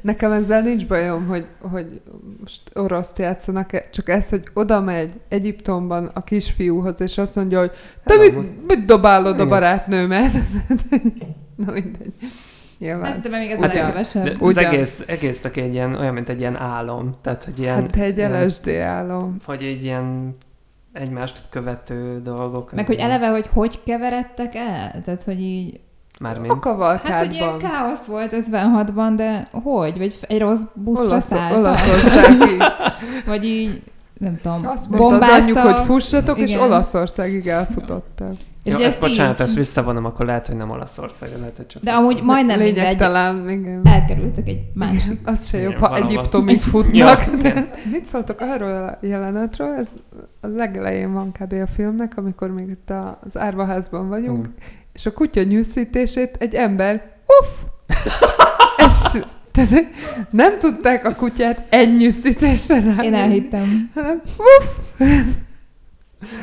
nekem 0.00 0.32
ezzel 0.32 0.62
nincs 0.62 0.86
bajom, 0.86 1.26
hogy, 1.26 1.46
hogy 1.60 2.02
most 2.40 2.60
oroszt 2.74 3.18
játszanak, 3.18 3.90
csak 3.90 4.08
ez, 4.08 4.28
hogy 4.28 4.42
oda 4.54 4.80
megy 4.80 5.20
Egyiptomban 5.28 6.10
a 6.14 6.24
kisfiúhoz, 6.24 7.00
és 7.00 7.18
azt 7.18 7.36
mondja, 7.36 7.58
hogy 7.58 7.70
te 8.04 8.16
mit, 8.16 8.66
mit 8.66 8.84
dobálod 8.84 9.32
a 9.32 9.34
Igen. 9.34 9.48
barátnőmet? 9.48 10.32
Na 11.66 11.72
mindegy. 11.72 12.14
Nyilván. 12.82 13.10
Ezt 13.10 13.28
még 13.28 13.50
ez 13.50 13.60
Hát 13.60 13.70
a 13.70 13.74
legkevesebb. 13.78 14.42
Az 14.42 14.56
egész, 14.56 15.02
egésznek 15.06 15.56
egy 15.56 15.72
ilyen, 15.72 15.94
olyan, 15.94 16.14
mint 16.14 16.28
egy 16.28 16.40
ilyen 16.40 16.56
álom. 16.56 17.14
Tehát, 17.22 17.44
hogy 17.44 17.58
ilyen, 17.58 17.74
Hát 17.74 17.96
egy 17.96 18.16
ilyen, 18.16 18.44
LSD 18.44 18.68
álom. 18.68 19.36
hogy 19.44 19.62
egy 19.62 19.84
ilyen 19.84 20.36
egymást 20.92 21.42
követő 21.50 22.20
dolgok. 22.22 22.72
Meg 22.72 22.86
hogy 22.86 22.94
ilyen- 22.94 23.10
eleve, 23.10 23.28
hogy 23.28 23.48
hogy 23.52 23.82
keveredtek 23.82 24.54
el? 24.54 25.00
Tehát, 25.04 25.22
hogy 25.22 25.40
így... 25.40 25.80
Mármint. 26.20 26.52
A 26.52 26.58
kavalkádban. 26.58 27.12
Hát, 27.12 27.26
hogy 27.26 27.34
ilyen 27.34 27.58
káosz 27.58 28.04
volt 28.04 28.36
56-ban, 28.50 29.12
de 29.16 29.46
hogy? 29.62 29.98
Vagy 29.98 30.14
egy 30.28 30.38
rossz 30.38 30.60
buszra 30.74 31.04
Olasz, 31.04 31.26
szálltak? 31.26 31.58
Olaszországig. 31.58 32.62
Vagy 33.26 33.44
így, 33.44 33.82
nem 34.18 34.36
tudom, 34.42 34.66
Azt 34.66 34.88
mondta 34.88 35.06
az 35.06 35.10
bombáztak. 35.10 35.40
anyjuk, 35.40 35.58
hogy 35.58 35.84
fussatok, 35.84 36.38
és 36.38 36.50
Igen. 36.50 36.62
Olaszországig 36.62 37.48
elfutottak. 37.48 38.32
És 38.64 38.74
ugye 38.74 38.84
ezt 38.84 38.92
ezt 39.02 39.10
bocsánat, 39.10 39.34
így, 39.34 39.40
ezt 39.40 39.54
visszavonom, 39.54 40.04
akkor 40.04 40.26
lehet, 40.26 40.46
hogy 40.46 40.56
nem 40.56 40.70
Olaszország, 40.70 41.28
lehet, 41.38 41.56
hogy 41.56 41.66
csak 41.66 41.82
De 41.82 41.90
amúgy 41.92 42.22
majdnem 42.22 42.58
mindegy, 42.58 42.76
Lényegtelen, 42.76 43.50
igen. 43.50 43.80
elkerültek 43.84 44.48
egy 44.48 44.60
másik. 44.74 45.20
Az 45.24 45.48
se 45.48 45.58
jobb, 45.58 45.76
ha. 45.76 45.96
Egyiptomig 45.96 46.56
Ja, 46.62 46.68
futnak. 46.70 47.26
igen. 47.38 47.68
Mit 47.90 48.06
szóltok 48.06 48.40
arról 48.40 48.84
a 48.84 48.98
jelenetről? 49.06 49.72
Ez 49.72 49.88
a 50.40 50.46
legelején 50.46 51.12
van 51.12 51.32
kb. 51.40 51.52
a 51.52 51.66
filmnek, 51.74 52.12
amikor 52.16 52.50
még 52.50 52.68
itt 52.68 52.90
a- 52.90 53.18
az 53.26 53.36
árvaházban 53.38 54.08
vagyunk, 54.08 54.46
Mm. 54.46 54.50
és 54.92 55.06
a 55.06 55.12
kutya 55.12 55.42
nyűszítését 55.42 56.36
egy 56.38 56.54
ember, 56.54 57.02
uff! 57.26 57.48
Ezt, 58.76 59.26
tehát 59.52 59.84
nem 60.30 60.58
tudták 60.58 61.06
a 61.06 61.14
kutyát 61.14 61.62
egy 61.68 61.96
nyűszítésre 61.96 62.80
rá. 62.80 63.02
Én 63.02 63.14
elhittem. 63.14 63.90
hanem 63.94 64.22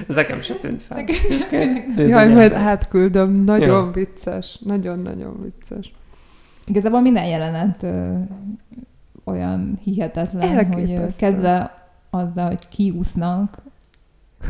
Ez 0.07 0.15
nekem 0.15 0.41
se 0.41 0.53
tűnt 0.53 0.81
fel. 0.81 1.03
Nekem- 1.39 1.93
Jaj, 1.97 2.33
majd 2.33 2.51
átküldöm. 2.53 3.43
Nagyon 3.43 3.85
Jó. 3.85 3.91
vicces. 3.91 4.59
Nagyon-nagyon 4.65 5.37
vicces. 5.43 5.93
Igazából 6.65 7.01
minden 7.01 7.25
jelenet 7.25 7.83
ö, 7.83 8.13
olyan 9.23 9.79
hihetetlen, 9.83 10.47
hogy 10.47 10.55
ö, 10.55 10.57
Elképesztő. 10.57 11.25
kezdve 11.25 11.77
azzal, 12.09 12.47
hogy 12.47 12.67
kiúsznak. 12.69 13.57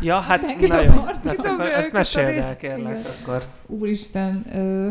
Ja, 0.02 0.16
hát 0.18 0.40
na 0.68 0.80
jó, 0.82 0.92
ezt, 1.24 1.46
hogy 1.46 1.68
ezt 1.74 1.92
meséld 1.92 2.28
rész- 2.28 2.38
el, 2.42 2.56
kérlek, 2.56 2.78
igen. 2.98 3.12
akkor. 3.22 3.42
Úristen, 3.66 4.44
ö, 4.54 4.88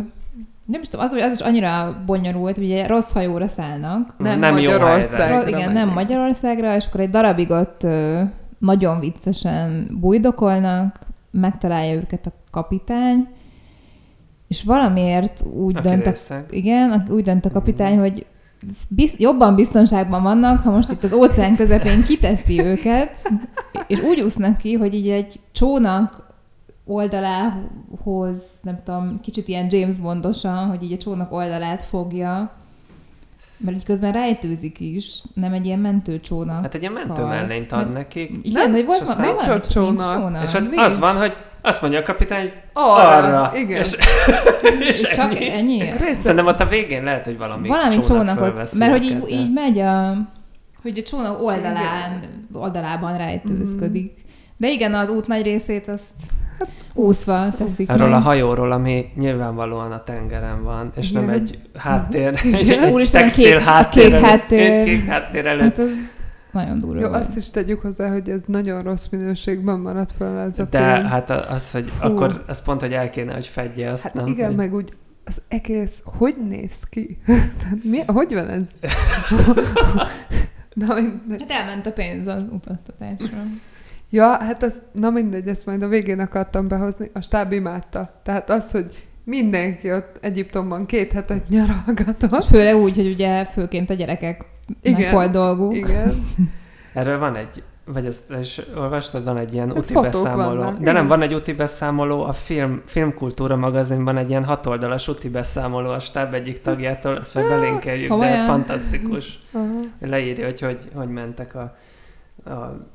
nem 0.65 0.81
is 0.81 0.87
tudom, 0.89 1.05
az, 1.05 1.11
hogy 1.11 1.19
az 1.21 1.31
is 1.33 1.39
annyira 1.39 2.03
bonyolult, 2.05 2.55
hogy 2.55 2.63
ugye 2.63 2.87
rossz 2.87 3.11
hajóra 3.11 3.47
szállnak. 3.47 4.13
Nem, 4.17 4.39
Nem 4.39 4.57
jó 4.57 4.71
Magyarországra 4.71 5.23
helyre. 5.23 5.39
Rossz, 5.39 5.47
igen, 5.47 5.71
nem. 5.71 5.89
Magyarországra, 5.89 6.75
és 6.75 6.85
akkor 6.85 6.99
egy 6.99 7.09
darabig 7.09 7.49
ott 7.49 7.83
ö, 7.83 8.21
nagyon 8.59 8.99
viccesen 8.99 9.97
bújdokolnak, 9.99 10.99
megtalálja 11.31 11.93
őket 11.93 12.25
a 12.25 12.31
kapitány, 12.51 13.27
és 14.47 14.63
valamiért 14.63 15.43
úgy 15.53 15.77
Aki 15.77 15.87
dönt 15.87 16.05
a, 16.07 16.35
igen, 16.49 17.07
úgy 17.09 17.23
dönt 17.23 17.45
a 17.45 17.51
kapitány, 17.51 17.99
hogy 17.99 18.25
biz, 18.87 19.15
jobban 19.17 19.55
biztonságban 19.55 20.23
vannak, 20.23 20.63
ha 20.63 20.71
most 20.71 20.91
itt 20.91 21.03
az 21.03 21.13
óceán 21.13 21.55
közepén 21.55 22.03
kiteszi 22.03 22.63
őket, 22.63 23.31
és 23.87 24.01
úgy 24.01 24.21
úsznak 24.21 24.57
ki, 24.57 24.73
hogy 24.73 24.93
így 24.93 25.09
egy 25.09 25.39
csónak 25.51 26.27
oldalához, 26.85 28.43
nem 28.61 28.79
tudom, 28.83 29.19
kicsit 29.19 29.47
ilyen 29.47 29.67
James 29.69 29.99
Bondosan, 29.99 30.67
hogy 30.67 30.83
így 30.83 30.93
a 30.93 30.97
csónak 30.97 31.31
oldalát 31.31 31.81
fogja, 31.81 32.58
mert 33.59 33.77
így 33.77 33.85
közben 33.85 34.11
rejtőzik 34.11 34.79
is, 34.79 35.21
nem 35.33 35.53
egy 35.53 35.65
ilyen 35.65 35.79
mentőcsónak. 35.79 36.61
Hát 36.61 36.73
egy 36.75 36.81
ilyen 36.81 36.93
mentőmellényt 36.93 37.71
ad 37.71 37.79
Mert- 37.79 37.93
nekik. 37.93 38.29
Igen, 38.41 38.61
Nem, 38.63 38.71
hogy 38.71 38.85
volt 38.85 39.01
és 39.01 39.07
aztán 39.09 39.25
nincs 39.25 39.35
valami, 39.41 39.55
ott 39.59 39.67
csak 39.67 39.83
nincs 39.83 39.99
csónak. 40.01 40.17
csónak. 40.21 40.43
És 40.43 40.53
ott 40.53 40.61
nincs. 40.69 40.81
az 40.81 40.99
van, 40.99 41.15
hogy 41.17 41.33
azt 41.61 41.81
mondja 41.81 41.99
a 41.99 42.03
kapitány, 42.03 42.41
hogy 42.41 42.53
Arra. 42.73 43.15
arra. 43.17 43.51
Igen. 43.57 43.79
És, 43.79 43.91
és 44.89 45.01
Csak 45.01 45.31
ennyi. 45.35 45.51
ennyi? 45.51 45.79
Része- 45.81 46.15
Szerintem 46.15 46.45
ott 46.47 46.59
a 46.59 46.65
végén 46.67 47.03
lehet, 47.03 47.25
hogy 47.25 47.37
valami, 47.37 47.67
Valami 47.67 47.99
csónakot, 47.99 48.37
fölveszi 48.37 48.77
mert 48.77 48.91
hogy 48.91 49.03
így, 49.03 49.23
így 49.29 49.53
megy 49.53 49.79
a, 49.79 50.13
hogy 50.81 50.97
a 50.97 51.03
csónak 51.03 51.41
oldalán, 51.41 52.19
oldalában 52.53 53.17
rejtőzködik. 53.17 54.11
De 54.57 54.69
igen, 54.69 54.93
az 54.93 55.09
út 55.09 55.27
nagy 55.27 55.43
részét 55.43 55.87
azt 55.87 56.13
úszva 56.93 57.51
teszik 57.57 57.89
Erről 57.89 58.07
meg. 58.07 58.15
a 58.17 58.19
hajóról, 58.21 58.71
ami 58.71 59.05
nyilvánvalóan 59.15 59.91
a 59.91 60.03
tengeren 60.03 60.63
van, 60.63 60.91
és 60.95 61.11
nem 61.11 61.23
Igen. 61.23 61.35
egy 61.35 61.59
háttér, 61.75 62.39
egy, 62.53 62.69
egy 62.69 62.91
Úristen, 62.91 63.21
a 63.21 63.23
textil 63.23 63.45
kék- 63.57 63.59
háttér, 63.67 64.03
kék 64.03 64.11
előtt- 64.13 64.25
háttér. 64.25 64.71
egy 64.71 64.83
kék 64.85 65.05
háttér 65.05 65.45
előtt. 65.45 65.61
Hát 65.77 65.77
az 65.79 65.89
nagyon 66.51 66.79
durva 66.79 66.99
Jó, 67.01 67.07
volt. 67.07 67.21
azt 67.21 67.37
is 67.37 67.49
tegyük 67.49 67.81
hozzá, 67.81 68.09
hogy 68.11 68.29
ez 68.29 68.41
nagyon 68.45 68.83
rossz 68.83 69.07
minőségben 69.11 69.79
maradt 69.79 70.11
fel 70.17 70.37
ez 70.39 70.59
a 70.59 70.63
De 70.63 70.93
film. 70.95 71.07
hát 71.07 71.29
az, 71.29 71.71
hogy 71.71 71.91
Fú. 71.99 72.07
akkor 72.07 72.43
az 72.47 72.63
pont, 72.63 72.81
hogy 72.81 72.91
el 72.93 73.09
kéne, 73.09 73.33
hogy 73.33 73.47
fedje 73.47 73.91
azt, 73.91 74.03
Hát 74.03 74.13
nem? 74.13 74.27
igen, 74.27 74.47
hogy... 74.47 74.55
meg 74.55 74.73
úgy 74.73 74.93
az 75.25 75.41
egész, 75.47 76.01
hogy 76.03 76.35
néz 76.49 76.83
ki? 76.89 77.17
Tehát 77.59 77.77
mi, 77.83 77.99
hogy 78.07 78.33
van 78.33 78.47
ez? 78.49 78.69
na, 80.73 80.93
mindegy. 80.93 81.45
Hát 81.49 81.51
elment 81.61 81.85
a 81.85 81.91
pénz 81.91 82.27
az 82.27 82.43
utaztatásra. 82.51 83.37
Ja, 84.09 84.27
hát 84.27 84.63
ez, 84.63 84.81
na 84.91 85.09
mindegy, 85.09 85.47
ezt 85.47 85.65
majd 85.65 85.81
a 85.81 85.87
végén 85.87 86.19
akartam 86.19 86.67
behozni. 86.67 87.09
A 87.13 87.21
stáb 87.21 87.51
imádta. 87.51 88.09
Tehát 88.23 88.49
az, 88.49 88.71
hogy 88.71 89.07
mindenki 89.23 89.91
ott 89.91 90.17
Egyiptomban 90.21 90.85
két 90.85 91.11
hetet 91.11 91.49
nyaralgatott. 91.49 92.35
És 92.39 92.45
főleg 92.49 92.75
úgy, 92.75 92.95
hogy 92.95 93.07
ugye 93.07 93.45
főként 93.45 93.89
a 93.89 93.93
gyerekek 93.93 94.45
Igen. 94.81 95.13
volt 95.13 95.31
dolguk. 95.31 95.75
Igen. 95.75 96.27
Erről 96.93 97.19
van 97.19 97.35
egy, 97.35 97.63
vagy 97.85 98.05
ezt 98.05 98.33
is 98.41 98.61
olvastad, 98.75 99.23
van 99.23 99.37
egy 99.37 99.53
ilyen 99.53 99.71
úti 99.77 99.93
beszámoló. 99.93 100.57
vannak, 100.57 100.73
De 100.73 100.81
igen. 100.81 100.93
nem, 100.93 101.07
van 101.07 101.21
egy 101.21 101.33
úti 101.33 101.53
beszámoló, 101.53 102.23
a 102.23 102.33
film, 102.33 102.81
Filmkultúra 102.85 103.55
magazinban 103.55 104.17
egy 104.17 104.29
ilyen 104.29 104.45
hatoldalas 104.45 105.07
úti 105.07 105.29
beszámoló 105.29 105.89
a 105.89 105.99
stáb 105.99 106.33
egyik 106.33 106.61
tagjától, 106.61 107.17
ezt 107.17 107.35
majd 107.35 107.47
belinkeljük, 107.47 108.13
de 108.13 108.43
fantasztikus. 108.43 109.39
Aha. 109.51 109.79
Leírja, 110.01 110.45
hogy 110.45 110.59
hogy, 110.59 110.89
hogy 110.93 111.09
mentek 111.09 111.55
a, 111.55 111.75
a 112.49 112.87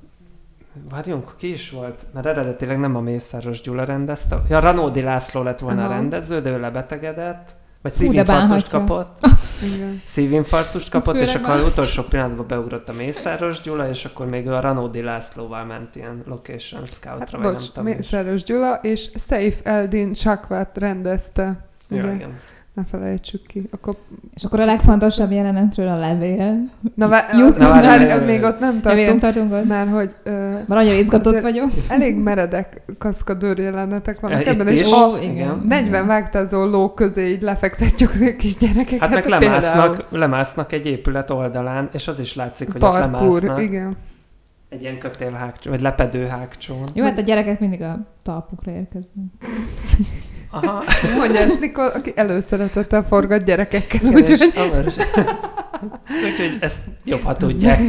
Várjunk, 0.90 1.34
ki 1.36 1.52
is 1.52 1.70
volt? 1.70 2.04
Mert 2.14 2.26
eredetileg 2.26 2.78
nem 2.78 2.96
a 2.96 3.00
Mészáros 3.00 3.60
Gyula 3.60 3.84
rendezte. 3.84 4.40
Ja, 4.48 4.60
Ranódi 4.60 5.00
László 5.02 5.42
lett 5.42 5.58
volna 5.58 5.82
Aha. 5.84 5.90
a 5.92 5.94
rendező, 5.94 6.40
de 6.40 6.50
ő 6.50 6.60
lebetegedett. 6.60 7.50
Vagy 7.82 7.92
szívinfarktust 7.92 8.68
kapott. 8.68 9.18
Szívinfarktust 10.04 10.90
kapott, 10.90 11.16
és 11.20 11.34
akkor 11.34 11.48
már- 11.54 11.64
utolsó 11.66 12.02
pillanatban 12.02 12.46
beugrott 12.46 12.88
a 12.88 12.92
Mészáros 12.92 13.60
Gyula, 13.60 13.88
és 13.88 14.04
akkor 14.04 14.26
még 14.28 14.48
a 14.48 14.60
Ranódi 14.60 15.02
Lászlóval 15.02 15.64
ment 15.64 15.96
ilyen 15.96 16.22
location 16.26 16.86
scoutra, 16.86 17.18
Hát, 17.18 17.30
vagy 17.30 17.40
nem 17.40 17.52
bocs, 17.52 17.66
tudom. 17.66 17.86
és- 17.86 17.96
Mészáros 17.96 18.42
Gyula 18.42 18.74
és 18.82 19.10
Saif 19.14 19.60
Eldin 19.62 20.14
Sakvát 20.14 20.78
rendezte. 20.78 21.52
Ja, 21.88 22.02
Ugye? 22.02 22.12
igen. 22.14 22.38
Ne 22.74 22.84
felejtsük 22.84 23.46
ki. 23.46 23.68
Akkor... 23.70 23.94
És 24.34 24.44
akkor 24.44 24.60
a 24.60 24.64
legfontosabb 24.64 25.30
jelenetről 25.30 25.88
a 25.88 25.98
levél. 25.98 26.62
Na, 26.94 27.08
vá- 27.08 27.32
Jut- 27.32 27.58
Na, 27.58 27.68
várj, 27.68 27.86
várj, 27.86 28.04
várj, 28.04 28.18
várj. 28.18 28.24
még 28.24 28.42
ott 28.42 28.58
nem 28.58 28.72
még 28.74 28.82
nem 28.82 29.18
tartunk, 29.18 29.20
tartunk 29.20 29.52
ott? 29.52 29.64
mert 29.68 29.90
hogy 29.90 30.14
ö, 30.22 30.50
Már 30.68 30.78
annyira 30.78 30.94
izgatott 30.94 31.40
vagyok. 31.40 31.70
elég 31.88 32.16
meredek 32.16 32.82
kaszkadőr 32.98 33.58
jelenetek 33.58 34.20
vannak 34.20 34.40
Itt 34.40 34.46
ebben, 34.46 34.68
és 34.68 34.92
a 34.92 35.18
igen. 35.22 35.64
40 35.68 36.06
vágtázó 36.06 36.64
ló 36.64 36.94
közé 36.94 37.28
így 37.30 37.42
lefektetjük 37.42 38.10
a 38.20 38.36
kis 38.36 38.56
gyerekeket. 38.56 38.98
Hát 39.00 39.10
meg 39.10 39.22
például. 39.22 39.44
lemásznak, 39.44 40.06
lemásznak 40.10 40.72
egy 40.72 40.86
épület 40.86 41.30
oldalán, 41.30 41.88
és 41.92 42.08
az 42.08 42.18
is 42.20 42.34
látszik, 42.34 42.72
hogy 42.72 42.82
ott 42.82 42.90
Parkour, 42.90 43.10
lemásznak. 43.42 43.60
igen. 43.62 43.96
Egy 44.68 44.82
ilyen 44.82 44.98
kötélhágcsón, 44.98 45.72
vagy 45.72 45.82
lepedő 45.82 46.26
hágcsón. 46.26 46.82
Jó, 46.94 47.04
hát 47.04 47.18
a 47.18 47.22
gyerekek 47.22 47.60
mindig 47.60 47.82
a 47.82 47.98
talpukra 48.22 48.70
érkeznek. 48.72 49.24
Aha. 50.54 50.84
Mondja 51.18 51.40
ezt 51.40 51.60
Nikol, 51.60 51.86
aki 51.86 52.12
előszeretettel 52.16 53.02
forgat 53.02 53.44
gyerekekkel. 53.44 54.00
Úgyhogy. 54.12 54.40
Úgyhogy 56.26 56.56
ezt 56.60 56.84
jobb, 57.04 57.22
ha 57.22 57.36
tudják. 57.36 57.80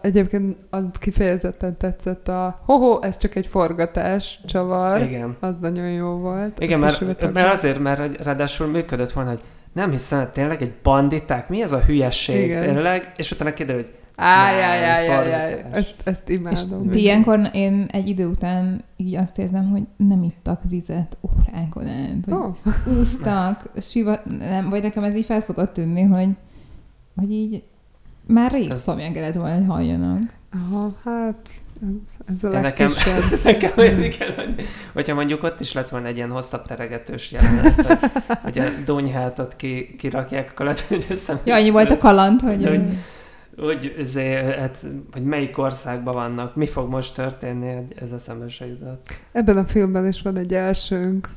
Egyébként 0.00 0.66
az 0.70 0.84
kifejezetten 1.00 1.76
tetszett 1.76 2.28
a 2.28 2.58
hoho, 2.66 2.98
ez 3.02 3.16
csak 3.16 3.34
egy 3.34 3.46
forgatás 3.46 4.40
csavar. 4.46 5.02
Igen. 5.02 5.36
Az 5.40 5.58
nagyon 5.58 5.90
jó 5.90 6.08
volt. 6.08 6.60
Igen, 6.60 6.78
mert, 6.78 7.32
mert 7.32 7.52
azért, 7.52 7.78
mert 7.78 8.22
ráadásul 8.22 8.66
működött 8.66 9.12
volna, 9.12 9.30
hogy 9.30 9.40
nem 9.72 9.90
hiszem, 9.90 10.28
tényleg 10.32 10.62
egy 10.62 10.72
banditák, 10.82 11.48
mi 11.48 11.62
ez 11.62 11.72
a 11.72 11.80
hülyesség 11.80 12.44
Igen. 12.44 12.62
tényleg, 12.62 13.12
és 13.16 13.30
utána 13.30 13.52
kiderül, 13.52 13.80
hogy 13.80 13.92
Ájjájjájjájjáj, 14.22 15.64
ezt, 15.72 15.94
ezt 16.04 16.28
És 16.28 16.36
imádom. 16.36 16.90
ti 16.90 17.00
ilyenkor 17.00 17.40
én 17.52 17.86
egy 17.92 18.08
idő 18.08 18.26
után 18.26 18.84
így 18.96 19.14
azt 19.14 19.38
érzem, 19.38 19.70
hogy 19.70 19.82
nem 19.96 20.22
ittak 20.22 20.60
vizet 20.68 21.18
órákon 21.22 21.86
át, 21.88 22.24
hogy 22.24 22.34
Oh, 22.34 22.56
úsztak, 22.98 23.70
sivat, 23.80 24.38
nem, 24.38 24.68
vagy 24.70 24.82
nekem 24.82 25.04
ez 25.04 25.14
így 25.14 25.24
fel 25.24 25.40
szokott 25.40 25.72
tűnni, 25.72 26.02
hogy, 26.02 26.28
hogy 27.16 27.32
így 27.32 27.62
már 28.26 28.52
rég 28.52 28.70
Ez- 28.70 28.82
szomjan 28.82 29.12
kellett 29.12 29.34
volna, 29.34 29.54
hogy 29.54 29.66
halljanak. 29.66 30.20
aha, 30.54 30.94
hát 31.04 31.50
ez, 31.82 32.34
ez 32.36 32.50
a 32.50 32.60
nekem-. 32.60 32.92
Nekem 33.44 33.70
igen, 34.02 34.34
hogy, 34.36 34.64
hogyha 34.92 35.14
mondjuk 35.14 35.42
ott 35.42 35.60
is 35.60 35.72
lett 35.72 35.88
volna 35.88 36.06
egy 36.06 36.16
ilyen 36.16 36.30
hosszabb 36.30 36.66
teregetős 36.66 37.32
jelenet, 37.32 37.74
hogy, 37.86 37.98
hogy 38.42 38.58
a 38.58 38.64
donyhátot 38.84 39.56
ki, 39.56 39.94
kirakják, 39.98 40.50
akkor 40.50 40.66
lehet, 40.66 40.80
hogy 40.88 41.06
össze... 41.10 41.40
Ja, 41.44 41.54
annyi 41.54 41.70
volt 41.70 41.90
a 41.90 41.98
kaland, 41.98 42.40
hogy... 42.40 42.58
De 42.60 42.70
hogy- 43.56 43.94
ezért, 43.98 44.56
hát, 44.58 44.78
hogy 45.12 45.24
melyik 45.24 45.58
országban 45.58 46.14
vannak, 46.14 46.56
mi 46.56 46.66
fog 46.66 46.88
most 46.90 47.14
történni, 47.14 47.74
hogy 47.74 47.94
ez 48.00 48.12
eszembe 48.12 48.48
se 48.48 48.66
jutott. 48.66 49.02
Ebben 49.32 49.56
a 49.56 49.64
filmben 49.64 50.06
is 50.06 50.22
van 50.22 50.38
egy 50.38 50.54
elsőnk. 50.54 51.28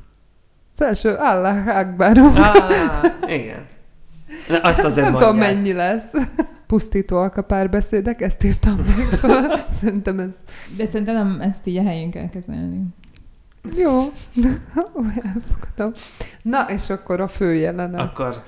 Az 0.73 0.81
első 0.81 1.13
Allah 1.13 1.67
Akbar. 1.77 2.17
Ah, 2.17 3.05
igen. 3.27 3.65
Na, 4.49 4.57
azt 4.59 4.83
azért 4.83 5.03
Nem 5.09 5.11
mondják. 5.11 5.31
tudom, 5.31 5.37
mennyi 5.55 5.73
lesz. 5.73 6.11
Pusztító 6.67 7.17
alkapárbeszédek, 7.17 8.21
ezt 8.21 8.43
írtam 8.43 8.75
meg 8.75 8.85
fel. 9.19 9.65
Szerintem 9.71 10.19
ez 10.19 10.35
De 10.77 10.85
szerintem 10.85 11.15
nem 11.15 11.41
ezt 11.41 11.67
így 11.67 11.77
a 11.77 11.83
helyén 11.83 12.11
kell 12.11 12.29
kezelni. 12.29 12.81
jó. 13.77 13.99
Elfogadom. 15.23 15.91
Na, 16.41 16.65
és 16.69 16.89
akkor 16.89 17.21
a 17.21 17.27
fő 17.27 17.53
jelenet. 17.55 17.99
Akkor 18.01 18.43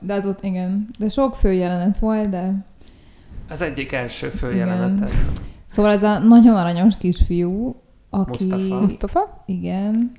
De 0.00 0.14
az 0.14 0.26
ott, 0.26 0.44
igen. 0.44 0.88
De 0.98 1.08
sok 1.08 1.34
főjelenet 1.34 1.98
volt, 1.98 2.28
de... 2.28 2.52
az 3.48 3.60
egyik 3.60 3.92
első 3.92 4.28
főjelenet. 4.28 5.10
Szóval 5.66 5.90
ez 5.92 6.02
a 6.02 6.18
nagyon 6.18 6.56
aranyos 6.56 6.96
kisfiú, 6.96 7.76
aki... 8.10 8.44
Mustafa. 8.46 8.80
Mustafa? 8.80 9.42
Igen. 9.46 10.12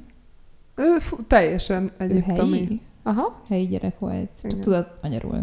Ő 0.76 0.98
fú, 1.00 1.18
teljesen 1.28 1.90
egyiptomi. 1.98 2.58
helyi, 2.58 2.82
Aha. 3.04 3.42
helyi 3.50 3.68
gyerek 3.68 4.00
volt. 4.00 4.30
Csak 4.42 4.52
Igen. 4.52 4.62
tudod 4.62 4.88
magyarul. 5.02 5.42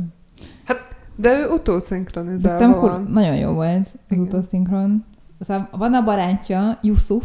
De 1.16 1.38
ő 1.38 1.48
utószinkronizálva 1.48 2.54
aztán 2.64 2.72
kur- 2.80 2.90
van. 2.90 3.08
nagyon 3.12 3.36
jó 3.36 3.52
volt 3.52 3.80
az 3.80 3.92
Igen. 4.08 4.24
utószinkron. 4.24 5.04
Szóval 5.40 5.68
van 5.72 5.94
a 5.94 6.02
barátja, 6.04 6.78
Yusuf, 6.82 7.24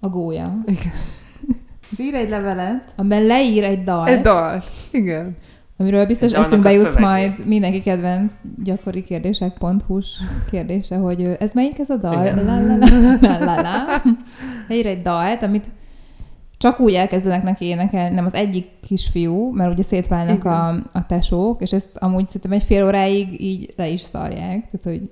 a 0.00 0.08
gólya. 0.08 0.54
Igen. 0.66 0.92
És 1.90 1.98
ír 1.98 2.14
egy 2.14 2.28
levelet, 2.28 2.92
amiben 2.96 3.22
leír 3.22 3.64
egy 3.64 3.84
dalt, 3.84 4.08
Egy 4.08 4.20
dal. 4.20 4.62
Igen. 4.90 5.36
Amiről 5.78 6.06
biztos 6.06 6.30
dalnak 6.32 6.48
eszünkbe 6.48 6.72
jutsz 6.72 6.92
szövegét. 6.92 7.06
majd 7.06 7.46
mindenki 7.46 7.80
kedvenc 7.80 8.32
gyakori 8.64 9.02
kérdések.hu-s 9.02 10.18
kérdése, 10.50 10.96
hogy 10.96 11.36
ez 11.40 11.52
melyik 11.54 11.78
ez 11.78 11.90
a 11.90 11.96
dal? 11.96 12.26
Igen. 12.26 12.44
La, 12.44 12.60
la, 12.60 12.76
la, 12.76 13.18
la, 13.20 13.44
la, 13.44 13.60
la. 13.60 14.02
Leír 14.68 14.86
egy 14.86 15.02
dalt, 15.02 15.42
amit 15.42 15.70
csak 16.58 16.80
úgy 16.80 16.94
elkezdenek 16.94 17.42
neki 17.42 17.64
énekelni, 17.64 18.14
nem 18.14 18.24
az 18.24 18.34
egyik 18.34 18.66
kisfiú, 18.80 19.52
mert 19.52 19.70
ugye 19.72 19.82
szétválnak 19.82 20.36
Igen. 20.36 20.52
a, 20.52 20.68
a 20.92 21.06
tesók, 21.06 21.62
és 21.62 21.72
ezt 21.72 21.96
amúgy 21.96 22.26
szerintem 22.26 22.52
egy 22.52 22.62
fél 22.62 22.86
óráig 22.86 23.40
így 23.40 23.72
le 23.76 23.88
is 23.88 24.00
szarják, 24.00 24.66
tehát 24.70 24.80
hogy 24.82 25.10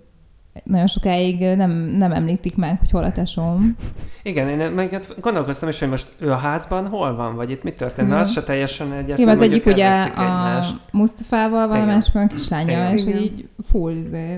nagyon 0.64 0.86
sokáig 0.86 1.40
nem, 1.40 1.70
nem 1.70 2.12
említik 2.12 2.56
meg, 2.56 2.78
hogy 2.78 2.90
hol 2.90 3.04
a 3.04 3.12
tesóm. 3.12 3.76
Igen, 4.22 4.48
én 4.48 4.70
meg 4.70 4.90
hát 4.90 5.20
gondolkoztam 5.20 5.68
is, 5.68 5.78
hogy 5.78 5.88
most 5.88 6.12
ő 6.18 6.30
a 6.30 6.36
házban 6.36 6.88
hol 6.88 7.14
van, 7.14 7.36
vagy 7.36 7.50
itt 7.50 7.62
mi 7.62 7.70
történt, 7.70 8.08
de 8.08 8.14
az 8.14 8.32
se 8.32 8.42
teljesen 8.42 8.86
Igen, 8.86 8.98
egyértelmű, 8.98 9.30
az 9.30 9.40
egyik 9.40 9.66
ugye 9.66 9.84
elvesztik 9.84 10.18
a 10.18 10.22
egymást. 10.22 10.76
Mustafával 10.92 11.68
van, 11.68 11.76
a 11.76 11.82
Igen. 11.82 11.94
másik 11.94 12.14
a 12.14 12.26
kislánya, 12.26 12.70
Igen. 12.70 12.92
és 12.92 13.02
hogy 13.02 13.12
Igen. 13.12 13.22
így 13.22 13.48
full, 13.68 13.92
izé, 13.92 14.30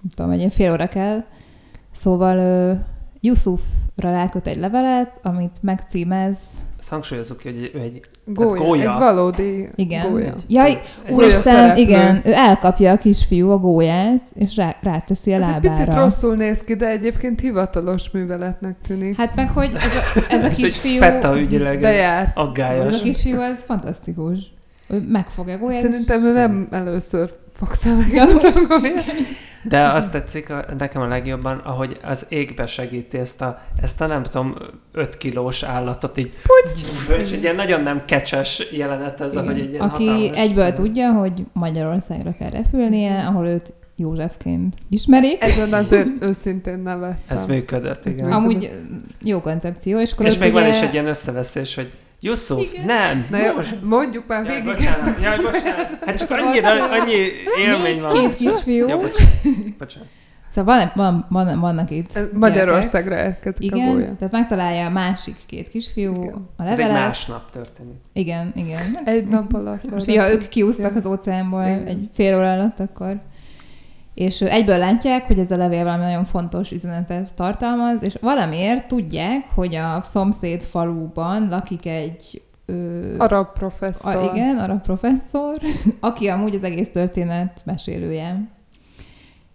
nem 0.00 0.10
tudom, 0.14 0.30
egy 0.30 0.38
ilyen 0.38 0.50
fél 0.50 0.72
óra 0.72 0.88
kell. 0.88 1.24
Szóval 1.92 2.38
ö, 2.38 2.72
Yusufra 3.20 4.10
ráköt 4.10 4.46
egy 4.46 4.56
levelet, 4.56 5.18
amit 5.22 5.58
megcímez, 5.62 6.36
Ezt 6.90 6.98
hangsúlyozzuk 6.98 7.36
ki, 7.38 7.48
hogy 7.48 7.70
ő 7.74 7.78
egy 7.80 8.00
Gólya. 8.24 8.62
gólya. 8.64 8.92
Egy 8.92 8.98
valódi 8.98 9.68
igen. 9.74 10.10
gólya. 10.10 10.34
Jaj, 10.48 10.80
egy- 11.04 11.12
úristen, 11.12 11.76
igen, 11.76 12.20
ő 12.24 12.32
elkapja 12.32 12.92
a 12.92 12.96
kisfiú 12.96 13.50
a 13.50 13.58
gólyát, 13.58 14.22
és 14.34 14.56
rá, 14.56 14.76
ráteszi 14.82 15.32
a 15.32 15.34
Ez 15.34 15.40
egy 15.40 15.46
lábára. 15.46 15.70
picit 15.70 15.94
rosszul 15.94 16.34
néz 16.34 16.62
ki, 16.64 16.74
de 16.74 16.86
egyébként 16.88 17.40
hivatalos 17.40 18.10
műveletnek 18.10 18.76
tűnik. 18.86 19.16
Hát 19.16 19.34
meg, 19.34 19.50
hogy 19.50 19.70
ez 19.74 19.82
a, 19.96 20.18
ez 20.18 20.32
a 20.32 20.34
Ez 20.34 20.44
egy 20.44 20.54
kisfiú, 20.54 21.02
ügyileg, 21.34 21.74
ez 21.76 21.80
bejárt. 21.80 22.26
ez 22.36 22.42
aggályos. 22.44 22.98
a 22.98 23.02
kisfiú, 23.02 23.40
ez 23.40 23.62
fantasztikus. 23.62 24.38
Ő 24.88 25.04
megfogja 25.08 25.54
a 25.54 25.58
gólyát, 25.58 25.82
Szerintem 25.82 26.24
ő 26.24 26.32
nem 26.32 26.68
először 26.70 27.32
fogta 27.60 27.94
meg 27.96 28.08
Ja, 28.12 28.40
ezt 28.42 28.70
a. 28.70 28.80
De 29.62 29.80
azt 29.88 30.10
tetszik 30.12 30.50
a, 30.50 30.64
nekem 30.78 31.02
a 31.02 31.06
legjobban, 31.06 31.58
ahogy 31.58 31.98
az 32.02 32.26
égbe 32.28 32.66
segíti 32.66 33.18
ezt 33.18 33.40
a, 33.40 33.60
ezt 33.82 34.00
a 34.00 34.06
nem 34.06 34.22
tudom, 34.22 34.54
5 34.92 35.16
kilós 35.16 35.62
állatot 35.62 36.18
így, 36.18 36.32
és 37.18 37.30
egy 37.30 37.42
ilyen 37.42 37.54
nagyon 37.54 37.82
nem 37.82 38.02
kecses 38.04 38.62
jelenet 38.72 39.20
ez, 39.20 39.32
Igen. 39.32 39.44
ahogy 39.44 39.58
egy 39.60 39.70
ilyen 39.70 39.80
Aki 39.80 40.06
hatalmas- 40.06 40.36
egyből 40.36 40.72
tudja, 40.72 41.12
hogy 41.12 41.32
Magyarországra 41.52 42.34
kell 42.38 42.50
repülnie, 42.50 43.26
ahol 43.26 43.46
őt 43.46 43.72
Józsefként 43.96 44.74
ismerik. 44.90 45.42
Ezen 45.42 45.72
azért 45.72 46.08
őszintén 46.20 46.78
nevettem. 46.78 47.36
Ez 47.36 47.46
működött, 47.46 48.06
Ez 48.06 48.18
igen. 48.18 48.30
működött. 48.40 48.70
Amúgy 48.70 48.70
jó 49.24 49.40
koncepció, 49.40 49.98
és 50.00 50.12
akkor 50.12 50.26
és 50.26 50.38
még 50.38 50.52
van 50.52 50.62
ugye- 50.62 50.74
is 50.76 50.80
egy 50.80 50.92
ilyen 50.92 51.06
összeveszés, 51.06 51.74
hogy 51.74 51.90
Igen. 52.72 52.84
nem! 52.86 53.26
Na 53.30 53.38
jó, 53.38 53.52
mondjuk 53.84 54.26
már 54.26 54.44
Jaj, 54.44 54.54
végig 54.54 54.72
bocsánat, 54.74 55.06
ezt 55.08 55.18
a... 55.18 55.22
jaj, 55.22 55.36
bocsánat. 55.36 55.98
Hát 56.04 56.16
csak 56.18 56.28
volt- 56.28 57.00
annyi 57.00 57.14
élmény 57.58 57.82
Még 57.94 58.00
van. 58.00 58.12
két 58.12 58.34
kisfiú. 58.34 58.88
Ja, 58.88 58.96
bocsánat. 58.96 59.76
bocsánat. 59.78 60.08
Szóval 60.54 60.90
van, 60.94 61.24
van, 61.28 61.46
van, 61.46 61.60
vannak 61.60 61.90
itt. 61.90 62.18
Magyarországra 62.32 63.24
érkezik 63.24 63.72
a 63.72 63.76
Igen, 63.76 63.88
gólya. 63.92 64.16
tehát 64.16 64.32
megtalálja 64.32 64.86
a 64.86 64.90
másik 64.90 65.36
két 65.46 65.68
kisfiú 65.68 66.22
Igen. 66.22 66.48
a 66.56 66.62
Ez 66.64 66.78
egy 66.78 66.78
levelet. 66.78 67.06
másnap 67.06 67.50
történik. 67.50 67.94
Igen, 68.12 68.52
igen. 68.54 68.98
Egy 69.04 69.26
nap 69.26 69.54
alatt. 69.54 69.90
Most 69.90 70.16
ha 70.16 70.30
ők 70.32 70.48
kiúztak 70.48 70.96
az 70.96 71.06
óceánból 71.06 71.62
Igen. 71.64 71.86
egy 71.86 72.08
fél 72.12 72.36
óra 72.36 72.52
alatt, 72.52 72.80
akkor 72.80 73.20
és 74.20 74.40
egyből 74.40 74.78
látják, 74.78 75.26
hogy 75.26 75.38
ez 75.38 75.50
a 75.50 75.56
levél 75.56 75.84
valami 75.84 76.02
nagyon 76.02 76.24
fontos 76.24 76.70
üzenetet 76.70 77.34
tartalmaz, 77.34 78.02
és 78.02 78.16
valamiért 78.20 78.88
tudják, 78.88 79.44
hogy 79.54 79.74
a 79.74 80.00
szomszéd 80.02 80.62
faluban 80.62 81.48
lakik 81.48 81.86
egy 81.86 82.42
ö, 82.66 83.14
Arab 83.18 83.52
professzor. 83.52 84.16
a, 84.16 84.30
igen, 84.34 84.56
arab 84.56 84.82
professzor, 84.82 85.56
aki 86.00 86.28
amúgy 86.28 86.54
az 86.54 86.62
egész 86.62 86.90
történet 86.90 87.62
mesélője. 87.64 88.48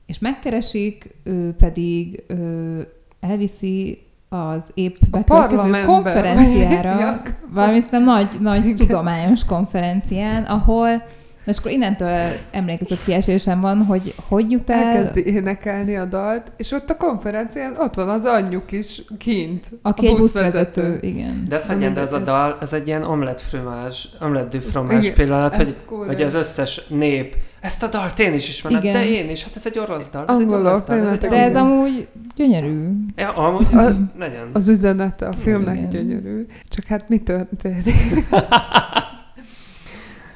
És 0.05 0.19
megkeresik, 0.19 1.15
ő 1.23 1.53
pedig 1.57 2.23
ö, 2.27 2.79
elviszi 3.19 4.01
az 4.29 4.63
épp 4.73 4.95
bekövetkező 5.11 5.85
konferenciára, 5.85 7.21
valami 7.53 7.79
szerintem 7.79 8.03
nagy, 8.03 8.27
nagy 8.39 8.65
Igen. 8.65 8.75
tudományos 8.75 9.45
konferencián, 9.45 10.43
ahol 10.43 11.03
Na 11.45 11.51
és 11.51 11.57
akkor 11.57 11.71
innentől 11.71 12.09
emlékezett 12.51 13.03
kiesésem 13.03 13.61
van, 13.61 13.83
hogy 13.83 14.13
hogy 14.27 14.51
jut 14.51 14.69
el, 14.69 14.83
Elkezdi 14.83 15.25
énekelni 15.25 15.95
a 15.95 16.05
dalt, 16.05 16.51
és 16.57 16.71
ott 16.71 16.89
a 16.89 16.97
konferencián 16.97 17.75
ott 17.77 17.93
van 17.93 18.09
az 18.09 18.25
anyjuk 18.25 18.71
is 18.71 19.01
kint. 19.17 19.69
aki 19.81 20.07
a 20.07 20.09
egy 20.09 20.15
buszvezető, 20.15 20.97
igen. 21.01 21.45
De 21.47 21.55
ez 21.55 21.67
hagyján, 21.67 21.93
de 21.93 22.01
ez 22.01 22.13
a 22.13 22.19
dal, 22.19 22.57
ez 22.61 22.73
egy 22.73 22.87
ilyen 22.87 23.03
omlet 23.03 23.41
fromage, 23.41 23.95
omlet 24.21 24.47
du 24.47 24.59
fromage 24.59 24.97
Igen, 24.97 25.13
pillanat, 25.13 25.55
hogy, 25.55 25.73
hogy 26.05 26.21
az 26.21 26.33
összes 26.33 26.81
nép, 26.87 27.35
ezt 27.61 27.83
a 27.83 27.87
dalt 27.87 28.19
én 28.19 28.33
is 28.33 28.49
ismerem, 28.49 28.79
Igen. 28.79 28.93
de 28.93 29.05
én 29.05 29.29
is, 29.29 29.43
hát 29.43 29.55
ez 29.55 29.65
egy 29.65 29.79
orosz 29.79 30.09
dal, 30.09 30.25
ez 30.27 30.35
egy 30.35 30.41
Angolok, 30.41 30.65
orosz 30.65 30.83
dal, 30.83 30.97
ez 30.97 31.11
egy. 31.11 31.19
De 31.19 31.41
ez 31.43 31.55
amúgy 31.55 32.07
gyönyörű. 32.35 32.89
Ja, 33.15 33.29
amúgy 33.33 33.65
A- 33.73 34.17
nagyon. 34.17 34.49
Az 34.53 34.67
üzenete 34.67 35.27
a 35.27 35.33
filmnek 35.33 35.77
Igen. 35.77 35.89
gyönyörű. 35.89 36.45
Csak 36.69 36.85
hát 36.85 37.09
mi 37.09 37.17
történik? 37.17 38.25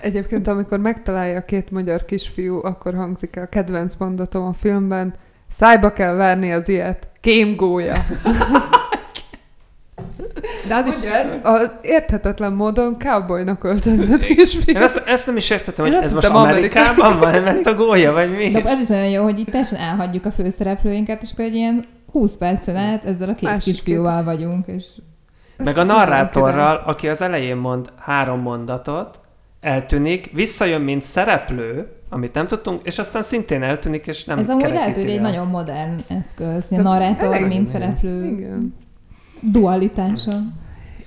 Egyébként, 0.01 0.47
amikor 0.47 0.79
megtalálja 0.79 1.37
a 1.37 1.45
két 1.45 1.71
magyar 1.71 2.05
kisfiú, 2.05 2.59
akkor 2.63 2.95
hangzik 2.95 3.35
el 3.35 3.43
a 3.43 3.49
kedvenc 3.49 3.95
mondatom 3.95 4.45
a 4.45 4.53
filmben, 4.53 5.13
szájba 5.51 5.93
kell 5.93 6.13
verni 6.13 6.51
az 6.53 6.69
ilyet, 6.69 7.07
kémgója. 7.21 8.05
De 10.67 10.75
az 10.75 10.87
is... 10.87 10.95
Ugye 10.97 11.19
ez 11.19 11.27
az 11.43 11.75
érthetetlen 11.81 12.53
módon 12.53 12.97
cowboynak 12.99 13.63
öltözött 13.63 14.23
kisfiú. 14.23 14.75
Én 14.75 14.81
ezt, 14.81 15.03
ezt 15.05 15.25
nem 15.25 15.37
is 15.37 15.49
értettem, 15.49 15.85
hogy 15.85 15.93
Én 15.93 16.01
ez 16.01 16.13
most 16.13 16.27
Amerikában 16.27 17.19
van, 17.19 17.41
mert 17.41 17.67
a 17.67 17.73
gólya, 17.73 18.11
vagy 18.11 18.35
mi? 18.35 18.51
De 18.51 18.69
az 18.69 18.79
is 18.79 18.89
olyan 18.89 19.09
jó, 19.09 19.23
hogy 19.23 19.39
itt 19.39 19.49
teljesen 19.49 19.79
elhagyjuk 19.79 20.25
a 20.25 20.31
főszereplőinket, 20.31 21.21
és 21.21 21.31
akkor 21.31 21.45
egy 21.45 21.55
ilyen 21.55 21.85
20 22.11 22.37
percen 22.37 22.75
át 22.75 23.05
ezzel 23.05 23.29
a 23.29 23.33
két 23.33 23.49
Másik 23.49 23.63
kisfiúval 23.63 24.23
vagyunk, 24.23 24.67
és 24.67 24.85
Meg 25.57 25.77
a 25.77 25.83
narrátorral, 25.83 26.83
aki 26.85 27.07
az 27.07 27.21
elején 27.21 27.57
mond 27.57 27.91
három 27.99 28.41
mondatot, 28.41 29.19
eltűnik, 29.61 30.31
visszajön, 30.33 30.81
mint 30.81 31.03
szereplő, 31.03 31.87
amit 32.09 32.33
nem 32.33 32.47
tudtunk, 32.47 32.81
és 32.83 32.99
aztán 32.99 33.21
szintén 33.21 33.63
eltűnik, 33.63 34.07
és 34.07 34.25
nem 34.25 34.37
Ez 34.37 34.49
amúgy 34.49 34.69
lehet, 34.69 34.95
hogy 34.95 35.09
egy 35.09 35.21
nagyon 35.21 35.47
modern 35.47 35.95
eszköz, 36.07 36.71
a 36.71 36.81
narrátor, 36.81 37.39
mint 37.39 37.51
igen. 37.53 37.65
szereplő 37.65 38.25
Igen. 38.25 38.73
dualitása. 39.41 40.41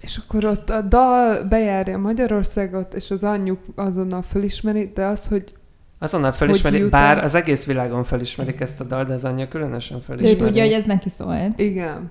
És 0.00 0.16
akkor 0.24 0.44
ott 0.44 0.70
a 0.70 0.80
dal 0.80 1.42
bejárja 1.44 1.98
Magyarországot, 1.98 2.94
és 2.94 3.10
az 3.10 3.24
anyjuk 3.24 3.58
azonnal 3.74 4.22
felismeri, 4.22 4.90
de 4.94 5.04
az, 5.04 5.26
hogy 5.26 5.52
Azonnal 5.98 6.32
felismeri, 6.32 6.88
bár 6.88 7.24
az 7.24 7.34
egész 7.34 7.64
világon 7.66 8.04
felismerik 8.04 8.60
ezt 8.60 8.80
a 8.80 8.84
dal, 8.84 9.04
de 9.04 9.12
az 9.12 9.24
anyja 9.24 9.48
különösen 9.48 9.96
De 9.96 10.02
ő 10.02 10.06
felismeri. 10.06 10.36
tudja, 10.36 10.62
hogy 10.62 10.72
ez 10.72 10.82
neki 10.84 11.08
szólt. 11.08 11.60
igen, 11.60 12.10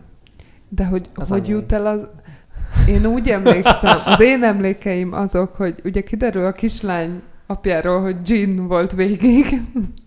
de 0.69 0.85
hogy 0.85 1.09
Az 1.15 1.29
hogy 1.29 1.39
anyai. 1.39 1.51
jut 1.53 1.71
el 1.71 1.85
az... 1.85 2.09
Én 2.87 3.05
úgy 3.05 3.29
emlékszem, 3.29 3.97
az 4.05 4.19
én 4.19 4.43
emlékeim 4.43 5.13
azok, 5.13 5.55
hogy 5.55 5.75
ugye 5.83 6.01
kiderül 6.01 6.45
a 6.45 6.51
kislány 6.51 7.21
apjáról, 7.47 8.01
hogy 8.01 8.29
Jean 8.29 8.67
volt 8.67 8.91
végig. 8.91 9.45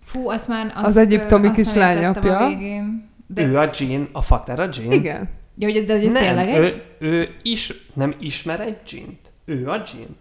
Fú, 0.05 0.29
azt 0.29 0.47
már... 0.47 0.71
Azt, 0.75 0.85
Az 0.85 0.97
egyiptomi 0.97 1.47
azt 1.47 1.55
kislány 1.55 2.05
apja. 2.05 2.37
A 2.37 2.47
végén. 2.47 3.09
De, 3.27 3.45
Ő 3.47 3.57
a 3.57 3.69
Jean, 3.79 4.09
a 4.11 4.21
fater 4.21 4.59
a 4.59 4.69
Jean. 4.77 4.91
Igen. 4.91 5.29
ja, 5.57 5.71
hogy- 5.71 5.85
de 5.85 5.93
hogy 5.95 6.05
ez 6.05 6.11
nem, 6.13 6.23
tényleg 6.23 6.47
egy... 6.47 6.61
ő, 6.99 7.07
ő 7.07 7.27
is, 7.41 7.73
nem 7.93 8.13
ismer 8.19 8.59
egy 8.59 8.77
Jean-t. 8.91 9.31
Ő 9.45 9.67
a 9.67 9.83
Jean. 9.93 10.17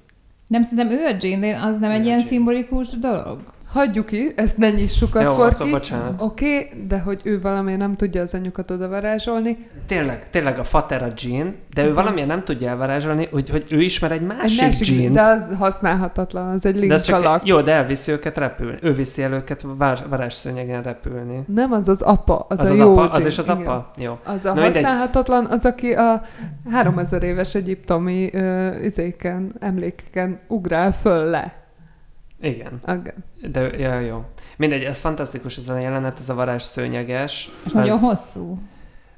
Nem, 0.48 0.62
szerintem 0.62 0.90
ő 0.90 1.04
a 1.04 1.16
Jane, 1.20 1.38
de 1.46 1.58
az 1.62 1.78
nem 1.78 1.90
Ő 1.90 1.94
egy 1.94 2.04
ilyen 2.04 2.16
Jane. 2.18 2.28
szimbolikus 2.28 2.88
dolog. 2.98 3.38
Hagyjuk 3.74 4.06
ki, 4.06 4.32
ezt 4.36 4.56
ne 4.56 4.70
nyissuk 4.70 5.14
Jó, 5.14 5.20
akkor 5.20 5.46
akkor 5.46 5.66
ki. 5.66 5.70
bocsánat. 5.70 6.20
Oké, 6.20 6.58
okay, 6.58 6.86
de 6.86 6.98
hogy 6.98 7.20
ő 7.24 7.40
valamiért 7.40 7.80
nem 7.80 7.94
tudja 7.94 8.22
az 8.22 8.34
anyukat 8.34 8.70
oda 8.70 8.88
varázsolni. 8.88 9.68
Tényleg, 9.86 10.30
tényleg 10.30 10.58
a 10.58 10.64
fater 10.64 11.02
a 11.02 11.06
Jean, 11.16 11.54
de 11.74 11.80
ő 11.80 11.84
Igen. 11.84 11.94
valamilyen 11.94 12.28
nem 12.28 12.44
tudja 12.44 12.68
elvarázsolni, 12.68 13.28
hogy, 13.30 13.48
hogy 13.50 13.64
ő 13.70 13.80
ismer 13.80 14.12
egy 14.12 14.20
Egy 14.20 14.26
másik, 14.26 14.60
másik, 14.60 14.96
Jean-t. 14.96 15.14
de 15.14 15.20
az 15.20 15.54
használhatatlan, 15.58 16.48
az 16.48 16.66
egy 16.66 16.86
de 16.86 16.94
az 16.94 17.02
csak, 17.02 17.14
linkalak. 17.16 17.46
jó, 17.46 17.60
de 17.60 17.72
elviszi 17.72 18.12
őket 18.12 18.38
repülni. 18.38 18.78
Ő 18.82 18.92
viszi 18.92 19.22
el 19.22 19.32
őket 19.32 19.64
vár, 19.78 19.98
varázsszőnyegen 20.08 20.82
repülni. 20.82 21.44
Nem, 21.46 21.72
az 21.72 21.88
az 21.88 22.02
apa, 22.02 22.46
az, 22.48 22.60
Az 22.60 22.68
a 22.68 22.72
az 22.72 22.78
jó 22.78 22.92
apa? 22.98 23.10
Az 23.10 23.16
Jean, 23.16 23.28
is 23.30 23.38
az 23.38 23.44
igen. 23.48 23.58
apa? 23.60 23.90
Jó. 23.96 24.18
Az 24.24 24.44
a 24.44 24.54
Na, 24.54 24.60
használhatatlan, 24.60 25.46
az, 25.46 25.64
aki 25.64 25.92
a 25.92 26.22
3000 26.70 27.22
éves 27.22 27.54
egyiptomi 27.54 28.30
uh, 28.34 28.74
izéken, 28.84 29.52
emlékeken 29.60 30.40
ugrál 30.48 30.92
föl 30.92 31.24
le. 31.24 31.62
Igen. 32.44 32.80
Igen. 32.86 33.24
De 33.52 33.60
ja, 33.60 33.98
jó. 33.98 34.24
Mindegy, 34.56 34.82
ez 34.82 34.98
fantasztikus 34.98 35.56
ez 35.56 35.68
a 35.68 35.78
jelenet, 35.78 36.18
ez 36.18 36.28
a 36.28 36.34
varázsszőnyeges. 36.34 37.50
És 37.64 37.72
nagyon 37.72 37.98
hosszú. 37.98 38.58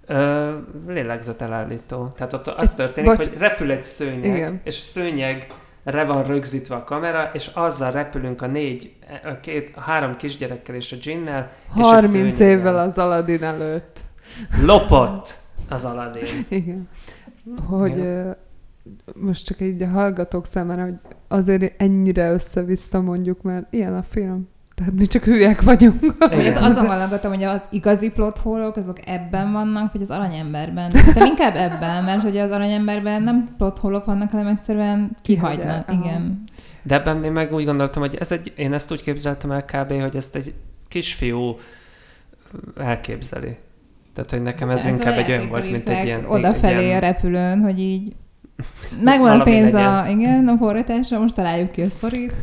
Ö, 0.07 0.57
lélegzet 0.87 1.41
elállító. 1.41 2.09
Tehát 2.17 2.33
ott 2.33 2.47
az 2.47 2.75
történik, 2.75 3.11
bocs. 3.17 3.29
hogy 3.29 3.39
repül 3.39 3.71
egy 3.71 3.83
szőnyeg, 3.85 4.37
Igen. 4.37 4.61
és 4.65 4.79
a 4.79 4.83
szőnyegre 4.83 6.05
van 6.07 6.23
rögzítve 6.25 6.75
a 6.75 6.85
kamera, 6.85 7.31
és 7.33 7.51
azzal 7.55 7.91
repülünk 7.91 8.43
a 8.43 8.47
négy, 8.47 8.95
a, 9.25 9.41
két, 9.41 9.73
a 9.75 9.81
három 9.81 10.17
kisgyerekkel 10.17 10.75
és 10.75 10.93
a 10.93 10.97
egy 11.09 11.45
30 11.69 12.11
szőnyegen. 12.11 12.59
évvel 12.59 12.79
az 12.79 12.99
Aladdin 12.99 13.43
előtt. 13.43 14.01
Lopott 14.65 15.35
az 15.69 15.85
Aladdin. 15.85 16.25
Igen. 16.49 16.89
Hogy 17.67 17.99
ö, 17.99 18.31
most 19.15 19.45
csak 19.45 19.61
így 19.61 19.83
a 19.83 19.89
hallgatók 19.89 20.47
számára, 20.47 20.83
hogy 20.83 20.95
azért 21.29 21.83
ennyire 21.83 22.31
össze-vissza 22.31 23.01
mondjuk, 23.01 23.43
mert 23.43 23.73
ilyen 23.73 23.95
a 23.95 24.03
film. 24.03 24.49
Tehát 24.75 24.93
mi 24.93 25.07
csak 25.07 25.25
hülyek 25.25 25.63
vagyunk. 25.63 26.15
Az, 26.19 26.57
azon 26.61 26.87
gondolkodtam, 26.87 27.33
hogy 27.33 27.43
az 27.43 27.61
igazi 27.71 28.11
plot 28.11 28.39
holok, 28.39 28.77
azok 28.77 28.99
ebben 29.07 29.53
vannak, 29.53 29.93
vagy 29.93 30.03
az 30.03 30.11
aranyemberben. 30.11 30.91
De 30.91 31.25
inkább 31.25 31.57
ebben, 31.57 32.05
mert 32.05 32.23
hogy 32.23 32.37
az 32.37 32.51
aranyemberben 32.51 33.23
nem 33.23 33.49
plot 33.57 33.79
holok 33.79 34.05
vannak, 34.05 34.31
hanem 34.31 34.47
egyszerűen 34.47 35.17
kihagynak. 35.23 35.59
Kihagyják, 35.59 35.89
aha. 35.89 36.01
Igen. 36.01 36.43
De 36.83 36.95
ebben 36.95 37.25
én 37.25 37.33
meg 37.33 37.53
úgy 37.53 37.65
gondoltam, 37.65 38.03
hogy 38.03 38.17
ez 38.21 38.33
egy, 38.33 38.53
én 38.57 38.73
ezt 38.73 38.93
úgy 38.93 39.03
képzeltem 39.03 39.51
el 39.51 39.65
kb., 39.65 40.01
hogy 40.01 40.17
ezt 40.17 40.37
egy 40.37 40.55
kisfiú 40.89 41.57
elképzeli. 42.79 43.57
Tehát, 44.15 44.31
hogy 44.31 44.43
nekem 44.43 44.71
ez, 44.71 44.85
a 44.85 44.89
inkább 44.89 45.19
egy 45.19 45.31
olyan 45.31 45.49
volt, 45.49 45.71
mint 45.71 45.89
egy 45.89 46.05
ilyen... 46.05 46.25
Odafelé 46.25 46.91
egy 46.91 46.97
a 46.97 46.99
repülőn, 46.99 47.61
hogy 47.61 47.81
így 47.81 48.15
megvan 49.03 49.41
a 49.41 49.43
pénz 49.43 49.75
a, 49.75 49.77
legyen. 49.77 50.19
igen, 50.19 50.49
a 50.49 50.57
forratásra, 50.57 51.19
most 51.19 51.35
találjuk 51.35 51.71
ki 51.71 51.83
a 51.83 51.89
sztorit, 51.89 52.35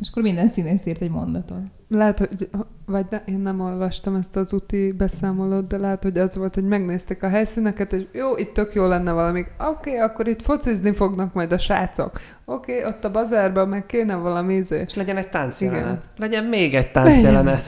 és 0.00 0.08
akkor 0.10 0.22
minden 0.22 0.48
színész 0.48 0.86
írt 0.86 1.00
egy 1.00 1.10
mondatot. 1.10 1.58
Lehet, 1.88 2.18
hogy, 2.18 2.48
vagy 2.86 3.06
ne, 3.10 3.22
én 3.26 3.38
nem 3.38 3.60
olvastam 3.60 4.14
ezt 4.14 4.36
az 4.36 4.52
úti 4.52 4.92
beszámolót, 4.92 5.66
de 5.66 5.76
lehet, 5.76 6.02
hogy 6.02 6.18
az 6.18 6.36
volt, 6.36 6.54
hogy 6.54 6.64
megnézték 6.64 7.22
a 7.22 7.28
helyszíneket, 7.28 7.92
és 7.92 8.02
jó, 8.12 8.36
itt 8.36 8.52
tök 8.52 8.74
jó 8.74 8.86
lenne 8.86 9.12
valami. 9.12 9.40
Oké, 9.40 9.90
okay, 9.90 10.02
akkor 10.02 10.28
itt 10.28 10.42
focizni 10.42 10.92
fognak 10.92 11.34
majd 11.34 11.52
a 11.52 11.58
srácok. 11.58 12.20
Oké, 12.44 12.78
okay, 12.78 12.90
ott 12.90 13.04
a 13.04 13.10
bazárban 13.10 13.68
meg 13.68 13.86
kéne 13.86 14.14
valami 14.14 14.54
izé. 14.54 14.84
és 14.86 14.94
legyen 14.94 15.16
egy 15.16 15.28
táncjelenet. 15.28 15.84
Igen. 15.84 16.00
Legyen 16.16 16.44
még 16.44 16.74
egy 16.74 16.90
táncjelenet. 16.90 17.64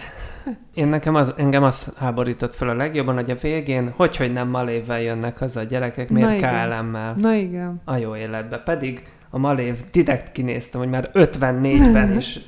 Én 0.75 0.89
nekem 0.89 1.15
az, 1.15 1.35
engem 1.37 1.63
az 1.63 1.93
háborított 1.97 2.55
fel 2.55 2.69
a 2.69 2.75
legjobban, 2.75 3.15
hogy 3.15 3.31
a 3.31 3.35
végén, 3.35 3.91
hogy, 3.97 4.17
hogy 4.17 4.33
nem 4.33 4.49
malévvel 4.49 5.01
jönnek 5.01 5.39
haza 5.39 5.61
a 5.61 5.65
gyerekek, 5.65 6.11
miért. 6.11 6.41
KLM-mel 6.41 7.15
Na 7.17 7.35
igen. 7.35 7.81
a 7.85 7.97
jó 7.97 8.17
életbe. 8.17 8.59
Pedig 8.59 9.03
a 9.31 9.39
malév 9.39 9.77
direkt 9.91 10.33
kinéztem, 10.33 10.81
hogy 10.81 10.91
már 10.91 11.11
54-ben 11.13 12.17
is 12.17 12.41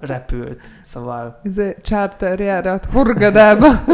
repült. 0.00 0.60
Szóval, 0.82 1.40
Izé, 1.42 1.76
charter 1.82 2.40
járat 2.40 2.84
Hurgadába. 2.84 3.66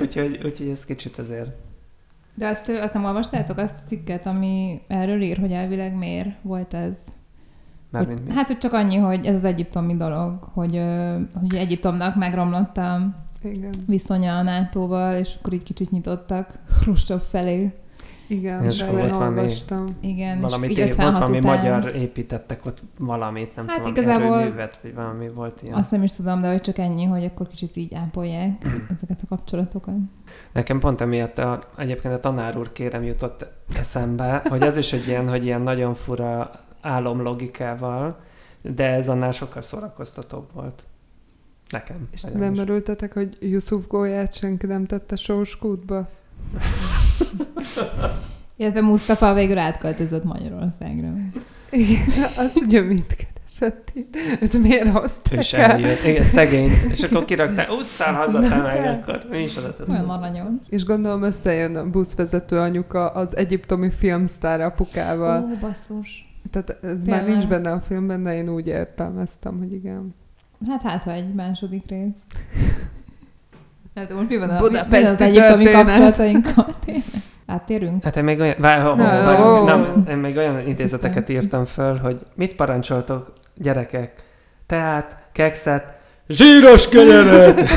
úgyhogy, 0.00 0.40
úgyhogy 0.44 0.68
ez 0.68 0.84
kicsit 0.84 1.18
azért 1.18 1.50
De 2.34 2.46
azt, 2.46 2.68
azt 2.68 2.94
nem 2.94 3.04
olvastátok, 3.04 3.58
azt 3.58 3.76
a 3.84 3.86
cikket, 3.86 4.26
ami 4.26 4.80
erről 4.88 5.22
ír, 5.22 5.38
hogy 5.38 5.52
elvileg 5.52 5.94
miért 5.94 6.28
volt 6.42 6.74
ez? 6.74 6.94
Mármint 7.90 8.26
mi? 8.28 8.32
hát, 8.34 8.46
hogy 8.46 8.58
csak 8.58 8.72
annyi, 8.72 8.96
hogy 8.96 9.26
ez 9.26 9.34
az 9.34 9.44
egyiptomi 9.44 9.96
dolog, 9.96 10.42
hogy, 10.42 10.82
hogy 11.40 11.54
Egyiptomnak 11.54 12.16
megromlott 12.16 12.76
a 12.76 13.00
igen. 13.42 13.70
viszonya 13.86 14.36
a 14.36 14.42
NATO-val, 14.42 15.14
és 15.14 15.34
akkor 15.38 15.52
így 15.52 15.62
kicsit 15.62 15.90
nyitottak 15.90 16.58
Hruscsov 16.80 17.20
felé. 17.20 17.74
Igen, 18.28 18.64
És 18.64 18.80
akkor 18.82 18.98
volt 18.98 19.10
valami- 19.10 19.38
olvastam. 19.38 19.84
Igen, 20.00 20.40
Valami, 20.40 20.64
és 20.64 20.70
így 20.70 20.76
té- 20.76 20.84
volt 20.94 21.08
56 21.08 21.18
valami 21.18 21.38
után, 21.38 21.56
magyar 21.56 21.94
építettek 21.94 22.66
ott 22.66 22.82
valamit, 22.98 23.56
nem 23.56 23.68
Hát 23.68 23.76
tudom, 23.76 23.92
igazából- 23.92 24.38
erőművet, 24.38 24.78
vagy 24.82 24.94
valami 24.94 25.28
volt 25.28 25.62
ilyen. 25.62 25.74
Azt 25.74 25.90
nem 25.90 26.02
is 26.02 26.12
tudom, 26.12 26.40
de 26.40 26.50
hogy 26.50 26.60
csak 26.60 26.78
ennyi, 26.78 27.04
hogy 27.04 27.24
akkor 27.24 27.48
kicsit 27.48 27.76
így 27.76 27.94
ápolják 27.94 28.64
ezeket 28.96 29.20
a 29.22 29.26
kapcsolatokat. 29.28 29.94
Nekem 30.52 30.78
pont 30.78 31.00
emiatt 31.00 31.38
a, 31.38 31.58
egyébként 31.76 32.14
a 32.14 32.20
tanár 32.20 32.58
úr 32.58 32.72
kérem 32.72 33.02
jutott 33.02 33.46
eszembe, 33.78 34.42
hogy 34.48 34.62
ez 34.62 34.76
is 34.76 34.92
egy 34.92 35.06
ilyen, 35.08 35.28
hogy 35.28 35.44
ilyen 35.44 35.60
nagyon 35.60 35.94
fura 35.94 36.50
álomlogikával, 36.80 38.20
de 38.62 38.84
ez 38.84 39.08
annál 39.08 39.32
sokkal 39.32 39.62
szórakoztatóbb 39.62 40.52
volt. 40.52 40.84
Nekem. 41.70 42.08
És 42.10 42.22
nem 42.22 42.56
örültetek, 42.56 43.12
hogy 43.12 43.36
Yusuf 43.40 43.86
Gólyát 43.86 44.34
senki 44.34 44.66
nem 44.66 44.86
tette 44.86 45.16
sós 45.16 45.56
kútba? 45.56 46.06
Illetve 48.56 48.80
Mustafa 48.80 49.34
végül 49.34 49.58
átköltözött 49.58 50.24
Magyarországra. 50.24 51.08
Igen, 51.70 52.00
azt 52.36 52.60
ugye 52.60 52.80
mit 52.80 53.16
keresett 53.16 53.90
itt? 53.92 54.16
Ez 54.40 54.54
miért 54.54 54.84
Ő 54.84 54.88
hozták 54.88 55.40
is 55.40 55.52
el? 55.52 55.70
eljött. 55.70 56.04
Igen, 56.04 56.22
szegény. 56.22 56.70
És 56.90 57.02
akkor 57.02 57.24
kirakták, 57.24 57.70
úsztál 57.70 58.14
haza, 58.14 58.38
te 58.38 58.56
meg, 58.56 58.86
akkor 58.86 59.26
mi 59.30 59.38
is 59.38 59.56
oda 59.56 59.74
Olyan 59.88 60.10
aranyom. 60.10 60.60
És 60.68 60.84
gondolom 60.84 61.22
összejön 61.22 61.76
a 61.76 61.90
buszvezető 61.90 62.58
anyuka 62.58 63.08
az 63.08 63.36
egyiptomi 63.36 63.90
filmsztár 63.90 64.60
apukával. 64.60 65.42
Ó, 65.42 65.58
basszus. 65.60 66.29
Tehát 66.50 66.70
ez 66.70 67.02
Tényleg. 67.04 67.20
már 67.20 67.24
nincs 67.24 67.46
benne 67.46 67.72
a 67.72 67.80
filmben, 67.80 68.22
de 68.22 68.34
én 68.34 68.48
úgy 68.48 68.66
értelmeztem, 68.66 69.58
hogy 69.58 69.72
igen. 69.72 70.14
Hát 70.68 70.82
hát, 70.82 71.02
ha 71.02 71.12
egy 71.12 71.34
második 71.34 71.84
rész. 71.88 72.16
Nem 73.94 74.04
tudom, 74.06 74.18
most 74.18 74.30
mi 74.30 74.38
van 74.38 74.50
a, 74.50 74.58
Budapesti 74.58 74.96
mi 74.96 75.02
van 75.02 75.12
az 75.12 75.20
egyiptomi 75.20 75.64
kapcsolatainkkal? 75.64 76.74
Tényleg. 76.84 77.04
Áttérünk? 77.46 78.04
Hát 78.04 78.16
én 78.16 78.24
még 78.24 78.40
olyan, 78.40 78.54
vár, 78.58 78.82
ho, 78.82 78.94
ho, 79.34 79.60
ó. 79.60 79.64
nem, 79.64 80.04
én 80.08 80.16
még 80.16 80.36
olyan 80.36 80.68
idézeteket 80.68 81.28
írtam 81.28 81.64
föl, 81.64 81.96
hogy 81.96 82.22
mit 82.34 82.54
parancsoltok 82.54 83.32
gyerekek? 83.54 84.24
Teát, 84.66 85.16
kekszet, 85.32 85.94
zsíros 86.28 86.88
kenyeret! 86.88 87.60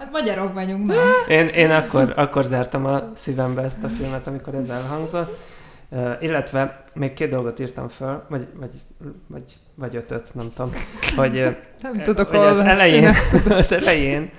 Hát 0.00 0.10
magyarok 0.12 0.54
vagyunk, 0.54 0.86
nem? 0.86 0.96
Én, 1.28 1.46
én 1.46 1.70
akkor, 1.70 2.12
akkor 2.16 2.44
zártam 2.44 2.86
a 2.86 3.10
szívembe 3.14 3.62
ezt 3.62 3.84
a 3.84 3.88
filmet, 3.88 4.26
amikor 4.26 4.54
ez 4.54 4.68
elhangzott. 4.68 5.38
Uh, 5.92 6.22
illetve 6.22 6.82
még 6.94 7.12
két 7.12 7.30
dolgot 7.30 7.58
írtam 7.58 7.88
föl, 7.88 8.22
vagy, 8.28 8.46
vagy, 8.54 8.70
vagy, 9.26 9.42
vagy 9.74 9.96
ötöt, 9.96 10.34
nem 10.34 10.50
tudom, 10.54 10.70
hogy, 11.16 11.56
Nem 11.82 12.02
tudok 12.02 12.28
hogy 12.28 12.38
az 12.38 12.58
elején, 12.58 13.14
az 13.48 13.72
elején 13.72 14.30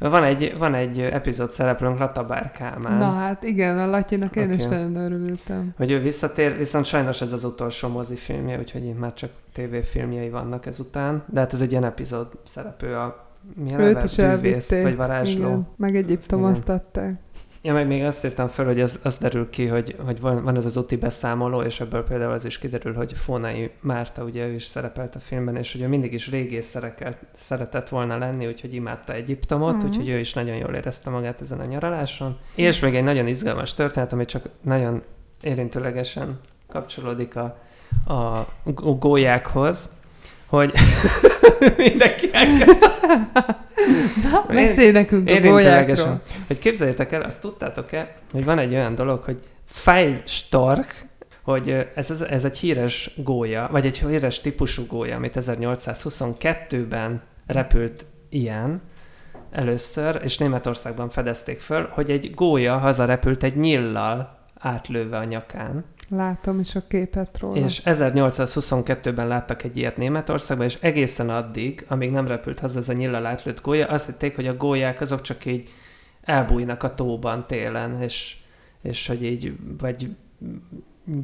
van 0.00 0.24
egy, 0.24 0.54
van 0.58 0.74
egy 0.74 1.00
epizód 1.00 1.50
szereplőnk, 1.50 1.98
Latabár 1.98 2.50
Kálmán. 2.50 2.98
Na 2.98 3.10
hát 3.10 3.42
igen, 3.42 3.78
a 3.78 3.86
Latyinak 3.86 4.36
én 4.36 4.44
Oké. 4.44 4.54
is 4.54 4.64
nagyon 4.64 4.94
örültem. 4.94 5.74
hogy 5.76 5.90
ő 5.90 5.98
visszatér, 5.98 6.56
viszont 6.56 6.84
sajnos 6.84 7.20
ez 7.20 7.32
az 7.32 7.44
utolsó 7.44 7.88
mozifilmje, 7.88 8.58
úgyhogy 8.58 8.84
itt 8.84 8.98
már 8.98 9.14
csak 9.14 9.30
tévéfilmjei 9.52 10.30
vannak 10.30 10.66
ezután, 10.66 11.24
de 11.26 11.40
hát 11.40 11.52
ez 11.52 11.60
egy 11.60 11.70
ilyen 11.70 11.84
epizód 11.84 12.28
szereplő 12.44 12.94
a 12.94 13.28
milyen 13.56 13.80
Őt 13.80 14.02
is 14.02 14.16
Bűvész, 14.16 14.82
vagy 14.82 14.96
varázsló. 14.96 15.46
Igen, 15.46 15.68
meg 15.76 15.96
Egyiptom 15.96 16.44
azt 16.44 16.68
adták. 16.68 17.14
Ja, 17.62 17.72
meg 17.72 17.86
még 17.86 18.04
azt 18.04 18.24
írtam 18.24 18.48
fel, 18.48 18.64
hogy 18.64 18.80
az, 18.80 18.98
az 19.02 19.18
derül 19.18 19.50
ki, 19.50 19.66
hogy, 19.66 19.96
hogy 20.04 20.20
van, 20.20 20.42
van 20.42 20.56
ez 20.56 20.64
az 20.64 20.76
úti 20.76 20.96
beszámoló, 20.96 21.62
és 21.62 21.80
ebből 21.80 22.04
például 22.04 22.32
az 22.32 22.44
is 22.44 22.58
kiderül, 22.58 22.94
hogy 22.94 23.12
Fónai 23.12 23.70
Márta, 23.80 24.24
ugye 24.24 24.46
ő 24.46 24.52
is 24.52 24.64
szerepelt 24.64 25.14
a 25.14 25.18
filmben, 25.18 25.56
és 25.56 25.74
ugye 25.74 25.86
mindig 25.86 26.12
is 26.12 26.30
régész 26.30 26.76
szeretett 27.32 27.88
volna 27.88 28.18
lenni, 28.18 28.46
úgyhogy 28.46 28.74
imádta 28.74 29.12
Egyiptomot, 29.12 29.74
mm-hmm. 29.74 29.86
úgyhogy 29.86 30.08
ő 30.08 30.18
is 30.18 30.32
nagyon 30.32 30.56
jól 30.56 30.74
érezte 30.74 31.10
magát 31.10 31.40
ezen 31.40 31.60
a 31.60 31.64
nyaraláson. 31.64 32.38
És 32.54 32.80
még 32.80 32.94
egy 32.94 33.02
nagyon 33.02 33.26
izgalmas 33.26 33.74
történet, 33.74 34.12
ami 34.12 34.24
csak 34.24 34.48
nagyon 34.62 35.02
érintőlegesen 35.42 36.40
kapcsolódik 36.68 37.36
a, 37.36 37.58
a 38.04 38.46
gólyákhoz, 38.98 39.90
hogy 40.50 40.72
mindenki 41.76 42.30
Mesélj 44.48 44.90
nekünk 44.90 45.28
a 45.28 45.40
gólyákról. 45.40 46.20
Hogy 46.46 46.58
képzeljétek 46.58 47.12
el, 47.12 47.22
azt 47.22 47.40
tudtátok-e, 47.40 48.16
hogy 48.32 48.44
van 48.44 48.58
egy 48.58 48.72
olyan 48.72 48.94
dolog, 48.94 49.22
hogy 49.22 49.38
Feilstorch, 49.64 50.94
hogy 51.42 51.86
ez, 51.94 52.22
ez 52.30 52.44
egy 52.44 52.58
híres 52.58 53.10
gólya, 53.16 53.68
vagy 53.70 53.86
egy 53.86 53.98
híres 53.98 54.40
típusú 54.40 54.86
gólya, 54.86 55.16
amit 55.16 55.36
1822-ben 55.40 57.22
repült 57.46 58.06
ilyen 58.28 58.82
először, 59.50 60.20
és 60.24 60.38
Németországban 60.38 61.08
fedezték 61.08 61.60
föl, 61.60 61.88
hogy 61.92 62.10
egy 62.10 62.34
gólya 62.34 62.78
hazarepült 62.78 63.42
egy 63.42 63.56
nyillal 63.56 64.38
átlőve 64.58 65.16
a 65.18 65.24
nyakán. 65.24 65.84
Látom 66.12 66.60
is 66.60 66.74
a 66.74 66.82
képet 66.88 67.38
róla. 67.40 67.56
És 67.56 67.82
1822-ben 67.84 69.28
láttak 69.28 69.62
egy 69.62 69.76
ilyet 69.76 69.96
Németországban, 69.96 70.66
és 70.66 70.78
egészen 70.80 71.30
addig, 71.30 71.84
amíg 71.88 72.10
nem 72.10 72.26
repült 72.26 72.60
haza 72.60 72.78
ez 72.78 72.88
a 72.88 72.92
nyillal 72.92 73.26
átlőtt 73.26 73.60
gólya, 73.60 73.86
azt 73.86 74.06
hitték, 74.06 74.34
hogy 74.34 74.46
a 74.46 74.56
gólyák 74.56 75.00
azok 75.00 75.20
csak 75.20 75.44
így 75.44 75.68
elbújnak 76.22 76.82
a 76.82 76.94
tóban 76.94 77.46
télen, 77.46 78.02
és, 78.02 78.36
és 78.82 79.06
hogy 79.06 79.22
így, 79.22 79.56
vagy 79.78 80.16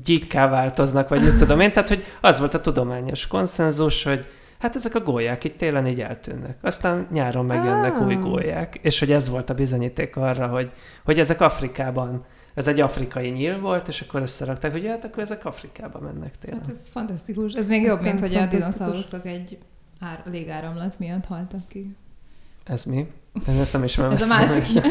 gyíkká 0.04 0.48
változnak, 0.48 1.08
vagy 1.08 1.22
mit 1.22 1.36
tudom 1.36 1.60
én. 1.60 1.72
Tehát, 1.72 1.88
hogy 1.88 2.04
az 2.20 2.38
volt 2.38 2.54
a 2.54 2.60
tudományos 2.60 3.26
konszenzus, 3.26 4.02
hogy 4.02 4.26
hát 4.58 4.76
ezek 4.76 4.94
a 4.94 5.00
gólyák 5.00 5.44
itt 5.44 5.56
télen 5.56 5.86
így 5.86 6.00
eltűnnek. 6.00 6.56
Aztán 6.62 7.06
nyáron 7.12 7.46
megjönnek 7.46 7.94
ah. 7.94 8.06
új 8.06 8.14
gólyák. 8.14 8.78
És 8.82 8.98
hogy 8.98 9.12
ez 9.12 9.28
volt 9.28 9.50
a 9.50 9.54
bizonyíték 9.54 10.16
arra, 10.16 10.46
hogy, 10.46 10.70
hogy 11.04 11.18
ezek 11.18 11.40
Afrikában 11.40 12.24
ez 12.54 12.66
egy 12.66 12.80
afrikai 12.80 13.28
nyíl 13.28 13.60
volt, 13.60 13.88
és 13.88 14.00
akkor 14.00 14.20
összerakták, 14.20 14.72
hogy 14.72 14.86
hát 14.86 15.04
akkor 15.04 15.22
ezek 15.22 15.44
Afrikába 15.44 15.98
mennek 15.98 16.38
tényleg. 16.38 16.60
Hát 16.60 16.70
ez 16.70 16.88
fantasztikus. 16.88 17.52
Ez 17.52 17.68
még 17.68 17.82
jobb, 17.82 18.00
mint 18.00 18.20
hogy 18.20 18.34
a 18.34 18.46
dinoszauruszok 18.46 19.26
egy 19.26 19.58
ár, 20.00 20.22
légáramlat 20.24 20.98
miatt 20.98 21.24
haltak 21.24 21.68
ki. 21.68 21.96
Ez 22.64 22.84
mi? 22.84 23.06
Én 23.48 23.58
ezt 23.60 23.72
nem 23.72 23.84
ismerem. 23.84 24.12
ez 24.12 24.22
a 24.22 24.26
másik 24.26 24.82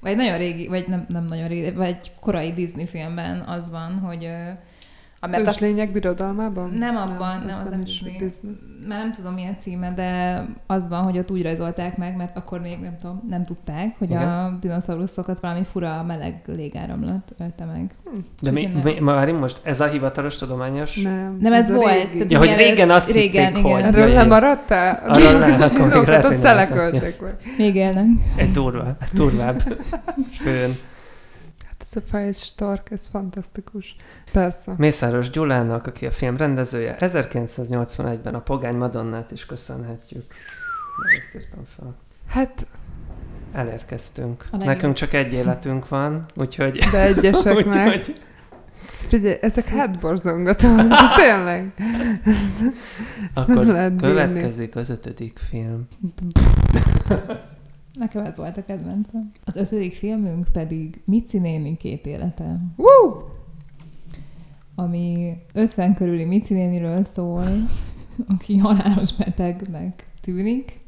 Vagy 0.00 0.16
nagyon 0.16 0.38
régi, 0.38 0.68
vagy 0.68 0.88
nem, 0.88 1.04
nem 1.08 1.24
nagyon 1.24 1.48
régi, 1.48 1.70
vagy 1.70 1.88
egy 1.88 2.12
korai 2.20 2.52
Disney 2.52 2.86
filmben 2.86 3.40
az 3.40 3.70
van, 3.70 3.98
hogy 3.98 4.30
mert 5.28 5.46
a... 5.46 5.52
lények 5.60 5.92
birodalmában? 5.92 6.70
Nem 6.70 6.96
abban, 6.96 7.36
nem, 7.36 7.46
nem 7.46 7.60
az 7.64 7.70
nem 7.70 7.80
Disney. 7.80 8.30
Már 8.88 8.98
nem 8.98 9.12
tudom 9.12 9.34
milyen 9.34 9.56
címe, 9.58 9.92
de 9.92 10.42
az 10.66 10.88
van, 10.88 11.02
hogy 11.02 11.18
ott 11.18 11.30
úgy 11.30 11.42
rajzolták 11.42 11.96
meg, 11.96 12.16
mert 12.16 12.36
akkor 12.36 12.60
még 12.60 12.78
nem 12.78 12.96
tudom, 13.00 13.22
nem 13.28 13.44
tudták, 13.44 13.98
hogy 13.98 14.10
Igen. 14.10 14.28
a 14.28 14.56
dinoszauruszokat 14.60 15.40
valami 15.40 15.64
fura 15.64 16.02
meleg 16.06 16.42
légáramlat 16.46 17.32
ölte 17.38 17.64
meg. 17.64 17.94
Hm. 18.04 18.18
De 18.42 18.50
mi, 18.50 18.70
mi, 18.84 19.00
mi, 19.00 19.32
most 19.32 19.60
ez 19.62 19.80
a 19.80 19.86
hivatalos 19.86 20.36
tudományos? 20.36 20.96
Nem, 20.96 21.36
nem 21.40 21.52
ez, 21.52 21.68
ez 21.70 21.74
volt. 21.74 22.12
Tehát 22.12 22.30
ja, 22.30 22.38
hogy 22.38 22.54
régen 22.56 22.90
azt 22.90 23.12
régen, 23.12 23.46
hitték, 23.46 23.64
igen. 23.64 23.74
hogy... 23.74 23.82
Erről 23.82 24.12
nem 24.12 24.28
maradtál? 24.28 25.02
Arról 25.08 25.38
nem, 25.38 25.62
akkor 25.62 25.88
még 25.88 26.06
lehet, 26.08 26.40
telekölték 26.40 27.20
meg. 27.20 27.36
Még 27.58 27.74
élnek. 27.74 28.06
Egy 28.36 28.50
durva, 28.50 28.96
durvább 29.12 29.62
főn 30.30 30.76
ez 31.90 32.02
a 32.02 32.06
Fire 32.10 32.32
Stark, 32.32 32.90
ez 32.90 33.08
fantasztikus. 33.08 33.96
Persze. 34.32 34.74
Mészáros 34.76 35.30
Gyulának, 35.30 35.86
aki 35.86 36.06
a 36.06 36.10
film 36.10 36.36
rendezője, 36.36 36.96
1981-ben 37.00 38.34
a 38.34 38.40
Pogány 38.40 38.76
Madonnát 38.76 39.30
is 39.30 39.46
köszönhetjük. 39.46 40.24
Ezt 41.18 41.34
írtam 41.34 41.64
fel. 41.64 41.96
Hát... 42.26 42.66
Elérkeztünk. 43.52 44.44
Nekünk 44.50 44.94
csak 44.94 45.12
egy 45.12 45.32
életünk 45.32 45.88
van, 45.88 46.26
úgyhogy... 46.36 46.78
De 46.92 47.04
egyeseknek. 47.04 47.86
úgyhogy... 47.96 48.20
Figyelj, 49.08 49.36
ezek 49.40 49.64
hátborzongatóak, 49.64 51.14
tényleg. 51.16 51.72
Akkor 53.34 53.94
következik 53.96 54.76
az 54.76 54.90
ötödik 54.90 55.38
film. 55.38 55.86
Nekem 58.00 58.24
ez 58.24 58.36
volt 58.36 58.56
a 58.56 58.64
kedvencem. 58.64 59.32
Az 59.44 59.56
ötödik 59.56 59.92
filmünk 59.92 60.46
pedig 60.52 61.00
Mici 61.04 61.38
néni 61.38 61.76
két 61.76 62.06
élete. 62.06 62.60
Woo! 62.76 63.22
Ami 64.74 65.36
50 65.52 65.94
körüli 65.94 66.24
Mici 66.24 66.54
néniről 66.54 67.04
szól, 67.04 67.46
aki 68.28 68.56
halálos 68.56 69.12
betegnek 69.12 70.08
tűnik, 70.20 70.80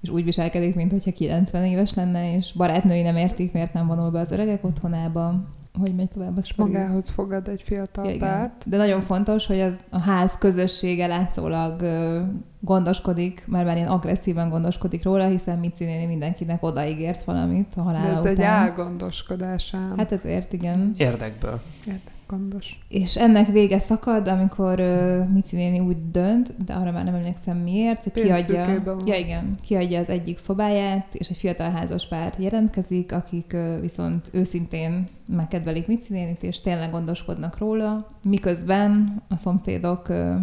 és 0.00 0.08
úgy 0.08 0.24
viselkedik, 0.24 0.74
mintha 0.74 1.12
90 1.12 1.64
éves 1.64 1.94
lenne, 1.94 2.34
és 2.34 2.52
barátnői 2.52 3.02
nem 3.02 3.16
értik, 3.16 3.52
miért 3.52 3.72
nem 3.72 3.86
vonul 3.86 4.10
be 4.10 4.20
az 4.20 4.30
öregek 4.30 4.64
otthonába 4.64 5.48
hogy 5.80 5.94
megy 5.94 6.08
tovább 6.08 6.36
a 6.36 6.42
sztori. 6.42 6.70
magához 6.72 7.08
fogad 7.08 7.48
egy 7.48 7.62
fiatal 7.62 8.06
ja, 8.06 8.18
párt. 8.18 8.62
De 8.66 8.76
nagyon 8.76 9.00
fontos, 9.00 9.46
hogy 9.46 9.60
az, 9.60 9.80
a 9.90 10.02
ház 10.02 10.32
közössége 10.38 11.06
látszólag 11.06 11.80
ö, 11.80 12.20
gondoskodik, 12.60 13.44
mert 13.46 13.64
már 13.66 13.76
ilyen 13.76 13.88
agresszíven 13.88 14.48
gondoskodik 14.48 15.04
róla, 15.04 15.26
hiszen 15.26 15.58
Mici 15.58 15.84
néni 15.84 16.06
mindenkinek 16.06 16.62
odaígért 16.62 17.22
valamit 17.22 17.72
a 17.76 17.80
halála 17.80 18.04
De 18.06 18.12
ez 18.12 18.20
után. 18.20 18.30
egy 18.32 18.42
álgondoskodásán. 18.42 19.94
Hát 19.96 20.12
ezért, 20.12 20.52
igen. 20.52 20.90
Érdekből. 20.96 21.60
Érdek 21.86 22.13
gondos. 22.36 22.78
És 22.88 23.16
ennek 23.16 23.46
vége 23.46 23.78
szakad, 23.78 24.28
amikor 24.28 24.80
uh, 24.80 25.28
Mici 25.28 25.56
néni 25.56 25.80
úgy 25.80 26.10
dönt, 26.10 26.64
de 26.64 26.72
arra 26.72 26.90
már 26.90 27.04
nem 27.04 27.14
emlékszem 27.14 27.58
miért, 27.58 28.02
hogy 28.02 28.12
kiadja, 28.12 28.82
ja 29.04 29.16
igen, 29.16 29.56
kiadja 29.62 30.00
az 30.00 30.08
egyik 30.08 30.38
szobáját, 30.38 31.14
és 31.14 31.28
egy 31.28 31.36
fiatal 31.36 31.70
házas 31.70 32.08
pár 32.08 32.34
jelentkezik, 32.38 33.12
akik 33.12 33.50
uh, 33.54 33.80
viszont 33.80 34.30
őszintén 34.32 35.04
megkedvelik 35.26 35.86
Mici 35.86 36.12
nénit, 36.12 36.42
és 36.42 36.60
tényleg 36.60 36.90
gondoskodnak 36.90 37.58
róla, 37.58 38.10
miközben 38.22 39.22
a 39.28 39.36
szomszédok 39.36 40.08
uh, 40.08 40.34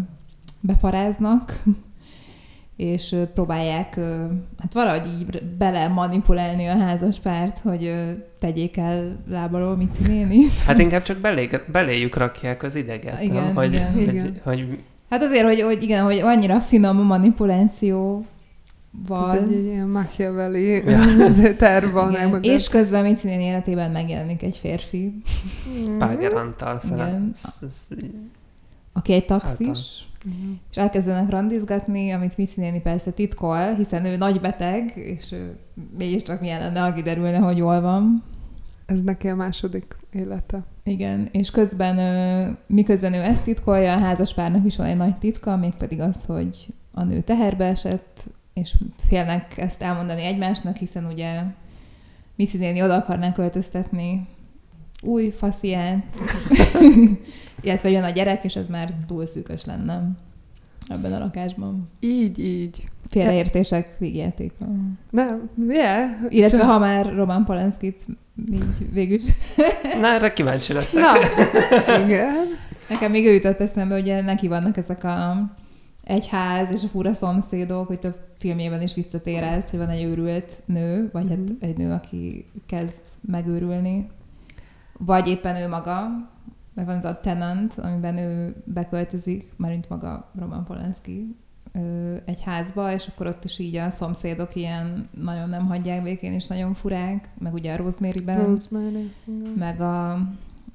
beparáznak, 0.59 1.63
és 2.76 3.15
próbálják 3.34 3.95
hát 4.60 4.73
valahogy 4.73 5.07
így 5.19 5.43
bele 5.57 5.88
manipulálni 5.88 6.65
a 6.65 6.77
házas 6.77 7.19
párt, 7.19 7.60
hogy 7.60 7.93
tegyék 8.39 8.77
el 8.77 9.18
lábalól 9.30 9.77
Mici 9.77 10.02
néni. 10.07 10.38
Hát 10.65 10.80
inkább 10.80 11.03
csak 11.03 11.18
belé, 11.18 11.49
beléjük 11.72 12.15
rakják 12.15 12.64
az 12.64 12.76
ideget, 12.76 13.22
igen, 13.22 13.43
nem? 13.43 13.56
Hogy, 13.56 13.73
igen. 13.73 13.91
Hogy, 13.91 14.02
igen. 14.02 14.39
hogy... 14.43 14.84
Hát 15.10 15.22
azért, 15.22 15.43
hogy, 15.43 15.61
hogy 15.61 15.84
igen, 15.84 16.03
hogy 16.03 16.19
annyira 16.19 16.60
finom 16.60 16.99
a 16.99 17.03
manipuláció 17.03 18.26
van. 19.07 19.35
Ez 19.35 19.49
egy 19.49 19.65
ilyen 19.65 19.88
Machiavelli 19.88 20.84
ja. 20.85 20.99
terv 21.57 21.91
van. 21.91 22.11
Igen. 22.11 22.43
És 22.43 22.69
közben 22.69 23.03
Mici 23.03 23.27
néni 23.27 23.43
életében 23.43 23.91
megjelenik 23.91 24.43
egy 24.43 24.57
férfi. 24.57 25.22
Páger 25.98 26.34
Antal, 26.34 26.80
Aki 28.93 29.14
egy 29.14 29.26
taxis. 29.26 30.06
Uh-huh. 30.26 30.57
És 30.69 30.77
elkezdenek 30.77 31.30
randizgatni, 31.30 32.11
amit 32.11 32.38
Missy 32.38 32.60
néni 32.60 32.81
persze 32.81 33.11
titkol, 33.11 33.73
hiszen 33.73 34.06
ő 34.06 34.18
nagy 34.18 34.41
beteg, 34.41 34.91
és 34.95 35.31
ő 35.31 35.56
mégiscsak 35.98 36.41
milyen 36.41 36.60
lenne, 36.60 36.80
ha 36.80 36.93
kiderülne, 36.93 37.38
hogy 37.38 37.57
jól 37.57 37.81
van. 37.81 38.23
Ez 38.85 39.02
neki 39.02 39.27
a 39.27 39.35
második 39.35 39.95
élete. 40.11 40.64
Igen, 40.84 41.30
és 41.31 41.52
közben, 41.52 42.57
miközben 42.68 43.14
ő 43.14 43.22
ezt 43.22 43.43
titkolja, 43.43 43.93
a 43.93 43.99
házaspárnak 43.99 44.65
is 44.65 44.76
van 44.76 44.85
egy 44.85 44.98
nagy 44.98 45.18
titka, 45.18 45.57
mégpedig 45.57 45.99
az, 45.99 46.18
hogy 46.26 46.68
a 46.91 47.03
nő 47.03 47.22
teherbe 47.22 47.65
esett, 47.65 48.23
és 48.53 48.76
félnek 48.98 49.57
ezt 49.57 49.81
elmondani 49.81 50.22
egymásnak, 50.22 50.76
hiszen 50.76 51.06
ugye 51.06 51.41
Missy 52.35 52.57
néni 52.57 52.81
oda 52.81 52.95
akarná 52.95 53.31
költöztetni 53.31 54.27
új 55.02 55.30
fasziát, 55.30 56.03
illetve 57.61 57.89
jön 57.89 58.03
a 58.03 58.09
gyerek, 58.09 58.43
és 58.43 58.55
ez 58.55 58.67
már 58.67 58.93
túl 59.07 59.25
szűkös 59.25 59.65
lenne 59.65 60.11
ebben 60.88 61.13
a 61.13 61.19
lakásban. 61.19 61.89
Így, 61.99 62.39
így. 62.39 62.83
Félreértések 63.07 63.97
végjátéka. 63.97 64.65
Nem, 65.09 65.49
yeah. 65.69 66.09
Illetve 66.29 66.57
Csak... 66.57 66.69
ha 66.69 66.79
már 66.79 67.13
Roman 67.15 67.45
Polanskit 67.45 68.05
így 68.51 68.91
végül 68.93 69.17
Na, 70.01 70.07
erre 70.07 70.33
kíváncsi 70.33 70.73
leszek. 70.73 71.03
Na, 71.03 71.13
igen. 72.05 72.33
Nekem 72.89 73.11
még 73.11 73.25
ő 73.25 73.33
jutott 73.33 73.59
eszembe, 73.59 73.99
ugye 73.99 74.21
neki 74.21 74.47
vannak 74.47 74.77
ezek 74.77 75.03
a 75.03 75.49
egyház 76.03 76.73
és 76.73 76.83
a 76.83 76.88
fura 76.88 77.13
szomszédok, 77.13 77.88
hogy 77.88 77.99
több 77.99 78.15
filmjében 78.38 78.81
is 78.81 78.93
visszatér 78.93 79.43
ezt, 79.43 79.69
hogy 79.69 79.79
van 79.79 79.89
egy 79.89 80.03
őrült 80.03 80.61
nő, 80.65 81.09
vagy 81.11 81.23
mm-hmm. 81.23 81.38
hát 81.38 81.49
mhm. 81.49 81.55
egy 81.59 81.77
nő, 81.77 81.91
aki 81.91 82.45
kezd 82.65 83.01
megőrülni. 83.21 84.09
Vagy 84.97 85.27
éppen 85.27 85.55
ő 85.55 85.67
maga, 85.67 86.07
mert 86.73 86.88
van 86.88 86.98
az 86.98 87.06
a 87.06 87.19
Tenant, 87.19 87.73
amiben 87.73 88.18
ő 88.18 88.56
beköltözik, 88.65 89.53
mint 89.57 89.89
maga 89.89 90.31
Roman 90.39 90.65
Polanski 90.65 91.35
egy 92.26 92.41
házba, 92.41 92.93
és 92.93 93.07
akkor 93.07 93.27
ott 93.27 93.43
is 93.43 93.60
így 93.60 93.76
a 93.76 93.89
szomszédok 93.89 94.56
ilyen 94.56 95.10
nagyon 95.22 95.49
nem 95.49 95.68
hagyják 95.68 96.03
békén, 96.03 96.34
és 96.34 96.48
nagyon 96.48 96.73
furák, 96.73 97.30
meg 97.39 97.53
ugye 97.53 97.73
a 97.73 97.77
Rosemary-ben, 97.77 98.45
Rosemary. 98.45 99.11
meg 99.57 99.81
a... 99.81 100.22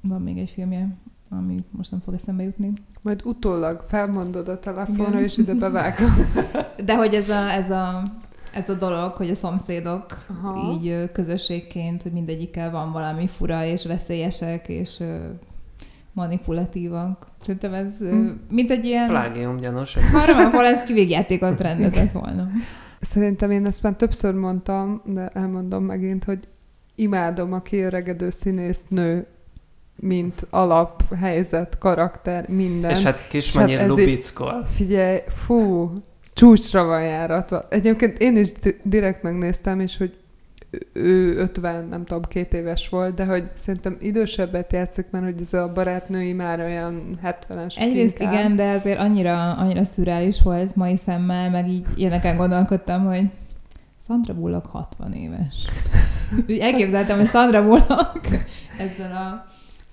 Van 0.01 0.21
még 0.21 0.37
egy 0.37 0.49
filmje, 0.49 0.87
ami 1.29 1.63
most 1.71 1.91
nem 1.91 1.99
fog 1.99 2.13
eszembe 2.13 2.43
jutni. 2.43 2.71
Majd 3.01 3.21
utólag 3.25 3.83
felmondod 3.87 4.47
a 4.47 4.59
telefonra, 4.59 5.09
Igen. 5.09 5.23
és 5.23 5.37
ide 5.37 5.53
bevágom. 5.53 6.09
De 6.85 6.95
hogy 6.95 7.13
ez 7.13 7.29
a, 7.29 7.51
ez 7.51 7.69
a, 7.71 8.03
ez 8.53 8.69
a 8.69 8.73
dolog, 8.73 9.13
hogy 9.13 9.29
a 9.29 9.35
szomszédok 9.35 10.05
Aha. 10.29 10.71
így 10.71 11.11
közösségként, 11.11 12.03
hogy 12.03 12.11
mindegyikkel 12.11 12.71
van 12.71 12.91
valami 12.91 13.27
fura 13.27 13.65
és 13.65 13.85
veszélyesek, 13.85 14.67
és 14.67 15.03
manipulatívak. 16.17 17.27
Szerintem 17.41 17.73
ez 17.73 18.01
ö, 18.01 18.09
Hm. 18.09 18.27
mint 18.49 18.71
egy 18.71 18.85
ilyen 18.85 19.07
Plágium 19.07 19.57
gyanús. 19.57 19.95
Harman 20.13 20.51
Polanski 20.51 20.93
végjátékot 20.93 21.61
rendezett 21.61 22.11
volna. 22.11 22.47
Szerintem 23.01 23.51
én 23.51 23.65
ezt 23.65 23.83
már 23.83 23.93
többször 23.93 24.33
mondtam, 24.33 25.01
de 25.05 25.27
elmondom 25.33 25.83
megint, 25.83 26.23
hogy 26.23 26.39
imádom 26.95 27.53
a 27.53 27.61
kiöregedő 27.61 28.29
színésznő, 28.29 29.25
mint 29.95 30.47
alap, 30.49 31.15
helyzet, 31.15 31.77
karakter, 31.77 32.47
minden. 32.49 32.91
És 32.91 33.03
hát 33.03 33.27
Kismanyi 33.27 33.73
hát 33.75 33.87
Lubickol. 33.87 34.65
Figyelj, 34.73 35.19
fú, 35.45 35.91
csúcsra 36.33 36.83
van 36.83 37.03
járatva. 37.03 37.65
Egyébként 37.69 38.17
én 38.19 38.37
is 38.37 38.51
di- 38.51 38.79
direkt 38.83 39.23
megnéztem, 39.23 39.79
és 39.79 39.97
hogy 39.97 40.17
ő 40.93 41.37
50, 41.37 41.87
nem 41.87 42.05
tudom, 42.05 42.23
két 42.23 42.53
éves 42.53 42.89
volt, 42.89 43.13
de 43.13 43.25
hogy 43.25 43.49
szerintem 43.53 43.97
idősebbet 43.99 44.73
játszik, 44.73 45.05
mert 45.09 45.25
hogy 45.25 45.41
ez 45.41 45.53
a 45.53 45.71
barátnői 45.73 46.33
már 46.33 46.59
olyan 46.59 47.19
70-es. 47.23 47.77
Egyrészt 47.77 48.19
inkább. 48.19 48.33
igen, 48.33 48.55
de 48.55 48.71
azért 48.71 48.99
annyira, 48.99 49.53
annyira 49.53 49.83
szürreális 49.83 50.41
volt 50.41 50.75
mai 50.75 50.97
szemmel, 50.97 51.49
meg 51.49 51.67
így 51.67 51.85
ilyeneken 51.95 52.37
gondolkodtam, 52.37 53.05
hogy 53.05 53.23
Sandra 54.07 54.33
Bullock 54.33 54.65
60 54.65 55.13
éves. 55.13 55.67
Elképzeltem, 56.67 57.17
hogy 57.17 57.27
Sandra 57.27 57.63
Bullock 57.63 58.27
ezzel 58.85 59.11
a 59.11 59.45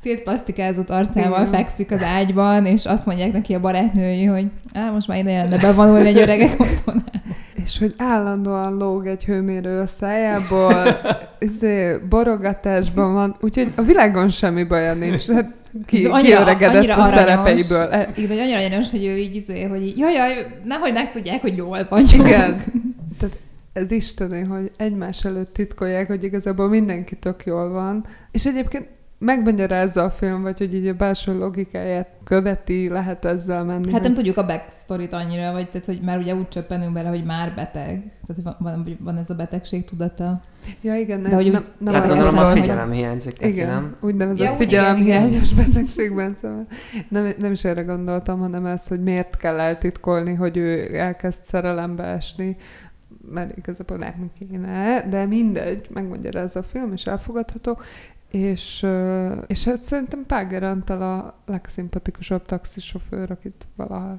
szétplasztikázott 0.05 0.91
arcával 0.91 1.41
Igen. 1.47 1.53
fekszik 1.53 1.91
az 1.93 2.03
ágyban, 2.03 2.67
és 2.67 2.85
azt 2.85 3.07
mondják 3.07 3.33
neki 3.33 3.55
a 3.55 3.61
barátnői, 3.61 4.25
hogy 4.25 4.47
á, 4.75 4.91
most 4.91 5.09
már 5.09 5.19
ide 5.19 5.33
lenne 5.43 5.59
bevonulni 5.59 6.09
egy 6.09 6.19
öregek 6.19 6.61
otthon. 6.61 7.05
És 7.65 7.79
hogy 7.79 7.95
állandóan 7.97 8.77
lóg 8.77 9.07
egy 9.07 9.25
hőmérő 9.25 9.79
a 9.81 9.87
szájából, 9.87 10.85
izé, 11.39 11.97
borogatásban 12.09 13.13
van, 13.13 13.37
úgyhogy 13.41 13.73
a 13.77 13.83
világon 13.83 14.29
semmi 14.29 14.65
baja 14.65 14.95
nincs. 14.95 15.27
Hát 15.31 15.53
ki, 15.87 16.05
Ez 16.05 16.11
annyira- 16.11 16.37
kiöregedett 16.37 16.77
annyira 16.77 16.95
a 17.03 17.07
szerepeiből. 17.07 17.89
E, 17.91 18.09
Igen, 18.17 18.29
hogy 18.29 18.39
annyira 18.39 18.59
aranyos, 18.59 18.91
hogy 18.91 19.05
ő 19.05 19.17
így, 19.17 19.35
izé, 19.35 19.63
hogy 19.63 19.99
jaj, 19.99 20.13
jaj, 20.13 20.47
nehogy 20.65 20.93
megtudják, 20.93 21.41
hogy 21.41 21.57
jól 21.57 21.87
vagy. 21.89 22.13
Igen. 22.13 22.63
Tehát 23.19 23.39
ez 23.73 23.91
isteni, 23.91 24.41
hogy 24.43 24.71
egymás 24.77 25.25
előtt 25.25 25.53
titkolják, 25.55 26.07
hogy 26.07 26.25
igazából 26.25 26.69
mindenki 26.69 27.17
tök 27.17 27.43
jól 27.45 27.69
van. 27.71 28.07
És 28.31 28.45
egyébként 28.45 28.87
megmagyarázza 29.25 30.03
a 30.05 30.11
film, 30.11 30.43
vagy 30.43 30.59
hogy 30.59 30.75
így 30.75 30.87
a 30.87 30.95
belső 30.95 31.39
logikáját 31.39 32.09
követi, 32.25 32.89
lehet 32.89 33.25
ezzel 33.25 33.65
menni. 33.65 33.93
Hát 33.93 34.03
nem 34.03 34.15
tudjuk 34.15 34.37
a 34.37 34.45
backstory 34.47 35.07
annyira, 35.11 35.53
vagy 35.53 35.69
tehát, 35.69 35.87
hogy 35.87 36.01
már 36.03 36.19
ugye 36.19 36.35
úgy 36.35 36.49
csöppenünk 36.49 36.93
bele, 36.93 37.09
hogy 37.09 37.25
már 37.25 37.55
beteg. 37.55 38.03
Tehát 38.27 38.57
van, 38.59 38.87
van, 39.01 39.17
ez 39.17 39.31
a 39.31 39.35
betegség 39.35 39.85
tudata. 39.85 40.41
Ja, 40.81 40.97
igen, 40.97 41.21
nem, 41.21 41.31
De 41.31 41.37
hogy 41.37 41.47
úgy- 41.47 41.53
nem, 41.53 41.65
nem 41.79 41.95
Hát 41.95 42.07
gondolom 42.07 42.19
a 42.19 42.29
eszembe, 42.41 42.51
hogy- 42.51 42.61
figyelem 42.61 42.91
hiányzik 42.91 43.41
neki, 43.41 43.53
Igen, 43.53 43.69
nem? 43.69 43.97
úgynevezett 44.01 44.47
Ja, 44.47 44.53
figyelemhiányos 44.53 45.53
betegségben, 45.55 46.35
szóval 46.35 46.67
nem, 47.09 47.33
nem 47.39 47.53
is 47.53 47.65
erre 47.65 47.83
gondoltam, 47.83 48.39
hanem 48.39 48.67
ez, 48.67 48.87
hogy 48.87 49.03
miért 49.03 49.37
kell 49.37 49.61
eltitkolni, 49.61 50.35
hogy 50.35 50.57
ő 50.57 50.97
elkezd 50.97 51.45
szerelembe 51.45 52.03
esni, 52.05 52.57
mert 53.31 53.57
igazából 53.57 53.97
nem 53.97 54.31
kéne, 54.39 55.07
de 55.11 55.27
mindegy, 55.27 55.87
megmagyarázza 55.95 56.61
a 56.61 56.63
film, 56.63 56.93
és 56.93 57.05
elfogadható, 57.07 57.79
és, 58.35 58.87
és 59.47 59.65
hát 59.65 59.83
szerintem 59.85 60.25
Páger 60.27 60.63
Antal 60.63 61.03
a 61.03 61.35
legszimpatikusabb 61.47 62.45
taxisofőr, 62.47 63.31
akit 63.31 63.67
valaha 63.77 64.19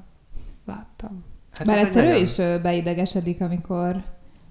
láttam. 0.66 1.24
Hát 1.52 1.66
Bár 1.66 1.78
egyszer 1.78 2.02
ő 2.02 2.06
nagyon- 2.06 2.20
is 2.22 2.38
ö, 2.38 2.60
beidegesedik, 2.62 3.40
amikor 3.40 4.02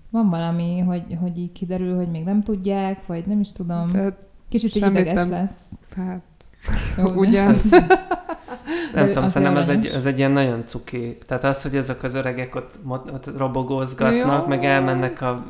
van 0.10 0.30
valami, 0.30 0.80
hogy, 0.80 1.04
hogy 1.22 1.38
így 1.38 1.52
kiderül, 1.52 1.96
hogy 1.96 2.12
még 2.12 2.24
nem 2.24 2.44
tudják, 2.44 3.06
vagy 3.06 3.26
nem 3.26 3.40
is 3.40 3.52
tudom. 3.52 3.90
Tehát, 3.92 4.28
Kicsit 4.50 4.76
így 4.76 4.86
ideges 4.86 5.14
nem- 5.14 5.30
lesz. 5.30 5.58
hát, 5.96 6.22
Jó, 6.98 7.12
ugyan. 7.24 7.48
Ez, 7.54 7.70
nem 8.94 9.08
tudom, 9.08 9.28
szerintem 9.28 9.58
ez 9.58 9.70
egy, 9.70 9.86
ez 9.86 10.06
egy 10.06 10.18
ilyen 10.18 10.32
nagyon 10.32 10.66
cuki. 10.66 11.18
Tehát 11.26 11.44
az, 11.44 11.62
hogy 11.62 11.76
ezek 11.76 12.04
az 12.04 12.14
öregek 12.14 12.56
ott, 12.56 12.80
ott 12.88 13.38
robogózgatnak, 13.38 14.42
Jó. 14.42 14.48
meg 14.48 14.64
elmennek 14.66 15.22
a 15.22 15.46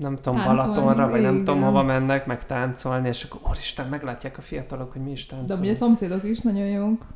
nem 0.00 0.16
tudom, 0.20 0.34
Táncolni, 0.40 0.58
Balatonra, 0.60 1.10
vagy 1.10 1.20
nem 1.20 1.32
igen. 1.32 1.44
tudom, 1.44 1.62
hova 1.62 1.82
mennek, 1.82 2.26
meg 2.26 2.46
táncolni, 2.46 3.08
és 3.08 3.22
akkor 3.24 3.40
úristen, 3.50 3.86
meglátják 3.88 4.38
a 4.38 4.40
fiatalok, 4.40 4.92
hogy 4.92 5.02
mi 5.02 5.10
is 5.10 5.26
De 5.26 5.34
táncolunk. 5.36 5.62
ugye 5.64 5.72
a 5.72 5.74
szomszédok 5.76 6.24
is 6.24 6.40
nagyon 6.40 6.66
jók. 6.66 7.06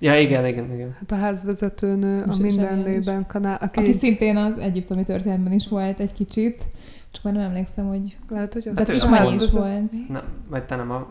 Ja, 0.00 0.18
igen, 0.20 0.46
igen, 0.46 0.72
igen. 0.72 0.96
Hát 0.98 1.10
a 1.12 1.14
házvezetőnő, 1.16 2.22
a 2.22 2.26
Most 2.26 2.38
mindenlében 2.42 3.26
kanál, 3.26 3.58
aki, 3.60 3.78
Aki 3.78 3.92
szintén 3.92 4.36
az 4.36 4.58
egyiptomi 4.60 5.02
történetben 5.02 5.52
is 5.52 5.68
volt 5.68 6.00
egy 6.00 6.12
kicsit, 6.12 6.68
csak 7.10 7.22
már 7.22 7.32
nem 7.32 7.42
emlékszem, 7.42 7.86
hogy... 7.88 8.16
lehet, 8.28 8.52
hogy 8.52 8.68
az 8.68 8.74
De 8.74 8.80
Hát 8.80 8.90
Kismanyi 8.90 9.34
az- 9.34 9.42
is 9.42 9.50
volt. 9.50 10.08
Nem, 10.08 10.22
vagy 10.48 10.64
te 10.64 10.76
nem 10.76 10.90
a, 10.90 11.06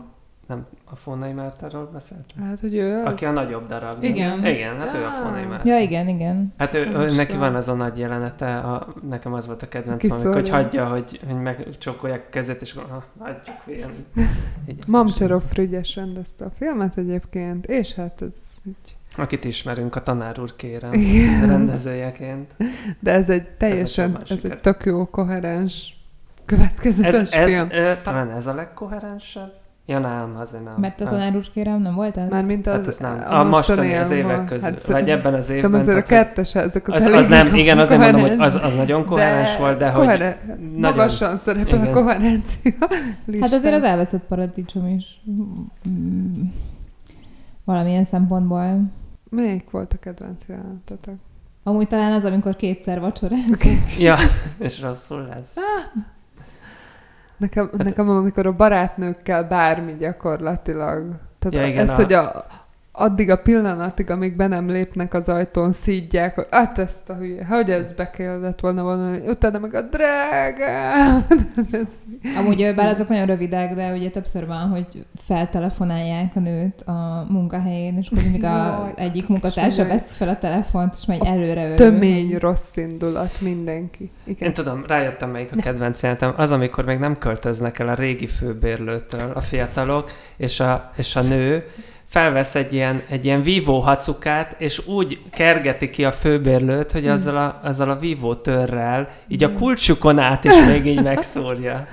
nem 0.48 0.66
a 0.84 0.96
Fónai 0.96 1.32
Mártáról 1.32 1.88
beszéltél? 1.92 2.42
Lehet, 2.42 2.60
hogy 2.60 2.74
ő 2.74 2.98
az. 3.00 3.04
Aki 3.12 3.24
a 3.24 3.30
nagyobb 3.30 3.66
darab. 3.66 3.92
nem? 3.92 4.02
Igen. 4.02 4.46
Igen, 4.46 4.78
hát 4.78 4.94
ő 4.94 5.02
a 5.02 5.06
Ah. 5.06 5.12
Fónai 5.12 5.44
Márta. 5.44 5.68
Ja, 5.68 5.78
igen, 5.80 6.08
igen. 6.08 6.54
Hát 6.58 6.74
ő, 6.74 6.86
ő, 6.86 7.14
neki 7.14 7.36
van 7.36 7.54
az 7.54 7.68
a 7.68 7.74
nagy 7.74 7.98
jelenete, 7.98 8.58
a, 8.58 8.94
nekem 9.08 9.32
az 9.32 9.46
volt 9.46 9.62
a 9.62 9.68
kedvencem, 9.68 10.10
amikor 10.10 10.34
hogy 10.34 10.48
hagyja, 10.48 10.86
hogy, 10.86 11.20
hogy 11.26 11.40
megcsókolják 11.42 12.24
a 12.26 12.30
kezét, 12.30 12.60
és 12.60 12.72
akkor 12.74 12.90
ha, 12.90 13.04
hagyjuk 13.24 13.56
ilyen. 13.66 13.90
Mamcserov 14.86 15.42
Frigyes 15.48 15.94
rendezte 15.96 16.44
a 16.44 16.50
filmet 16.58 16.96
egyébként, 16.98 17.66
és 17.66 17.94
hát 17.94 18.22
ez 18.22 18.36
így... 18.66 18.96
Akit 19.16 19.44
ismerünk 19.44 19.96
a 19.96 20.02
tanár 20.02 20.40
úr 20.40 20.56
kérem, 20.56 20.92
Igen. 20.92 21.46
rendezőjeként. 21.48 22.54
De 23.00 23.12
ez 23.12 23.28
egy 23.28 23.48
teljesen, 23.48 24.18
ez, 24.22 24.30
ez 24.30 24.44
egy 24.44 24.60
tök 24.60 24.84
jó, 24.84 25.06
koherens, 25.06 25.96
következetes 26.44 27.14
Ez, 27.14 27.32
ez 27.32 27.50
film. 27.54 27.68
ö, 27.70 27.92
talán 28.02 28.30
ez 28.30 28.46
a 28.46 28.54
legkoherensebb? 28.54 29.52
Ja 29.90 29.98
nem, 29.98 30.36
azért 30.36 30.64
nem. 30.64 30.74
Mert 30.78 31.00
a 31.00 31.04
Nem. 31.04 31.12
tanár 31.12 31.36
úr 31.36 31.50
kérem, 31.54 31.80
nem 31.82 31.94
volt 31.94 32.16
ez? 32.16 32.28
Mármint 32.30 32.66
az, 32.66 32.74
Hát 32.74 32.86
ez 32.86 32.96
nem. 32.96 33.24
A, 33.28 33.44
mostani, 33.44 33.94
az 33.94 34.10
évek 34.10 34.44
közül. 34.44 34.70
Hát, 34.70 34.86
vagy 34.86 35.10
ebben 35.10 35.34
az 35.34 35.46
de 35.46 35.54
évben. 35.54 35.74
azért 35.74 35.96
a 35.98 36.02
tehát, 36.02 36.26
hogy- 36.26 36.34
kettes, 36.34 36.54
ezek 36.54 36.88
az, 36.88 37.04
az, 37.04 37.12
az 37.12 37.26
nem, 37.28 37.54
igen, 37.54 37.78
azért 37.78 38.00
mondom, 38.00 38.20
hogy 38.20 38.30
koherens, 38.30 38.54
az, 38.54 38.62
az 38.62 38.74
nagyon 38.76 39.04
koherens 39.04 39.56
volt, 39.56 39.78
de 39.78 39.88
hogy 39.90 40.00
koheren- 40.00 40.38
nagyon- 40.46 40.80
magasan 40.80 41.36
szerepel 41.36 41.74
Igen. 41.74 41.86
a 41.86 41.90
koherencia 41.92 42.72
Hát 43.40 43.52
azért 43.52 43.74
az 43.74 43.82
elveszett 43.82 44.22
paradicsom 44.28 44.86
is 44.86 45.20
mm, 45.88 46.40
valamilyen 47.64 48.04
szempontból. 48.04 48.80
Melyik 49.30 49.70
volt 49.70 49.92
a 49.92 49.96
kedvenc 49.98 50.42
jelenetetek? 50.48 51.14
Amúgy 51.62 51.86
talán 51.86 52.12
az, 52.12 52.24
amikor 52.24 52.56
kétszer 52.56 53.00
vacsoráz. 53.00 53.60
Ja, 53.98 54.16
és 54.58 54.80
rosszul 54.80 55.26
lesz. 55.34 55.56
Nekem, 57.38 57.68
Hát- 57.76 57.84
nekem 57.84 58.08
amikor 58.08 58.46
a 58.46 58.52
barátnőkkel 58.52 59.44
bármi 59.44 59.96
gyakorlatilag. 59.96 61.04
Tehát 61.38 61.66
Ja, 61.66 61.72
igen, 61.72 61.84
ez, 61.84 61.90
a- 61.92 61.94
hogy 62.02 62.12
a, 62.12 62.46
addig 62.98 63.30
a 63.30 63.36
pillanatig, 63.36 64.10
amíg 64.10 64.36
be 64.36 64.46
nem 64.46 64.68
lépnek 64.68 65.14
az 65.14 65.28
ajtón, 65.28 65.72
szídják, 65.72 66.34
hogy 66.34 66.46
hát 66.50 66.78
ezt 66.78 67.10
a 67.10 67.14
hülye, 67.14 67.44
hogy 67.44 67.70
ez 67.70 67.92
be 67.92 68.10
kellett 68.10 68.60
volna 68.60 68.82
volna, 68.82 69.16
utána 69.26 69.58
meg 69.58 69.74
a 69.74 69.82
drágám. 69.82 71.26
ez, 71.82 71.88
Amúgy 72.36 72.72
bár 72.76 72.86
azok 72.86 73.08
nagyon 73.08 73.26
rövidek, 73.26 73.74
de 73.74 73.92
ugye 73.92 74.10
többször 74.10 74.46
van, 74.46 74.68
hogy 74.68 74.86
feltelefonálják 75.14 76.32
a 76.34 76.40
nőt 76.40 76.80
a 76.80 77.26
munkahelyén, 77.28 77.96
és 77.96 78.08
akkor 78.10 78.22
mindig 78.22 78.44
a 78.44 78.46
Jaj, 78.46 78.92
egyik 78.96 79.28
munkatársa 79.28 79.82
is 79.82 79.88
veszi 79.88 80.14
fel 80.14 80.28
a 80.28 80.38
telefont, 80.38 80.94
és 80.94 81.06
megy 81.06 81.24
előre 81.24 81.64
örül. 81.64 81.76
tömény 81.76 82.36
rossz 82.38 82.76
indulat 82.76 83.40
mindenki. 83.40 84.10
Igen. 84.24 84.48
Én 84.48 84.54
tudom, 84.54 84.84
rájöttem, 84.86 85.30
melyik 85.30 85.50
a 85.56 85.60
kedvenc 85.60 86.02
jelenetem. 86.02 86.32
Az, 86.36 86.50
amikor 86.50 86.84
még 86.84 86.98
nem 86.98 87.18
költöznek 87.18 87.78
el 87.78 87.88
a 87.88 87.94
régi 87.94 88.26
főbérlőtől 88.26 89.30
a 89.34 89.40
fiatalok, 89.40 90.10
és 90.36 90.60
a, 90.60 90.90
és 90.96 91.16
a 91.16 91.22
nő 91.22 91.64
felvesz 92.08 92.54
egy 92.54 92.72
ilyen, 92.72 93.02
egy 93.08 93.24
ilyen 93.24 93.42
vívó 93.42 93.78
hacukát, 93.78 94.60
és 94.60 94.86
úgy 94.86 95.20
kergeti 95.30 95.90
ki 95.90 96.04
a 96.04 96.12
főbérlőt, 96.12 96.92
hogy 96.92 97.08
azzal 97.08 97.36
a, 97.36 97.60
azzal 97.62 97.90
a 97.90 97.98
vívó 97.98 98.34
törrel 98.34 99.08
így 99.28 99.44
a 99.44 99.52
kulcsukon 99.52 100.18
át 100.18 100.44
is 100.44 100.64
még 100.66 100.86
így 100.86 101.02
megszórja. 101.02 101.86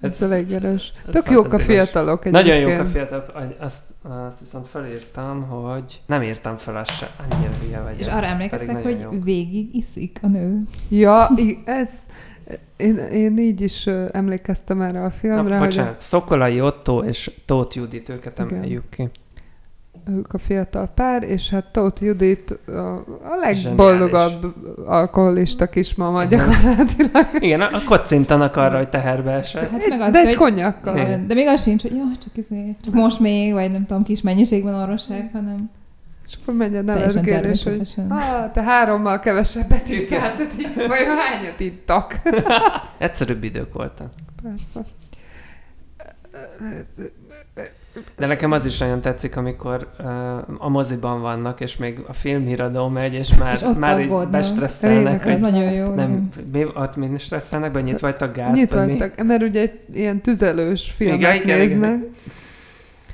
Ez 0.00 0.22
elég 0.22 0.52
erős. 0.52 0.92
ez 1.06 1.12
Tök 1.12 1.30
jók 1.30 1.52
a 1.52 1.58
fiatalok 1.58 2.30
Nagyon 2.30 2.52
egyébként. 2.52 2.78
jók 2.78 2.86
a 2.86 2.90
fiatalok. 2.90 3.32
Azt, 3.58 3.94
azt 4.26 4.38
viszont 4.38 4.68
felírtam, 4.68 5.42
hogy 5.42 6.00
nem 6.06 6.22
írtam 6.22 6.56
fel 6.56 6.76
azt 6.76 6.96
se. 6.96 7.10
Annyira 7.30 7.50
hülye 7.62 7.80
vagy. 7.80 7.98
És 7.98 8.06
arra 8.06 8.26
emlékeztek, 8.26 8.82
hogy 8.82 9.06
végig 9.24 9.74
iszik 9.74 10.18
a 10.22 10.28
nő. 10.28 10.62
Ja, 10.88 11.30
ez... 11.64 12.06
Én, 12.76 12.96
én 12.96 13.38
így 13.38 13.60
is 13.60 13.86
emlékeztem 14.10 14.80
erre 14.80 15.04
a 15.04 15.10
filmre, 15.10 15.54
Na, 15.54 15.58
hogy 15.58 15.66
bocsánat, 15.66 16.00
Szokolai 16.00 16.60
Otto 16.60 17.02
és 17.02 17.30
Tóth 17.46 17.76
Judit, 17.76 18.08
őket 18.08 18.38
Igen. 18.38 18.54
emeljük 18.54 18.88
ki. 18.90 19.08
Ők 20.10 20.32
a 20.34 20.38
fiatal 20.38 20.86
pár, 20.94 21.22
és 21.22 21.50
hát 21.50 21.64
Tóth 21.72 22.02
Judit 22.02 22.50
a, 22.66 22.70
a 23.06 23.36
legboldogabb 23.40 24.54
alkoholista 24.86 25.66
kismama 25.66 26.20
Mhm. 26.22 26.28
gyakorlatilag. 26.30 27.26
Igen, 27.46 27.60
a 27.60 27.82
kocintanak 27.86 28.56
arra, 28.56 28.76
hogy 28.76 28.88
teherbe 28.88 29.30
esett. 29.30 29.70
Hát 29.70 29.88
meg 29.88 30.00
az, 30.00 30.12
De 30.12 30.18
egy 30.18 30.26
hogy, 30.26 30.34
konyakkal. 30.36 30.96
Igen. 30.96 31.26
de 31.26 31.34
még 31.34 31.46
az 31.46 31.62
sincs, 31.62 31.82
hogy 31.82 31.92
jó, 31.92 32.02
csak, 32.22 32.36
izé, 32.36 32.74
csak 32.84 32.94
most 32.94 33.20
még, 33.20 33.52
vagy 33.52 33.70
nem 33.70 33.86
tudom, 33.86 34.02
kis 34.02 34.22
mennyiségben 34.22 34.74
orvosság, 34.74 35.30
hanem 35.32 35.70
És 36.26 36.32
akkor 36.42 36.54
megy 36.54 36.76
a 36.76 36.82
nevetgélés, 36.82 37.62
hogy 37.62 37.80
ah, 38.08 38.50
te 38.52 38.62
hárommal 38.62 39.18
kevesebbet 39.20 39.88
ittál, 39.88 40.36
vagy 40.74 41.06
hányat 41.18 41.60
ittak. 41.60 42.20
Egyszerűbb 42.98 43.44
idők 43.44 43.72
voltak. 43.72 44.08
Persze. 44.42 44.90
De 48.16 48.26
nekem 48.26 48.52
az 48.52 48.64
is 48.64 48.78
nagyon 48.78 49.00
tetszik, 49.00 49.36
amikor 49.36 49.88
uh, 49.98 50.64
a 50.64 50.68
moziban 50.68 51.20
vannak, 51.20 51.60
és 51.60 51.76
még 51.76 52.04
a 52.08 52.12
filmhíradó 52.12 52.88
megy, 52.88 53.14
és 53.14 53.36
már, 53.36 53.52
És 53.52 53.62
ott 53.62 53.78
már 53.78 54.00
így 54.00 54.28
bestresszelnek, 54.30 55.26
Ez 55.26 55.40
nagyon 55.40 55.72
jó. 55.72 55.94
nem, 55.94 56.10
igen. 56.10 56.30
mi, 56.52 56.64
ott 56.74 56.96
mind 56.96 57.20
stresszelnek, 57.20 57.72
vagy 57.72 57.84
nyitva 57.84 58.06
vagytok 58.06 58.32
gázt, 58.32 58.52
Nyit 58.52 58.72
vagy 58.72 58.86
mi? 58.86 58.98
vagytok, 58.98 59.26
mert 59.26 59.42
ugye 59.42 59.60
egy 59.60 59.80
ilyen 59.92 60.20
tüzelős 60.20 60.94
filmet 60.96 61.16
Igen, 61.16 61.34
igen, 61.34 61.60
igen. 61.60 61.78
néznek. 61.78 62.06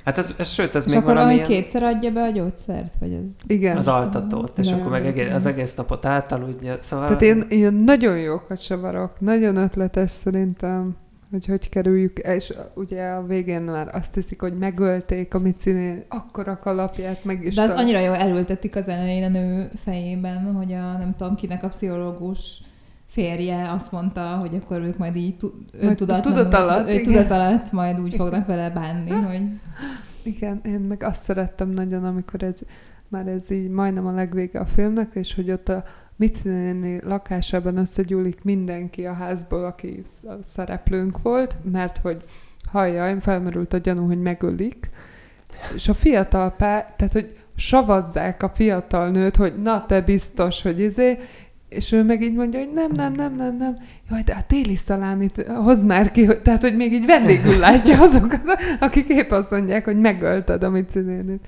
Hát 0.04 0.18
ez, 0.18 0.34
ez 0.38 0.48
sőt, 0.48 0.74
ez 0.74 0.86
És 0.86 0.92
még 0.92 1.02
akkor 1.02 1.14
valami 1.14 1.36
valami 1.36 1.54
kétszer 1.54 1.82
adja 1.82 2.10
be 2.10 2.22
a 2.22 2.30
gyógyszert, 2.30 2.92
vagy 3.00 3.12
ez... 3.12 3.30
Igen. 3.46 3.76
az 3.76 3.88
altatót, 3.88 4.58
és 4.58 4.66
Igen. 4.66 4.78
akkor 4.78 4.90
meg 4.90 5.06
egész, 5.06 5.32
az 5.32 5.46
egész 5.46 5.74
napot 5.74 6.04
átaludja. 6.04 6.76
Szóval 6.80 7.06
Tehát 7.06 7.22
én 7.22 7.44
ilyen 7.48 7.74
nagyon 7.74 8.18
jókat 8.18 8.64
csavarok, 8.66 9.20
nagyon 9.20 9.56
ötletes 9.56 10.10
szerintem, 10.10 10.96
hogy 11.34 11.46
hogy 11.46 11.68
kerüljük, 11.68 12.18
és 12.18 12.52
ugye 12.74 13.06
a 13.06 13.26
végén 13.26 13.62
már 13.62 13.94
azt 13.94 14.14
hiszik, 14.14 14.40
hogy 14.40 14.58
megölték 14.58 15.34
a 15.34 15.38
Miciné, 15.38 15.98
akkor 16.08 16.48
a 16.48 16.58
kalapját 16.58 17.24
meg 17.24 17.44
is. 17.44 17.54
De 17.54 17.62
az 17.62 17.68
fel- 17.68 17.78
annyira 17.78 17.98
jól 17.98 18.14
elültetik 18.14 18.76
az 18.76 18.88
elején 18.88 19.24
a 19.24 19.28
nő 19.28 19.68
fejében, 19.74 20.52
hogy 20.52 20.72
a 20.72 20.96
nem 20.98 21.14
tudom 21.16 21.34
kinek 21.34 21.62
a 21.62 21.68
pszichológus 21.68 22.62
férje 23.06 23.70
azt 23.70 23.92
mondta, 23.92 24.20
hogy 24.20 24.54
akkor 24.54 24.80
ők 24.80 24.98
majd 24.98 25.16
így 25.16 25.36
tudat 25.94 26.26
alatt, 26.26 26.88
ő 26.88 27.00
tudat 27.00 27.30
alatt 27.30 27.72
majd 27.72 28.00
úgy 28.00 28.14
fognak 28.14 28.46
vele 28.46 28.70
bánni, 28.70 29.10
hogy 29.10 29.42
Igen, 30.22 30.60
én 30.64 30.80
meg 30.80 31.02
azt 31.02 31.22
szerettem 31.22 31.68
nagyon, 31.68 32.04
amikor 32.04 32.42
ez 32.42 32.60
már 33.08 33.26
ez 33.26 33.50
így 33.50 33.68
majdnem 33.68 34.06
a 34.06 34.12
legvége 34.12 34.58
a 34.58 34.66
filmnek, 34.66 35.10
és 35.14 35.34
hogy 35.34 35.50
ott 35.50 35.68
a 35.68 35.84
Mici 36.16 36.48
néni 36.48 37.00
lakásában 37.04 37.76
összegyúlik 37.76 38.42
mindenki 38.42 39.06
a 39.06 39.12
házból, 39.12 39.64
aki 39.64 40.02
a 40.22 40.32
szereplőnk 40.42 41.22
volt, 41.22 41.56
mert 41.72 41.98
hogy 41.98 42.24
hallja, 42.70 43.20
felmerült 43.20 43.72
a 43.72 43.78
gyanú, 43.78 44.06
hogy 44.06 44.20
megölik, 44.20 44.90
és 45.74 45.88
a 45.88 45.94
fiatal 45.94 46.50
pár, 46.50 46.94
tehát 46.96 47.12
hogy 47.12 47.36
savazzák 47.56 48.42
a 48.42 48.48
fiatal 48.54 49.10
nőt, 49.10 49.36
hogy 49.36 49.62
na 49.62 49.86
te 49.86 50.00
biztos, 50.00 50.62
hogy 50.62 50.80
izé, 50.80 51.18
és 51.68 51.92
ő 51.92 52.04
meg 52.04 52.22
így 52.22 52.34
mondja, 52.34 52.58
hogy 52.58 52.72
nem, 52.72 52.90
nem, 52.92 53.12
nem, 53.12 53.34
nem, 53.34 53.56
nem, 53.56 53.76
jaj, 54.10 54.22
de 54.22 54.32
a 54.32 54.44
téli 54.46 54.76
szalámit 54.76 55.46
hozd 55.46 55.86
már 55.86 56.10
ki, 56.10 56.24
hogy- 56.24 56.38
tehát, 56.40 56.60
hogy 56.60 56.76
még 56.76 56.92
így 56.92 57.06
vendégül 57.06 57.58
látja 57.58 58.02
azokat, 58.02 58.40
akik 58.80 59.08
épp 59.08 59.30
azt 59.30 59.50
mondják, 59.50 59.84
hogy 59.84 59.98
megölted 60.00 60.62
a 60.62 60.70
Mici 60.70 60.98
nénit. 60.98 61.46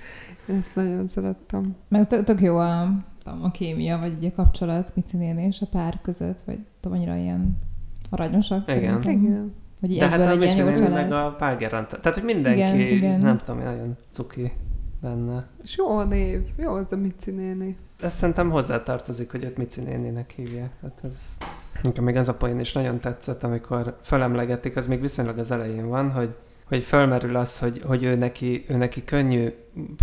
Ezt 0.58 0.76
nagyon 0.76 1.06
szerettem. 1.06 1.76
meg 1.88 2.06
tök 2.06 2.40
jó 2.40 2.56
a, 2.56 2.90
tudom, 3.26 3.44
a 3.44 3.50
kémia, 3.50 3.98
vagy 3.98 4.12
így 4.22 4.24
a 4.24 4.34
kapcsolat 4.36 4.92
Mici 4.94 5.16
néni 5.16 5.42
és 5.42 5.60
a 5.60 5.66
pár 5.70 5.98
között, 6.02 6.40
vagy 6.40 6.58
tudom, 6.80 6.98
annyira 6.98 7.14
ilyen 7.14 7.58
aranyosak 8.10 8.68
Igen. 8.68 8.80
szerintem. 8.80 9.10
Igen. 9.24 9.52
Hogy 9.80 9.96
De 9.98 10.08
hát 10.08 10.20
a 10.20 10.30
egy 10.30 10.42
ilyen 10.42 10.56
jó 10.56 10.64
Mici 10.64 10.82
néni 10.82 10.92
család. 10.94 11.08
meg 11.08 11.18
a 11.18 11.34
Págerant. 11.34 11.88
Tehát, 11.88 12.14
hogy 12.14 12.22
mindenki, 12.22 12.60
Igen, 12.60 12.76
igen. 12.76 13.20
nem 13.20 13.38
tudom, 13.38 13.62
nagyon 13.62 13.96
cuki 14.10 14.52
benne. 15.00 15.46
És 15.62 15.76
jó 15.76 15.96
a 15.96 16.04
név, 16.04 16.40
jó 16.56 16.72
az 16.72 16.92
a 16.92 16.96
Mici 16.96 17.30
néni. 17.30 17.76
Ezt 18.00 18.16
szerintem 18.16 18.50
hozzátartozik, 18.50 19.30
hogy 19.30 19.44
őt 19.44 19.56
Mici 19.56 19.80
néninek 19.80 20.30
hívják. 20.30 20.70
Tehát 20.80 21.00
ez... 21.02 21.36
Nekem 21.82 22.04
még 22.04 22.16
az 22.16 22.28
a 22.28 22.34
poén 22.34 22.60
is 22.60 22.72
nagyon 22.72 23.00
tetszett, 23.00 23.42
amikor 23.42 23.98
felemlegetik, 24.00 24.76
az 24.76 24.86
még 24.86 25.00
viszonylag 25.00 25.38
az 25.38 25.50
elején 25.50 25.88
van, 25.88 26.10
hogy 26.10 26.34
hogy 26.68 26.84
fölmerül 26.84 27.36
az, 27.36 27.58
hogy, 27.58 27.80
hogy 27.84 28.04
ő, 28.04 28.14
neki, 28.14 28.64
ő 28.68 28.76
neki 28.76 29.04
könnyű, 29.04 29.48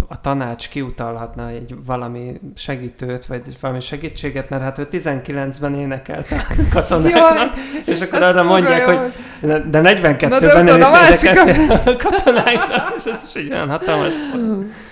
a 0.08 0.22
tanács 0.22 0.70
kiutalhatna 0.70 1.50
egy 1.50 1.76
valami 1.86 2.40
segítőt, 2.56 3.26
vagy 3.26 3.42
valami 3.60 3.80
segítséget, 3.80 4.50
mert 4.50 4.62
hát 4.62 4.78
ő 4.78 4.88
19-ben 4.92 5.74
énekelt 5.74 6.32
a 6.32 6.36
katonáknak, 6.74 7.54
és 7.86 8.02
akkor 8.02 8.22
arra 8.22 8.44
mondják, 8.44 8.88
jó. 8.88 8.98
hogy 8.98 9.14
de, 9.42 9.60
de 9.60 9.82
42-ben 9.84 10.30
Na, 10.30 10.74
ő 10.74 10.78
is 11.10 11.24
a 11.24 11.90
a 11.90 11.96
katonáknak, 11.96 12.94
és 12.98 13.06
ez 13.06 13.26
is 13.28 13.34
egy 13.34 13.54
olyan 13.54 13.70
hatalmas 13.70 14.12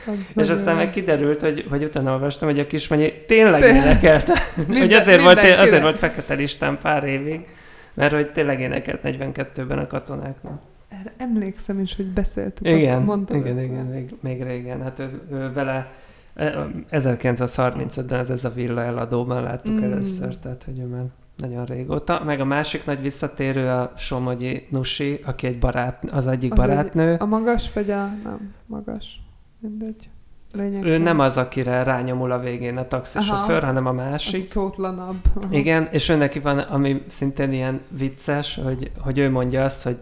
Az 0.05 0.13
és 0.35 0.49
aztán 0.49 0.75
meg 0.75 0.89
kiderült, 0.89 1.41
hogy, 1.41 1.65
hogy 1.69 1.83
utána 1.83 2.11
olvastam, 2.11 2.49
hogy 2.49 2.59
a 2.59 2.67
kismennyi 2.67 3.13
tényleg 3.27 3.63
énekelt. 3.63 4.31
hogy 4.67 4.93
azért 4.93 5.21
volt, 5.21 5.39
azért 5.39 5.81
volt 5.81 5.97
fekete 5.97 6.33
listán 6.33 6.77
pár 6.77 7.03
évig, 7.03 7.45
mert 7.93 8.13
hogy 8.13 8.31
tényleg 8.31 8.59
énekelt 8.59 8.99
42-ben 9.03 9.77
a 9.77 9.87
katonáknak. 9.87 10.70
Erre 10.99 11.13
emlékszem 11.17 11.79
is, 11.79 11.95
hogy 11.95 12.05
beszéltük. 12.05 12.67
Igen, 12.67 13.01
mondtad 13.01 13.35
igen, 13.35 13.51
akkor. 13.51 13.63
igen, 13.63 13.85
még, 13.85 14.15
még 14.19 14.43
régen. 14.43 14.81
Hát 14.81 14.99
ő, 14.99 15.21
ő 15.31 15.51
vele 15.53 15.91
eh, 16.33 16.53
1935-ben 16.91 18.19
az 18.19 18.29
ez 18.31 18.45
a 18.45 18.49
villa 18.49 18.81
eladóban 18.83 19.43
láttuk 19.43 19.79
Mm. 19.79 19.83
először, 19.83 20.35
tehát 20.37 20.63
hogy 20.63 20.79
ő 20.79 20.85
már 20.85 21.03
nagyon 21.37 21.65
régóta. 21.65 22.21
Meg 22.25 22.39
a 22.39 22.45
másik 22.45 22.85
nagy 22.85 23.01
visszatérő 23.01 23.67
a 23.67 23.91
Somogyi 23.97 24.67
Nusi, 24.69 25.19
aki 25.25 25.47
egy 25.47 25.59
barát, 25.59 26.03
az 26.11 26.27
egyik 26.27 26.51
Az 26.51 26.57
barátnő. 26.57 27.15
A 27.19 27.25
magas 27.25 27.71
vagy 27.73 27.89
a... 27.91 28.09
Nem, 28.23 28.53
magas. 28.65 29.21
Mindegy. 29.59 30.09
Lényeg. 30.53 30.85
Ő 30.85 30.97
nem 30.97 31.19
az, 31.19 31.37
akire 31.37 31.83
rányomul 31.83 32.31
a 32.31 32.39
végén 32.39 32.77
a 32.77 32.87
taxisofőr, 32.87 33.63
hanem 33.63 33.85
a 33.85 33.89
A 33.89 33.93
másik. 33.93 34.47
szótlanabb. 34.47 35.15
Aha. 35.33 35.53
Igen, 35.55 35.87
és 35.91 36.09
ő 36.09 36.15
neki 36.15 36.39
van, 36.39 36.57
ami 36.57 37.01
szintén 37.07 37.51
ilyen 37.51 37.79
vicces, 37.97 38.59
hogy, 38.63 38.91
hogy 38.99 39.17
ő 39.17 39.29
mondja 39.31 39.63
azt, 39.63 39.83
hogy 39.83 39.97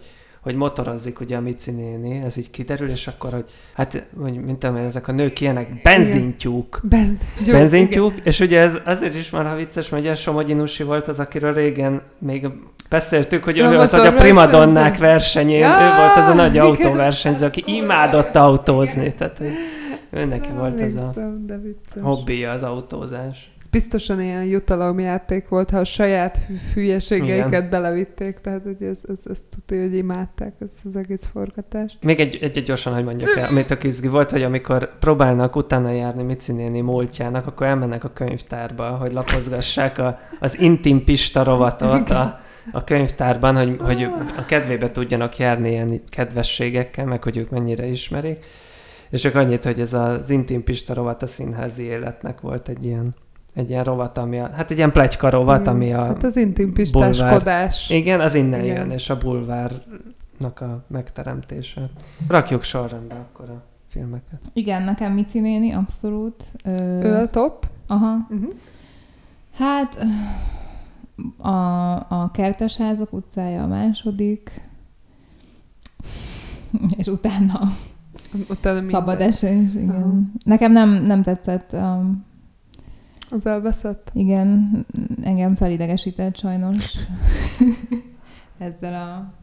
hogy 0.50 0.58
motorozzik 0.58 1.20
ugye 1.20 1.36
a 1.38 1.42
Mici 1.42 1.72
néni, 1.72 2.22
ez 2.26 2.38
így 2.38 2.50
kiderül, 2.50 2.90
és 2.90 3.08
akkor, 3.08 3.32
hogy 3.32 3.46
hát, 3.74 4.06
hogy 4.22 4.44
mint 4.44 4.58
tudom, 4.58 4.76
én, 4.76 4.84
ezek 4.84 5.08
a 5.08 5.12
nők 5.12 5.42
ilyenek, 5.42 5.82
benzintyúk, 5.82 6.80
Benzintyúk. 6.84 7.52
benzintyúk, 7.52 8.14
és 8.24 8.40
ugye 8.40 8.60
ez 8.60 8.74
azért 8.86 9.16
is 9.16 9.30
már 9.30 9.46
ha 9.46 9.56
vicces, 9.56 9.90
mert 9.90 10.04
ugye 10.04 10.16
Somogyi 10.16 10.54
Nusi 10.54 10.84
volt 10.84 11.08
az, 11.08 11.20
akiről 11.20 11.54
régen 11.54 12.02
még 12.18 12.48
beszéltük, 12.90 13.44
hogy 13.44 13.58
ő 13.58 13.78
az, 13.78 13.92
hogy 13.92 14.08
a 14.08 14.14
primadonnák 14.14 14.98
versenyén, 14.98 15.70
ő 15.70 15.96
volt 15.98 16.16
az 16.16 16.28
a 16.28 16.34
nagy 16.34 16.54
igen. 16.54 16.66
autóversenyző, 16.66 17.46
aki 17.46 17.64
imádott 17.66 18.36
autózni, 18.36 19.14
tehát 19.14 19.42
neki 20.12 20.50
volt 20.58 20.82
ez 20.82 20.96
a 20.96 21.14
de 21.46 21.58
vicces. 21.58 22.02
hobbija 22.02 22.52
az 22.52 22.64
autózás. 22.64 23.52
Ez 23.60 23.68
biztosan 23.68 24.22
ilyen 24.22 24.44
jutalomjáték 24.44 25.48
volt, 25.48 25.70
ha 25.70 25.78
a 25.78 25.84
saját 25.84 26.38
hü- 26.38 26.60
hülyeségeiket 26.74 27.48
Igen. 27.48 27.70
belevitték, 27.70 28.40
tehát 28.42 28.62
hogy 28.64 28.88
ez, 28.88 29.02
ez, 29.08 29.20
ez 29.26 29.40
tudja, 29.50 29.84
hogy 29.84 29.96
imádták 29.96 30.54
ezt 30.60 30.78
az 30.86 30.96
egész 30.96 31.26
forgatást. 31.32 31.98
Még 32.02 32.20
egy, 32.20 32.38
egy, 32.42 32.58
egy 32.58 32.64
gyorsan, 32.64 32.94
hogy 32.94 33.04
mondjak 33.04 33.38
el, 33.38 33.50
amit 33.50 33.68
tök 33.68 33.84
izgi 33.84 34.08
volt, 34.08 34.32
hogy 34.32 34.44
amikor 34.44 34.98
próbálnak 35.00 35.56
utána 35.56 35.92
járni 35.92 36.24
Mici 36.24 36.52
néni 36.52 36.82
múltjának, 36.82 37.48
akkor 37.48 37.68
elmennek 37.68 38.04
a 38.04 38.14
könyvtárba, 38.14 38.90
hogy 38.90 39.12
lapozgassák 39.12 39.98
a, 39.98 40.20
az 40.40 40.60
intim 40.60 41.04
pista 41.04 41.44
rovatot 41.44 42.10
a, 42.10 42.40
a 42.72 42.84
könyvtárban, 42.84 43.56
hogy, 43.58 43.78
hogy 43.80 44.04
a 44.38 44.46
kedvébe 44.46 44.92
tudjanak 44.92 45.38
járni 45.38 45.70
ilyen 45.70 46.02
kedvességekkel, 46.10 47.06
meg 47.06 47.24
hogy 47.24 47.38
ők 47.38 47.50
mennyire 47.50 47.86
ismerik. 47.86 48.46
És 49.12 49.22
csak 49.22 49.36
annyit, 49.36 49.64
hogy 49.64 49.80
ez 49.80 49.94
az 49.94 50.30
intim 50.30 50.64
pista 50.64 50.94
rovat 50.94 51.24
a 51.24 51.28
színházi 51.28 51.84
életnek 51.84 52.42
volt 52.42 52.68
egy 52.68 52.86
ilyen, 52.86 53.14
egy 53.54 53.70
ilyen 53.70 53.84
rovat, 53.84 54.18
ami 54.18 54.40
a, 54.40 54.50
hát 54.54 54.72
egy 54.72 54.78
ilyen 54.78 54.92
plegyka 54.92 55.30
rovat, 55.30 55.68
ami 55.68 55.94
a... 55.94 56.06
Hát 56.06 56.24
az 56.24 56.36
intim 56.36 56.74
bulvár- 56.74 57.10
pistáskodás. 57.10 57.90
Igen, 57.90 58.20
az 58.20 58.34
innen 58.36 58.64
Igen. 58.64 58.76
jön, 58.76 58.92
és 58.92 59.10
a 59.10 59.18
bulvárnak 59.18 60.62
a 60.62 60.84
megteremtése. 60.88 61.90
Rakjuk 62.28 62.64
sorrendbe 62.64 63.16
akkor 63.16 63.50
a 63.50 63.64
filmeket. 63.88 64.40
Igen, 64.54 64.84
nekem 64.84 65.14
Mici 65.14 65.40
néni, 65.40 65.72
abszolút. 65.72 66.44
Ö, 66.64 67.04
Ő 67.04 67.16
a 67.16 67.30
top. 67.30 67.68
aha. 67.88 68.16
Uh-huh. 68.30 68.52
Hát 69.54 70.06
a, 71.38 71.94
a 71.96 72.30
Kertesházak 72.34 73.14
utcája 73.14 73.64
a 73.64 73.68
második, 73.68 74.62
és 76.98 77.08
utána 77.08 77.60
Utána 78.50 78.90
szabad 78.90 79.22
esés, 79.22 79.74
igen. 79.74 79.90
Aha. 79.90 80.14
Nekem 80.44 80.72
nem, 80.72 80.90
nem 80.90 81.22
tetszett, 81.22 81.70
um, 81.74 82.26
Az 83.30 83.46
elveszett. 83.46 84.10
igen, 84.14 84.86
engem 85.24 85.56
felidegesített 85.56 86.38
sajnos 86.38 86.96
ezzel 88.58 88.94
a 88.94 89.34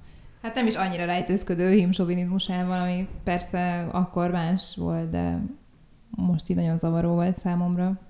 hát 0.43 0.55
nem 0.55 0.67
is 0.67 0.75
annyira 0.75 1.05
rejtőzködő 1.05 1.71
hímsovinizmusával, 1.71 2.81
ami 2.81 3.09
persze 3.25 3.87
akkor 3.93 4.31
más 4.31 4.77
volt, 4.77 5.09
de 5.09 5.43
most 6.11 6.51
így 6.51 6.57
nagyon 6.57 6.79
zavaró 6.79 7.15
volt 7.15 7.39
számomra. 7.39 8.01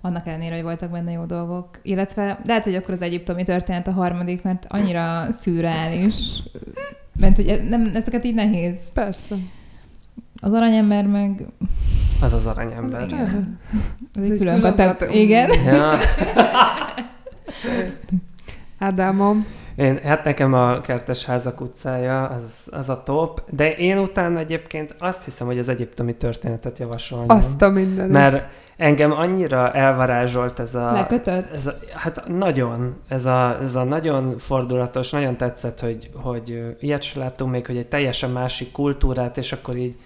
Annak 0.00 0.26
ellenére, 0.26 0.54
hogy 0.54 0.64
voltak 0.64 0.90
benne 0.90 1.10
jó 1.12 1.24
dolgok. 1.24 1.68
Illetve 1.82 2.40
lehet, 2.44 2.64
hogy 2.64 2.74
akkor 2.74 2.94
az 2.94 3.02
egyiptomi 3.02 3.42
történet 3.42 3.86
a 3.86 3.92
harmadik, 3.92 4.42
mert 4.42 4.66
annyira 4.68 5.32
szürreális, 5.32 6.42
mert 7.20 7.36
hogy 7.36 7.66
nem, 7.68 7.90
ezeket 7.94 8.24
így 8.24 8.34
nehéz. 8.34 8.78
Persze. 8.92 9.34
Az 10.40 10.52
aranyember 10.52 11.06
meg 11.06 11.48
Az 12.20 12.32
az 12.32 12.46
aranyember. 12.46 13.04
Igen. 13.06 13.58
Ez 14.14 14.22
egy 14.22 14.38
külön 14.38 14.60
kategória. 14.60 15.20
Igen. 15.20 15.50
Ja. 15.64 15.90
Ádámom. 18.78 19.46
Én, 19.76 19.98
hát 20.02 20.24
nekem 20.24 20.52
a 20.54 20.80
Kertes 20.80 21.24
Házak 21.24 21.60
utcája, 21.60 22.26
az, 22.26 22.68
az 22.72 22.88
a 22.88 23.02
top, 23.02 23.42
de 23.50 23.74
én 23.74 23.98
utána 23.98 24.38
egyébként 24.38 24.94
azt 24.98 25.24
hiszem, 25.24 25.46
hogy 25.46 25.58
az 25.58 25.68
egyiptomi 25.68 26.16
történetet 26.16 26.78
javasolnám. 26.78 27.36
Azt 27.36 27.62
a 27.62 27.68
mindenit. 27.68 28.12
Mert 28.12 28.52
engem 28.76 29.12
annyira 29.12 29.70
elvarázsolt 29.72 30.58
ez 30.58 30.74
a... 30.74 30.92
Lekötött? 30.92 31.52
Ez 31.52 31.66
a, 31.66 31.74
hát 31.94 32.28
nagyon, 32.28 32.96
ez 33.08 33.26
a, 33.26 33.58
ez 33.62 33.74
a 33.74 33.84
nagyon 33.84 34.38
fordulatos, 34.38 35.10
nagyon 35.10 35.36
tetszett, 35.36 35.80
hogy, 35.80 36.10
hogy 36.14 36.76
ilyet 36.80 37.02
se 37.02 37.18
láttunk 37.18 37.50
még, 37.50 37.66
hogy 37.66 37.76
egy 37.76 37.88
teljesen 37.88 38.30
másik 38.30 38.72
kultúrát, 38.72 39.36
és 39.36 39.52
akkor 39.52 39.76
így, 39.76 39.96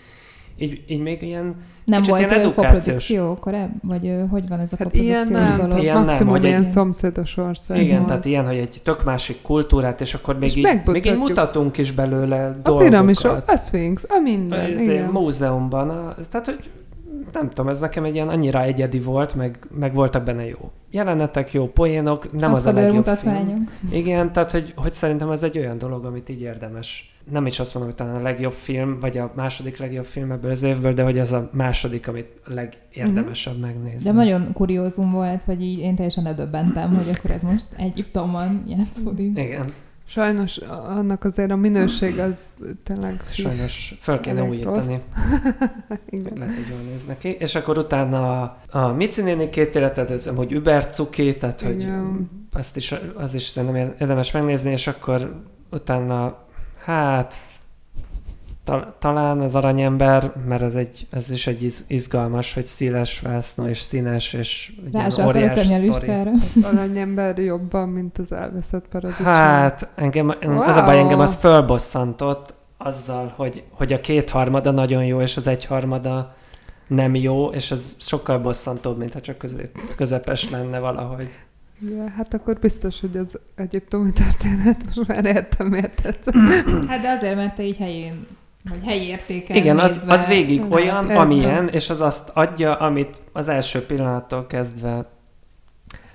így, 0.58 0.82
így 0.86 1.00
még 1.00 1.22
ilyen 1.22 1.54
Nem 1.84 2.02
volt 2.02 2.18
ilyen 2.20 2.32
edukációs. 2.32 2.54
koprodukció 2.82 3.36
korábban? 3.40 3.80
Vagy 3.82 4.14
hogy 4.30 4.48
van 4.48 4.60
ez 4.60 4.72
a 4.72 4.76
Hát 4.78 4.94
ilyen 4.94 5.22
koprodukciós 5.24 5.58
nem, 5.58 5.68
dolog? 5.68 5.82
Ilyen 5.82 5.94
nem, 5.96 6.04
maximum 6.04 6.32
hogy 6.32 6.44
ilyen 6.44 6.62
egy- 6.62 6.68
szomszédos 6.68 7.36
ország 7.36 7.82
Igen, 7.82 7.96
volt. 7.96 8.06
tehát 8.08 8.24
ilyen, 8.24 8.46
hogy 8.46 8.56
egy 8.56 8.80
tök 8.82 9.04
másik 9.04 9.42
kultúrát, 9.42 10.00
és 10.00 10.14
akkor 10.14 10.38
még, 10.38 10.48
És 10.48 10.56
így, 10.56 10.68
még 10.86 11.06
így 11.06 11.16
mutatunk 11.16 11.78
is 11.78 11.92
belőle 11.92 12.46
A 12.46 12.50
dolgokat. 12.62 12.88
piramisok, 12.88 13.42
a 13.46 13.56
Sphinx, 13.56 14.04
a 14.08 14.18
minden, 14.22 14.60
Ez 14.60 14.80
igen. 14.80 15.10
múzeumban, 15.10 15.90
a, 15.90 16.14
tehát 16.30 16.46
hogy 16.46 16.70
nem 17.32 17.48
tudom, 17.48 17.68
ez 17.68 17.80
nekem 17.80 18.04
egy 18.04 18.14
ilyen 18.14 18.28
annyira 18.28 18.62
egyedi 18.62 19.00
volt, 19.00 19.34
meg, 19.34 19.58
meg 19.78 19.94
voltak 19.94 20.24
benne 20.24 20.46
jó 20.46 20.70
jelenetek, 20.90 21.52
jó 21.52 21.66
poénok, 21.68 22.32
nem 22.38 22.52
az 22.54 22.66
a 22.66 22.72
legjobb 22.72 22.84
film. 22.84 22.96
mutatványok. 22.96 23.70
Igen, 23.90 24.32
tehát 24.32 24.50
hogy, 24.50 24.72
hogy 24.76 24.94
szerintem 24.94 25.30
ez 25.30 25.42
egy 25.42 25.58
olyan 25.58 25.78
dolog, 25.78 26.04
amit 26.04 26.28
így 26.28 26.40
érdemes. 26.42 27.11
Nem 27.31 27.47
is 27.47 27.59
azt 27.59 27.74
mondom, 27.74 27.93
hogy 27.93 28.05
talán 28.07 28.20
a 28.20 28.23
legjobb 28.23 28.53
film, 28.53 29.01
vagy 29.01 29.19
a 29.19 29.32
második 29.35 29.77
legjobb 29.77 30.05
film 30.05 30.31
ebből 30.31 30.51
az 30.51 30.62
évből, 30.62 30.93
de 30.93 31.03
hogy 31.03 31.19
ez 31.19 31.32
a 31.32 31.51
második, 31.53 32.09
amit 32.09 32.28
legérdemesebb 32.44 33.59
megnézni. 33.59 34.11
De 34.11 34.12
nagyon 34.12 34.53
kuriózum 34.53 35.11
volt, 35.12 35.44
vagy 35.44 35.62
így 35.62 35.78
én 35.78 35.94
teljesen 35.94 36.24
ledöbbentem, 36.24 36.94
hogy 36.94 37.16
akkor 37.16 37.31
ez 37.31 37.43
most 37.43 37.69
Egyiptomban 37.77 38.62
játszódik. 38.66 39.39
Igen, 39.39 39.73
Sajnos 40.15 40.57
annak 40.86 41.24
azért 41.24 41.51
a 41.51 41.57
minőség 41.57 42.19
az 42.19 42.39
tényleg... 42.82 43.23
sajnos 43.31 43.94
föl 44.01 44.20
kéne 44.20 44.43
újítani. 44.43 44.97
Igen. 46.09 46.32
Lehet, 46.39 46.55
hogy 46.55 46.66
jól 46.70 46.81
néz 46.90 47.05
neki. 47.05 47.28
És 47.28 47.55
akkor 47.55 47.78
utána 47.78 48.43
a, 48.43 48.78
a 48.78 48.93
Mici 48.93 49.23
néni 49.23 49.49
két 49.49 49.77
életet, 49.77 50.11
ez 50.11 50.27
hogy 50.27 50.55
Uber 50.55 50.86
cuki, 50.86 51.36
tehát 51.36 51.61
hogy 51.61 51.81
Igen. 51.81 52.31
azt 52.53 52.77
is, 52.77 52.94
az 53.15 53.35
is 53.35 53.43
szerintem 53.43 53.94
érdemes 53.99 54.31
megnézni, 54.31 54.70
és 54.70 54.86
akkor 54.86 55.43
utána, 55.70 56.44
hát 56.84 57.34
tal- 58.64 58.94
talán 58.98 59.40
az 59.40 59.54
aranyember, 59.54 60.32
mert 60.46 60.62
ez, 60.62 60.74
egy, 60.74 61.06
ez 61.10 61.30
is 61.30 61.46
egy 61.46 61.62
iz, 61.62 61.84
izgalmas, 61.86 62.54
hogy 62.54 62.66
széles 62.66 63.20
vászno 63.20 63.68
és 63.68 63.80
színes, 63.80 64.32
és 64.32 64.72
egy 64.86 64.94
Rá 64.94 65.06
ilyen 65.06 65.26
óriás. 65.26 65.68
Az 66.56 66.64
aranyember 66.64 67.38
jobban, 67.38 67.88
mint 67.88 68.18
az 68.18 68.32
elveszett 68.32 68.88
paradicsom. 68.88 69.24
Hát, 69.24 69.88
engem, 69.94 70.32
wow. 70.42 70.60
az 70.60 70.76
a 70.76 70.84
baj, 70.84 70.98
engem 70.98 71.20
az 71.20 71.34
fölbosszantott 71.34 72.54
azzal, 72.78 73.32
hogy, 73.36 73.64
hogy 73.70 73.92
a 73.92 74.00
kétharmada 74.00 74.70
nagyon 74.70 75.04
jó, 75.04 75.20
és 75.20 75.36
az 75.36 75.46
egyharmada 75.46 76.34
nem 76.86 77.14
jó, 77.14 77.48
és 77.48 77.70
ez 77.70 77.96
sokkal 77.98 78.38
bosszantóbb, 78.38 78.98
mint 78.98 79.14
ha 79.14 79.20
csak 79.20 79.38
közép, 79.38 79.78
közepes 79.96 80.50
lenne 80.50 80.78
valahogy. 80.78 81.28
Igen, 81.82 82.09
hát 82.09 82.34
akkor 82.34 82.59
biztos, 82.59 83.00
hogy 83.00 83.16
az 83.16 83.38
egyiptomi 83.54 84.12
történet 84.12 84.84
most 84.84 85.09
már 85.09 85.24
értem, 85.24 85.66
miért 85.66 86.02
tetszett. 86.02 86.34
Hát 86.88 87.00
de 87.00 87.09
azért, 87.09 87.36
mert 87.36 87.54
te 87.54 87.62
így 87.62 87.76
helyén, 87.76 88.26
vagy 88.70 88.84
helyi 88.84 89.06
értéken 89.06 89.56
Igen, 89.56 89.78
az, 89.78 89.96
nézve- 89.96 90.10
az 90.12 90.26
végig 90.26 90.60
Hát, 90.60 90.72
olyan, 90.72 91.02
értem. 91.04 91.16
amilyen, 91.16 91.68
és 91.68 91.90
az 91.90 92.00
azt 92.00 92.30
adja, 92.34 92.74
amit 92.74 93.22
az 93.32 93.48
első 93.48 93.86
pillanattól 93.86 94.46
kezdve 94.46 95.06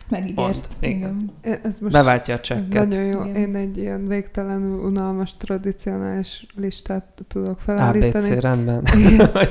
Megígért. 0.09 0.35
Pont, 0.35 0.67
igen. 0.79 1.31
Igen. 1.43 1.59
Ez 1.63 1.79
most 1.79 1.93
beváltja 1.93 2.33
a 2.33 2.37
ez 2.37 2.43
csekket. 2.43 2.87
nagyon 2.87 3.03
jó. 3.03 3.23
Igen. 3.23 3.35
Én 3.35 3.55
egy 3.55 3.77
ilyen 3.77 4.07
végtelenül 4.07 4.79
unalmas, 4.79 5.37
tradicionális 5.37 6.45
listát 6.55 7.23
tudok 7.27 7.59
felállítani. 7.59 8.25
ABC 8.31 8.39
rendben. 8.41 8.83
Igen. 8.95 9.29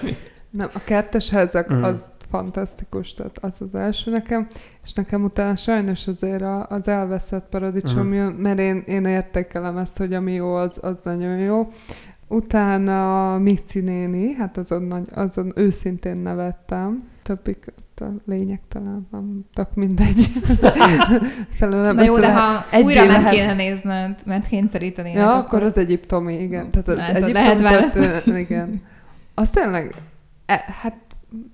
Nem, 0.51 0.69
a 0.75 0.81
kertes 0.85 1.31
házak 1.31 1.73
Mm. 1.75 1.83
az 1.83 2.05
fantasztikus, 2.31 3.13
tehát 3.13 3.39
az 3.41 3.61
az 3.61 3.75
első 3.75 4.11
nekem, 4.11 4.47
és 4.85 4.93
nekem 4.93 5.25
utána 5.25 5.57
sajnos 5.57 6.07
azért 6.07 6.43
a, 6.43 6.67
az 6.69 6.89
elveszett 6.89 7.49
paradicsom 7.49 8.07
Mhm. 8.07 8.15
jön, 8.15 8.33
mert 8.33 8.59
én, 8.59 8.83
én 8.87 9.05
értékelem 9.05 9.77
ezt, 9.77 9.99
hogy 9.99 10.15
ami 10.15 10.33
jó, 10.33 10.55
az, 10.55 10.79
az 10.83 10.97
nagyon 11.05 11.39
jó. 11.39 11.73
Utána 12.29 13.33
a 13.35 13.39
Mici 13.39 13.81
néni, 13.81 14.33
hát 14.33 14.57
azon, 14.57 14.83
nagy, 14.83 15.09
azon 15.15 15.53
őszintén 15.55 16.17
nevettem. 16.17 17.09
Többik 17.23 17.73
a 18.01 18.05
lényegtelen, 18.27 19.07
nem 19.11 19.41
tök 19.55 19.75
mindegy. 19.75 20.27
Na 21.61 22.03
jó, 22.05 22.19
de 22.19 22.33
ha 22.35 22.65
újra 22.83 23.05
meg 23.05 23.11
lehet- 23.11 23.31
kéne 23.33 23.55
nézned, 23.55 24.19
mert 24.25 24.47
kényszerítenének, 24.47 25.19
Ja, 25.19 25.35
akkor 25.37 25.63
az 25.63 25.77
egyiptomi, 25.79 26.35
igen. 26.35 26.71
Tehát 26.71 26.89
az 26.89 26.97
Látod, 26.97 27.15
egyiptomi 27.23 27.33
lehet 27.33 27.61
választani. 27.63 28.39
igen. 28.39 28.83
Az 29.35 29.51
tényleg, 29.51 29.95
e, 30.47 30.65
hát 30.83 30.97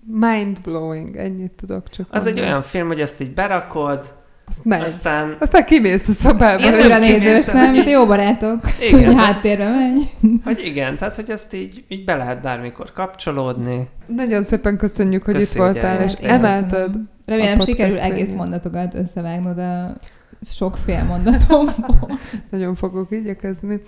mind-blowing, 0.07 1.17
ennyit 1.17 1.53
tudok 1.53 1.89
csak 1.91 2.07
Az 2.11 2.19
egy 2.21 2.25
mondani. 2.25 2.47
olyan 2.49 2.63
film, 2.63 2.87
hogy 2.87 3.01
ezt 3.01 3.21
így 3.21 3.35
berakod, 3.35 4.15
Azt 4.49 4.65
megy. 4.65 4.83
aztán 4.83 5.37
Aztán 5.41 5.65
kimész 5.65 6.09
a 6.09 6.13
szobába. 6.13 6.63
Én 6.63 7.01
nézős, 7.01 7.47
nem? 7.49 7.73
Mint 7.73 7.89
jó 7.89 8.07
barátok. 8.07 8.61
Igen, 8.81 9.05
hogy 9.05 9.15
háttérbe 9.17 9.71
megy. 9.71 10.11
hogy 10.45 10.61
igen, 10.65 10.97
tehát 10.97 11.17
hogy 11.17 11.31
ezt 11.31 11.55
így, 11.55 11.85
így 11.89 12.05
be 12.05 12.17
lehet 12.17 12.43
bármikor 12.43 12.93
kapcsolódni. 12.93 13.89
Nagyon 14.07 14.43
szépen 14.43 14.77
köszönjük, 14.77 15.25
hogy 15.25 15.35
Köszi, 15.35 15.53
itt 15.53 15.63
voltál, 15.63 16.03
és 16.03 16.13
emelted. 16.13 16.95
Remélem 17.27 17.61
A 17.61 17.63
sikerül 17.65 17.99
egész 17.99 18.33
mondatokat 18.33 18.95
összevágnod 18.95 19.59
a 19.59 19.97
sok 20.45 20.77
fél 20.77 21.05
mondatomból. 21.05 22.19
Nagyon 22.51 22.75
fogok 22.75 23.11
igyekezni. 23.11 23.81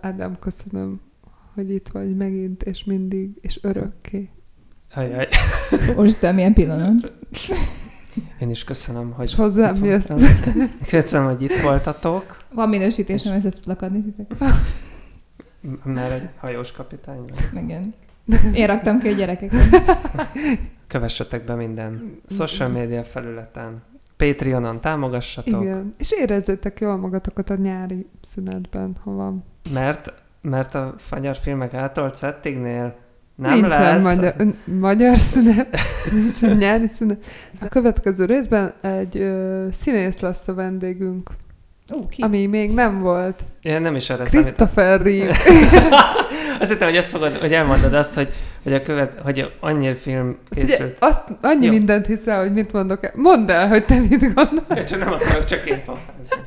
Ádám, 0.00 0.36
köszönöm, 0.40 1.00
hogy 1.54 1.70
itt 1.70 1.88
vagy 1.92 2.16
megint, 2.16 2.62
és 2.62 2.84
mindig, 2.84 3.30
és 3.40 3.58
örökké. 3.62 4.30
Ajaj. 4.96 5.28
Úristen, 5.96 6.34
milyen 6.34 6.52
pillanat. 6.54 7.12
Én 8.40 8.50
is 8.50 8.64
köszönöm, 8.64 9.12
hogy 9.12 9.24
És 9.28 9.34
hozzám 9.34 9.84
jössz. 9.84 10.10
Köszönöm, 10.88 11.26
hogy 11.28 11.42
itt 11.42 11.60
voltatok, 11.60 12.36
Van 12.52 12.68
minősítésem, 12.68 13.34
össze 13.34 13.50
tudlak 13.50 13.82
adni 13.82 14.02
titek. 14.02 14.38
m- 15.60 15.84
mert 15.84 16.12
egy 16.12 16.28
hajós 16.38 16.72
kapitány. 16.72 17.30
Igen. 17.54 17.94
Én 18.54 18.66
raktam 18.66 18.98
ki 18.98 19.08
a 19.08 19.12
gyerekeket. 19.12 19.60
Kövessetek 20.86 21.44
be 21.44 21.54
minden 21.54 22.20
social 22.28 22.68
media 22.68 23.04
felületen. 23.04 23.82
Patreonon 24.16 24.80
támogassatok, 24.80 25.62
Igen. 25.62 25.94
És 25.98 26.12
érezzétek 26.12 26.80
jól 26.80 26.96
magatokat 26.96 27.50
a 27.50 27.54
nyári 27.56 28.06
szünetben, 28.22 28.96
ha 29.04 29.10
van. 29.10 29.44
mert, 29.72 30.12
mert 30.40 30.74
a 30.74 30.94
magyar 31.10 31.36
filmek 31.36 31.74
által 31.74 32.10
Cettignél 32.10 32.96
nem 33.36 33.60
Nincsen 33.60 33.80
lesz. 33.94 34.02
magyar, 34.02 34.34
magyar 34.64 35.18
szünet, 35.18 35.78
nincsen 36.12 36.56
nyári 36.56 36.86
szünet. 36.88 37.24
A 37.60 37.68
következő 37.68 38.24
részben 38.24 38.72
egy 38.80 39.16
ö, 39.16 39.66
színész 39.72 40.20
lesz 40.20 40.48
a 40.48 40.54
vendégünk, 40.54 41.30
ki? 42.10 42.22
ami 42.22 42.46
még 42.46 42.70
nem 42.72 43.00
volt. 43.00 43.44
Én 43.62 43.80
nem 43.80 43.94
is 43.96 44.10
erre. 44.10 44.24
Christopher 44.24 45.02
Reeve. 45.02 45.36
Azt 46.60 46.70
hittem, 46.70 46.88
hogy 46.88 46.96
azt 46.96 47.10
fogod, 47.10 47.32
hogy 47.36 47.52
elmondod 47.52 47.94
azt, 47.94 48.14
hogy, 48.14 48.28
hogy, 48.62 48.72
a 48.72 48.82
követ, 48.82 49.20
hogy 49.22 49.52
annyi 49.60 49.94
film 49.94 50.36
Ugye, 50.52 50.64
készült. 50.64 50.96
azt 51.00 51.22
annyi 51.40 51.64
Jó. 51.64 51.72
mindent 51.72 52.06
hiszel, 52.06 52.40
hogy 52.40 52.52
mit 52.52 52.72
mondok 52.72 53.04
el. 53.04 53.12
Mondd 53.14 53.50
el, 53.50 53.68
hogy 53.68 53.84
te 53.84 53.98
mit 54.00 54.34
gondolsz. 54.34 54.84
Csak 54.90 54.98
nem 54.98 55.12
akarok, 55.12 55.44
csak 55.44 55.66
én 55.66 55.82
pofázni. 55.84 56.42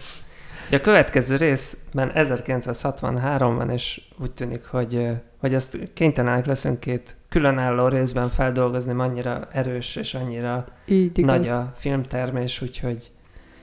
De 0.69 0.75
a 0.75 0.81
következő 0.81 1.35
részben 1.35 2.11
1963-ban, 2.15 3.71
és 3.71 4.01
úgy 4.19 4.31
tűnik, 4.31 4.65
hogy, 4.65 5.07
hogy 5.39 5.55
azt 5.55 5.77
kénytelenek 5.93 6.45
leszünk 6.45 6.79
két 6.79 7.15
különálló 7.29 7.87
részben 7.87 8.29
feldolgozni, 8.29 8.93
annyira 8.97 9.47
erős 9.51 9.95
és 9.95 10.13
annyira 10.13 10.65
Így 10.85 11.17
igaz. 11.17 11.37
nagy 11.37 11.47
a 11.47 11.73
filmtermés, 11.77 12.61
úgyhogy 12.61 13.11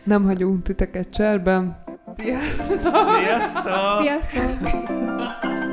Nem 0.05 0.25
hagyunk 0.25 0.63
titeket 0.63 1.11
cserben. 1.11 1.85
Sziasztok! 2.17 2.81
Sziasztok! 3.17 4.03
Sziasztok! 4.03 5.66